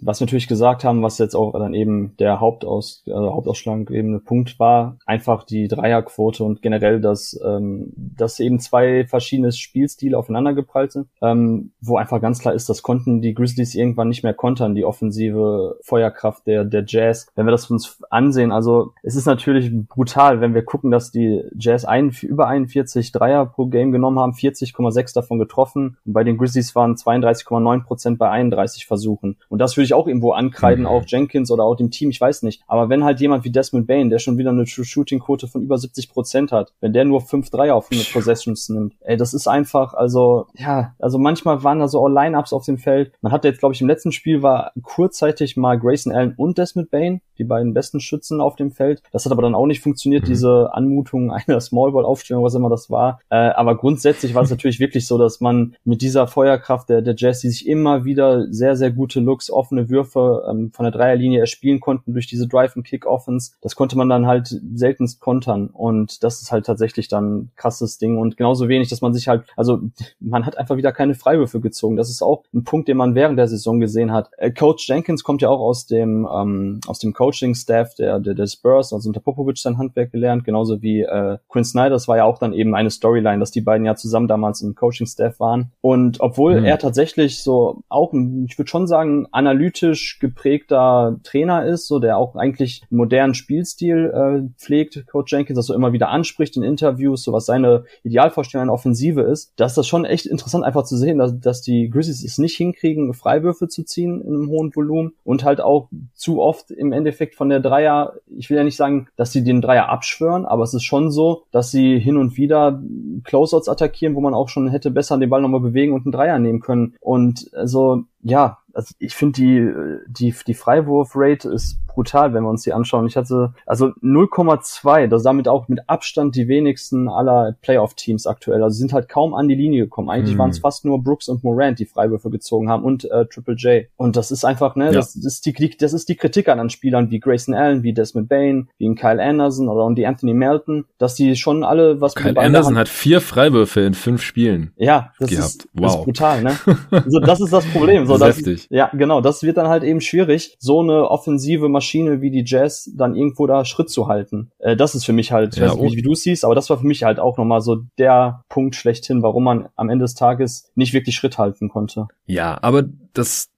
was 0.00 0.20
wir 0.20 0.26
natürlich 0.26 0.48
gesagt 0.48 0.84
haben, 0.84 1.02
was 1.02 1.18
jetzt 1.18 1.34
auch 1.34 1.52
dann 1.52 1.74
eben 1.74 2.16
der 2.18 2.40
Hauptaus, 2.40 3.02
äh, 3.06 3.12
hauptausschlaggebende 3.12 4.20
Punkt 4.20 4.58
war, 4.58 4.96
einfach 5.06 5.44
die 5.44 5.68
Dreierquote 5.68 6.42
und 6.42 6.62
generell, 6.62 7.00
dass, 7.00 7.38
ähm, 7.44 7.92
dass 7.94 8.40
eben 8.40 8.60
zwei 8.60 9.06
verschiedene 9.06 9.52
Spielstile 9.52 10.16
aufeinander 10.16 10.54
geprallt 10.54 10.92
sind, 10.92 11.08
ähm, 11.22 11.72
wo 11.80 11.96
einfach 11.96 12.20
ganz 12.20 12.38
klar 12.38 12.54
ist, 12.54 12.68
das 12.68 12.82
konnten 12.82 13.20
die 13.20 13.34
Grizzlies 13.34 13.74
irgendwann 13.74 14.08
nicht 14.08 14.22
mehr 14.22 14.34
kontern, 14.34 14.74
die 14.74 14.84
offensive 14.84 15.78
Feuerkraft 15.82 16.46
der, 16.46 16.64
der 16.64 16.84
Jazz. 16.86 17.28
Wenn 17.34 17.46
wir 17.46 17.52
das 17.52 17.70
uns 17.70 18.02
ansehen, 18.10 18.52
also 18.52 18.92
es 19.02 19.16
ist 19.16 19.26
natürlich 19.26 19.70
brutal, 19.88 20.40
wenn 20.40 20.54
wir 20.54 20.64
gucken, 20.64 20.90
dass 20.90 21.10
die 21.10 21.42
Jazz 21.58 21.84
ein, 21.84 22.10
über 22.22 22.48
41 22.48 23.12
Dreier 23.12 23.46
pro 23.46 23.66
Game 23.66 23.92
genommen 23.92 24.18
haben, 24.18 24.32
40,6 24.32 25.14
davon 25.14 25.38
getroffen 25.38 25.98
und 26.04 26.12
bei 26.12 26.24
den 26.24 26.38
Grizzlies 26.38 26.74
waren 26.74 26.94
32,9 26.94 27.84
Prozent 27.84 27.97
bei 28.18 28.30
31 28.30 28.86
Versuchen. 28.86 29.36
Und 29.48 29.58
das 29.58 29.76
würde 29.76 29.84
ich 29.84 29.94
auch 29.94 30.06
irgendwo 30.06 30.32
ankreiden, 30.32 30.84
mhm. 30.84 30.88
auch 30.88 31.04
Jenkins 31.06 31.50
oder 31.50 31.64
auch 31.64 31.76
dem 31.76 31.90
Team, 31.90 32.10
ich 32.10 32.20
weiß 32.20 32.42
nicht. 32.42 32.62
Aber 32.66 32.88
wenn 32.88 33.04
halt 33.04 33.20
jemand 33.20 33.44
wie 33.44 33.50
Desmond 33.50 33.86
Bain, 33.86 34.10
der 34.10 34.18
schon 34.18 34.38
wieder 34.38 34.50
eine 34.50 34.66
Shooting-Quote 34.66 35.48
von 35.48 35.62
über 35.62 35.78
70 35.78 36.10
Prozent 36.10 36.52
hat, 36.52 36.72
wenn 36.80 36.92
der 36.92 37.04
nur 37.04 37.20
5 37.20 37.50
Dreier 37.50 37.74
auf 37.74 37.90
100 37.90 38.12
Possessions 38.12 38.68
nimmt, 38.68 38.94
ey, 39.00 39.16
das 39.16 39.34
ist 39.34 39.46
einfach, 39.46 39.94
also, 39.94 40.46
ja, 40.54 40.94
also 40.98 41.18
manchmal 41.18 41.62
waren 41.64 41.80
da 41.80 41.88
so 41.88 42.00
auch 42.00 42.08
Line-Ups 42.08 42.52
auf 42.52 42.64
dem 42.64 42.78
Feld. 42.78 43.12
Man 43.20 43.32
hatte 43.32 43.48
jetzt, 43.48 43.60
glaube 43.60 43.74
ich, 43.74 43.80
im 43.80 43.88
letzten 43.88 44.12
Spiel 44.12 44.42
war 44.42 44.72
kurzzeitig 44.82 45.56
mal 45.56 45.78
Grayson 45.78 46.12
Allen 46.12 46.34
und 46.36 46.58
Desmond 46.58 46.90
Bain, 46.90 47.20
die 47.38 47.44
beiden 47.44 47.74
besten 47.74 48.00
Schützen 48.00 48.40
auf 48.40 48.56
dem 48.56 48.70
Feld. 48.70 49.02
Das 49.12 49.24
hat 49.24 49.32
aber 49.32 49.42
dann 49.42 49.54
auch 49.54 49.66
nicht 49.66 49.80
funktioniert, 49.80 50.24
mhm. 50.24 50.26
diese 50.26 50.70
Anmutung 50.72 51.32
einer 51.46 51.60
Smallball-Aufstellung, 51.60 52.44
was 52.44 52.54
immer 52.54 52.70
das 52.70 52.90
war. 52.90 53.20
Äh, 53.30 53.36
aber 53.36 53.76
grundsätzlich 53.76 54.34
war 54.34 54.42
es 54.42 54.50
natürlich 54.50 54.80
wirklich 54.80 55.06
so, 55.06 55.18
dass 55.18 55.40
man 55.40 55.74
mit 55.84 56.02
dieser 56.02 56.26
Feuerkraft 56.26 56.88
der, 56.88 57.02
der 57.02 57.14
Jazz, 57.16 57.40
die 57.40 57.48
sich 57.48 57.66
immer 57.66 57.87
immer 57.88 58.04
wieder 58.04 58.46
sehr, 58.52 58.76
sehr 58.76 58.90
gute 58.90 59.20
Looks, 59.20 59.50
offene 59.50 59.88
Würfe 59.88 60.44
ähm, 60.48 60.70
von 60.72 60.84
der 60.84 60.92
Dreierlinie 60.92 61.40
erspielen 61.40 61.80
konnten 61.80 62.12
durch 62.12 62.26
diese 62.26 62.46
Drive-and-Kick-Offense. 62.46 63.52
Das 63.60 63.76
konnte 63.76 63.96
man 63.96 64.08
dann 64.08 64.26
halt 64.26 64.60
seltenst 64.74 65.20
kontern 65.20 65.68
und 65.68 66.22
das 66.22 66.42
ist 66.42 66.52
halt 66.52 66.66
tatsächlich 66.66 67.08
dann 67.08 67.38
ein 67.38 67.50
krasses 67.56 67.98
Ding 67.98 68.18
und 68.18 68.36
genauso 68.36 68.68
wenig, 68.68 68.88
dass 68.88 69.00
man 69.00 69.14
sich 69.14 69.28
halt, 69.28 69.44
also 69.56 69.80
man 70.20 70.44
hat 70.46 70.58
einfach 70.58 70.76
wieder 70.76 70.92
keine 70.92 71.14
Freiwürfe 71.14 71.60
gezogen. 71.60 71.96
Das 71.96 72.10
ist 72.10 72.22
auch 72.22 72.44
ein 72.52 72.64
Punkt, 72.64 72.88
den 72.88 72.96
man 72.96 73.14
während 73.14 73.38
der 73.38 73.48
Saison 73.48 73.80
gesehen 73.80 74.12
hat. 74.12 74.30
Äh, 74.36 74.50
Coach 74.50 74.88
Jenkins 74.88 75.24
kommt 75.24 75.42
ja 75.42 75.48
auch 75.48 75.60
aus 75.60 75.86
dem 75.86 76.28
ähm, 76.32 76.80
aus 76.86 76.98
dem 76.98 77.12
Coaching-Staff 77.12 77.94
der, 77.94 78.20
der, 78.20 78.34
der 78.34 78.46
Spurs, 78.46 78.92
also 78.92 79.08
unter 79.08 79.20
Popovic 79.20 79.58
sein 79.58 79.78
Handwerk 79.78 80.12
gelernt, 80.12 80.44
genauso 80.44 80.82
wie 80.82 81.02
äh, 81.02 81.38
Quinn 81.48 81.64
Snyder. 81.64 81.90
Das 81.90 82.08
war 82.08 82.18
ja 82.18 82.24
auch 82.24 82.38
dann 82.38 82.52
eben 82.52 82.74
eine 82.74 82.90
Storyline, 82.90 83.40
dass 83.40 83.50
die 83.50 83.60
beiden 83.60 83.86
ja 83.86 83.96
zusammen 83.96 84.28
damals 84.28 84.60
im 84.60 84.74
Coaching-Staff 84.74 85.40
waren. 85.40 85.72
Und 85.80 86.20
obwohl 86.20 86.60
mhm. 86.60 86.66
er 86.66 86.78
tatsächlich 86.78 87.42
so 87.42 87.77
auch, 87.88 88.12
ich 88.12 88.58
würde 88.58 88.68
schon 88.68 88.86
sagen, 88.86 89.26
analytisch 89.32 90.18
geprägter 90.18 91.18
Trainer 91.22 91.66
ist, 91.66 91.86
so 91.86 91.98
der 91.98 92.18
auch 92.18 92.36
eigentlich 92.36 92.82
modernen 92.90 93.34
Spielstil 93.34 94.12
äh, 94.12 94.48
pflegt, 94.58 95.06
Coach 95.06 95.32
Jenkins, 95.32 95.56
das 95.56 95.66
so 95.66 95.74
immer 95.74 95.92
wieder 95.92 96.08
anspricht 96.08 96.56
in 96.56 96.62
Interviews, 96.62 97.22
so 97.22 97.32
was 97.32 97.46
seine 97.46 97.84
Idealvorstellung 98.02 98.68
an 98.68 98.74
Offensive 98.74 99.20
ist. 99.22 99.52
Da 99.56 99.66
ist 99.66 99.76
das 99.76 99.86
schon 99.86 100.04
echt 100.04 100.26
interessant 100.26 100.64
einfach 100.64 100.84
zu 100.84 100.96
sehen, 100.96 101.18
dass, 101.18 101.38
dass 101.38 101.62
die 101.62 101.90
Grizzlies 101.90 102.24
es 102.24 102.38
nicht 102.38 102.56
hinkriegen, 102.56 103.14
Freiwürfe 103.14 103.68
zu 103.68 103.84
ziehen 103.84 104.20
in 104.20 104.34
einem 104.34 104.48
hohen 104.48 104.74
Volumen 104.74 105.12
und 105.24 105.44
halt 105.44 105.60
auch 105.60 105.88
zu 106.14 106.40
oft 106.40 106.70
im 106.70 106.92
Endeffekt 106.92 107.34
von 107.34 107.48
der 107.48 107.60
Dreier, 107.60 108.14
ich 108.36 108.50
will 108.50 108.56
ja 108.56 108.64
nicht 108.64 108.76
sagen, 108.76 109.08
dass 109.16 109.32
sie 109.32 109.44
den 109.44 109.60
Dreier 109.60 109.88
abschwören, 109.88 110.46
aber 110.46 110.62
es 110.62 110.74
ist 110.74 110.84
schon 110.84 111.10
so, 111.10 111.42
dass 111.50 111.70
sie 111.70 111.98
hin 111.98 112.16
und 112.16 112.36
wieder 112.36 112.82
Closeouts 113.24 113.68
attackieren, 113.68 114.14
wo 114.14 114.20
man 114.20 114.34
auch 114.34 114.48
schon 114.48 114.68
hätte 114.68 114.90
besser 114.90 115.18
den 115.18 115.30
Ball 115.30 115.42
nochmal 115.42 115.60
bewegen 115.60 115.92
und 115.92 116.06
einen 116.06 116.12
Dreier 116.12 116.38
nehmen 116.38 116.60
können. 116.60 116.94
Und 117.00 117.50
also 117.68 118.04
ja, 118.22 118.58
also 118.74 118.94
ich 118.98 119.14
finde 119.14 119.40
die, 119.40 119.72
die, 120.08 120.34
die 120.46 120.54
Freiwurfrate 120.54 121.48
ist 121.48 121.78
brutal, 121.86 122.32
wenn 122.32 122.44
wir 122.44 122.50
uns 122.50 122.62
die 122.62 122.72
anschauen. 122.72 123.06
Ich 123.06 123.16
hatte 123.16 123.54
also 123.66 123.86
0,2, 124.02 125.08
das 125.08 125.20
ist 125.20 125.26
damit 125.26 125.48
auch 125.48 125.66
mit 125.66 125.80
Abstand 125.88 126.36
die 126.36 126.46
wenigsten 126.46 127.08
aller 127.08 127.56
Playoff-Teams 127.60 128.26
aktuell. 128.26 128.62
Also 128.62 128.78
sind 128.78 128.92
halt 128.92 129.08
kaum 129.08 129.34
an 129.34 129.48
die 129.48 129.56
Linie 129.56 129.84
gekommen. 129.84 130.08
Eigentlich 130.08 130.34
mhm. 130.34 130.38
waren 130.38 130.50
es 130.50 130.60
fast 130.60 130.84
nur 130.84 131.02
Brooks 131.02 131.28
und 131.28 131.42
Morant, 131.42 131.80
die 131.80 131.86
Freiwürfe 131.86 132.30
gezogen 132.30 132.68
haben 132.68 132.84
und 132.84 133.10
äh, 133.10 133.26
Triple 133.26 133.54
J. 133.54 133.86
Und 133.96 134.16
das 134.16 134.30
ist 134.30 134.44
einfach, 134.44 134.76
ne, 134.76 134.86
ja. 134.86 134.92
das, 134.92 135.14
das, 135.14 135.24
ist 135.24 135.46
die, 135.46 135.76
das 135.76 135.92
ist 135.92 136.08
die 136.08 136.14
Kritik 136.14 136.48
an, 136.48 136.60
an 136.60 136.70
Spielern 136.70 137.10
wie 137.10 137.18
Grayson 137.18 137.54
Allen, 137.54 137.82
wie 137.82 137.92
Desmond 137.92 138.28
Bain, 138.28 138.68
wie 138.78 138.94
Kyle 138.94 139.20
Anderson 139.20 139.68
oder 139.68 139.92
die 139.94 140.06
Anthony 140.06 140.34
Melton, 140.34 140.84
dass 140.98 141.14
die 141.14 141.34
schon 141.34 141.64
alle 141.64 142.00
was 142.00 142.14
Kyle 142.14 142.38
Anderson 142.38 142.76
hat 142.76 142.88
vier 142.88 143.20
Freiwürfe 143.20 143.80
in 143.80 143.94
fünf 143.94 144.22
Spielen. 144.22 144.72
Ja, 144.76 145.12
das, 145.18 145.32
ist, 145.32 145.68
wow. 145.74 145.96
ist 145.96 146.04
brutal, 146.04 146.42
ne? 146.42 146.56
also 146.90 147.20
das 147.20 147.40
ist 147.40 147.52
das 147.52 147.64
Problem. 147.66 148.06
So, 148.06 148.18
das, 148.18 148.40
das 148.40 148.57
ja, 148.70 148.90
genau, 148.92 149.20
das 149.20 149.42
wird 149.42 149.56
dann 149.56 149.68
halt 149.68 149.84
eben 149.84 150.00
schwierig, 150.00 150.56
so 150.58 150.80
eine 150.80 151.10
offensive 151.10 151.68
Maschine 151.68 152.20
wie 152.20 152.30
die 152.30 152.44
Jazz 152.46 152.90
dann 152.96 153.14
irgendwo 153.14 153.46
da 153.46 153.64
Schritt 153.64 153.90
zu 153.90 154.08
halten. 154.08 154.50
Äh, 154.58 154.76
das 154.76 154.94
ist 154.94 155.04
für 155.04 155.12
mich 155.12 155.32
halt, 155.32 155.56
ja, 155.56 155.74
nicht, 155.74 155.92
wie, 155.92 155.96
wie 155.98 156.02
du 156.02 156.14
siehst, 156.14 156.44
aber 156.44 156.54
das 156.54 156.70
war 156.70 156.78
für 156.78 156.86
mich 156.86 157.04
halt 157.04 157.20
auch 157.20 157.38
nochmal 157.38 157.60
so 157.60 157.82
der 157.98 158.44
Punkt 158.48 158.74
schlechthin, 158.74 159.22
warum 159.22 159.44
man 159.44 159.68
am 159.76 159.90
Ende 159.90 160.04
des 160.04 160.14
Tages 160.14 160.70
nicht 160.74 160.92
wirklich 160.92 161.14
Schritt 161.14 161.38
halten 161.38 161.68
konnte. 161.68 162.08
Ja, 162.26 162.58
aber 162.62 162.84
das 163.18 163.48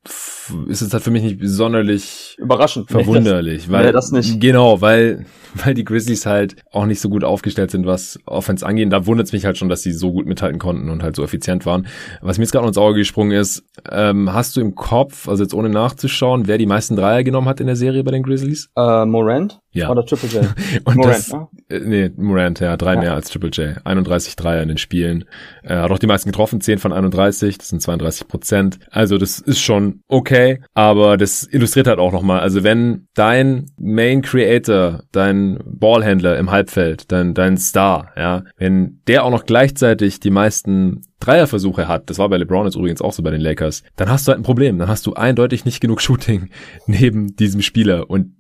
ist 0.69 0.81
jetzt 0.81 0.93
halt 0.93 1.03
für 1.03 1.11
mich 1.11 1.23
nicht 1.23 1.39
sonderlich 1.43 2.37
überraschend, 2.39 2.91
verwunderlich, 2.91 3.67
nee, 3.67 3.67
das, 3.67 3.71
weil 3.71 3.87
nee, 3.87 3.93
das 3.93 4.11
nicht. 4.11 4.41
genau, 4.41 4.81
weil 4.81 5.27
weil 5.55 5.75
die 5.75 5.85
Grizzlies 5.85 6.27
halt 6.27 6.57
auch 6.71 6.87
nicht 6.87 7.01
so 7.01 7.09
gut 7.09 7.25
aufgestellt 7.25 7.71
sind, 7.71 7.87
was 7.87 8.19
Offense 8.27 8.65
angeht. 8.65 8.93
Da 8.93 9.07
wundert 9.07 9.27
es 9.27 9.33
mich 9.33 9.45
halt 9.45 9.59
schon, 9.59 9.69
dass 9.69 9.83
sie 9.83 9.93
so 9.93 10.13
gut 10.13 10.27
mithalten 10.27 10.59
konnten 10.59 10.89
und 10.89 11.03
halt 11.03 11.17
so 11.17 11.25
effizient 11.25 11.67
waren. 11.67 11.87
Was 12.21 12.39
mir 12.39 12.45
jetzt 12.45 12.53
gerade 12.53 12.67
ins 12.67 12.79
Auge 12.79 12.99
gesprungen 12.99 13.33
ist, 13.33 13.65
ähm, 13.91 14.33
hast 14.33 14.57
du 14.57 14.61
im 14.61 14.75
Kopf, 14.75 15.29
also 15.29 15.43
jetzt 15.43 15.55
ohne 15.55 15.69
nachzuschauen, 15.69 16.47
wer 16.47 16.59
die 16.59 16.67
meisten 16.67 16.97
Dreier 16.97 17.25
genommen 17.25 17.49
hat 17.49 17.61
in 17.61 17.67
der 17.67 17.77
Serie 17.77 18.05
bei 18.05 18.13
den 18.13 18.23
Grizzlies? 18.23 18.71
Äh, 18.77 19.05
Morant? 19.07 19.61
Ja. 19.73 19.91
Oder 19.91 20.05
Triple 20.05 20.29
J? 20.29 20.49
und 20.85 20.97
Morant, 20.97 21.15
das, 21.17 21.33
ne? 21.33 21.49
Äh, 21.71 21.81
nee, 21.81 22.11
Morant, 22.16 22.61
ja, 22.61 22.77
drei 22.77 22.95
ja. 22.95 23.01
mehr 23.01 23.14
als 23.14 23.31
Triple 23.31 23.51
J. 23.51 23.77
31 23.85 24.37
Dreier 24.37 24.62
in 24.62 24.68
den 24.68 24.79
Spielen. 24.79 25.25
Äh, 25.62 25.77
hat 25.77 25.91
auch 25.91 25.99
die 25.99 26.07
meisten 26.07 26.31
getroffen, 26.31 26.61
10 26.61 26.79
von 26.79 26.93
31, 26.93 27.59
das 27.59 27.68
sind 27.68 27.81
32 27.81 28.29
Prozent. 28.29 28.79
Also 28.91 29.18
das 29.18 29.39
ist 29.39 29.61
schon 29.61 30.03
okay, 30.09 30.61
aber 30.75 31.16
das 31.16 31.47
illustriert 31.51 31.87
halt 31.87 31.99
auch 31.99 32.12
nochmal, 32.12 32.41
also 32.41 32.64
wenn 32.64 33.07
dein 33.14 33.66
Main 33.79 34.23
Creator, 34.23 35.05
dein 35.12 35.59
Ballhändler 35.64 36.39
im 36.39 36.51
Halbfeld, 36.51 37.11
dein, 37.12 37.35
dein 37.35 37.57
Star, 37.57 38.12
ja, 38.16 38.45
wenn 38.57 39.01
der 39.07 39.25
auch 39.25 39.31
noch 39.31 39.45
gleichzeitig 39.45 40.21
die 40.21 40.31
meisten 40.31 41.03
Dreierversuche 41.21 41.87
hat, 41.87 42.11
das 42.11 42.18
war 42.18 42.29
bei 42.29 42.39
LeBron 42.39 42.64
jetzt 42.64 42.77
übrigens 42.77 43.03
auch 43.03 43.12
so 43.12 43.23
bei 43.23 43.31
den 43.31 43.41
Lakers, 43.41 43.83
dann 43.97 44.09
hast 44.09 44.27
du 44.27 44.31
halt 44.31 44.41
ein 44.41 44.45
Problem. 44.45 44.79
Dann 44.79 44.89
hast 44.89 45.07
du 45.07 45.14
eindeutig 45.14 45.64
nicht 45.64 45.81
genug 45.81 46.01
Shooting 46.01 46.51
neben 46.87 47.37
diesem 47.37 47.62
Spieler 47.62 48.11
und 48.11 48.35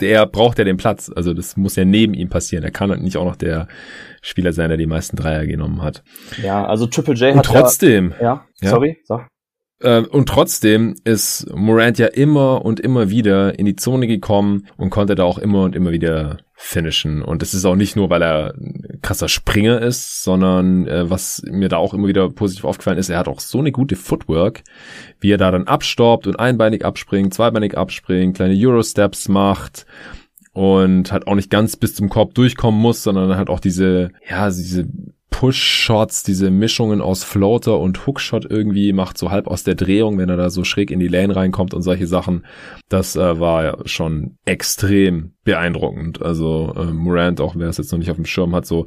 der 0.00 0.26
braucht 0.26 0.58
ja 0.58 0.64
den 0.64 0.76
Platz. 0.76 1.10
Also 1.14 1.34
das 1.34 1.56
muss 1.56 1.76
ja 1.76 1.84
neben 1.84 2.14
ihm 2.14 2.28
passieren. 2.28 2.64
Er 2.64 2.70
kann 2.70 2.90
halt 2.90 3.02
nicht 3.02 3.16
auch 3.16 3.24
noch 3.24 3.36
der 3.36 3.68
Spieler 4.22 4.52
sein, 4.52 4.68
der 4.68 4.78
die 4.78 4.86
meisten 4.86 5.16
Dreier 5.16 5.46
genommen 5.46 5.82
hat. 5.82 6.02
Ja, 6.42 6.64
also 6.66 6.86
Triple 6.86 7.14
J 7.14 7.32
und 7.32 7.38
hat 7.38 7.44
trotzdem, 7.46 8.14
ja, 8.20 8.44
ja, 8.60 8.70
sorry, 8.70 8.98
sag. 9.04 9.28
Äh, 9.86 10.00
und 10.00 10.28
trotzdem 10.28 10.96
ist 11.04 11.46
Morant 11.54 11.98
ja 11.98 12.08
immer 12.08 12.64
und 12.64 12.80
immer 12.80 13.08
wieder 13.08 13.56
in 13.56 13.66
die 13.66 13.76
Zone 13.76 14.08
gekommen 14.08 14.66
und 14.76 14.90
konnte 14.90 15.14
da 15.14 15.22
auch 15.22 15.38
immer 15.38 15.62
und 15.62 15.76
immer 15.76 15.92
wieder 15.92 16.38
finishen. 16.54 17.22
Und 17.22 17.40
das 17.40 17.54
ist 17.54 17.64
auch 17.64 17.76
nicht 17.76 17.94
nur, 17.94 18.10
weil 18.10 18.22
er 18.22 18.54
ein 18.54 18.98
krasser 19.00 19.28
Springer 19.28 19.80
ist, 19.80 20.24
sondern 20.24 20.88
äh, 20.88 21.08
was 21.08 21.40
mir 21.48 21.68
da 21.68 21.76
auch 21.76 21.94
immer 21.94 22.08
wieder 22.08 22.28
positiv 22.30 22.64
aufgefallen 22.64 22.98
ist, 22.98 23.10
er 23.10 23.18
hat 23.18 23.28
auch 23.28 23.38
so 23.38 23.60
eine 23.60 23.70
gute 23.70 23.94
Footwork, 23.94 24.64
wie 25.20 25.30
er 25.30 25.38
da 25.38 25.52
dann 25.52 25.68
abstoppt 25.68 26.26
und 26.26 26.40
einbeinig 26.40 26.84
abspringt, 26.84 27.32
zweibeinig 27.32 27.78
abspringt, 27.78 28.36
kleine 28.36 28.58
Euro-Steps 28.58 29.28
macht 29.28 29.86
und 30.52 31.12
halt 31.12 31.28
auch 31.28 31.36
nicht 31.36 31.50
ganz 31.50 31.76
bis 31.76 31.94
zum 31.94 32.08
Korb 32.08 32.34
durchkommen 32.34 32.80
muss, 32.80 33.04
sondern 33.04 33.36
halt 33.36 33.50
auch 33.50 33.60
diese, 33.60 34.10
ja, 34.28 34.48
diese 34.48 34.88
Push-Shots, 35.38 36.22
diese 36.22 36.50
Mischungen 36.50 37.02
aus 37.02 37.22
Floater 37.22 37.78
und 37.78 38.06
Hookshot 38.06 38.50
irgendwie 38.50 38.94
macht, 38.94 39.18
so 39.18 39.30
halb 39.30 39.48
aus 39.48 39.64
der 39.64 39.74
Drehung, 39.74 40.16
wenn 40.16 40.30
er 40.30 40.38
da 40.38 40.48
so 40.48 40.64
schräg 40.64 40.90
in 40.90 40.98
die 40.98 41.08
Lane 41.08 41.36
reinkommt 41.36 41.74
und 41.74 41.82
solche 41.82 42.06
Sachen. 42.06 42.46
Das 42.88 43.16
äh, 43.16 43.38
war 43.38 43.64
ja 43.64 43.76
schon 43.84 44.38
extrem 44.46 45.35
beeindruckend. 45.46 46.20
Also 46.20 46.74
äh, 46.76 46.92
Morant, 46.92 47.40
auch 47.40 47.54
wer 47.56 47.68
es 47.68 47.78
jetzt 47.78 47.92
noch 47.92 47.98
nicht 47.98 48.10
auf 48.10 48.16
dem 48.16 48.26
Schirm 48.26 48.54
hat, 48.54 48.66
so 48.66 48.84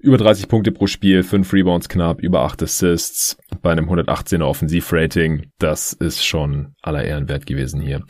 über 0.00 0.18
30 0.18 0.48
Punkte 0.48 0.70
pro 0.70 0.86
Spiel, 0.86 1.22
5 1.22 1.50
Rebounds 1.52 1.88
knapp, 1.88 2.20
über 2.20 2.42
8 2.42 2.62
Assists, 2.62 3.38
bei 3.62 3.72
einem 3.72 3.88
118er 3.88 4.44
Offensivrating. 4.44 5.46
Das 5.58 5.94
ist 5.94 6.24
schon 6.24 6.74
aller 6.82 7.02
Ehren 7.02 7.28
wert 7.28 7.46
gewesen 7.46 7.80
hier. 7.80 8.02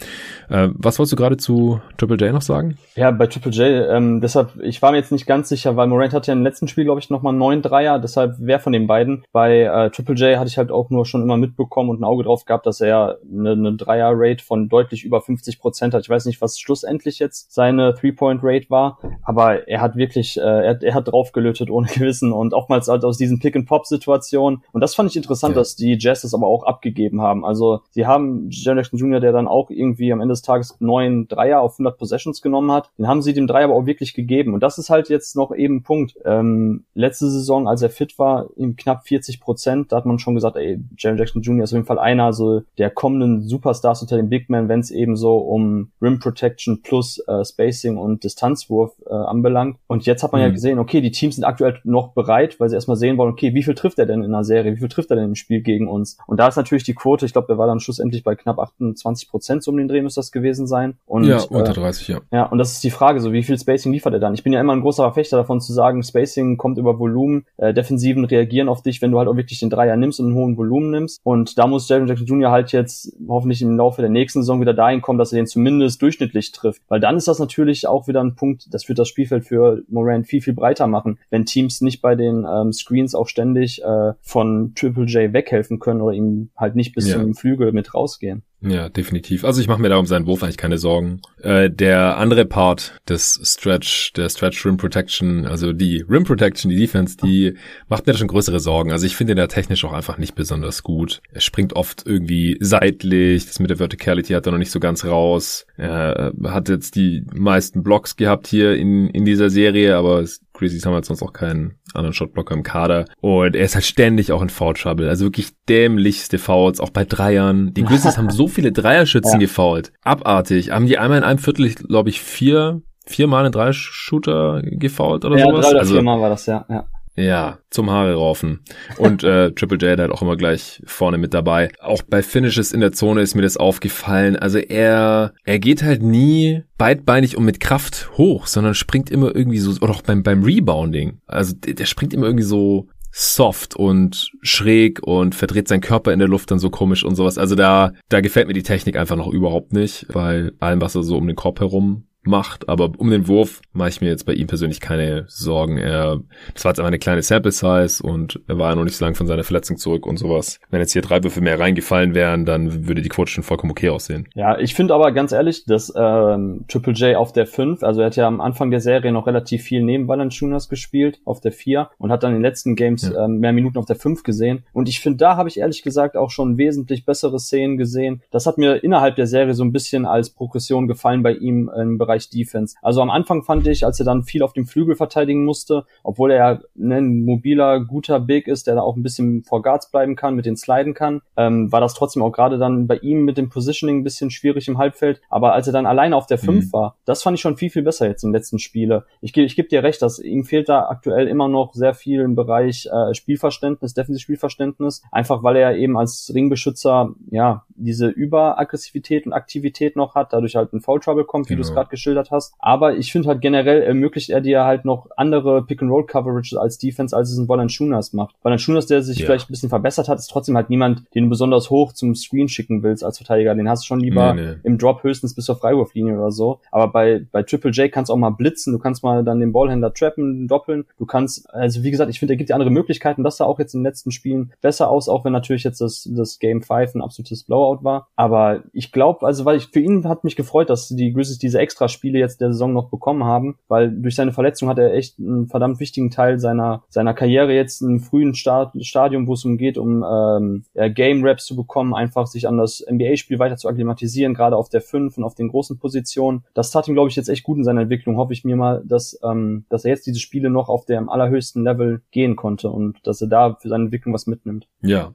Äh, 0.48 0.70
was 0.74 0.98
wolltest 0.98 1.12
du 1.12 1.16
gerade 1.16 1.36
zu 1.36 1.80
Triple 1.96 2.16
J 2.16 2.32
noch 2.32 2.42
sagen? 2.42 2.76
Ja, 2.96 3.12
bei 3.12 3.28
Triple 3.28 3.52
J, 3.52 3.88
ähm, 3.88 4.20
deshalb, 4.20 4.56
ich 4.60 4.82
war 4.82 4.90
mir 4.90 4.96
jetzt 4.96 5.12
nicht 5.12 5.26
ganz 5.26 5.48
sicher, 5.48 5.76
weil 5.76 5.86
Morant 5.86 6.12
hatte 6.12 6.32
ja 6.32 6.36
im 6.36 6.42
letzten 6.42 6.66
Spiel, 6.66 6.84
glaube 6.84 7.00
ich, 7.00 7.10
nochmal 7.10 7.32
neun 7.32 7.62
Dreier, 7.62 8.00
deshalb 8.00 8.34
wer 8.40 8.58
von 8.58 8.72
den 8.72 8.88
beiden. 8.88 9.24
Bei 9.30 9.60
äh, 9.60 9.90
Triple 9.90 10.16
J 10.16 10.36
hatte 10.36 10.48
ich 10.48 10.58
halt 10.58 10.72
auch 10.72 10.90
nur 10.90 11.06
schon 11.06 11.22
immer 11.22 11.36
mitbekommen 11.36 11.90
und 11.90 12.00
ein 12.00 12.04
Auge 12.04 12.24
drauf 12.24 12.44
gehabt, 12.44 12.66
dass 12.66 12.80
er 12.80 13.18
eine, 13.32 13.52
eine 13.52 13.76
Dreier-Rate 13.76 14.44
von 14.44 14.68
deutlich 14.68 15.04
über 15.04 15.20
50 15.20 15.60
Prozent 15.60 15.94
hat. 15.94 16.02
Ich 16.02 16.10
weiß 16.10 16.24
nicht, 16.24 16.40
was 16.40 16.58
schlussendlich 16.58 17.20
jetzt 17.20 17.54
seine 17.54 17.83
Three-Point-Rate 17.92 18.70
war, 18.70 18.98
aber 19.22 19.68
er 19.68 19.80
hat 19.80 19.96
wirklich, 19.96 20.38
äh, 20.38 20.40
er, 20.40 20.82
er 20.82 20.94
hat 20.94 21.08
draufgelötet 21.08 21.70
ohne 21.70 21.88
Gewissen 21.94 22.32
und 22.32 22.54
oftmals 22.54 22.88
halt 22.88 23.04
aus 23.04 23.18
diesen 23.18 23.38
Pick-and-Pop-Situationen. 23.38 24.62
Und 24.72 24.80
das 24.80 24.94
fand 24.94 25.10
ich 25.10 25.16
interessant, 25.16 25.54
ja. 25.54 25.60
dass 25.60 25.76
die 25.76 25.96
Jazz 25.98 26.22
das 26.22 26.34
aber 26.34 26.46
auch 26.46 26.64
abgegeben 26.64 27.20
haben. 27.20 27.44
Also 27.44 27.80
sie 27.90 28.06
haben 28.06 28.48
Jackson 28.50 28.98
Jr., 28.98 29.20
der 29.20 29.32
dann 29.32 29.48
auch 29.48 29.70
irgendwie 29.70 30.12
am 30.12 30.20
Ende 30.20 30.32
des 30.32 30.42
Tages 30.42 30.76
neun 30.80 31.28
Dreier 31.28 31.60
auf 31.60 31.74
100 31.74 31.98
Possessions 31.98 32.42
genommen 32.42 32.70
hat, 32.72 32.90
den 32.98 33.08
haben 33.08 33.22
sie 33.22 33.32
dem 33.32 33.46
Dreier 33.46 33.64
aber 33.64 33.74
auch 33.74 33.86
wirklich 33.86 34.14
gegeben. 34.14 34.54
Und 34.54 34.62
das 34.62 34.78
ist 34.78 34.90
halt 34.90 35.08
jetzt 35.08 35.36
noch 35.36 35.54
eben 35.54 35.76
ein 35.76 35.82
Punkt. 35.82 36.14
Ähm, 36.24 36.84
letzte 36.94 37.28
Saison, 37.30 37.66
als 37.68 37.82
er 37.82 37.90
fit 37.90 38.18
war, 38.18 38.48
in 38.56 38.76
knapp 38.76 39.06
40 39.06 39.40
Prozent, 39.40 39.92
da 39.92 39.96
hat 39.96 40.06
man 40.06 40.18
schon 40.18 40.34
gesagt, 40.34 40.56
ey, 40.56 40.80
Jaron 40.96 41.18
Jackson 41.18 41.42
Jr. 41.42 41.64
ist 41.64 41.72
auf 41.72 41.76
jeden 41.76 41.86
Fall 41.86 41.98
einer 41.98 42.32
so 42.32 42.62
der 42.78 42.90
kommenden 42.90 43.42
Superstars 43.42 44.02
unter 44.02 44.16
den 44.16 44.28
Big 44.28 44.48
Men, 44.48 44.68
wenn 44.68 44.80
es 44.80 44.90
eben 44.90 45.16
so 45.16 45.38
um 45.38 45.90
Rim 46.00 46.18
Protection 46.18 46.82
plus 46.82 47.18
äh, 47.26 47.44
Spacing 47.74 47.96
und 47.96 48.24
Distanzwurf 48.24 48.92
äh, 49.06 49.12
anbelangt. 49.12 49.78
Und 49.86 50.06
jetzt 50.06 50.22
hat 50.22 50.32
man 50.32 50.40
mhm. 50.40 50.46
ja 50.46 50.52
gesehen, 50.52 50.78
okay, 50.78 51.00
die 51.00 51.10
Teams 51.10 51.34
sind 51.36 51.44
aktuell 51.44 51.80
noch 51.84 52.12
bereit, 52.12 52.58
weil 52.60 52.68
sie 52.68 52.76
erstmal 52.76 52.96
sehen 52.96 53.18
wollen, 53.18 53.32
okay, 53.32 53.54
wie 53.54 53.62
viel 53.62 53.74
trifft 53.74 53.98
er 53.98 54.06
denn 54.06 54.22
in 54.22 54.32
einer 54.32 54.44
Serie, 54.44 54.74
wie 54.74 54.78
viel 54.78 54.88
trifft 54.88 55.10
er 55.10 55.16
denn 55.16 55.26
im 55.26 55.34
Spiel 55.34 55.60
gegen 55.60 55.88
uns? 55.88 56.16
Und 56.26 56.38
da 56.38 56.48
ist 56.48 56.56
natürlich 56.56 56.84
die 56.84 56.94
Quote, 56.94 57.26
ich 57.26 57.32
glaube, 57.32 57.48
der 57.48 57.58
war 57.58 57.66
dann 57.66 57.80
schlussendlich 57.80 58.24
bei 58.24 58.34
knapp 58.34 58.58
28 58.58 59.28
Prozent, 59.28 59.62
so 59.62 59.70
um 59.70 59.76
den 59.76 59.88
Dreh 59.88 60.02
müsste 60.02 60.20
das 60.20 60.32
gewesen 60.32 60.66
sein. 60.66 60.94
Und, 61.06 61.24
ja, 61.24 61.40
unter 61.48 61.72
30, 61.72 62.08
äh, 62.08 62.12
ja. 62.12 62.20
Ja, 62.32 62.44
und 62.44 62.58
das 62.58 62.72
ist 62.72 62.84
die 62.84 62.90
Frage, 62.90 63.20
so 63.20 63.32
wie 63.32 63.42
viel 63.42 63.58
Spacing 63.58 63.92
liefert 63.92 64.12
er 64.12 64.20
dann? 64.20 64.34
Ich 64.34 64.42
bin 64.42 64.52
ja 64.52 64.60
immer 64.60 64.72
ein 64.72 64.80
großer 64.80 65.02
Verfechter 65.02 65.36
davon 65.36 65.60
zu 65.60 65.72
sagen, 65.72 66.02
Spacing 66.02 66.56
kommt 66.56 66.78
über 66.78 66.98
Volumen, 66.98 67.46
äh, 67.56 67.74
Defensiven 67.74 68.24
reagieren 68.24 68.68
auf 68.68 68.82
dich, 68.82 69.02
wenn 69.02 69.10
du 69.10 69.18
halt 69.18 69.28
auch 69.28 69.36
wirklich 69.36 69.58
den 69.58 69.70
Dreier 69.70 69.96
nimmst 69.96 70.20
und 70.20 70.26
einen 70.26 70.34
hohen 70.36 70.56
Volumen 70.56 70.90
nimmst. 70.90 71.20
Und 71.24 71.58
da 71.58 71.66
muss 71.66 71.88
Jaron 71.88 72.06
Jackson 72.06 72.26
Jr. 72.26 72.50
halt 72.50 72.72
jetzt 72.72 73.16
hoffentlich 73.28 73.62
im 73.62 73.76
Laufe 73.76 74.00
der 74.00 74.10
nächsten 74.10 74.42
Saison 74.42 74.60
wieder 74.60 74.74
dahin 74.74 75.02
kommen, 75.02 75.18
dass 75.18 75.32
er 75.32 75.36
den 75.36 75.46
zumindest 75.46 76.00
durchschnittlich 76.02 76.52
trifft. 76.52 76.82
Weil 76.88 77.00
dann 77.00 77.16
ist 77.16 77.28
das 77.28 77.38
natürlich 77.38 77.63
auch 77.86 78.08
wieder 78.08 78.22
ein 78.22 78.34
Punkt, 78.34 78.72
das 78.72 78.88
wird 78.88 78.98
das 78.98 79.08
Spielfeld 79.08 79.44
für 79.44 79.82
Moran 79.88 80.24
viel, 80.24 80.40
viel 80.40 80.54
breiter 80.54 80.86
machen, 80.86 81.18
wenn 81.30 81.46
Teams 81.46 81.80
nicht 81.80 82.02
bei 82.02 82.14
den 82.14 82.46
ähm, 82.48 82.72
Screens 82.72 83.14
auch 83.14 83.28
ständig 83.28 83.82
äh, 83.82 84.12
von 84.20 84.72
Triple 84.74 85.04
J 85.04 85.32
weghelfen 85.32 85.78
können 85.78 86.00
oder 86.00 86.14
ihm 86.14 86.50
halt 86.56 86.76
nicht 86.76 86.94
bis 86.94 87.08
ja. 87.08 87.14
zum 87.14 87.34
Flügel 87.34 87.72
mit 87.72 87.94
rausgehen. 87.94 88.42
Ja, 88.66 88.88
definitiv. 88.88 89.44
Also 89.44 89.60
ich 89.60 89.68
mache 89.68 89.80
mir 89.80 89.90
da 89.90 89.98
um 89.98 90.06
seinen 90.06 90.26
Wurf 90.26 90.42
eigentlich 90.42 90.56
keine 90.56 90.78
Sorgen. 90.78 91.20
Äh, 91.42 91.68
der 91.68 92.16
andere 92.16 92.46
Part 92.46 92.98
des 93.06 93.38
Stretch, 93.44 94.14
der 94.14 94.30
Stretch 94.30 94.64
Rim 94.64 94.78
Protection, 94.78 95.44
also 95.44 95.74
die 95.74 96.02
Rim 96.08 96.24
Protection, 96.24 96.70
die 96.70 96.78
Defense, 96.78 97.18
die 97.22 97.58
macht 97.88 98.06
mir 98.06 98.14
da 98.14 98.18
schon 98.18 98.28
größere 98.28 98.60
Sorgen. 98.60 98.90
Also 98.90 99.04
ich 99.04 99.16
finde 99.16 99.34
der 99.34 99.48
technisch 99.48 99.84
auch 99.84 99.92
einfach 99.92 100.16
nicht 100.16 100.34
besonders 100.34 100.82
gut. 100.82 101.20
Er 101.30 101.42
springt 101.42 101.74
oft 101.74 102.06
irgendwie 102.06 102.56
seitlich, 102.60 103.44
das 103.46 103.60
mit 103.60 103.68
der 103.68 103.76
Verticality 103.76 104.32
hat 104.32 104.46
er 104.46 104.52
noch 104.52 104.58
nicht 104.58 104.72
so 104.72 104.80
ganz 104.80 105.04
raus. 105.04 105.66
Er 105.76 106.32
hat 106.44 106.70
jetzt 106.70 106.96
die 106.96 107.22
meisten 107.34 107.82
Blocks 107.82 108.16
gehabt 108.16 108.46
hier 108.46 108.76
in, 108.76 109.08
in 109.10 109.26
dieser 109.26 109.50
Serie, 109.50 109.96
aber 109.96 110.20
es 110.20 110.40
Grizzlies 110.54 110.86
haben 110.86 110.94
halt 110.94 111.04
sonst 111.04 111.22
auch 111.22 111.32
keinen 111.32 111.74
anderen 111.94 112.14
Shotblocker 112.14 112.54
im 112.54 112.62
Kader. 112.62 113.06
Und 113.20 113.56
er 113.56 113.64
ist 113.64 113.74
halt 113.74 113.84
ständig 113.84 114.32
auch 114.32 114.40
in 114.40 114.48
Foul 114.48 114.74
Trouble. 114.74 115.08
Also 115.08 115.26
wirklich 115.26 115.50
dämlichste 115.68 116.38
Fouls, 116.38 116.80
auch 116.80 116.90
bei 116.90 117.04
Dreiern. 117.04 117.74
Die 117.74 117.82
Grizzlies 117.84 118.16
haben 118.16 118.30
so 118.30 118.48
viele 118.48 118.72
Dreierschützen 118.72 119.34
ja. 119.34 119.38
gefoult. 119.38 119.92
Abartig. 120.02 120.70
Haben 120.70 120.86
die 120.86 120.96
einmal 120.96 121.18
in 121.18 121.24
einem 121.24 121.38
Viertel, 121.38 121.68
glaube 121.74 122.08
ich, 122.08 122.20
vier, 122.20 122.82
viermal 123.04 123.44
einen 123.44 123.52
Dreier-Shooter 123.52 124.62
gefoult 124.62 125.24
oder 125.24 125.36
ja, 125.36 125.44
sowas? 125.44 125.66
Drei 125.66 125.70
oder 125.70 125.80
also, 125.80 125.94
viermal 125.94 126.20
war 126.20 126.30
das, 126.30 126.46
ja. 126.46 126.64
ja. 126.68 126.86
Ja, 127.16 127.58
zum 127.70 127.90
Haare 127.90 128.14
raufen. 128.14 128.60
Und 128.98 129.22
äh, 129.22 129.52
Triple 129.52 129.78
J 129.78 129.98
hat 129.98 130.10
auch 130.10 130.22
immer 130.22 130.36
gleich 130.36 130.82
vorne 130.84 131.16
mit 131.16 131.32
dabei. 131.32 131.70
Auch 131.80 132.02
bei 132.02 132.22
Finishes 132.22 132.72
in 132.72 132.80
der 132.80 132.92
Zone 132.92 133.20
ist 133.20 133.36
mir 133.36 133.42
das 133.42 133.56
aufgefallen. 133.56 134.36
Also 134.36 134.58
er, 134.58 135.32
er 135.44 135.58
geht 135.60 135.84
halt 135.84 136.02
nie 136.02 136.62
beidbeinig 136.76 137.36
und 137.36 137.44
mit 137.44 137.60
Kraft 137.60 138.10
hoch, 138.18 138.48
sondern 138.48 138.74
springt 138.74 139.10
immer 139.10 139.34
irgendwie 139.34 139.58
so, 139.58 139.70
oder 139.80 139.92
auch 139.92 140.02
beim, 140.02 140.24
beim 140.24 140.42
Rebounding. 140.42 141.20
Also 141.26 141.54
der, 141.54 141.74
der 141.74 141.86
springt 141.86 142.14
immer 142.14 142.26
irgendwie 142.26 142.44
so 142.44 142.88
soft 143.12 143.76
und 143.76 144.32
schräg 144.42 145.00
und 145.04 145.36
verdreht 145.36 145.68
seinen 145.68 145.82
Körper 145.82 146.12
in 146.12 146.18
der 146.18 146.26
Luft 146.26 146.50
dann 146.50 146.58
so 146.58 146.68
komisch 146.68 147.04
und 147.04 147.14
sowas. 147.14 147.38
Also 147.38 147.54
da, 147.54 147.92
da 148.08 148.20
gefällt 148.20 148.48
mir 148.48 148.54
die 148.54 148.64
Technik 148.64 148.96
einfach 148.96 149.14
noch 149.14 149.28
überhaupt 149.28 149.72
nicht, 149.72 150.08
bei 150.12 150.50
allem, 150.58 150.80
was 150.80 150.96
er 150.96 151.04
so 151.04 151.16
um 151.16 151.28
den 151.28 151.36
Korb 151.36 151.60
herum 151.60 152.08
macht, 152.26 152.68
aber 152.68 152.92
um 152.98 153.10
den 153.10 153.28
Wurf 153.28 153.60
mache 153.72 153.88
ich 153.88 154.00
mir 154.00 154.08
jetzt 154.08 154.26
bei 154.26 154.32
ihm 154.32 154.46
persönlich 154.46 154.80
keine 154.80 155.24
Sorgen. 155.28 155.78
Er, 155.78 156.20
das 156.54 156.64
war 156.64 156.70
jetzt 156.70 156.78
einfach 156.78 156.88
eine 156.88 156.98
kleine 156.98 157.22
Sample 157.22 157.52
Size 157.52 158.02
und 158.02 158.40
er 158.46 158.58
war 158.58 158.70
ja 158.70 158.76
noch 158.76 158.84
nicht 158.84 158.96
so 158.96 159.04
lange 159.04 159.16
von 159.16 159.26
seiner 159.26 159.44
Verletzung 159.44 159.76
zurück 159.76 160.06
und 160.06 160.18
sowas. 160.18 160.60
Wenn 160.70 160.80
jetzt 160.80 160.92
hier 160.92 161.02
drei 161.02 161.22
Würfe 161.22 161.40
mehr 161.40 161.58
reingefallen 161.58 162.14
wären, 162.14 162.44
dann 162.44 162.86
würde 162.86 163.02
die 163.02 163.08
Quote 163.08 163.30
schon 163.30 163.44
vollkommen 163.44 163.70
okay 163.70 163.88
aussehen. 163.88 164.28
Ja, 164.34 164.58
ich 164.58 164.74
finde 164.74 164.94
aber 164.94 165.12
ganz 165.12 165.32
ehrlich, 165.32 165.64
dass 165.64 165.92
ähm, 165.96 166.64
Triple 166.68 166.92
J 166.92 167.16
auf 167.16 167.32
der 167.32 167.46
5, 167.46 167.82
also 167.82 168.00
er 168.00 168.06
hat 168.06 168.16
ja 168.16 168.26
am 168.26 168.40
Anfang 168.40 168.70
der 168.70 168.80
Serie 168.80 169.12
noch 169.12 169.26
relativ 169.26 169.62
viel 169.62 169.82
neben 169.82 170.08
Valanciunas 170.08 170.68
gespielt, 170.68 171.20
auf 171.24 171.40
der 171.40 171.52
4 171.52 171.90
und 171.98 172.10
hat 172.10 172.22
dann 172.22 172.30
in 172.30 172.36
den 172.36 172.42
letzten 172.42 172.76
Games 172.76 173.10
ja. 173.12 173.24
ähm, 173.24 173.38
mehr 173.38 173.52
Minuten 173.52 173.78
auf 173.78 173.86
der 173.86 173.96
5 173.96 174.22
gesehen. 174.22 174.64
Und 174.72 174.88
ich 174.88 175.00
finde, 175.00 175.18
da 175.18 175.36
habe 175.36 175.48
ich 175.48 175.58
ehrlich 175.58 175.82
gesagt 175.82 176.16
auch 176.16 176.30
schon 176.30 176.58
wesentlich 176.58 177.04
bessere 177.04 177.38
Szenen 177.38 177.76
gesehen. 177.76 178.22
Das 178.30 178.46
hat 178.46 178.58
mir 178.58 178.82
innerhalb 178.82 179.16
der 179.16 179.26
Serie 179.26 179.54
so 179.54 179.64
ein 179.64 179.72
bisschen 179.72 180.06
als 180.06 180.30
Progression 180.30 180.86
gefallen 180.86 181.22
bei 181.22 181.32
ihm 181.32 181.70
im 181.76 181.98
Bereich 181.98 182.13
Bereich 182.14 182.30
Defense. 182.30 182.76
Also 182.82 183.00
am 183.00 183.10
Anfang 183.10 183.42
fand 183.42 183.66
ich, 183.66 183.84
als 183.84 183.98
er 183.98 184.06
dann 184.06 184.22
viel 184.22 184.42
auf 184.42 184.52
dem 184.52 184.66
Flügel 184.66 184.94
verteidigen 184.94 185.44
musste, 185.44 185.84
obwohl 186.02 186.30
er 186.30 186.36
ja 186.36 186.60
ne, 186.74 186.98
ein 186.98 187.24
mobiler, 187.24 187.80
guter 187.80 188.20
Big 188.20 188.46
ist, 188.46 188.66
der 188.66 188.76
da 188.76 188.82
auch 188.82 188.96
ein 188.96 189.02
bisschen 189.02 189.42
vor 189.44 189.62
Guards 189.62 189.90
bleiben 189.90 190.16
kann, 190.16 190.34
mit 190.34 190.46
den 190.46 190.56
sliden 190.56 190.94
kann, 190.94 191.22
ähm, 191.36 191.72
war 191.72 191.80
das 191.80 191.94
trotzdem 191.94 192.22
auch 192.22 192.30
gerade 192.30 192.58
dann 192.58 192.86
bei 192.86 192.96
ihm 192.98 193.24
mit 193.24 193.36
dem 193.36 193.48
Positioning 193.48 193.98
ein 193.98 194.04
bisschen 194.04 194.30
schwierig 194.30 194.68
im 194.68 194.78
Halbfeld. 194.78 195.20
Aber 195.28 195.52
als 195.52 195.66
er 195.66 195.72
dann 195.72 195.86
alleine 195.86 196.16
auf 196.16 196.26
der 196.26 196.38
5 196.38 196.66
mhm. 196.66 196.72
war, 196.72 196.96
das 197.04 197.22
fand 197.22 197.36
ich 197.36 197.40
schon 197.40 197.56
viel, 197.56 197.70
viel 197.70 197.82
besser 197.82 198.06
jetzt 198.06 198.22
im 198.22 198.32
letzten 198.32 198.58
Spiele. 198.58 199.04
Ich, 199.20 199.36
ich 199.36 199.56
gebe 199.56 199.68
dir 199.68 199.82
recht, 199.82 200.02
dass 200.02 200.18
ihm 200.18 200.44
fehlt 200.44 200.68
da 200.68 200.88
aktuell 200.88 201.26
immer 201.26 201.48
noch 201.48 201.74
sehr 201.74 201.94
viel 201.94 202.20
im 202.20 202.34
Bereich 202.34 202.86
äh, 202.86 203.14
Spielverständnis, 203.14 203.94
defensives 203.94 204.22
Spielverständnis, 204.22 205.02
einfach 205.10 205.42
weil 205.42 205.56
er 205.56 205.76
eben 205.76 205.96
als 205.96 206.30
Ringbeschützer 206.34 207.14
ja 207.30 207.64
diese 207.76 208.08
Überaggressivität 208.08 209.26
und 209.26 209.32
Aktivität 209.32 209.96
noch 209.96 210.14
hat, 210.14 210.32
dadurch 210.32 210.56
halt 210.56 210.72
in 210.72 210.80
Foul 210.80 211.00
Trouble 211.00 211.24
kommt, 211.24 211.48
wie 211.48 211.54
genau. 211.54 211.62
du 211.62 211.68
es 211.68 211.74
gerade 211.74 211.88
geschildert 212.04 212.30
hast. 212.30 212.54
Aber 212.58 212.96
ich 212.96 213.10
finde 213.10 213.28
halt 213.28 213.40
generell 213.40 213.82
ermöglicht 213.82 214.30
er 214.30 214.40
dir 214.40 214.64
halt 214.64 214.84
noch 214.84 215.08
andere 215.16 215.64
Pick-and-Roll-Coverages 215.64 216.56
als 216.56 216.78
Defense, 216.78 217.16
als 217.16 217.30
es 217.30 217.38
ein 217.38 217.48
Valanciunas 217.48 218.12
macht. 218.12 218.36
Valanciunas, 218.42 218.86
der 218.86 219.02
sich 219.02 219.18
yeah. 219.18 219.26
vielleicht 219.26 219.48
ein 219.48 219.52
bisschen 219.52 219.70
verbessert 219.70 220.08
hat, 220.08 220.18
ist 220.18 220.28
trotzdem 220.28 220.56
halt 220.56 220.68
niemand, 220.68 221.02
den 221.14 221.24
du 221.24 221.30
besonders 221.30 221.70
hoch 221.70 221.92
zum 221.92 222.14
Screen 222.14 222.48
schicken 222.48 222.82
willst 222.82 223.02
als 223.02 223.16
Verteidiger. 223.16 223.54
Den 223.54 223.68
hast 223.68 223.84
du 223.84 223.86
schon 223.86 224.00
lieber 224.00 224.34
nee, 224.34 224.42
nee. 224.42 224.54
im 224.64 224.78
Drop 224.78 225.02
höchstens 225.02 225.34
bis 225.34 225.46
zur 225.46 225.56
Freiwurflinie 225.56 226.14
oder 226.14 226.30
so. 226.30 226.60
Aber 226.70 226.88
bei, 226.88 227.24
bei 227.32 227.42
Triple 227.42 227.70
J 227.70 227.90
kannst 227.90 228.10
du 228.10 228.12
auch 228.12 228.18
mal 228.18 228.30
blitzen, 228.30 228.72
du 228.72 228.78
kannst 228.78 229.02
mal 229.02 229.24
dann 229.24 229.40
den 229.40 229.52
Ballhändler 229.52 229.92
trappen, 229.94 230.46
doppeln. 230.46 230.84
Du 230.98 231.06
kannst, 231.06 231.48
also 231.54 231.82
wie 231.82 231.90
gesagt, 231.90 232.10
ich 232.10 232.18
finde, 232.18 232.34
er 232.34 232.36
gibt 232.36 232.50
dir 232.50 232.54
andere 232.54 232.70
Möglichkeiten. 232.70 233.24
Das 233.24 233.38
sah 233.38 233.44
auch 233.44 233.58
jetzt 233.58 233.74
in 233.74 233.80
den 233.80 233.86
letzten 233.86 234.10
Spielen 234.10 234.52
besser 234.60 234.90
aus, 234.90 235.08
auch 235.08 235.24
wenn 235.24 235.32
natürlich 235.32 235.64
jetzt 235.64 235.80
das, 235.80 236.08
das 236.12 236.38
Game 236.38 236.62
5 236.62 236.96
ein 236.96 237.02
absolutes 237.02 237.44
Blowout 237.44 237.82
war. 237.82 238.08
Aber 238.16 238.62
ich 238.72 238.92
glaube, 238.92 239.26
also 239.26 239.44
weil 239.44 239.56
ich 239.56 239.68
für 239.68 239.80
ihn 239.80 240.08
hat 240.08 240.24
mich 240.24 240.36
gefreut, 240.36 240.68
dass 240.68 240.88
die 240.88 241.12
Grizzlies 241.12 241.38
diese 241.38 241.58
extra 241.58 241.88
Spiele 241.94 242.18
jetzt 242.18 242.40
der 242.40 242.52
Saison 242.52 242.72
noch 242.72 242.90
bekommen 242.90 243.24
haben, 243.24 243.56
weil 243.68 243.90
durch 243.90 244.14
seine 244.14 244.32
Verletzung 244.32 244.68
hat 244.68 244.78
er 244.78 244.92
echt 244.92 245.18
einen 245.18 245.46
verdammt 245.46 245.80
wichtigen 245.80 246.10
Teil 246.10 246.38
seiner 246.38 246.84
seiner 246.88 247.14
Karriere 247.14 247.54
jetzt 247.54 247.80
im 247.80 248.00
frühen 248.00 248.34
Start, 248.34 248.74
Stadium, 248.84 249.26
wo 249.26 249.34
es 249.34 249.44
um 249.44 249.56
geht, 249.56 249.78
um 249.78 250.04
ähm, 250.04 250.64
Game 250.94 251.24
Raps 251.24 251.46
zu 251.46 251.56
bekommen, 251.56 251.94
einfach 251.94 252.26
sich 252.26 252.46
an 252.46 252.58
das 252.58 252.84
NBA-Spiel 252.90 253.38
weiter 253.38 253.56
zu 253.56 253.68
akklimatisieren, 253.68 254.34
gerade 254.34 254.56
auf 254.56 254.68
der 254.68 254.80
5 254.80 255.16
und 255.16 255.24
auf 255.24 255.34
den 255.34 255.48
großen 255.48 255.78
Positionen. 255.78 256.44
Das 256.54 256.70
tat 256.70 256.88
ihm, 256.88 256.94
glaube 256.94 257.08
ich, 257.08 257.16
jetzt 257.16 257.28
echt 257.28 257.44
gut 257.44 257.58
in 257.58 257.64
seiner 257.64 257.82
Entwicklung. 257.82 258.16
Hoffe 258.16 258.32
ich 258.32 258.44
mir 258.44 258.56
mal, 258.56 258.82
dass 258.84 259.18
ähm, 259.22 259.64
dass 259.68 259.84
er 259.84 259.92
jetzt 259.92 260.06
diese 260.06 260.20
Spiele 260.20 260.50
noch 260.50 260.68
auf 260.68 260.84
dem 260.84 261.08
allerhöchsten 261.08 261.64
Level 261.64 262.02
gehen 262.10 262.36
konnte 262.36 262.70
und 262.70 262.98
dass 263.04 263.20
er 263.20 263.28
da 263.28 263.54
für 263.54 263.68
seine 263.68 263.84
Entwicklung 263.84 264.14
was 264.14 264.26
mitnimmt. 264.26 264.68
Ja. 264.82 265.14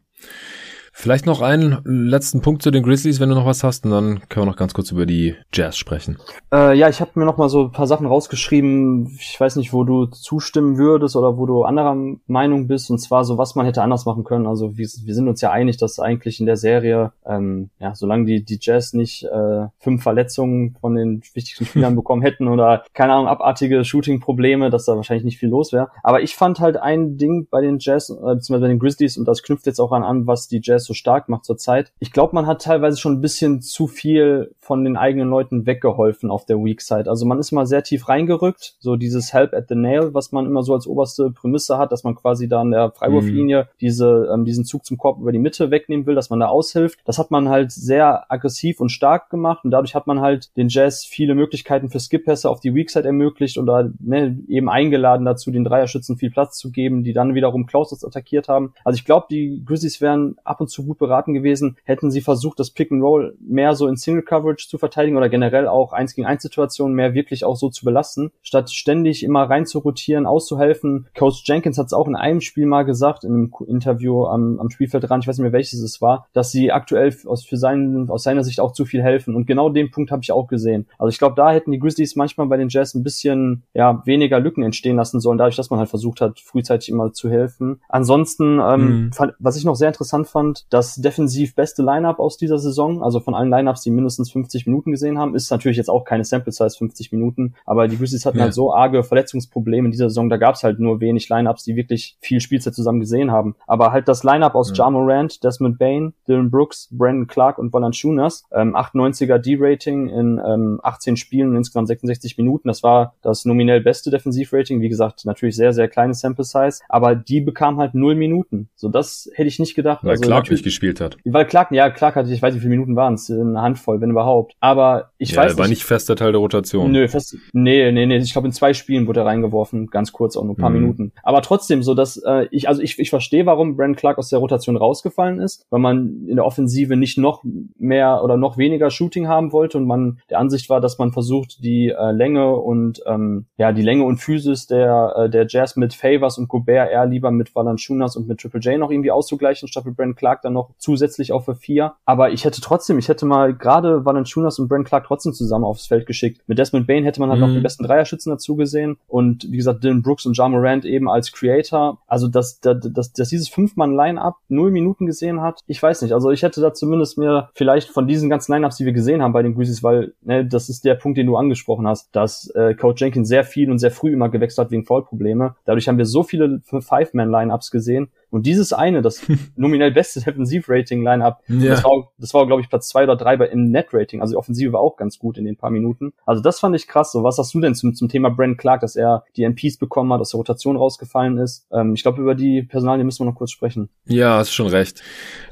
Vielleicht 0.91 1.25
noch 1.25 1.41
einen 1.41 1.79
letzten 1.85 2.41
Punkt 2.41 2.61
zu 2.61 2.71
den 2.71 2.83
Grizzlies, 2.83 3.19
wenn 3.19 3.29
du 3.29 3.35
noch 3.35 3.45
was 3.45 3.63
hast, 3.63 3.85
und 3.85 3.91
dann 3.91 4.19
können 4.29 4.45
wir 4.45 4.51
noch 4.51 4.57
ganz 4.57 4.73
kurz 4.73 4.91
über 4.91 5.05
die 5.05 5.35
Jazz 5.53 5.77
sprechen. 5.77 6.17
Äh, 6.51 6.77
ja, 6.77 6.89
ich 6.89 7.01
habe 7.01 7.11
mir 7.15 7.25
noch 7.25 7.37
mal 7.37 7.49
so 7.49 7.65
ein 7.65 7.71
paar 7.71 7.87
Sachen 7.87 8.05
rausgeschrieben. 8.05 9.07
Ich 9.19 9.39
weiß 9.39 9.55
nicht, 9.55 9.73
wo 9.73 9.83
du 9.83 10.07
zustimmen 10.07 10.77
würdest 10.77 11.15
oder 11.15 11.37
wo 11.37 11.45
du 11.45 11.63
anderer 11.63 11.95
Meinung 12.27 12.67
bist, 12.67 12.89
und 12.89 12.99
zwar 12.99 13.23
so, 13.23 13.37
was 13.37 13.55
man 13.55 13.65
hätte 13.65 13.81
anders 13.81 14.05
machen 14.05 14.23
können. 14.23 14.47
Also 14.47 14.77
wir, 14.77 14.87
wir 15.03 15.15
sind 15.15 15.27
uns 15.27 15.41
ja 15.41 15.51
einig, 15.51 15.77
dass 15.77 15.99
eigentlich 15.99 16.39
in 16.39 16.45
der 16.45 16.57
Serie, 16.57 17.11
ähm, 17.25 17.69
ja, 17.79 17.95
solange 17.95 18.25
die, 18.25 18.43
die 18.43 18.59
Jazz 18.61 18.93
nicht 18.93 19.23
äh, 19.23 19.67
fünf 19.79 20.03
Verletzungen 20.03 20.75
von 20.81 20.95
den 20.95 21.21
wichtigsten 21.33 21.65
Spielern 21.65 21.95
bekommen 21.95 22.21
hätten 22.21 22.47
oder 22.47 22.83
keine 22.93 23.13
Ahnung, 23.13 23.27
abartige 23.27 23.83
Shooting-Probleme, 23.83 24.69
dass 24.69 24.85
da 24.85 24.95
wahrscheinlich 24.95 25.25
nicht 25.25 25.37
viel 25.37 25.49
los 25.49 25.71
wäre. 25.71 25.89
Aber 26.03 26.21
ich 26.21 26.35
fand 26.35 26.59
halt 26.59 26.77
ein 26.77 27.17
Ding 27.17 27.47
bei 27.49 27.61
den 27.61 27.77
Jazz, 27.79 28.09
äh, 28.09 28.13
beziehungsweise 28.13 28.61
bei 28.61 28.67
den 28.67 28.79
Grizzlies, 28.79 29.17
und 29.17 29.25
das 29.25 29.43
knüpft 29.43 29.65
jetzt 29.65 29.79
auch 29.79 29.91
an, 29.91 30.03
an 30.03 30.27
was 30.27 30.47
die 30.47 30.61
Jazz 30.63 30.78
so 30.85 30.93
stark 30.93 31.29
macht 31.29 31.45
zurzeit. 31.45 31.91
Ich 31.99 32.11
glaube, 32.11 32.35
man 32.35 32.47
hat 32.47 32.61
teilweise 32.61 32.99
schon 32.99 33.13
ein 33.13 33.21
bisschen 33.21 33.61
zu 33.61 33.87
viel 33.87 34.53
von 34.59 34.83
den 34.83 34.97
eigenen 34.97 35.29
Leuten 35.29 35.65
weggeholfen 35.65 36.29
auf 36.29 36.45
der 36.45 36.57
Weak 36.57 36.81
Side. 36.81 37.09
Also 37.09 37.25
man 37.25 37.39
ist 37.39 37.51
mal 37.51 37.65
sehr 37.65 37.83
tief 37.83 38.07
reingerückt, 38.07 38.75
so 38.79 38.95
dieses 38.95 39.33
Help 39.33 39.53
at 39.53 39.67
the 39.69 39.75
Nail, 39.75 40.13
was 40.13 40.31
man 40.31 40.45
immer 40.45 40.63
so 40.63 40.73
als 40.73 40.87
oberste 40.87 41.31
Prämisse 41.31 41.77
hat, 41.77 41.91
dass 41.91 42.03
man 42.03 42.15
quasi 42.15 42.47
da 42.47 42.61
an 42.61 42.71
der 42.71 42.91
Freiwurflinie 42.91 43.63
mhm. 43.63 43.67
diese, 43.81 44.29
ähm, 44.33 44.45
diesen 44.45 44.65
Zug 44.65 44.85
zum 44.85 44.97
Korb 44.97 45.19
über 45.19 45.31
die 45.31 45.39
Mitte 45.39 45.71
wegnehmen 45.71 46.05
will, 46.05 46.15
dass 46.15 46.29
man 46.29 46.39
da 46.39 46.47
aushilft. 46.47 46.99
Das 47.05 47.17
hat 47.17 47.31
man 47.31 47.49
halt 47.49 47.71
sehr 47.71 48.31
aggressiv 48.31 48.79
und 48.79 48.89
stark 48.89 49.29
gemacht 49.29 49.65
und 49.65 49.71
dadurch 49.71 49.95
hat 49.95 50.07
man 50.07 50.21
halt 50.21 50.55
den 50.57 50.69
Jazz 50.69 51.05
viele 51.05 51.35
Möglichkeiten 51.35 51.89
für 51.89 51.99
Skip-Pässe 51.99 52.49
auf 52.49 52.59
die 52.59 52.73
Weak 52.73 52.89
Side 52.89 53.05
ermöglicht 53.05 53.57
oder 53.57 53.89
ne, 53.99 54.37
eben 54.47 54.69
eingeladen 54.69 55.25
dazu, 55.25 55.51
den 55.51 55.63
Dreierschützen 55.63 56.17
viel 56.17 56.31
Platz 56.31 56.57
zu 56.57 56.71
geben, 56.71 57.03
die 57.03 57.13
dann 57.13 57.35
wiederum 57.35 57.65
Klaus 57.65 57.89
attackiert 58.03 58.47
haben. 58.47 58.73
Also 58.83 58.97
ich 58.97 59.05
glaube, 59.05 59.27
die 59.29 59.63
Grizzlies 59.65 60.01
wären 60.01 60.35
ab 60.43 60.61
und 60.61 60.68
zu 60.69 60.85
gut 60.85 60.97
beraten 60.97 61.33
gewesen, 61.33 61.77
hätten 61.83 62.11
sie 62.11 62.21
versucht, 62.21 62.59
das 62.59 62.71
Pick 62.71 62.91
and 62.91 63.03
Roll 63.03 63.35
mehr 63.39 63.75
so 63.75 63.87
in 63.87 63.97
Single 63.97 64.23
Coverage 64.23 64.67
zu 64.67 64.77
verteidigen 64.77 65.17
oder 65.17 65.29
generell 65.29 65.67
auch 65.67 65.93
eins 65.93 66.15
gegen 66.15 66.27
eins 66.27 66.43
Situationen 66.43 66.95
mehr 66.95 67.13
wirklich 67.13 67.43
auch 67.43 67.55
so 67.55 67.69
zu 67.69 67.85
belassen, 67.85 68.31
statt 68.41 68.71
ständig 68.71 69.23
immer 69.23 69.43
rein 69.43 69.65
zu 69.65 69.79
rotieren, 69.79 70.25
auszuhelfen. 70.25 71.07
Coach 71.17 71.43
Jenkins 71.45 71.77
hat 71.77 71.87
es 71.87 71.93
auch 71.93 72.07
in 72.07 72.15
einem 72.15 72.41
Spiel 72.41 72.65
mal 72.65 72.83
gesagt, 72.83 73.23
in 73.23 73.33
einem 73.33 73.53
Interview 73.67 74.25
am, 74.25 74.59
am 74.59 74.69
Spielfeldrand, 74.69 75.23
ich 75.23 75.27
weiß 75.27 75.37
nicht 75.37 75.43
mehr 75.43 75.53
welches 75.53 75.81
es 75.81 76.01
war, 76.01 76.27
dass 76.33 76.51
sie 76.51 76.71
aktuell 76.71 77.15
aus, 77.25 77.45
für 77.45 77.57
seinen, 77.57 78.09
aus 78.09 78.23
seiner 78.23 78.43
Sicht 78.43 78.59
auch 78.59 78.73
zu 78.73 78.85
viel 78.85 79.01
helfen. 79.01 79.35
Und 79.35 79.47
genau 79.47 79.69
den 79.69 79.91
Punkt 79.91 80.11
habe 80.11 80.21
ich 80.23 80.31
auch 80.31 80.47
gesehen. 80.47 80.87
Also 80.97 81.09
ich 81.09 81.17
glaube, 81.17 81.35
da 81.35 81.51
hätten 81.51 81.71
die 81.71 81.79
Grizzlies 81.79 82.15
manchmal 82.15 82.47
bei 82.47 82.57
den 82.57 82.69
Jazz 82.69 82.93
ein 82.93 83.03
bisschen 83.03 83.63
ja 83.73 84.01
weniger 84.05 84.39
Lücken 84.39 84.63
entstehen 84.63 84.95
lassen 84.95 85.19
sollen, 85.19 85.37
dadurch, 85.37 85.55
dass 85.55 85.69
man 85.69 85.79
halt 85.79 85.89
versucht 85.89 86.21
hat, 86.21 86.39
frühzeitig 86.39 86.89
immer 86.89 87.11
zu 87.13 87.29
helfen. 87.29 87.81
Ansonsten, 87.89 88.59
ähm, 88.59 89.05
mhm. 89.05 89.11
fand, 89.13 89.33
was 89.39 89.57
ich 89.57 89.65
noch 89.65 89.75
sehr 89.75 89.87
interessant 89.87 90.27
fand, 90.27 90.58
das 90.69 90.95
defensiv 90.95 91.55
beste 91.55 91.83
Lineup 91.83 92.19
aus 92.19 92.37
dieser 92.37 92.59
Saison, 92.59 93.03
also 93.03 93.19
von 93.19 93.35
allen 93.35 93.49
Lineups, 93.49 93.81
die 93.81 93.91
mindestens 93.91 94.31
50 94.31 94.65
Minuten 94.65 94.91
gesehen 94.91 95.17
haben, 95.17 95.35
ist 95.35 95.51
natürlich 95.51 95.77
jetzt 95.77 95.89
auch 95.89 96.05
keine 96.05 96.23
Sample 96.23 96.51
Size 96.51 96.75
50 96.77 97.11
Minuten, 97.11 97.55
aber 97.65 97.87
die 97.87 97.97
Grizzlies 97.97 98.25
hatten 98.25 98.37
ja. 98.37 98.45
halt 98.45 98.53
so 98.53 98.73
arge 98.73 99.03
Verletzungsprobleme 99.03 99.87
in 99.87 99.91
dieser 99.91 100.09
Saison, 100.09 100.29
da 100.29 100.37
gab 100.37 100.55
es 100.55 100.63
halt 100.63 100.79
nur 100.79 100.99
wenig 100.99 101.29
Lineups, 101.29 101.63
die 101.63 101.75
wirklich 101.75 102.17
viel 102.19 102.39
Spielzeit 102.39 102.73
zusammen 102.73 102.99
gesehen 102.99 103.31
haben. 103.31 103.55
Aber 103.67 103.91
halt 103.91 104.07
das 104.07 104.23
Lineup 104.23 104.55
aus 104.55 104.69
ja. 104.69 104.85
Ja 104.85 104.89
Morant, 104.89 105.43
Desmond 105.43 105.77
Bain, 105.77 106.13
Dylan 106.27 106.51
Brooks, 106.51 106.89
Brandon 106.91 107.27
Clark 107.27 107.57
und 107.57 107.73
Valanciunas, 107.73 108.45
ähm, 108.51 108.75
98er 108.75 109.37
D-Rating 109.37 110.09
in 110.09 110.41
ähm, 110.45 110.79
18 110.83 111.17
Spielen 111.17 111.49
und 111.49 111.55
insgesamt 111.57 111.87
66 111.87 112.37
Minuten, 112.37 112.67
das 112.67 112.83
war 112.83 113.15
das 113.21 113.45
nominell 113.45 113.81
beste 113.81 114.11
Defensivrating, 114.11 114.81
wie 114.81 114.89
gesagt, 114.89 115.25
natürlich 115.25 115.55
sehr, 115.55 115.73
sehr 115.73 115.87
kleine 115.87 116.13
Sample 116.13 116.45
Size, 116.45 116.79
aber 116.87 117.15
die 117.15 117.41
bekam 117.41 117.77
halt 117.77 117.95
null 117.95 118.15
Minuten. 118.15 118.69
So, 118.75 118.89
das 118.89 119.29
hätte 119.33 119.47
ich 119.47 119.59
nicht 119.59 119.75
gedacht. 119.75 120.03
Weil 120.03 120.11
also, 120.11 120.23
Clark 120.23 120.48
nicht 120.49 120.63
gespielt 120.63 121.01
hat. 121.01 121.17
Weil 121.25 121.45
Clark, 121.45 121.71
ja, 121.71 121.89
Clark 121.89 122.15
hatte, 122.15 122.31
ich 122.31 122.41
weiß 122.41 122.53
nicht, 122.53 122.61
wie 122.61 122.67
viele 122.67 122.77
Minuten 122.77 122.95
waren 122.95 123.15
es, 123.15 123.29
eine 123.29 123.61
Handvoll, 123.61 124.01
wenn 124.01 124.11
überhaupt. 124.11 124.53
Aber 124.59 125.11
ich 125.17 125.31
ja, 125.31 125.37
weiß 125.37 125.53
nicht. 125.53 125.59
war 125.59 125.67
nicht 125.67 125.83
fester 125.83 126.15
Teil 126.15 126.31
der 126.31 126.41
Rotation. 126.41 126.91
Nö, 126.91 127.07
fest, 127.07 127.37
nee, 127.53 127.91
nee, 127.91 128.05
nee, 128.05 128.17
ich 128.17 128.33
glaube 128.33 128.47
in 128.47 128.53
zwei 128.53 128.73
Spielen 128.73 129.07
wurde 129.07 129.21
er 129.21 129.25
reingeworfen, 129.25 129.87
ganz 129.87 130.11
kurz, 130.11 130.35
auch 130.37 130.43
nur 130.43 130.53
ein 130.53 130.57
paar 130.57 130.69
mhm. 130.69 130.81
Minuten. 130.81 131.11
Aber 131.23 131.41
trotzdem 131.41 131.83
so, 131.83 131.93
dass 131.93 132.17
äh, 132.17 132.47
ich, 132.51 132.67
also 132.67 132.81
ich, 132.81 132.99
ich 132.99 133.09
verstehe, 133.09 133.45
warum 133.45 133.75
Brand 133.75 133.97
Clark 133.97 134.17
aus 134.17 134.29
der 134.29 134.39
Rotation 134.39 134.77
rausgefallen 134.77 135.39
ist, 135.39 135.65
weil 135.69 135.79
man 135.79 136.25
in 136.27 136.35
der 136.35 136.45
Offensive 136.45 136.95
nicht 136.95 137.17
noch 137.17 137.43
mehr 137.77 138.23
oder 138.23 138.37
noch 138.37 138.57
weniger 138.57 138.89
Shooting 138.89 139.27
haben 139.27 139.51
wollte 139.51 139.77
und 139.77 139.85
man 139.85 140.19
der 140.29 140.39
Ansicht 140.39 140.69
war, 140.69 140.81
dass 140.81 140.97
man 140.97 141.11
versucht, 141.11 141.63
die 141.63 141.89
äh, 141.89 142.11
Länge 142.11 142.55
und 142.55 143.01
ähm, 143.05 143.45
ja, 143.57 143.71
die 143.71 143.81
Länge 143.81 144.03
und 144.03 144.17
Physis 144.17 144.67
der, 144.67 145.13
äh, 145.17 145.29
der 145.29 145.47
Jazz 145.47 145.75
mit 145.75 145.93
Favors 145.93 146.37
und 146.37 146.47
Gobert 146.47 146.91
eher 146.91 147.05
lieber 147.05 147.31
mit 147.31 147.53
Valanciunas 147.55 148.15
und 148.15 148.27
mit 148.27 148.39
Triple 148.39 148.59
J 148.59 148.79
noch 148.79 148.91
irgendwie 148.91 149.11
auszugleichen, 149.11 149.67
statt 149.67 149.85
mit 149.85 149.95
Brand 149.95 150.15
Clark 150.15 150.38
dann 150.41 150.53
noch 150.53 150.71
zusätzlich 150.77 151.31
auf 151.31 151.49
für 151.49 151.55
vier. 151.55 151.93
Aber 152.05 152.31
ich 152.31 152.45
hätte 152.45 152.61
trotzdem, 152.61 152.97
ich 152.99 153.07
hätte 153.07 153.25
mal 153.25 153.53
gerade 153.53 154.05
Valanciunas 154.05 154.59
und 154.59 154.67
Brand 154.67 154.87
Clark 154.87 155.05
trotzdem 155.05 155.33
zusammen 155.33 155.65
aufs 155.65 155.87
Feld 155.87 156.05
geschickt. 156.05 156.41
Mit 156.47 156.57
Desmond 156.57 156.87
Bain 156.87 157.03
hätte 157.03 157.19
man 157.19 157.29
halt 157.29 157.39
mhm. 157.39 157.47
noch 157.47 157.53
den 157.53 157.63
besten 157.63 157.83
Dreierschützen 157.83 158.31
dazu 158.31 158.55
gesehen 158.55 158.97
und 159.07 159.51
wie 159.51 159.57
gesagt, 159.57 159.83
Dylan 159.83 160.01
Brooks 160.01 160.25
und 160.25 160.37
Ja 160.37 160.47
Morant 160.47 160.85
eben 160.85 161.09
als 161.09 161.31
Creator. 161.31 161.99
Also, 162.07 162.27
dass, 162.27 162.59
dass, 162.59 162.77
dass, 162.81 163.13
dass 163.13 163.29
dieses 163.29 163.49
Fünf-Mann-Line-Up 163.49 164.35
null 164.47 164.71
Minuten 164.71 165.05
gesehen 165.05 165.41
hat, 165.41 165.61
ich 165.67 165.81
weiß 165.81 166.01
nicht. 166.01 166.13
Also, 166.13 166.31
ich 166.31 166.43
hätte 166.43 166.61
da 166.61 166.73
zumindest 166.73 167.17
mir 167.17 167.49
vielleicht 167.53 167.89
von 167.89 168.07
diesen 168.07 168.29
ganzen 168.29 168.53
Line-Ups, 168.53 168.77
die 168.77 168.85
wir 168.85 168.93
gesehen 168.93 169.21
haben 169.21 169.33
bei 169.33 169.43
den 169.43 169.55
Grizzlies, 169.55 169.83
weil 169.83 170.13
ne, 170.21 170.45
das 170.45 170.69
ist 170.69 170.85
der 170.85 170.95
Punkt, 170.95 171.17
den 171.17 171.27
du 171.27 171.35
angesprochen 171.35 171.87
hast, 171.87 172.15
dass 172.15 172.49
äh, 172.51 172.75
Coach 172.75 173.01
Jenkins 173.01 173.27
sehr 173.27 173.43
viel 173.43 173.71
und 173.71 173.79
sehr 173.79 173.91
früh 173.91 174.13
immer 174.13 174.29
gewechselt 174.29 174.65
hat 174.65 174.71
wegen 174.71 174.85
Foul-Probleme. 174.85 175.55
Dadurch 175.65 175.87
haben 175.87 175.97
wir 175.97 176.05
so 176.05 176.23
viele 176.23 176.61
Five-Man-Line-Ups 176.63 177.71
gesehen, 177.71 178.09
und 178.31 178.45
dieses 178.45 178.73
eine, 178.73 179.01
das 179.01 179.21
nominell 179.55 179.91
beste 179.91 180.21
Defensiv-Rating-Line-Up, 180.21 181.41
ja. 181.47 181.69
das 181.71 181.83
war, 181.83 182.11
das 182.17 182.33
war 182.33 182.45
glaube 182.47 182.61
ich, 182.61 182.69
Platz 182.69 182.89
zwei 182.89 183.03
oder 183.03 183.15
drei 183.15 183.37
bei, 183.37 183.47
im 183.47 183.71
Net-Rating. 183.71 184.21
Also 184.21 184.33
die 184.33 184.37
Offensive 184.37 184.73
war 184.73 184.81
auch 184.81 184.97
ganz 184.97 185.19
gut 185.19 185.37
in 185.37 185.45
den 185.45 185.55
paar 185.55 185.71
Minuten. 185.71 186.13
Also 186.25 186.41
das 186.41 186.59
fand 186.59 186.75
ich 186.75 186.87
krass. 186.87 187.11
So, 187.11 187.23
was 187.23 187.37
hast 187.37 187.53
du 187.53 187.59
denn 187.59 187.75
zum, 187.75 187.95
zum 187.95 188.09
Thema 188.09 188.29
Brent 188.29 188.57
Clark, 188.57 188.81
dass 188.81 188.95
er 188.95 189.23
die 189.35 189.43
MPs 189.47 189.77
bekommen 189.77 190.13
hat, 190.13 190.21
dass 190.21 190.31
der 190.31 190.37
Rotation 190.37 190.77
rausgefallen 190.77 191.37
ist? 191.37 191.67
Ähm, 191.71 191.93
ich 191.93 192.03
glaube, 192.03 192.21
über 192.21 192.35
die 192.35 192.63
Personalien 192.63 193.05
müssen 193.05 193.25
wir 193.25 193.31
noch 193.31 193.37
kurz 193.37 193.51
sprechen. 193.51 193.89
Ja, 194.05 194.37
hast 194.37 194.53
schon 194.53 194.67
recht. 194.67 195.01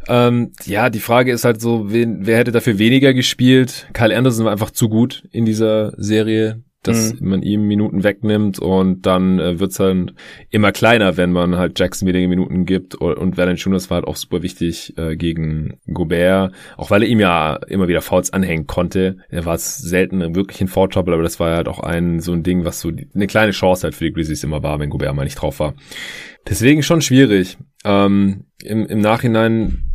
Ähm, 0.08 0.52
ja, 0.66 0.90
die 0.90 1.00
Frage 1.00 1.32
ist 1.32 1.46
halt 1.46 1.60
so, 1.62 1.92
wen, 1.92 2.26
wer 2.26 2.38
hätte 2.38 2.52
dafür 2.52 2.80
weniger 2.80 3.14
gespielt? 3.14 3.88
Kyle 3.94 4.16
Anderson 4.16 4.46
war 4.46 4.52
einfach 4.52 4.72
zu 4.72 4.90
gut 4.90 5.28
in 5.32 5.46
dieser 5.46 5.94
Serie 5.98 6.64
dass 6.84 7.20
mhm. 7.20 7.30
man 7.30 7.42
ihm 7.42 7.68
Minuten 7.68 8.04
wegnimmt 8.04 8.60
und 8.60 9.06
dann 9.06 9.40
äh, 9.40 9.60
wird's 9.60 9.78
dann 9.78 10.12
immer 10.50 10.72
kleiner, 10.72 11.18
wenn 11.18 11.32
man 11.32 11.58
halt 11.58 11.78
Jackson 11.80 12.08
weniger 12.08 12.28
Minuten 12.28 12.66
gibt 12.66 12.96
und, 12.96 13.18
und 13.18 13.38
Valanciunas 13.38 13.90
war 13.90 13.96
halt 13.96 14.08
auch 14.08 14.16
super 14.16 14.42
wichtig 14.42 14.98
äh, 14.98 15.16
gegen 15.16 15.80
Gobert, 15.92 16.54
auch 16.78 16.92
weil 16.92 17.04
er 17.04 17.10
ihm 17.10 17.20
ja 17.20 17.56
immer 17.68 17.88
wieder 17.88 18.02
Fouls 18.02 18.32
anhängen 18.32 18.68
konnte. 18.68 19.18
Er 19.30 19.46
war 19.46 19.56
es 19.56 19.78
selten 19.78 20.36
wirklich 20.36 20.62
in 20.62 20.68
Foul 20.68 20.90
Trouble, 20.90 21.14
aber 21.14 21.24
das 21.24 21.40
war 21.40 21.56
halt 21.56 21.68
auch 21.68 21.80
ein 21.80 22.20
so 22.20 22.32
ein 22.32 22.44
Ding, 22.44 22.64
was 22.64 22.80
so 22.80 22.92
die, 22.92 23.10
eine 23.14 23.28
kleine 23.28 23.52
Chance 23.52 23.84
halt 23.84 23.96
für 23.96 24.06
die 24.06 24.14
Grizzlies 24.14 24.44
immer 24.44 24.64
war, 24.64 24.80
wenn 24.80 24.90
Gobert 24.90 25.16
mal 25.16 25.24
nicht 25.24 25.42
drauf 25.42 25.60
war. 25.60 25.74
Deswegen 26.48 26.84
schon 26.84 27.02
schwierig. 27.02 27.58
Ähm, 27.84 28.46
im, 28.64 28.86
Im 28.86 29.00
Nachhinein 29.00 29.87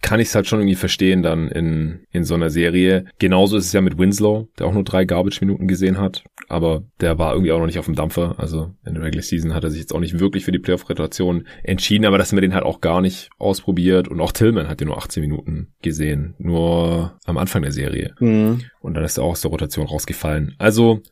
kann 0.00 0.20
ich 0.20 0.28
es 0.28 0.34
halt 0.34 0.46
schon 0.46 0.60
irgendwie 0.60 0.76
verstehen 0.76 1.22
dann 1.22 1.48
in, 1.48 2.00
in 2.10 2.24
so 2.24 2.34
einer 2.34 2.50
Serie. 2.50 3.06
Genauso 3.18 3.56
ist 3.56 3.66
es 3.66 3.72
ja 3.72 3.80
mit 3.80 3.98
Winslow, 3.98 4.48
der 4.58 4.66
auch 4.66 4.72
nur 4.72 4.84
drei 4.84 5.04
Garbage-Minuten 5.04 5.66
gesehen 5.66 5.98
hat, 5.98 6.24
aber 6.48 6.84
der 7.00 7.18
war 7.18 7.32
irgendwie 7.32 7.52
auch 7.52 7.58
noch 7.58 7.66
nicht 7.66 7.78
auf 7.78 7.86
dem 7.86 7.94
Dampfer. 7.94 8.36
Also 8.38 8.70
in 8.86 8.94
der 8.94 9.02
Regular 9.02 9.22
Season 9.22 9.54
hat 9.54 9.64
er 9.64 9.70
sich 9.70 9.80
jetzt 9.80 9.92
auch 9.92 10.00
nicht 10.00 10.20
wirklich 10.20 10.44
für 10.44 10.52
die 10.52 10.58
Playoff-Rotation 10.58 11.46
entschieden, 11.64 12.04
aber 12.04 12.18
das 12.18 12.30
haben 12.30 12.36
wir 12.36 12.42
den 12.42 12.54
halt 12.54 12.64
auch 12.64 12.80
gar 12.80 13.00
nicht 13.00 13.30
ausprobiert 13.38 14.08
und 14.08 14.20
auch 14.20 14.32
Tillman 14.32 14.68
hat 14.68 14.80
ja 14.80 14.86
nur 14.86 14.98
18 14.98 15.20
Minuten 15.20 15.68
gesehen, 15.82 16.34
nur 16.38 17.18
am 17.24 17.38
Anfang 17.38 17.62
der 17.62 17.72
Serie. 17.72 18.14
Mhm. 18.20 18.62
Und 18.80 18.94
dann 18.94 19.04
ist 19.04 19.18
er 19.18 19.24
auch 19.24 19.32
aus 19.32 19.40
der 19.40 19.50
Rotation 19.50 19.86
rausgefallen. 19.86 20.54
Also 20.58 21.02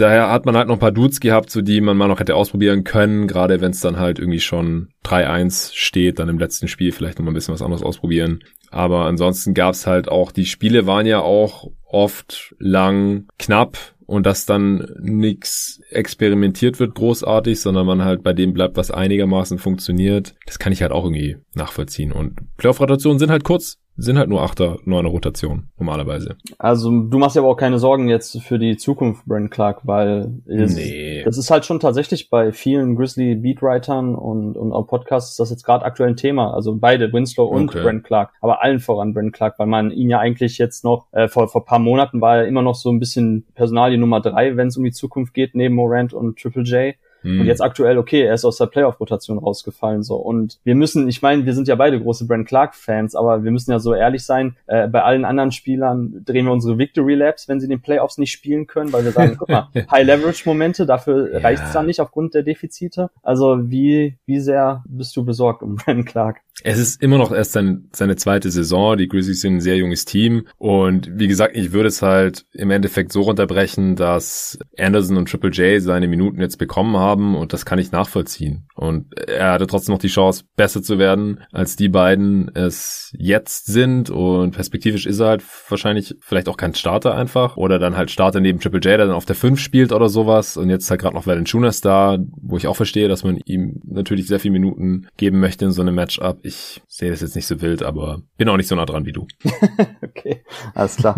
daher 0.00 0.30
hat 0.30 0.46
man 0.46 0.56
halt 0.56 0.68
noch 0.68 0.76
ein 0.76 0.80
paar 0.80 0.92
Dudes 0.92 1.20
gehabt, 1.20 1.50
so 1.50 1.62
die 1.62 1.80
man 1.80 1.96
mal 1.96 2.08
noch 2.08 2.20
hätte 2.20 2.34
ausprobieren 2.34 2.84
können, 2.84 3.26
gerade 3.26 3.60
wenn 3.60 3.70
es 3.70 3.80
dann 3.80 3.98
halt 3.98 4.18
irgendwie 4.18 4.40
schon 4.40 4.88
3-1 5.04 5.72
steht, 5.74 6.18
dann 6.18 6.28
im 6.28 6.38
letzten 6.38 6.68
Spiel 6.68 6.92
vielleicht 6.92 7.18
noch 7.18 7.24
mal 7.24 7.30
ein 7.30 7.34
bisschen 7.34 7.54
was 7.54 7.62
anderes 7.62 7.82
ausprobieren. 7.82 8.42
Aber 8.70 9.06
ansonsten 9.06 9.54
gab's 9.54 9.86
halt 9.86 10.08
auch, 10.08 10.32
die 10.32 10.46
Spiele 10.46 10.86
waren 10.86 11.06
ja 11.06 11.20
auch 11.20 11.70
oft 11.84 12.54
lang, 12.58 13.26
knapp 13.38 13.76
und 14.06 14.26
dass 14.26 14.46
dann 14.46 14.88
nichts 15.00 15.80
experimentiert 15.90 16.80
wird 16.80 16.94
großartig, 16.94 17.60
sondern 17.60 17.86
man 17.86 18.04
halt 18.04 18.22
bei 18.22 18.32
dem 18.32 18.52
bleibt, 18.52 18.76
was 18.76 18.90
einigermaßen 18.90 19.58
funktioniert. 19.58 20.34
Das 20.46 20.58
kann 20.58 20.72
ich 20.72 20.82
halt 20.82 20.92
auch 20.92 21.04
irgendwie 21.04 21.36
nachvollziehen. 21.54 22.10
Und 22.12 22.56
Playoff-Rotationen 22.56 23.18
sind 23.18 23.30
halt 23.30 23.44
kurz 23.44 23.78
sind 24.00 24.18
halt 24.18 24.28
nur 24.28 24.42
Achter, 24.42 24.78
neune 24.84 25.08
Rotation 25.08 25.68
normalerweise. 25.78 26.36
Also 26.58 26.90
du 26.90 27.18
machst 27.18 27.36
ja 27.36 27.42
aber 27.42 27.50
auch 27.50 27.56
keine 27.56 27.78
Sorgen 27.78 28.08
jetzt 28.08 28.40
für 28.42 28.58
die 28.58 28.76
Zukunft, 28.76 29.26
Brent 29.26 29.50
Clark, 29.50 29.80
weil 29.84 30.32
es, 30.46 30.74
nee. 30.74 31.22
das 31.24 31.36
ist 31.36 31.50
halt 31.50 31.64
schon 31.66 31.80
tatsächlich 31.80 32.30
bei 32.30 32.52
vielen 32.52 32.96
Grizzly 32.96 33.34
Beatwritern 33.34 34.14
und, 34.14 34.56
und 34.56 34.72
auch 34.72 34.86
Podcasts 34.86 35.36
das 35.36 35.50
jetzt 35.50 35.64
gerade 35.64 35.84
aktuell 35.84 36.10
ein 36.10 36.16
Thema. 36.16 36.54
Also 36.54 36.74
beide, 36.76 37.12
Winslow 37.12 37.44
und 37.44 37.68
okay. 37.68 37.82
Brent 37.82 38.04
Clark, 38.04 38.32
aber 38.40 38.62
allen 38.62 38.80
voran 38.80 39.12
Brent 39.12 39.34
Clark, 39.34 39.58
weil 39.58 39.66
man 39.66 39.90
ihn 39.90 40.08
ja 40.08 40.18
eigentlich 40.18 40.58
jetzt 40.58 40.82
noch, 40.82 41.06
äh, 41.12 41.28
vor, 41.28 41.48
vor 41.48 41.64
paar 41.64 41.78
Monaten 41.78 42.20
war 42.20 42.38
er 42.38 42.46
immer 42.46 42.62
noch 42.62 42.74
so 42.74 42.90
ein 42.90 42.98
bisschen 42.98 43.46
Personalie 43.54 43.98
Nummer 43.98 44.20
drei, 44.20 44.56
wenn 44.56 44.68
es 44.68 44.76
um 44.76 44.84
die 44.84 44.92
Zukunft 44.92 45.34
geht, 45.34 45.54
neben 45.54 45.74
Morant 45.74 46.14
und 46.14 46.38
Triple 46.38 46.62
J. 46.62 46.94
Mhm. 47.22 47.40
Und 47.40 47.46
jetzt 47.46 47.62
aktuell, 47.62 47.98
okay, 47.98 48.22
er 48.22 48.34
ist 48.34 48.44
aus 48.44 48.58
der 48.58 48.66
Playoff-Rotation 48.66 49.38
rausgefallen 49.38 50.02
so. 50.02 50.16
Und 50.16 50.58
wir 50.64 50.74
müssen, 50.74 51.08
ich 51.08 51.22
meine, 51.22 51.46
wir 51.46 51.54
sind 51.54 51.68
ja 51.68 51.74
beide 51.74 52.00
große 52.00 52.26
Brand 52.26 52.46
Clark-Fans, 52.46 53.14
aber 53.14 53.44
wir 53.44 53.50
müssen 53.50 53.70
ja 53.70 53.78
so 53.78 53.94
ehrlich 53.94 54.24
sein, 54.24 54.56
äh, 54.66 54.88
bei 54.88 55.02
allen 55.02 55.24
anderen 55.24 55.52
Spielern 55.52 56.22
drehen 56.24 56.46
wir 56.46 56.52
unsere 56.52 56.78
Victory 56.78 57.14
Labs, 57.14 57.48
wenn 57.48 57.60
sie 57.60 57.68
den 57.68 57.80
Playoffs 57.80 58.18
nicht 58.18 58.32
spielen 58.32 58.66
können, 58.66 58.92
weil 58.92 59.04
wir 59.04 59.12
sagen, 59.12 59.36
guck 59.38 59.48
mal, 59.48 59.68
High-Leverage-Momente, 59.90 60.86
dafür 60.86 61.32
ja. 61.32 61.38
reicht 61.40 61.62
es 61.64 61.72
dann 61.72 61.86
nicht 61.86 62.00
aufgrund 62.00 62.34
der 62.34 62.42
Defizite. 62.42 63.10
Also 63.22 63.70
wie, 63.70 64.16
wie 64.26 64.40
sehr 64.40 64.82
bist 64.86 65.16
du 65.16 65.24
besorgt 65.24 65.62
um 65.62 65.76
Brandon 65.84 66.04
Clark? 66.04 66.40
Es 66.62 66.78
ist 66.78 67.02
immer 67.02 67.16
noch 67.16 67.32
erst 67.32 67.52
sein, 67.52 67.88
seine 67.92 68.16
zweite 68.16 68.50
Saison. 68.50 68.96
Die 68.98 69.08
Grizzlies 69.08 69.40
sind 69.40 69.56
ein 69.56 69.60
sehr 69.60 69.76
junges 69.76 70.04
Team. 70.04 70.46
Und 70.58 71.10
wie 71.18 71.28
gesagt, 71.28 71.56
ich 71.56 71.72
würde 71.72 71.88
es 71.88 72.02
halt 72.02 72.44
im 72.52 72.70
Endeffekt 72.70 73.12
so 73.12 73.22
runterbrechen, 73.22 73.96
dass 73.96 74.58
Anderson 74.78 75.16
und 75.16 75.30
Triple 75.30 75.50
J 75.50 75.80
seine 75.82 76.08
Minuten 76.08 76.40
jetzt 76.40 76.58
bekommen 76.58 76.96
haben 76.96 77.09
und 77.16 77.52
das 77.52 77.64
kann 77.64 77.78
ich 77.78 77.92
nachvollziehen. 77.92 78.66
Und 78.74 79.14
er 79.28 79.52
hatte 79.52 79.66
trotzdem 79.66 79.94
noch 79.94 80.00
die 80.00 80.08
Chance, 80.08 80.44
besser 80.56 80.82
zu 80.82 80.98
werden, 80.98 81.40
als 81.52 81.76
die 81.76 81.88
beiden 81.88 82.50
es 82.54 83.12
jetzt 83.16 83.66
sind. 83.66 84.10
Und 84.10 84.52
perspektivisch 84.52 85.06
ist 85.06 85.20
er 85.20 85.28
halt 85.28 85.44
wahrscheinlich 85.68 86.16
vielleicht 86.20 86.48
auch 86.48 86.56
kein 86.56 86.74
Starter 86.74 87.14
einfach. 87.14 87.56
Oder 87.56 87.78
dann 87.78 87.96
halt 87.96 88.10
Starter 88.10 88.40
neben 88.40 88.60
Triple 88.60 88.80
J, 88.80 88.98
der 88.98 88.98
dann 88.98 89.12
auf 89.12 89.26
der 89.26 89.36
5 89.36 89.60
spielt 89.60 89.92
oder 89.92 90.08
sowas. 90.08 90.56
Und 90.56 90.70
jetzt 90.70 90.90
halt 90.90 91.00
gerade 91.00 91.14
noch 91.14 91.26
Valanciunas 91.26 91.80
da, 91.80 92.18
wo 92.40 92.56
ich 92.56 92.66
auch 92.66 92.76
verstehe, 92.76 93.08
dass 93.08 93.24
man 93.24 93.38
ihm 93.44 93.80
natürlich 93.84 94.26
sehr 94.26 94.40
viele 94.40 94.52
Minuten 94.52 95.06
geben 95.16 95.40
möchte 95.40 95.64
in 95.64 95.72
so 95.72 95.82
einem 95.82 95.94
Matchup 95.94 96.40
ich 96.42 96.82
sehe 96.88 97.10
das 97.10 97.20
jetzt 97.20 97.36
nicht 97.36 97.46
so 97.46 97.60
wild, 97.60 97.82
aber 97.82 98.22
bin 98.36 98.48
auch 98.48 98.56
nicht 98.56 98.66
so 98.66 98.74
nah 98.74 98.86
dran 98.86 99.06
wie 99.06 99.12
du. 99.12 99.26
okay, 100.02 100.42
alles 100.74 100.96
klar. 100.96 101.16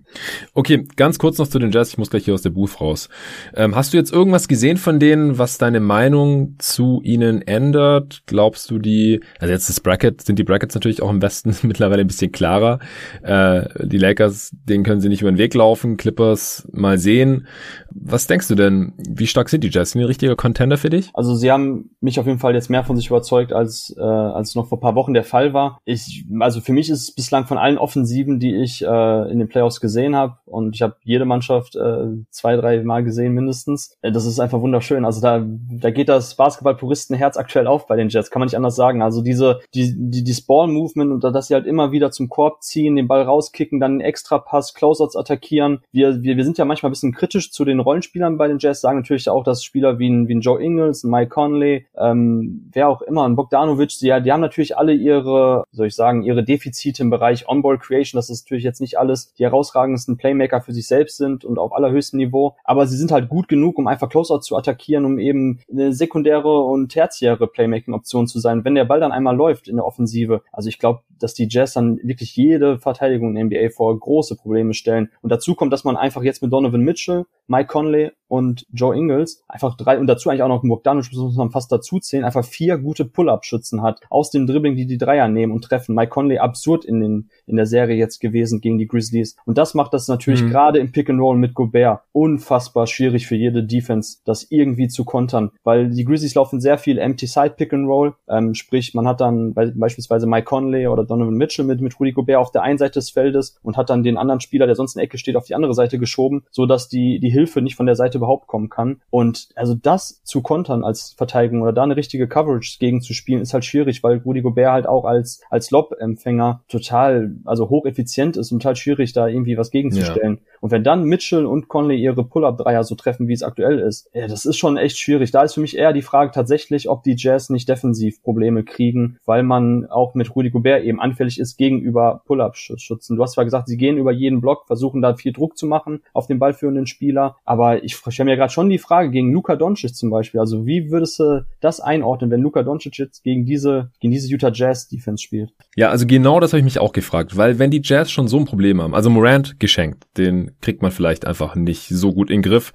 okay, 0.54 0.86
ganz 0.96 1.18
kurz 1.18 1.38
noch 1.38 1.48
zu 1.48 1.58
den 1.58 1.72
Jazz. 1.72 1.90
Ich 1.90 1.98
muss 1.98 2.10
gleich 2.10 2.24
hier 2.24 2.34
aus 2.34 2.42
der 2.42 2.50
Booth 2.50 2.80
raus. 2.80 3.08
Ähm, 3.54 3.74
hast 3.74 3.92
du 3.92 3.96
jetzt 3.96 4.12
irgendwas 4.12 4.48
gesehen 4.48 4.76
von 4.76 5.00
denen, 5.00 5.25
was 5.38 5.58
deine 5.58 5.80
Meinung 5.80 6.56
zu 6.58 7.00
ihnen 7.02 7.42
ändert? 7.42 8.22
Glaubst 8.26 8.70
du 8.70 8.78
die, 8.78 9.20
also 9.38 9.52
jetzt 9.52 9.68
das 9.68 9.80
Bracket, 9.80 10.22
sind 10.22 10.38
die 10.38 10.44
Brackets 10.44 10.74
natürlich 10.74 11.02
auch 11.02 11.10
im 11.10 11.22
Westen 11.22 11.54
mittlerweile 11.62 12.02
ein 12.02 12.06
bisschen 12.06 12.32
klarer. 12.32 12.78
Äh, 13.22 13.86
die 13.86 13.98
Lakers, 13.98 14.50
denen 14.64 14.84
können 14.84 15.00
sie 15.00 15.08
nicht 15.08 15.22
über 15.22 15.30
den 15.30 15.38
Weg 15.38 15.54
laufen. 15.54 15.96
Clippers 15.96 16.68
mal 16.72 16.98
sehen. 16.98 17.46
Was 17.90 18.26
denkst 18.26 18.48
du 18.48 18.54
denn? 18.54 18.92
Wie 18.98 19.26
stark 19.26 19.48
sind 19.48 19.64
die 19.64 19.70
Jazz? 19.70 19.92
Sind 19.92 20.00
die 20.00 20.04
ein 20.04 20.08
richtiger 20.08 20.36
Contender 20.36 20.76
für 20.76 20.90
dich? 20.90 21.10
Also 21.14 21.34
sie 21.34 21.50
haben 21.50 21.90
mich 22.00 22.20
auf 22.20 22.26
jeden 22.26 22.38
Fall 22.38 22.54
jetzt 22.54 22.70
mehr 22.70 22.84
von 22.84 22.96
sich 22.96 23.08
überzeugt, 23.08 23.52
als, 23.52 23.94
äh, 23.98 24.02
als 24.02 24.54
noch 24.54 24.68
vor 24.68 24.80
paar 24.80 24.94
Wochen 24.94 25.14
der 25.14 25.24
Fall 25.24 25.52
war. 25.52 25.78
Ich, 25.84 26.24
also 26.40 26.60
für 26.60 26.72
mich 26.72 26.90
ist 26.90 27.02
es 27.02 27.14
bislang 27.14 27.46
von 27.46 27.58
allen 27.58 27.78
Offensiven, 27.78 28.38
die 28.38 28.54
ich 28.54 28.82
äh, 28.82 29.30
in 29.30 29.38
den 29.38 29.48
Playoffs 29.48 29.80
gesehen 29.80 30.14
habe, 30.14 30.36
und 30.46 30.74
ich 30.74 30.82
habe 30.82 30.96
jede 31.02 31.24
Mannschaft 31.24 31.76
äh, 31.76 32.06
zwei, 32.30 32.56
drei 32.56 32.82
Mal 32.82 33.04
gesehen 33.04 33.34
mindestens. 33.34 33.96
Äh, 34.02 34.12
das 34.12 34.24
ist 34.24 34.40
einfach 34.40 34.60
wunderschön. 34.60 35.04
Also 35.04 35.15
da, 35.20 35.44
da 35.44 35.90
geht 35.90 36.08
das 36.08 36.34
Basketball-Puristen-Herz 36.36 37.36
aktuell 37.36 37.66
auf 37.66 37.86
bei 37.86 37.96
den 37.96 38.08
Jets, 38.08 38.30
kann 38.30 38.40
man 38.40 38.46
nicht 38.46 38.56
anders 38.56 38.76
sagen. 38.76 39.02
Also 39.02 39.22
diese, 39.22 39.60
die, 39.74 39.94
die, 39.96 40.24
die 40.24 40.36
Ball-Movement 40.46 41.12
und 41.12 41.24
dass 41.24 41.48
sie 41.48 41.54
halt 41.54 41.66
immer 41.66 41.92
wieder 41.92 42.10
zum 42.10 42.28
Korb 42.28 42.62
ziehen, 42.62 42.96
den 42.96 43.08
Ball 43.08 43.22
rauskicken, 43.22 43.80
dann 43.80 43.92
einen 43.92 44.00
Extra-Pass, 44.00 44.74
Closeouts 44.74 45.16
attackieren. 45.16 45.80
Wir, 45.92 46.22
wir, 46.22 46.36
wir 46.36 46.44
sind 46.44 46.58
ja 46.58 46.64
manchmal 46.64 46.90
ein 46.90 46.92
bisschen 46.92 47.12
kritisch 47.12 47.50
zu 47.50 47.64
den 47.64 47.80
Rollenspielern 47.80 48.38
bei 48.38 48.48
den 48.48 48.58
Jets, 48.58 48.80
sagen 48.80 48.98
natürlich 48.98 49.28
auch, 49.28 49.44
dass 49.44 49.64
Spieler 49.64 49.98
wie 49.98 50.08
ein, 50.08 50.28
wie 50.28 50.34
ein 50.34 50.40
Joe 50.40 50.62
Ingles, 50.62 51.04
ein 51.04 51.10
Mike 51.10 51.30
Conley, 51.30 51.86
ähm, 51.96 52.70
wer 52.72 52.88
auch 52.88 53.02
immer, 53.02 53.26
ein 53.26 53.36
Bogdanovic, 53.36 53.98
die, 53.98 54.06
die 54.22 54.32
haben 54.32 54.40
natürlich 54.40 54.76
alle 54.76 54.92
ihre, 54.92 55.64
soll 55.72 55.86
ich 55.86 55.94
sagen, 55.94 56.22
ihre 56.22 56.44
Defizite 56.44 57.02
im 57.02 57.10
Bereich 57.10 57.48
On-Ball 57.48 57.78
Creation. 57.78 58.18
Das 58.18 58.30
ist 58.30 58.44
natürlich 58.44 58.64
jetzt 58.64 58.80
nicht 58.80 58.98
alles 58.98 59.32
die 59.34 59.44
herausragendsten 59.44 60.16
Playmaker 60.16 60.60
für 60.60 60.72
sich 60.72 60.86
selbst 60.86 61.16
sind 61.16 61.44
und 61.44 61.58
auf 61.58 61.72
allerhöchstem 61.72 62.18
Niveau, 62.18 62.56
aber 62.64 62.86
sie 62.86 62.96
sind 62.96 63.12
halt 63.12 63.28
gut 63.28 63.48
genug, 63.48 63.78
um 63.78 63.86
einfach 63.86 64.08
Closeout 64.08 64.40
zu 64.40 64.56
attackieren, 64.56 65.04
um 65.06 65.18
eben 65.18 65.60
eine 65.70 65.92
sekundäre 65.92 66.60
und 66.60 66.90
tertiäre 66.90 67.46
Playmaking-Option 67.46 68.26
zu 68.26 68.38
sein. 68.38 68.64
Wenn 68.64 68.74
der 68.74 68.84
Ball 68.84 69.00
dann 69.00 69.12
einmal 69.12 69.36
läuft 69.36 69.68
in 69.68 69.76
der 69.76 69.86
Offensive, 69.86 70.42
also 70.52 70.68
ich 70.68 70.78
glaube, 70.78 71.00
dass 71.18 71.34
die 71.34 71.48
Jazz 71.50 71.72
dann 71.72 71.98
wirklich 72.02 72.36
jede 72.36 72.78
Verteidigung 72.78 73.36
in 73.36 73.48
der 73.48 73.60
NBA 73.62 73.70
vor 73.74 73.98
große 73.98 74.36
Probleme 74.36 74.74
stellen. 74.74 75.10
Und 75.22 75.30
dazu 75.30 75.54
kommt, 75.54 75.72
dass 75.72 75.84
man 75.84 75.96
einfach 75.96 76.22
jetzt 76.22 76.42
mit 76.42 76.52
Donovan 76.52 76.82
Mitchell, 76.82 77.24
Mike 77.48 77.68
Conley 77.68 78.10
und 78.28 78.66
Joe 78.72 78.96
Ingles 78.96 79.44
einfach 79.46 79.76
drei 79.76 79.98
und 79.98 80.06
dazu 80.06 80.28
eigentlich 80.28 80.42
auch 80.42 80.48
noch 80.48 80.62
Bogdanovic 80.62 81.12
muss 81.12 81.36
man 81.36 81.50
fast 81.50 81.70
dazu 81.70 82.00
zählen, 82.00 82.24
einfach 82.24 82.44
vier 82.44 82.78
gute 82.78 83.04
Pull-up-Schützen 83.04 83.82
hat 83.82 84.00
aus 84.10 84.30
dem 84.30 84.46
Dribbling, 84.46 84.74
die 84.74 84.86
die 84.86 84.98
Dreier 84.98 85.28
nehmen 85.28 85.52
und 85.52 85.62
treffen. 85.62 85.94
Mike 85.94 86.10
Conley 86.10 86.38
absurd 86.38 86.84
in 86.84 87.00
den 87.00 87.30
in 87.46 87.56
der 87.56 87.66
Serie 87.66 87.96
jetzt 87.96 88.20
gewesen 88.20 88.60
gegen 88.60 88.78
die 88.78 88.88
Grizzlies 88.88 89.36
und 89.44 89.58
das 89.58 89.74
macht 89.74 89.94
das 89.94 90.08
natürlich 90.08 90.42
mhm. 90.42 90.50
gerade 90.50 90.78
im 90.78 90.92
Pick 90.92 91.08
and 91.08 91.20
Roll 91.20 91.36
mit 91.36 91.54
Gobert 91.54 92.00
unfassbar 92.12 92.86
schwierig 92.86 93.26
für 93.26 93.36
jede 93.36 93.64
Defense, 93.64 94.18
das 94.24 94.46
irgendwie 94.50 94.88
zu 94.88 95.04
kontern, 95.04 95.52
weil 95.62 95.90
die 95.90 96.04
Grizzlies 96.04 96.34
laufen 96.34 96.60
sehr 96.60 96.78
viel 96.78 96.98
Empty 96.98 97.26
Side 97.26 97.54
Pick 97.56 97.72
and 97.72 97.86
Roll, 97.86 98.14
ähm, 98.28 98.54
sprich 98.54 98.94
man 98.94 99.06
hat 99.06 99.20
dann 99.20 99.54
beispielsweise 99.54 100.26
Mike 100.26 100.46
Conley 100.46 100.88
oder 100.88 101.04
Donovan 101.04 101.34
Mitchell 101.34 101.64
mit, 101.64 101.80
mit 101.80 101.98
Rudy 102.00 102.12
Gobert 102.12 102.38
auf 102.38 102.50
der 102.50 102.62
einen 102.62 102.78
Seite 102.78 102.94
des 102.94 103.10
Feldes 103.10 103.56
und 103.62 103.76
hat 103.76 103.90
dann 103.90 104.02
den 104.02 104.16
anderen 104.16 104.40
Spieler, 104.40 104.66
der 104.66 104.74
sonst 104.74 104.96
in 104.96 104.98
der 104.98 105.04
Ecke 105.04 105.18
steht, 105.18 105.36
auf 105.36 105.44
die 105.44 105.54
andere 105.54 105.74
Seite 105.74 105.98
geschoben, 105.98 106.44
so 106.50 106.66
dass 106.66 106.88
die, 106.88 107.20
die 107.20 107.35
Hilfe 107.36 107.60
nicht 107.62 107.76
von 107.76 107.86
der 107.86 107.96
Seite 107.96 108.18
überhaupt 108.18 108.46
kommen 108.46 108.68
kann. 108.68 109.00
Und 109.10 109.48
also 109.54 109.74
das 109.74 110.22
zu 110.24 110.42
kontern 110.42 110.84
als 110.84 111.14
Verteidigung 111.16 111.62
oder 111.62 111.72
da 111.72 111.82
eine 111.82 111.96
richtige 111.96 112.28
Coverage 112.28 112.78
gegen 112.80 113.00
zu 113.02 113.12
spielen, 113.12 113.42
ist 113.42 113.54
halt 113.54 113.64
schwierig, 113.64 114.02
weil 114.02 114.18
Rudy 114.18 114.40
Gobert 114.40 114.72
halt 114.72 114.86
auch 114.86 115.04
als, 115.04 115.42
als 115.50 115.70
Lob-Empfänger 115.70 116.62
total, 116.68 117.36
also 117.44 117.68
hocheffizient 117.68 118.36
ist 118.36 118.52
und 118.52 118.60
total 118.60 118.76
schwierig, 118.76 119.12
da 119.12 119.28
irgendwie 119.28 119.56
was 119.58 119.70
gegenzustellen. 119.70 120.40
Ja. 120.40 120.55
Und 120.66 120.72
wenn 120.72 120.82
dann 120.82 121.04
Mitchell 121.04 121.46
und 121.46 121.68
Conley 121.68 121.96
ihre 121.96 122.24
Pull-Up-Dreier 122.24 122.82
so 122.82 122.96
treffen, 122.96 123.28
wie 123.28 123.32
es 123.32 123.44
aktuell 123.44 123.78
ist, 123.78 124.10
ja, 124.12 124.26
das 124.26 124.46
ist 124.46 124.56
schon 124.56 124.76
echt 124.76 124.98
schwierig. 124.98 125.30
Da 125.30 125.44
ist 125.44 125.54
für 125.54 125.60
mich 125.60 125.76
eher 125.76 125.92
die 125.92 126.02
Frage 126.02 126.32
tatsächlich, 126.32 126.88
ob 126.88 127.04
die 127.04 127.14
Jazz 127.16 127.50
nicht 127.50 127.68
defensiv 127.68 128.20
Probleme 128.20 128.64
kriegen, 128.64 129.16
weil 129.26 129.44
man 129.44 129.86
auch 129.86 130.16
mit 130.16 130.34
Rudy 130.34 130.50
Gobert 130.50 130.82
eben 130.82 131.00
anfällig 131.00 131.38
ist 131.38 131.56
gegenüber 131.56 132.22
Pull-Up-Schützen. 132.26 133.14
Du 133.16 133.22
hast 133.22 133.34
zwar 133.34 133.44
gesagt, 133.44 133.68
sie 133.68 133.76
gehen 133.76 133.96
über 133.96 134.10
jeden 134.10 134.40
Block, 134.40 134.66
versuchen 134.66 135.02
da 135.02 135.14
viel 135.14 135.32
Druck 135.32 135.56
zu 135.56 135.66
machen 135.66 136.00
auf 136.12 136.26
den 136.26 136.40
ballführenden 136.40 136.88
Spieler, 136.88 137.36
aber 137.44 137.84
ich 137.84 137.94
stelle 137.94 138.30
mir 138.30 138.36
gerade 138.36 138.52
schon 138.52 138.68
die 138.68 138.78
Frage 138.78 139.10
gegen 139.10 139.32
Luka 139.32 139.54
Doncic 139.54 139.94
zum 139.94 140.10
Beispiel. 140.10 140.40
Also 140.40 140.66
wie 140.66 140.90
würdest 140.90 141.20
du 141.20 141.46
das 141.60 141.78
einordnen, 141.78 142.32
wenn 142.32 142.40
Luka 142.40 142.64
Doncic 142.64 142.98
jetzt 142.98 143.22
gegen 143.22 143.46
diese, 143.46 143.92
gegen 144.00 144.10
diese 144.10 144.26
Utah 144.28 144.50
Jazz 144.52 144.88
Defense 144.88 145.22
spielt? 145.22 145.52
Ja, 145.76 145.90
also 145.90 146.08
genau 146.08 146.40
das 146.40 146.52
habe 146.52 146.58
ich 146.58 146.64
mich 146.64 146.80
auch 146.80 146.92
gefragt, 146.92 147.36
weil 147.36 147.60
wenn 147.60 147.70
die 147.70 147.82
Jazz 147.84 148.10
schon 148.10 148.26
so 148.26 148.36
ein 148.38 148.46
Problem 148.46 148.82
haben, 148.82 148.96
also 148.96 149.10
Morant 149.10 149.60
geschenkt, 149.60 150.08
den 150.16 150.55
kriegt 150.60 150.82
man 150.82 150.90
vielleicht 150.90 151.26
einfach 151.26 151.54
nicht 151.54 151.88
so 151.88 152.12
gut 152.12 152.30
in 152.30 152.42
den 152.42 152.50
Griff 152.50 152.72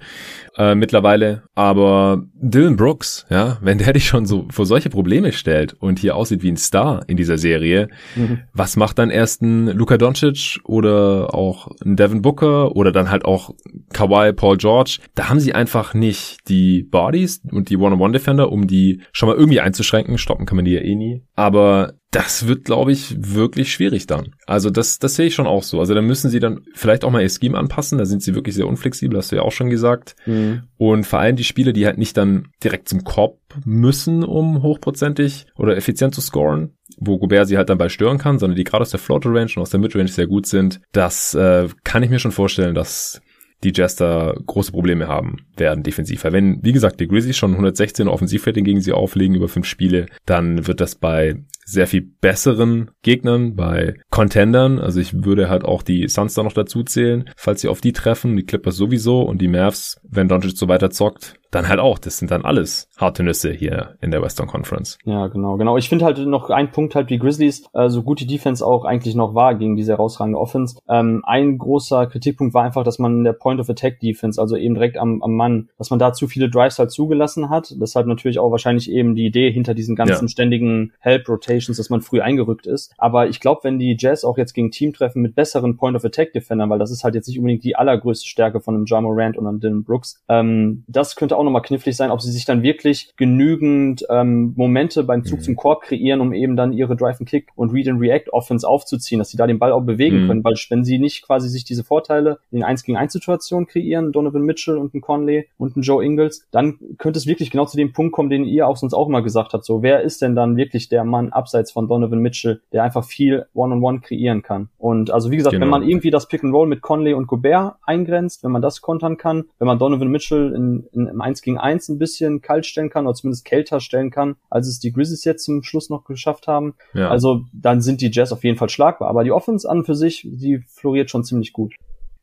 äh, 0.56 0.74
mittlerweile. 0.74 1.42
Aber 1.54 2.22
Dylan 2.34 2.76
Brooks, 2.76 3.26
ja, 3.30 3.58
wenn 3.60 3.78
der 3.78 3.92
dich 3.92 4.06
schon 4.06 4.26
so 4.26 4.46
vor 4.50 4.66
solche 4.66 4.90
Probleme 4.90 5.32
stellt 5.32 5.74
und 5.74 5.98
hier 5.98 6.16
aussieht 6.16 6.42
wie 6.42 6.50
ein 6.50 6.56
Star 6.56 7.02
in 7.06 7.16
dieser 7.16 7.38
Serie, 7.38 7.88
mhm. 8.16 8.40
was 8.52 8.76
macht 8.76 8.98
dann 8.98 9.10
erst 9.10 9.42
ein 9.42 9.66
Luka 9.66 9.98
Doncic 9.98 10.60
oder 10.64 11.34
auch 11.34 11.68
ein 11.84 11.96
Devin 11.96 12.22
Booker 12.22 12.74
oder 12.76 12.92
dann 12.92 13.10
halt 13.10 13.24
auch 13.24 13.54
Kawhi, 13.92 14.32
Paul 14.32 14.56
George? 14.56 14.98
Da 15.14 15.28
haben 15.28 15.40
sie 15.40 15.54
einfach 15.54 15.94
nicht 15.94 16.48
die 16.48 16.82
Bodies 16.82 17.42
und 17.50 17.70
die 17.70 17.76
One-on-One-Defender, 17.76 18.50
um 18.50 18.66
die 18.66 19.02
schon 19.12 19.28
mal 19.28 19.36
irgendwie 19.36 19.60
einzuschränken. 19.60 20.18
Stoppen 20.18 20.46
kann 20.46 20.56
man 20.56 20.64
die 20.64 20.72
ja 20.72 20.80
eh 20.80 20.94
nie. 20.94 21.22
Aber 21.34 21.94
das 22.12 22.46
wird, 22.46 22.66
glaube 22.66 22.92
ich, 22.92 23.16
wirklich 23.18 23.72
schwierig 23.72 24.06
dann. 24.06 24.34
Also 24.46 24.68
das, 24.68 24.98
das 24.98 25.16
sehe 25.16 25.26
ich 25.26 25.34
schon 25.34 25.46
auch 25.46 25.62
so. 25.62 25.80
Also 25.80 25.94
da 25.94 26.02
müssen 26.02 26.30
sie 26.30 26.40
dann 26.40 26.60
vielleicht 26.74 27.04
auch 27.04 27.10
mal 27.10 27.22
ihr 27.22 27.30
Scheme 27.30 27.56
anpassen. 27.58 27.96
Da 27.96 28.04
sind 28.04 28.22
sie 28.22 28.34
wirklich 28.34 28.54
sehr 28.54 28.68
unflexibel, 28.68 29.16
hast 29.16 29.32
du 29.32 29.36
ja 29.36 29.42
auch 29.42 29.50
schon 29.50 29.70
gesagt. 29.70 30.14
Mhm. 30.26 30.64
Und 30.76 31.06
vor 31.06 31.20
allem 31.20 31.36
die 31.36 31.44
Spiele, 31.44 31.72
die 31.72 31.86
halt 31.86 31.96
nicht 31.96 32.18
dann 32.18 32.48
direkt 32.62 32.90
zum 32.90 33.02
Korb 33.02 33.38
müssen, 33.64 34.24
um 34.24 34.62
hochprozentig 34.62 35.46
oder 35.56 35.74
effizient 35.74 36.14
zu 36.14 36.20
scoren, 36.20 36.74
wo 36.98 37.18
Gobert 37.18 37.48
sie 37.48 37.56
halt 37.56 37.70
dann 37.70 37.78
bei 37.78 37.88
stören 37.88 38.18
kann, 38.18 38.38
sondern 38.38 38.56
die 38.56 38.64
gerade 38.64 38.82
aus 38.82 38.90
der 38.90 39.00
Floater 39.00 39.30
Range 39.30 39.50
und 39.56 39.62
aus 39.62 39.70
der 39.70 39.80
Midrange 39.80 40.08
sehr 40.08 40.26
gut 40.26 40.46
sind. 40.46 40.82
Das 40.92 41.34
äh, 41.34 41.66
kann 41.82 42.02
ich 42.02 42.10
mir 42.10 42.18
schon 42.18 42.32
vorstellen, 42.32 42.74
dass 42.74 43.22
die 43.64 43.72
da 43.72 44.34
große 44.46 44.72
Probleme 44.72 45.08
haben 45.08 45.36
werden 45.56 45.82
defensiv. 45.82 46.24
Weil 46.24 46.32
wenn, 46.32 46.64
wie 46.64 46.72
gesagt, 46.72 47.00
die 47.00 47.08
Grizzlies 47.08 47.36
schon 47.36 47.52
116 47.52 48.08
Offensivrating 48.08 48.64
gegen 48.64 48.80
sie 48.80 48.92
auflegen 48.92 49.36
über 49.36 49.48
fünf 49.48 49.66
Spiele, 49.66 50.06
dann 50.26 50.66
wird 50.66 50.80
das 50.80 50.94
bei 50.96 51.36
sehr 51.64 51.86
viel 51.86 52.02
besseren 52.20 52.90
Gegnern, 53.02 53.54
bei 53.54 53.94
Contendern, 54.10 54.78
also 54.78 55.00
ich 55.00 55.24
würde 55.24 55.48
halt 55.48 55.64
auch 55.64 55.82
die 55.82 56.08
Suns 56.08 56.34
da 56.34 56.42
noch 56.42 56.52
dazu 56.52 56.82
zählen, 56.82 57.30
falls 57.36 57.60
sie 57.60 57.68
auf 57.68 57.80
die 57.80 57.92
treffen, 57.92 58.36
die 58.36 58.44
Clippers 58.44 58.76
sowieso 58.76 59.22
und 59.22 59.40
die 59.40 59.48
Mavs, 59.48 60.00
wenn 60.02 60.28
Doncic 60.28 60.56
so 60.56 60.68
weiter 60.68 60.90
zockt, 60.90 61.34
dann 61.52 61.68
halt 61.68 61.78
auch. 61.78 61.98
Das 61.98 62.18
sind 62.18 62.30
dann 62.30 62.44
alles 62.44 62.88
harte 62.96 63.22
Nüsse 63.22 63.52
hier 63.52 63.96
in 64.00 64.10
der 64.10 64.22
Western 64.22 64.48
Conference. 64.48 64.98
Ja, 65.04 65.28
genau, 65.28 65.56
genau. 65.56 65.76
Ich 65.76 65.88
finde 65.88 66.04
halt 66.04 66.18
noch 66.18 66.50
ein 66.50 66.72
Punkt 66.72 66.94
halt 66.94 67.10
wie 67.10 67.18
Grizzlies, 67.18 67.64
äh, 67.74 67.88
so 67.88 68.02
gut 68.02 68.20
die 68.20 68.26
Defense 68.26 68.66
auch 68.66 68.84
eigentlich 68.84 69.14
noch 69.14 69.34
war 69.34 69.54
gegen 69.54 69.76
diese 69.76 69.92
herausragende 69.92 70.38
Offense. 70.38 70.78
Ähm, 70.88 71.22
ein 71.24 71.58
großer 71.58 72.06
Kritikpunkt 72.06 72.54
war 72.54 72.64
einfach, 72.64 72.84
dass 72.84 72.98
man 72.98 73.18
in 73.18 73.24
der 73.24 73.34
Point 73.34 73.60
of 73.60 73.68
Attack 73.68 74.00
Defense, 74.00 74.40
also 74.40 74.56
eben 74.56 74.74
direkt 74.74 74.96
am, 74.96 75.22
am 75.22 75.34
Mann, 75.34 75.68
dass 75.78 75.90
man 75.90 75.98
da 75.98 76.12
zu 76.12 76.26
viele 76.26 76.48
Drives 76.48 76.78
halt 76.78 76.90
zugelassen 76.90 77.50
hat. 77.50 77.74
Deshalb 77.80 78.06
natürlich 78.06 78.38
auch 78.38 78.50
wahrscheinlich 78.50 78.90
eben 78.90 79.14
die 79.14 79.26
Idee 79.26 79.52
hinter 79.52 79.74
diesen 79.74 79.94
ganzen 79.94 80.24
ja. 80.24 80.28
ständigen 80.28 80.92
Help 81.00 81.28
Rotations, 81.28 81.76
dass 81.76 81.90
man 81.90 82.00
früh 82.00 82.20
eingerückt 82.20 82.66
ist. 82.66 82.92
Aber 82.96 83.28
ich 83.28 83.40
glaube, 83.40 83.60
wenn 83.64 83.78
die 83.78 83.96
Jazz 83.98 84.24
auch 84.24 84.38
jetzt 84.38 84.54
gegen 84.54 84.70
Team 84.70 84.92
treffen 84.92 85.20
mit 85.20 85.34
besseren 85.34 85.76
Point 85.76 85.96
of 85.96 86.04
Attack 86.04 86.32
Defendern, 86.32 86.70
weil 86.70 86.78
das 86.78 86.90
ist 86.90 87.04
halt 87.04 87.14
jetzt 87.14 87.28
nicht 87.28 87.38
unbedingt 87.38 87.64
die 87.64 87.76
allergrößte 87.76 88.26
Stärke 88.26 88.60
von 88.60 88.74
einem 88.74 88.86
Jamo 88.86 89.10
Rand 89.12 89.36
und 89.36 89.46
einem 89.46 89.60
Dylan 89.60 89.84
Brooks, 89.84 90.22
ähm, 90.28 90.84
das 90.88 91.16
könnte 91.16 91.36
auch 91.36 91.41
auch 91.42 91.44
nochmal 91.44 91.62
knifflig 91.62 91.96
sein, 91.96 92.10
ob 92.10 92.20
sie 92.20 92.30
sich 92.30 92.44
dann 92.44 92.62
wirklich 92.62 93.12
genügend 93.16 94.04
ähm, 94.08 94.54
Momente 94.56 95.04
beim 95.04 95.24
Zug 95.24 95.40
mhm. 95.40 95.42
zum 95.42 95.56
Korb 95.56 95.82
kreieren, 95.82 96.20
um 96.20 96.32
eben 96.32 96.56
dann 96.56 96.72
ihre 96.72 96.96
Drive 96.96 97.20
and 97.20 97.28
Kick 97.28 97.48
und 97.56 97.72
Read 97.72 97.88
and 97.88 98.00
React 98.00 98.32
Offense 98.32 98.66
aufzuziehen, 98.66 99.18
dass 99.18 99.30
sie 99.30 99.36
da 99.36 99.46
den 99.46 99.58
Ball 99.58 99.72
auch 99.72 99.82
bewegen 99.82 100.24
mhm. 100.24 100.28
können, 100.28 100.44
weil 100.44 100.54
wenn 100.68 100.84
sie 100.84 100.98
nicht 100.98 101.22
quasi 101.22 101.48
sich 101.48 101.64
diese 101.64 101.84
Vorteile 101.84 102.38
in 102.50 102.62
1 102.62 102.84
gegen 102.84 102.96
1 102.96 103.12
Situationen 103.12 103.66
kreieren, 103.66 104.12
Donovan 104.12 104.42
Mitchell 104.42 104.76
und 104.76 104.94
ein 104.94 105.00
Conley 105.00 105.48
und 105.58 105.76
ein 105.76 105.82
Joe 105.82 106.04
Ingles, 106.04 106.46
dann 106.50 106.78
könnte 106.98 107.18
es 107.18 107.26
wirklich 107.26 107.50
genau 107.50 107.66
zu 107.66 107.76
dem 107.76 107.92
Punkt 107.92 108.12
kommen, 108.12 108.30
den 108.30 108.44
ihr 108.44 108.68
auch 108.68 108.76
sonst 108.76 108.94
auch 108.94 109.08
immer 109.08 109.22
gesagt 109.22 109.52
habt, 109.52 109.64
so 109.64 109.82
wer 109.82 110.02
ist 110.02 110.22
denn 110.22 110.34
dann 110.34 110.56
wirklich 110.56 110.88
der 110.88 111.04
Mann 111.04 111.30
abseits 111.30 111.72
von 111.72 111.88
Donovan 111.88 112.20
Mitchell, 112.20 112.60
der 112.72 112.82
einfach 112.82 113.04
viel 113.04 113.46
One-on-One 113.54 113.98
-on 113.98 114.00
-One 114.00 114.02
kreieren 114.02 114.42
kann. 114.42 114.68
Und 114.78 115.10
also 115.10 115.30
wie 115.30 115.36
gesagt, 115.36 115.52
genau. 115.52 115.64
wenn 115.64 115.70
man 115.70 115.82
irgendwie 115.82 116.10
das 116.10 116.28
Pick 116.28 116.44
and 116.44 116.54
Roll 116.54 116.66
mit 116.66 116.82
Conley 116.82 117.14
und 117.14 117.26
Gobert 117.26 117.76
eingrenzt, 117.84 118.44
wenn 118.44 118.52
man 118.52 118.62
das 118.62 118.80
kontern 118.80 119.16
kann, 119.16 119.44
wenn 119.58 119.66
man 119.66 119.78
Donovan 119.78 120.08
Mitchell 120.08 120.52
in, 120.54 120.86
in, 120.92 121.06
im 121.06 121.20
1 121.32 121.42
gegen 121.42 121.58
1 121.58 121.88
ein 121.88 121.98
bisschen 121.98 122.40
kalt 122.40 122.66
stellen 122.66 122.90
kann 122.90 123.06
oder 123.06 123.14
zumindest 123.14 123.44
kälter 123.44 123.80
stellen 123.80 124.10
kann, 124.10 124.36
als 124.50 124.68
es 124.68 124.78
die 124.78 124.92
Grizzlies 124.92 125.24
jetzt 125.24 125.44
zum 125.44 125.62
Schluss 125.62 125.90
noch 125.90 126.04
geschafft 126.04 126.46
haben. 126.46 126.74
Ja. 126.94 127.08
Also 127.08 127.44
dann 127.52 127.80
sind 127.80 128.00
die 128.00 128.10
Jazz 128.12 128.32
auf 128.32 128.44
jeden 128.44 128.58
Fall 128.58 128.68
schlagbar. 128.68 129.08
Aber 129.08 129.24
die 129.24 129.32
Offense 129.32 129.68
an 129.68 129.84
für 129.84 129.94
sich, 129.94 130.26
die 130.30 130.62
floriert 130.68 131.10
schon 131.10 131.24
ziemlich 131.24 131.52
gut. 131.52 131.74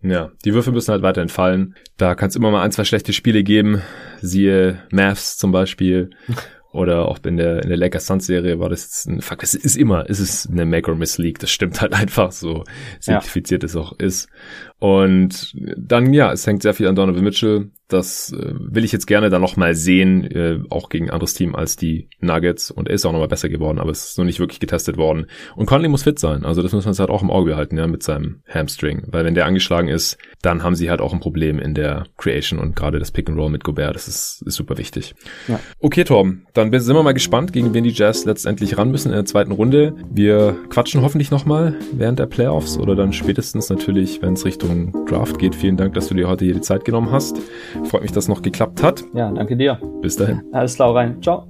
Ja, 0.01 0.31
die 0.45 0.53
Würfe 0.53 0.71
müssen 0.71 0.91
halt 0.91 1.01
weiterhin 1.01 1.29
fallen. 1.29 1.75
Da 1.97 2.15
kann 2.15 2.29
es 2.29 2.35
immer 2.35 2.51
mal 2.51 2.61
ein, 2.61 2.71
zwei 2.71 2.85
schlechte 2.85 3.11
Spiele 3.11 3.43
geben. 3.43 3.81
Siehe 4.21 4.81
Mavs 4.91 5.37
zum 5.37 5.51
Beispiel. 5.51 6.11
Oder 6.71 7.07
auch 7.07 7.17
in 7.25 7.37
der, 7.37 7.63
in 7.63 7.69
der 7.69 7.77
Lakers 7.77 8.05
Suns 8.05 8.27
Serie 8.27 8.59
war 8.59 8.69
das 8.69 8.83
jetzt 8.83 9.07
ein 9.07 9.21
Fakt. 9.21 9.41
Es 9.41 9.55
ist 9.55 9.75
immer, 9.75 10.07
es 10.07 10.19
ist 10.19 10.51
eine 10.51 10.67
Make 10.67 10.91
or 10.91 10.95
Miss 10.95 11.17
League. 11.17 11.39
Das 11.39 11.49
stimmt 11.49 11.81
halt 11.81 11.93
einfach 11.95 12.31
so 12.31 12.63
simplifiziert 12.99 13.63
ja. 13.63 13.67
es 13.67 13.75
auch 13.75 13.93
ist. 13.97 14.29
Und 14.77 15.55
dann, 15.77 16.13
ja, 16.13 16.31
es 16.31 16.45
hängt 16.45 16.61
sehr 16.61 16.75
viel 16.75 16.87
an 16.87 16.95
Donovan 16.95 17.23
Mitchell. 17.23 17.71
Das 17.89 18.31
äh, 18.31 18.53
will 18.57 18.85
ich 18.85 18.91
jetzt 18.91 19.07
gerne 19.07 19.29
dann 19.29 19.41
nochmal 19.41 19.75
sehen, 19.75 20.23
äh, 20.23 20.59
auch 20.69 20.89
gegen 20.89 21.07
ein 21.07 21.11
anderes 21.11 21.33
Team 21.33 21.55
als 21.55 21.75
die 21.75 22.07
Nuggets. 22.21 22.71
Und 22.71 22.87
er 22.87 22.93
ist 22.93 23.05
auch 23.05 23.11
nochmal 23.11 23.27
besser 23.27 23.49
geworden, 23.49 23.79
aber 23.79 23.91
es 23.91 24.11
ist 24.11 24.17
noch 24.17 24.25
nicht 24.25 24.39
wirklich 24.39 24.59
getestet 24.59 24.97
worden. 24.97 25.25
Und 25.55 25.65
Conley 25.65 25.89
muss 25.89 26.03
fit 26.03 26.19
sein. 26.19 26.45
Also 26.45 26.61
das 26.61 26.71
muss 26.71 26.85
man 26.85 26.93
jetzt 26.93 26.99
halt 26.99 27.09
auch 27.09 27.23
im 27.23 27.31
Auge 27.31 27.51
behalten, 27.51 27.77
ja, 27.77 27.87
mit 27.87 28.03
seinem 28.03 28.41
Hamstring. 28.47 29.03
Weil 29.07 29.25
wenn 29.25 29.35
der 29.35 29.45
angeschlagen 29.45 29.87
ist, 29.87 30.17
dann 30.41 30.63
haben 30.63 30.75
sie 30.75 30.89
halt 30.89 31.01
auch 31.01 31.13
ein 31.13 31.19
Problem 31.19 31.59
in 31.59 31.73
der 31.73 32.05
Creation 32.17 32.59
und 32.59 32.75
gerade 32.75 32.99
das 32.99 33.11
Pick 33.11 33.27
and 33.27 33.37
Roll 33.37 33.49
mit 33.49 33.63
Gobert, 33.63 33.95
das 33.95 34.07
ist, 34.07 34.43
ist 34.45 34.55
super 34.55 34.77
wichtig. 34.77 35.15
Ja. 35.47 35.59
Okay, 35.79 36.03
Torben, 36.03 36.45
dann 36.53 36.71
sind 36.79 36.95
wir 36.95 37.03
mal 37.03 37.13
gespannt, 37.13 37.53
gegen 37.53 37.73
wen 37.73 37.83
die 37.83 37.89
Jazz 37.89 38.25
letztendlich 38.25 38.77
ran 38.77 38.91
müssen 38.91 39.09
in 39.09 39.15
der 39.15 39.25
zweiten 39.25 39.51
Runde. 39.51 39.95
Wir 40.11 40.55
quatschen 40.69 41.01
hoffentlich 41.01 41.31
nochmal 41.31 41.75
während 41.91 42.19
der 42.19 42.27
Playoffs 42.27 42.77
oder 42.77 42.95
dann 42.95 43.13
spätestens 43.13 43.69
natürlich, 43.69 44.21
wenn 44.21 44.33
es 44.33 44.45
Richtung 44.45 45.05
Draft 45.07 45.39
geht. 45.39 45.55
Vielen 45.55 45.77
Dank, 45.77 45.95
dass 45.95 46.07
du 46.07 46.13
dir 46.13 46.27
heute 46.27 46.45
hier 46.45 46.53
die 46.53 46.61
Zeit 46.61 46.85
genommen 46.85 47.11
hast. 47.11 47.37
Freut 47.85 48.01
mich, 48.01 48.11
dass 48.11 48.27
noch 48.27 48.41
geklappt 48.41 48.83
hat. 48.83 49.03
Ja, 49.13 49.31
danke 49.31 49.55
dir. 49.55 49.79
Bis 50.01 50.15
dahin. 50.15 50.43
Alles 50.51 50.75
klar, 50.75 50.95
rein. 50.95 51.21
Ciao. 51.21 51.47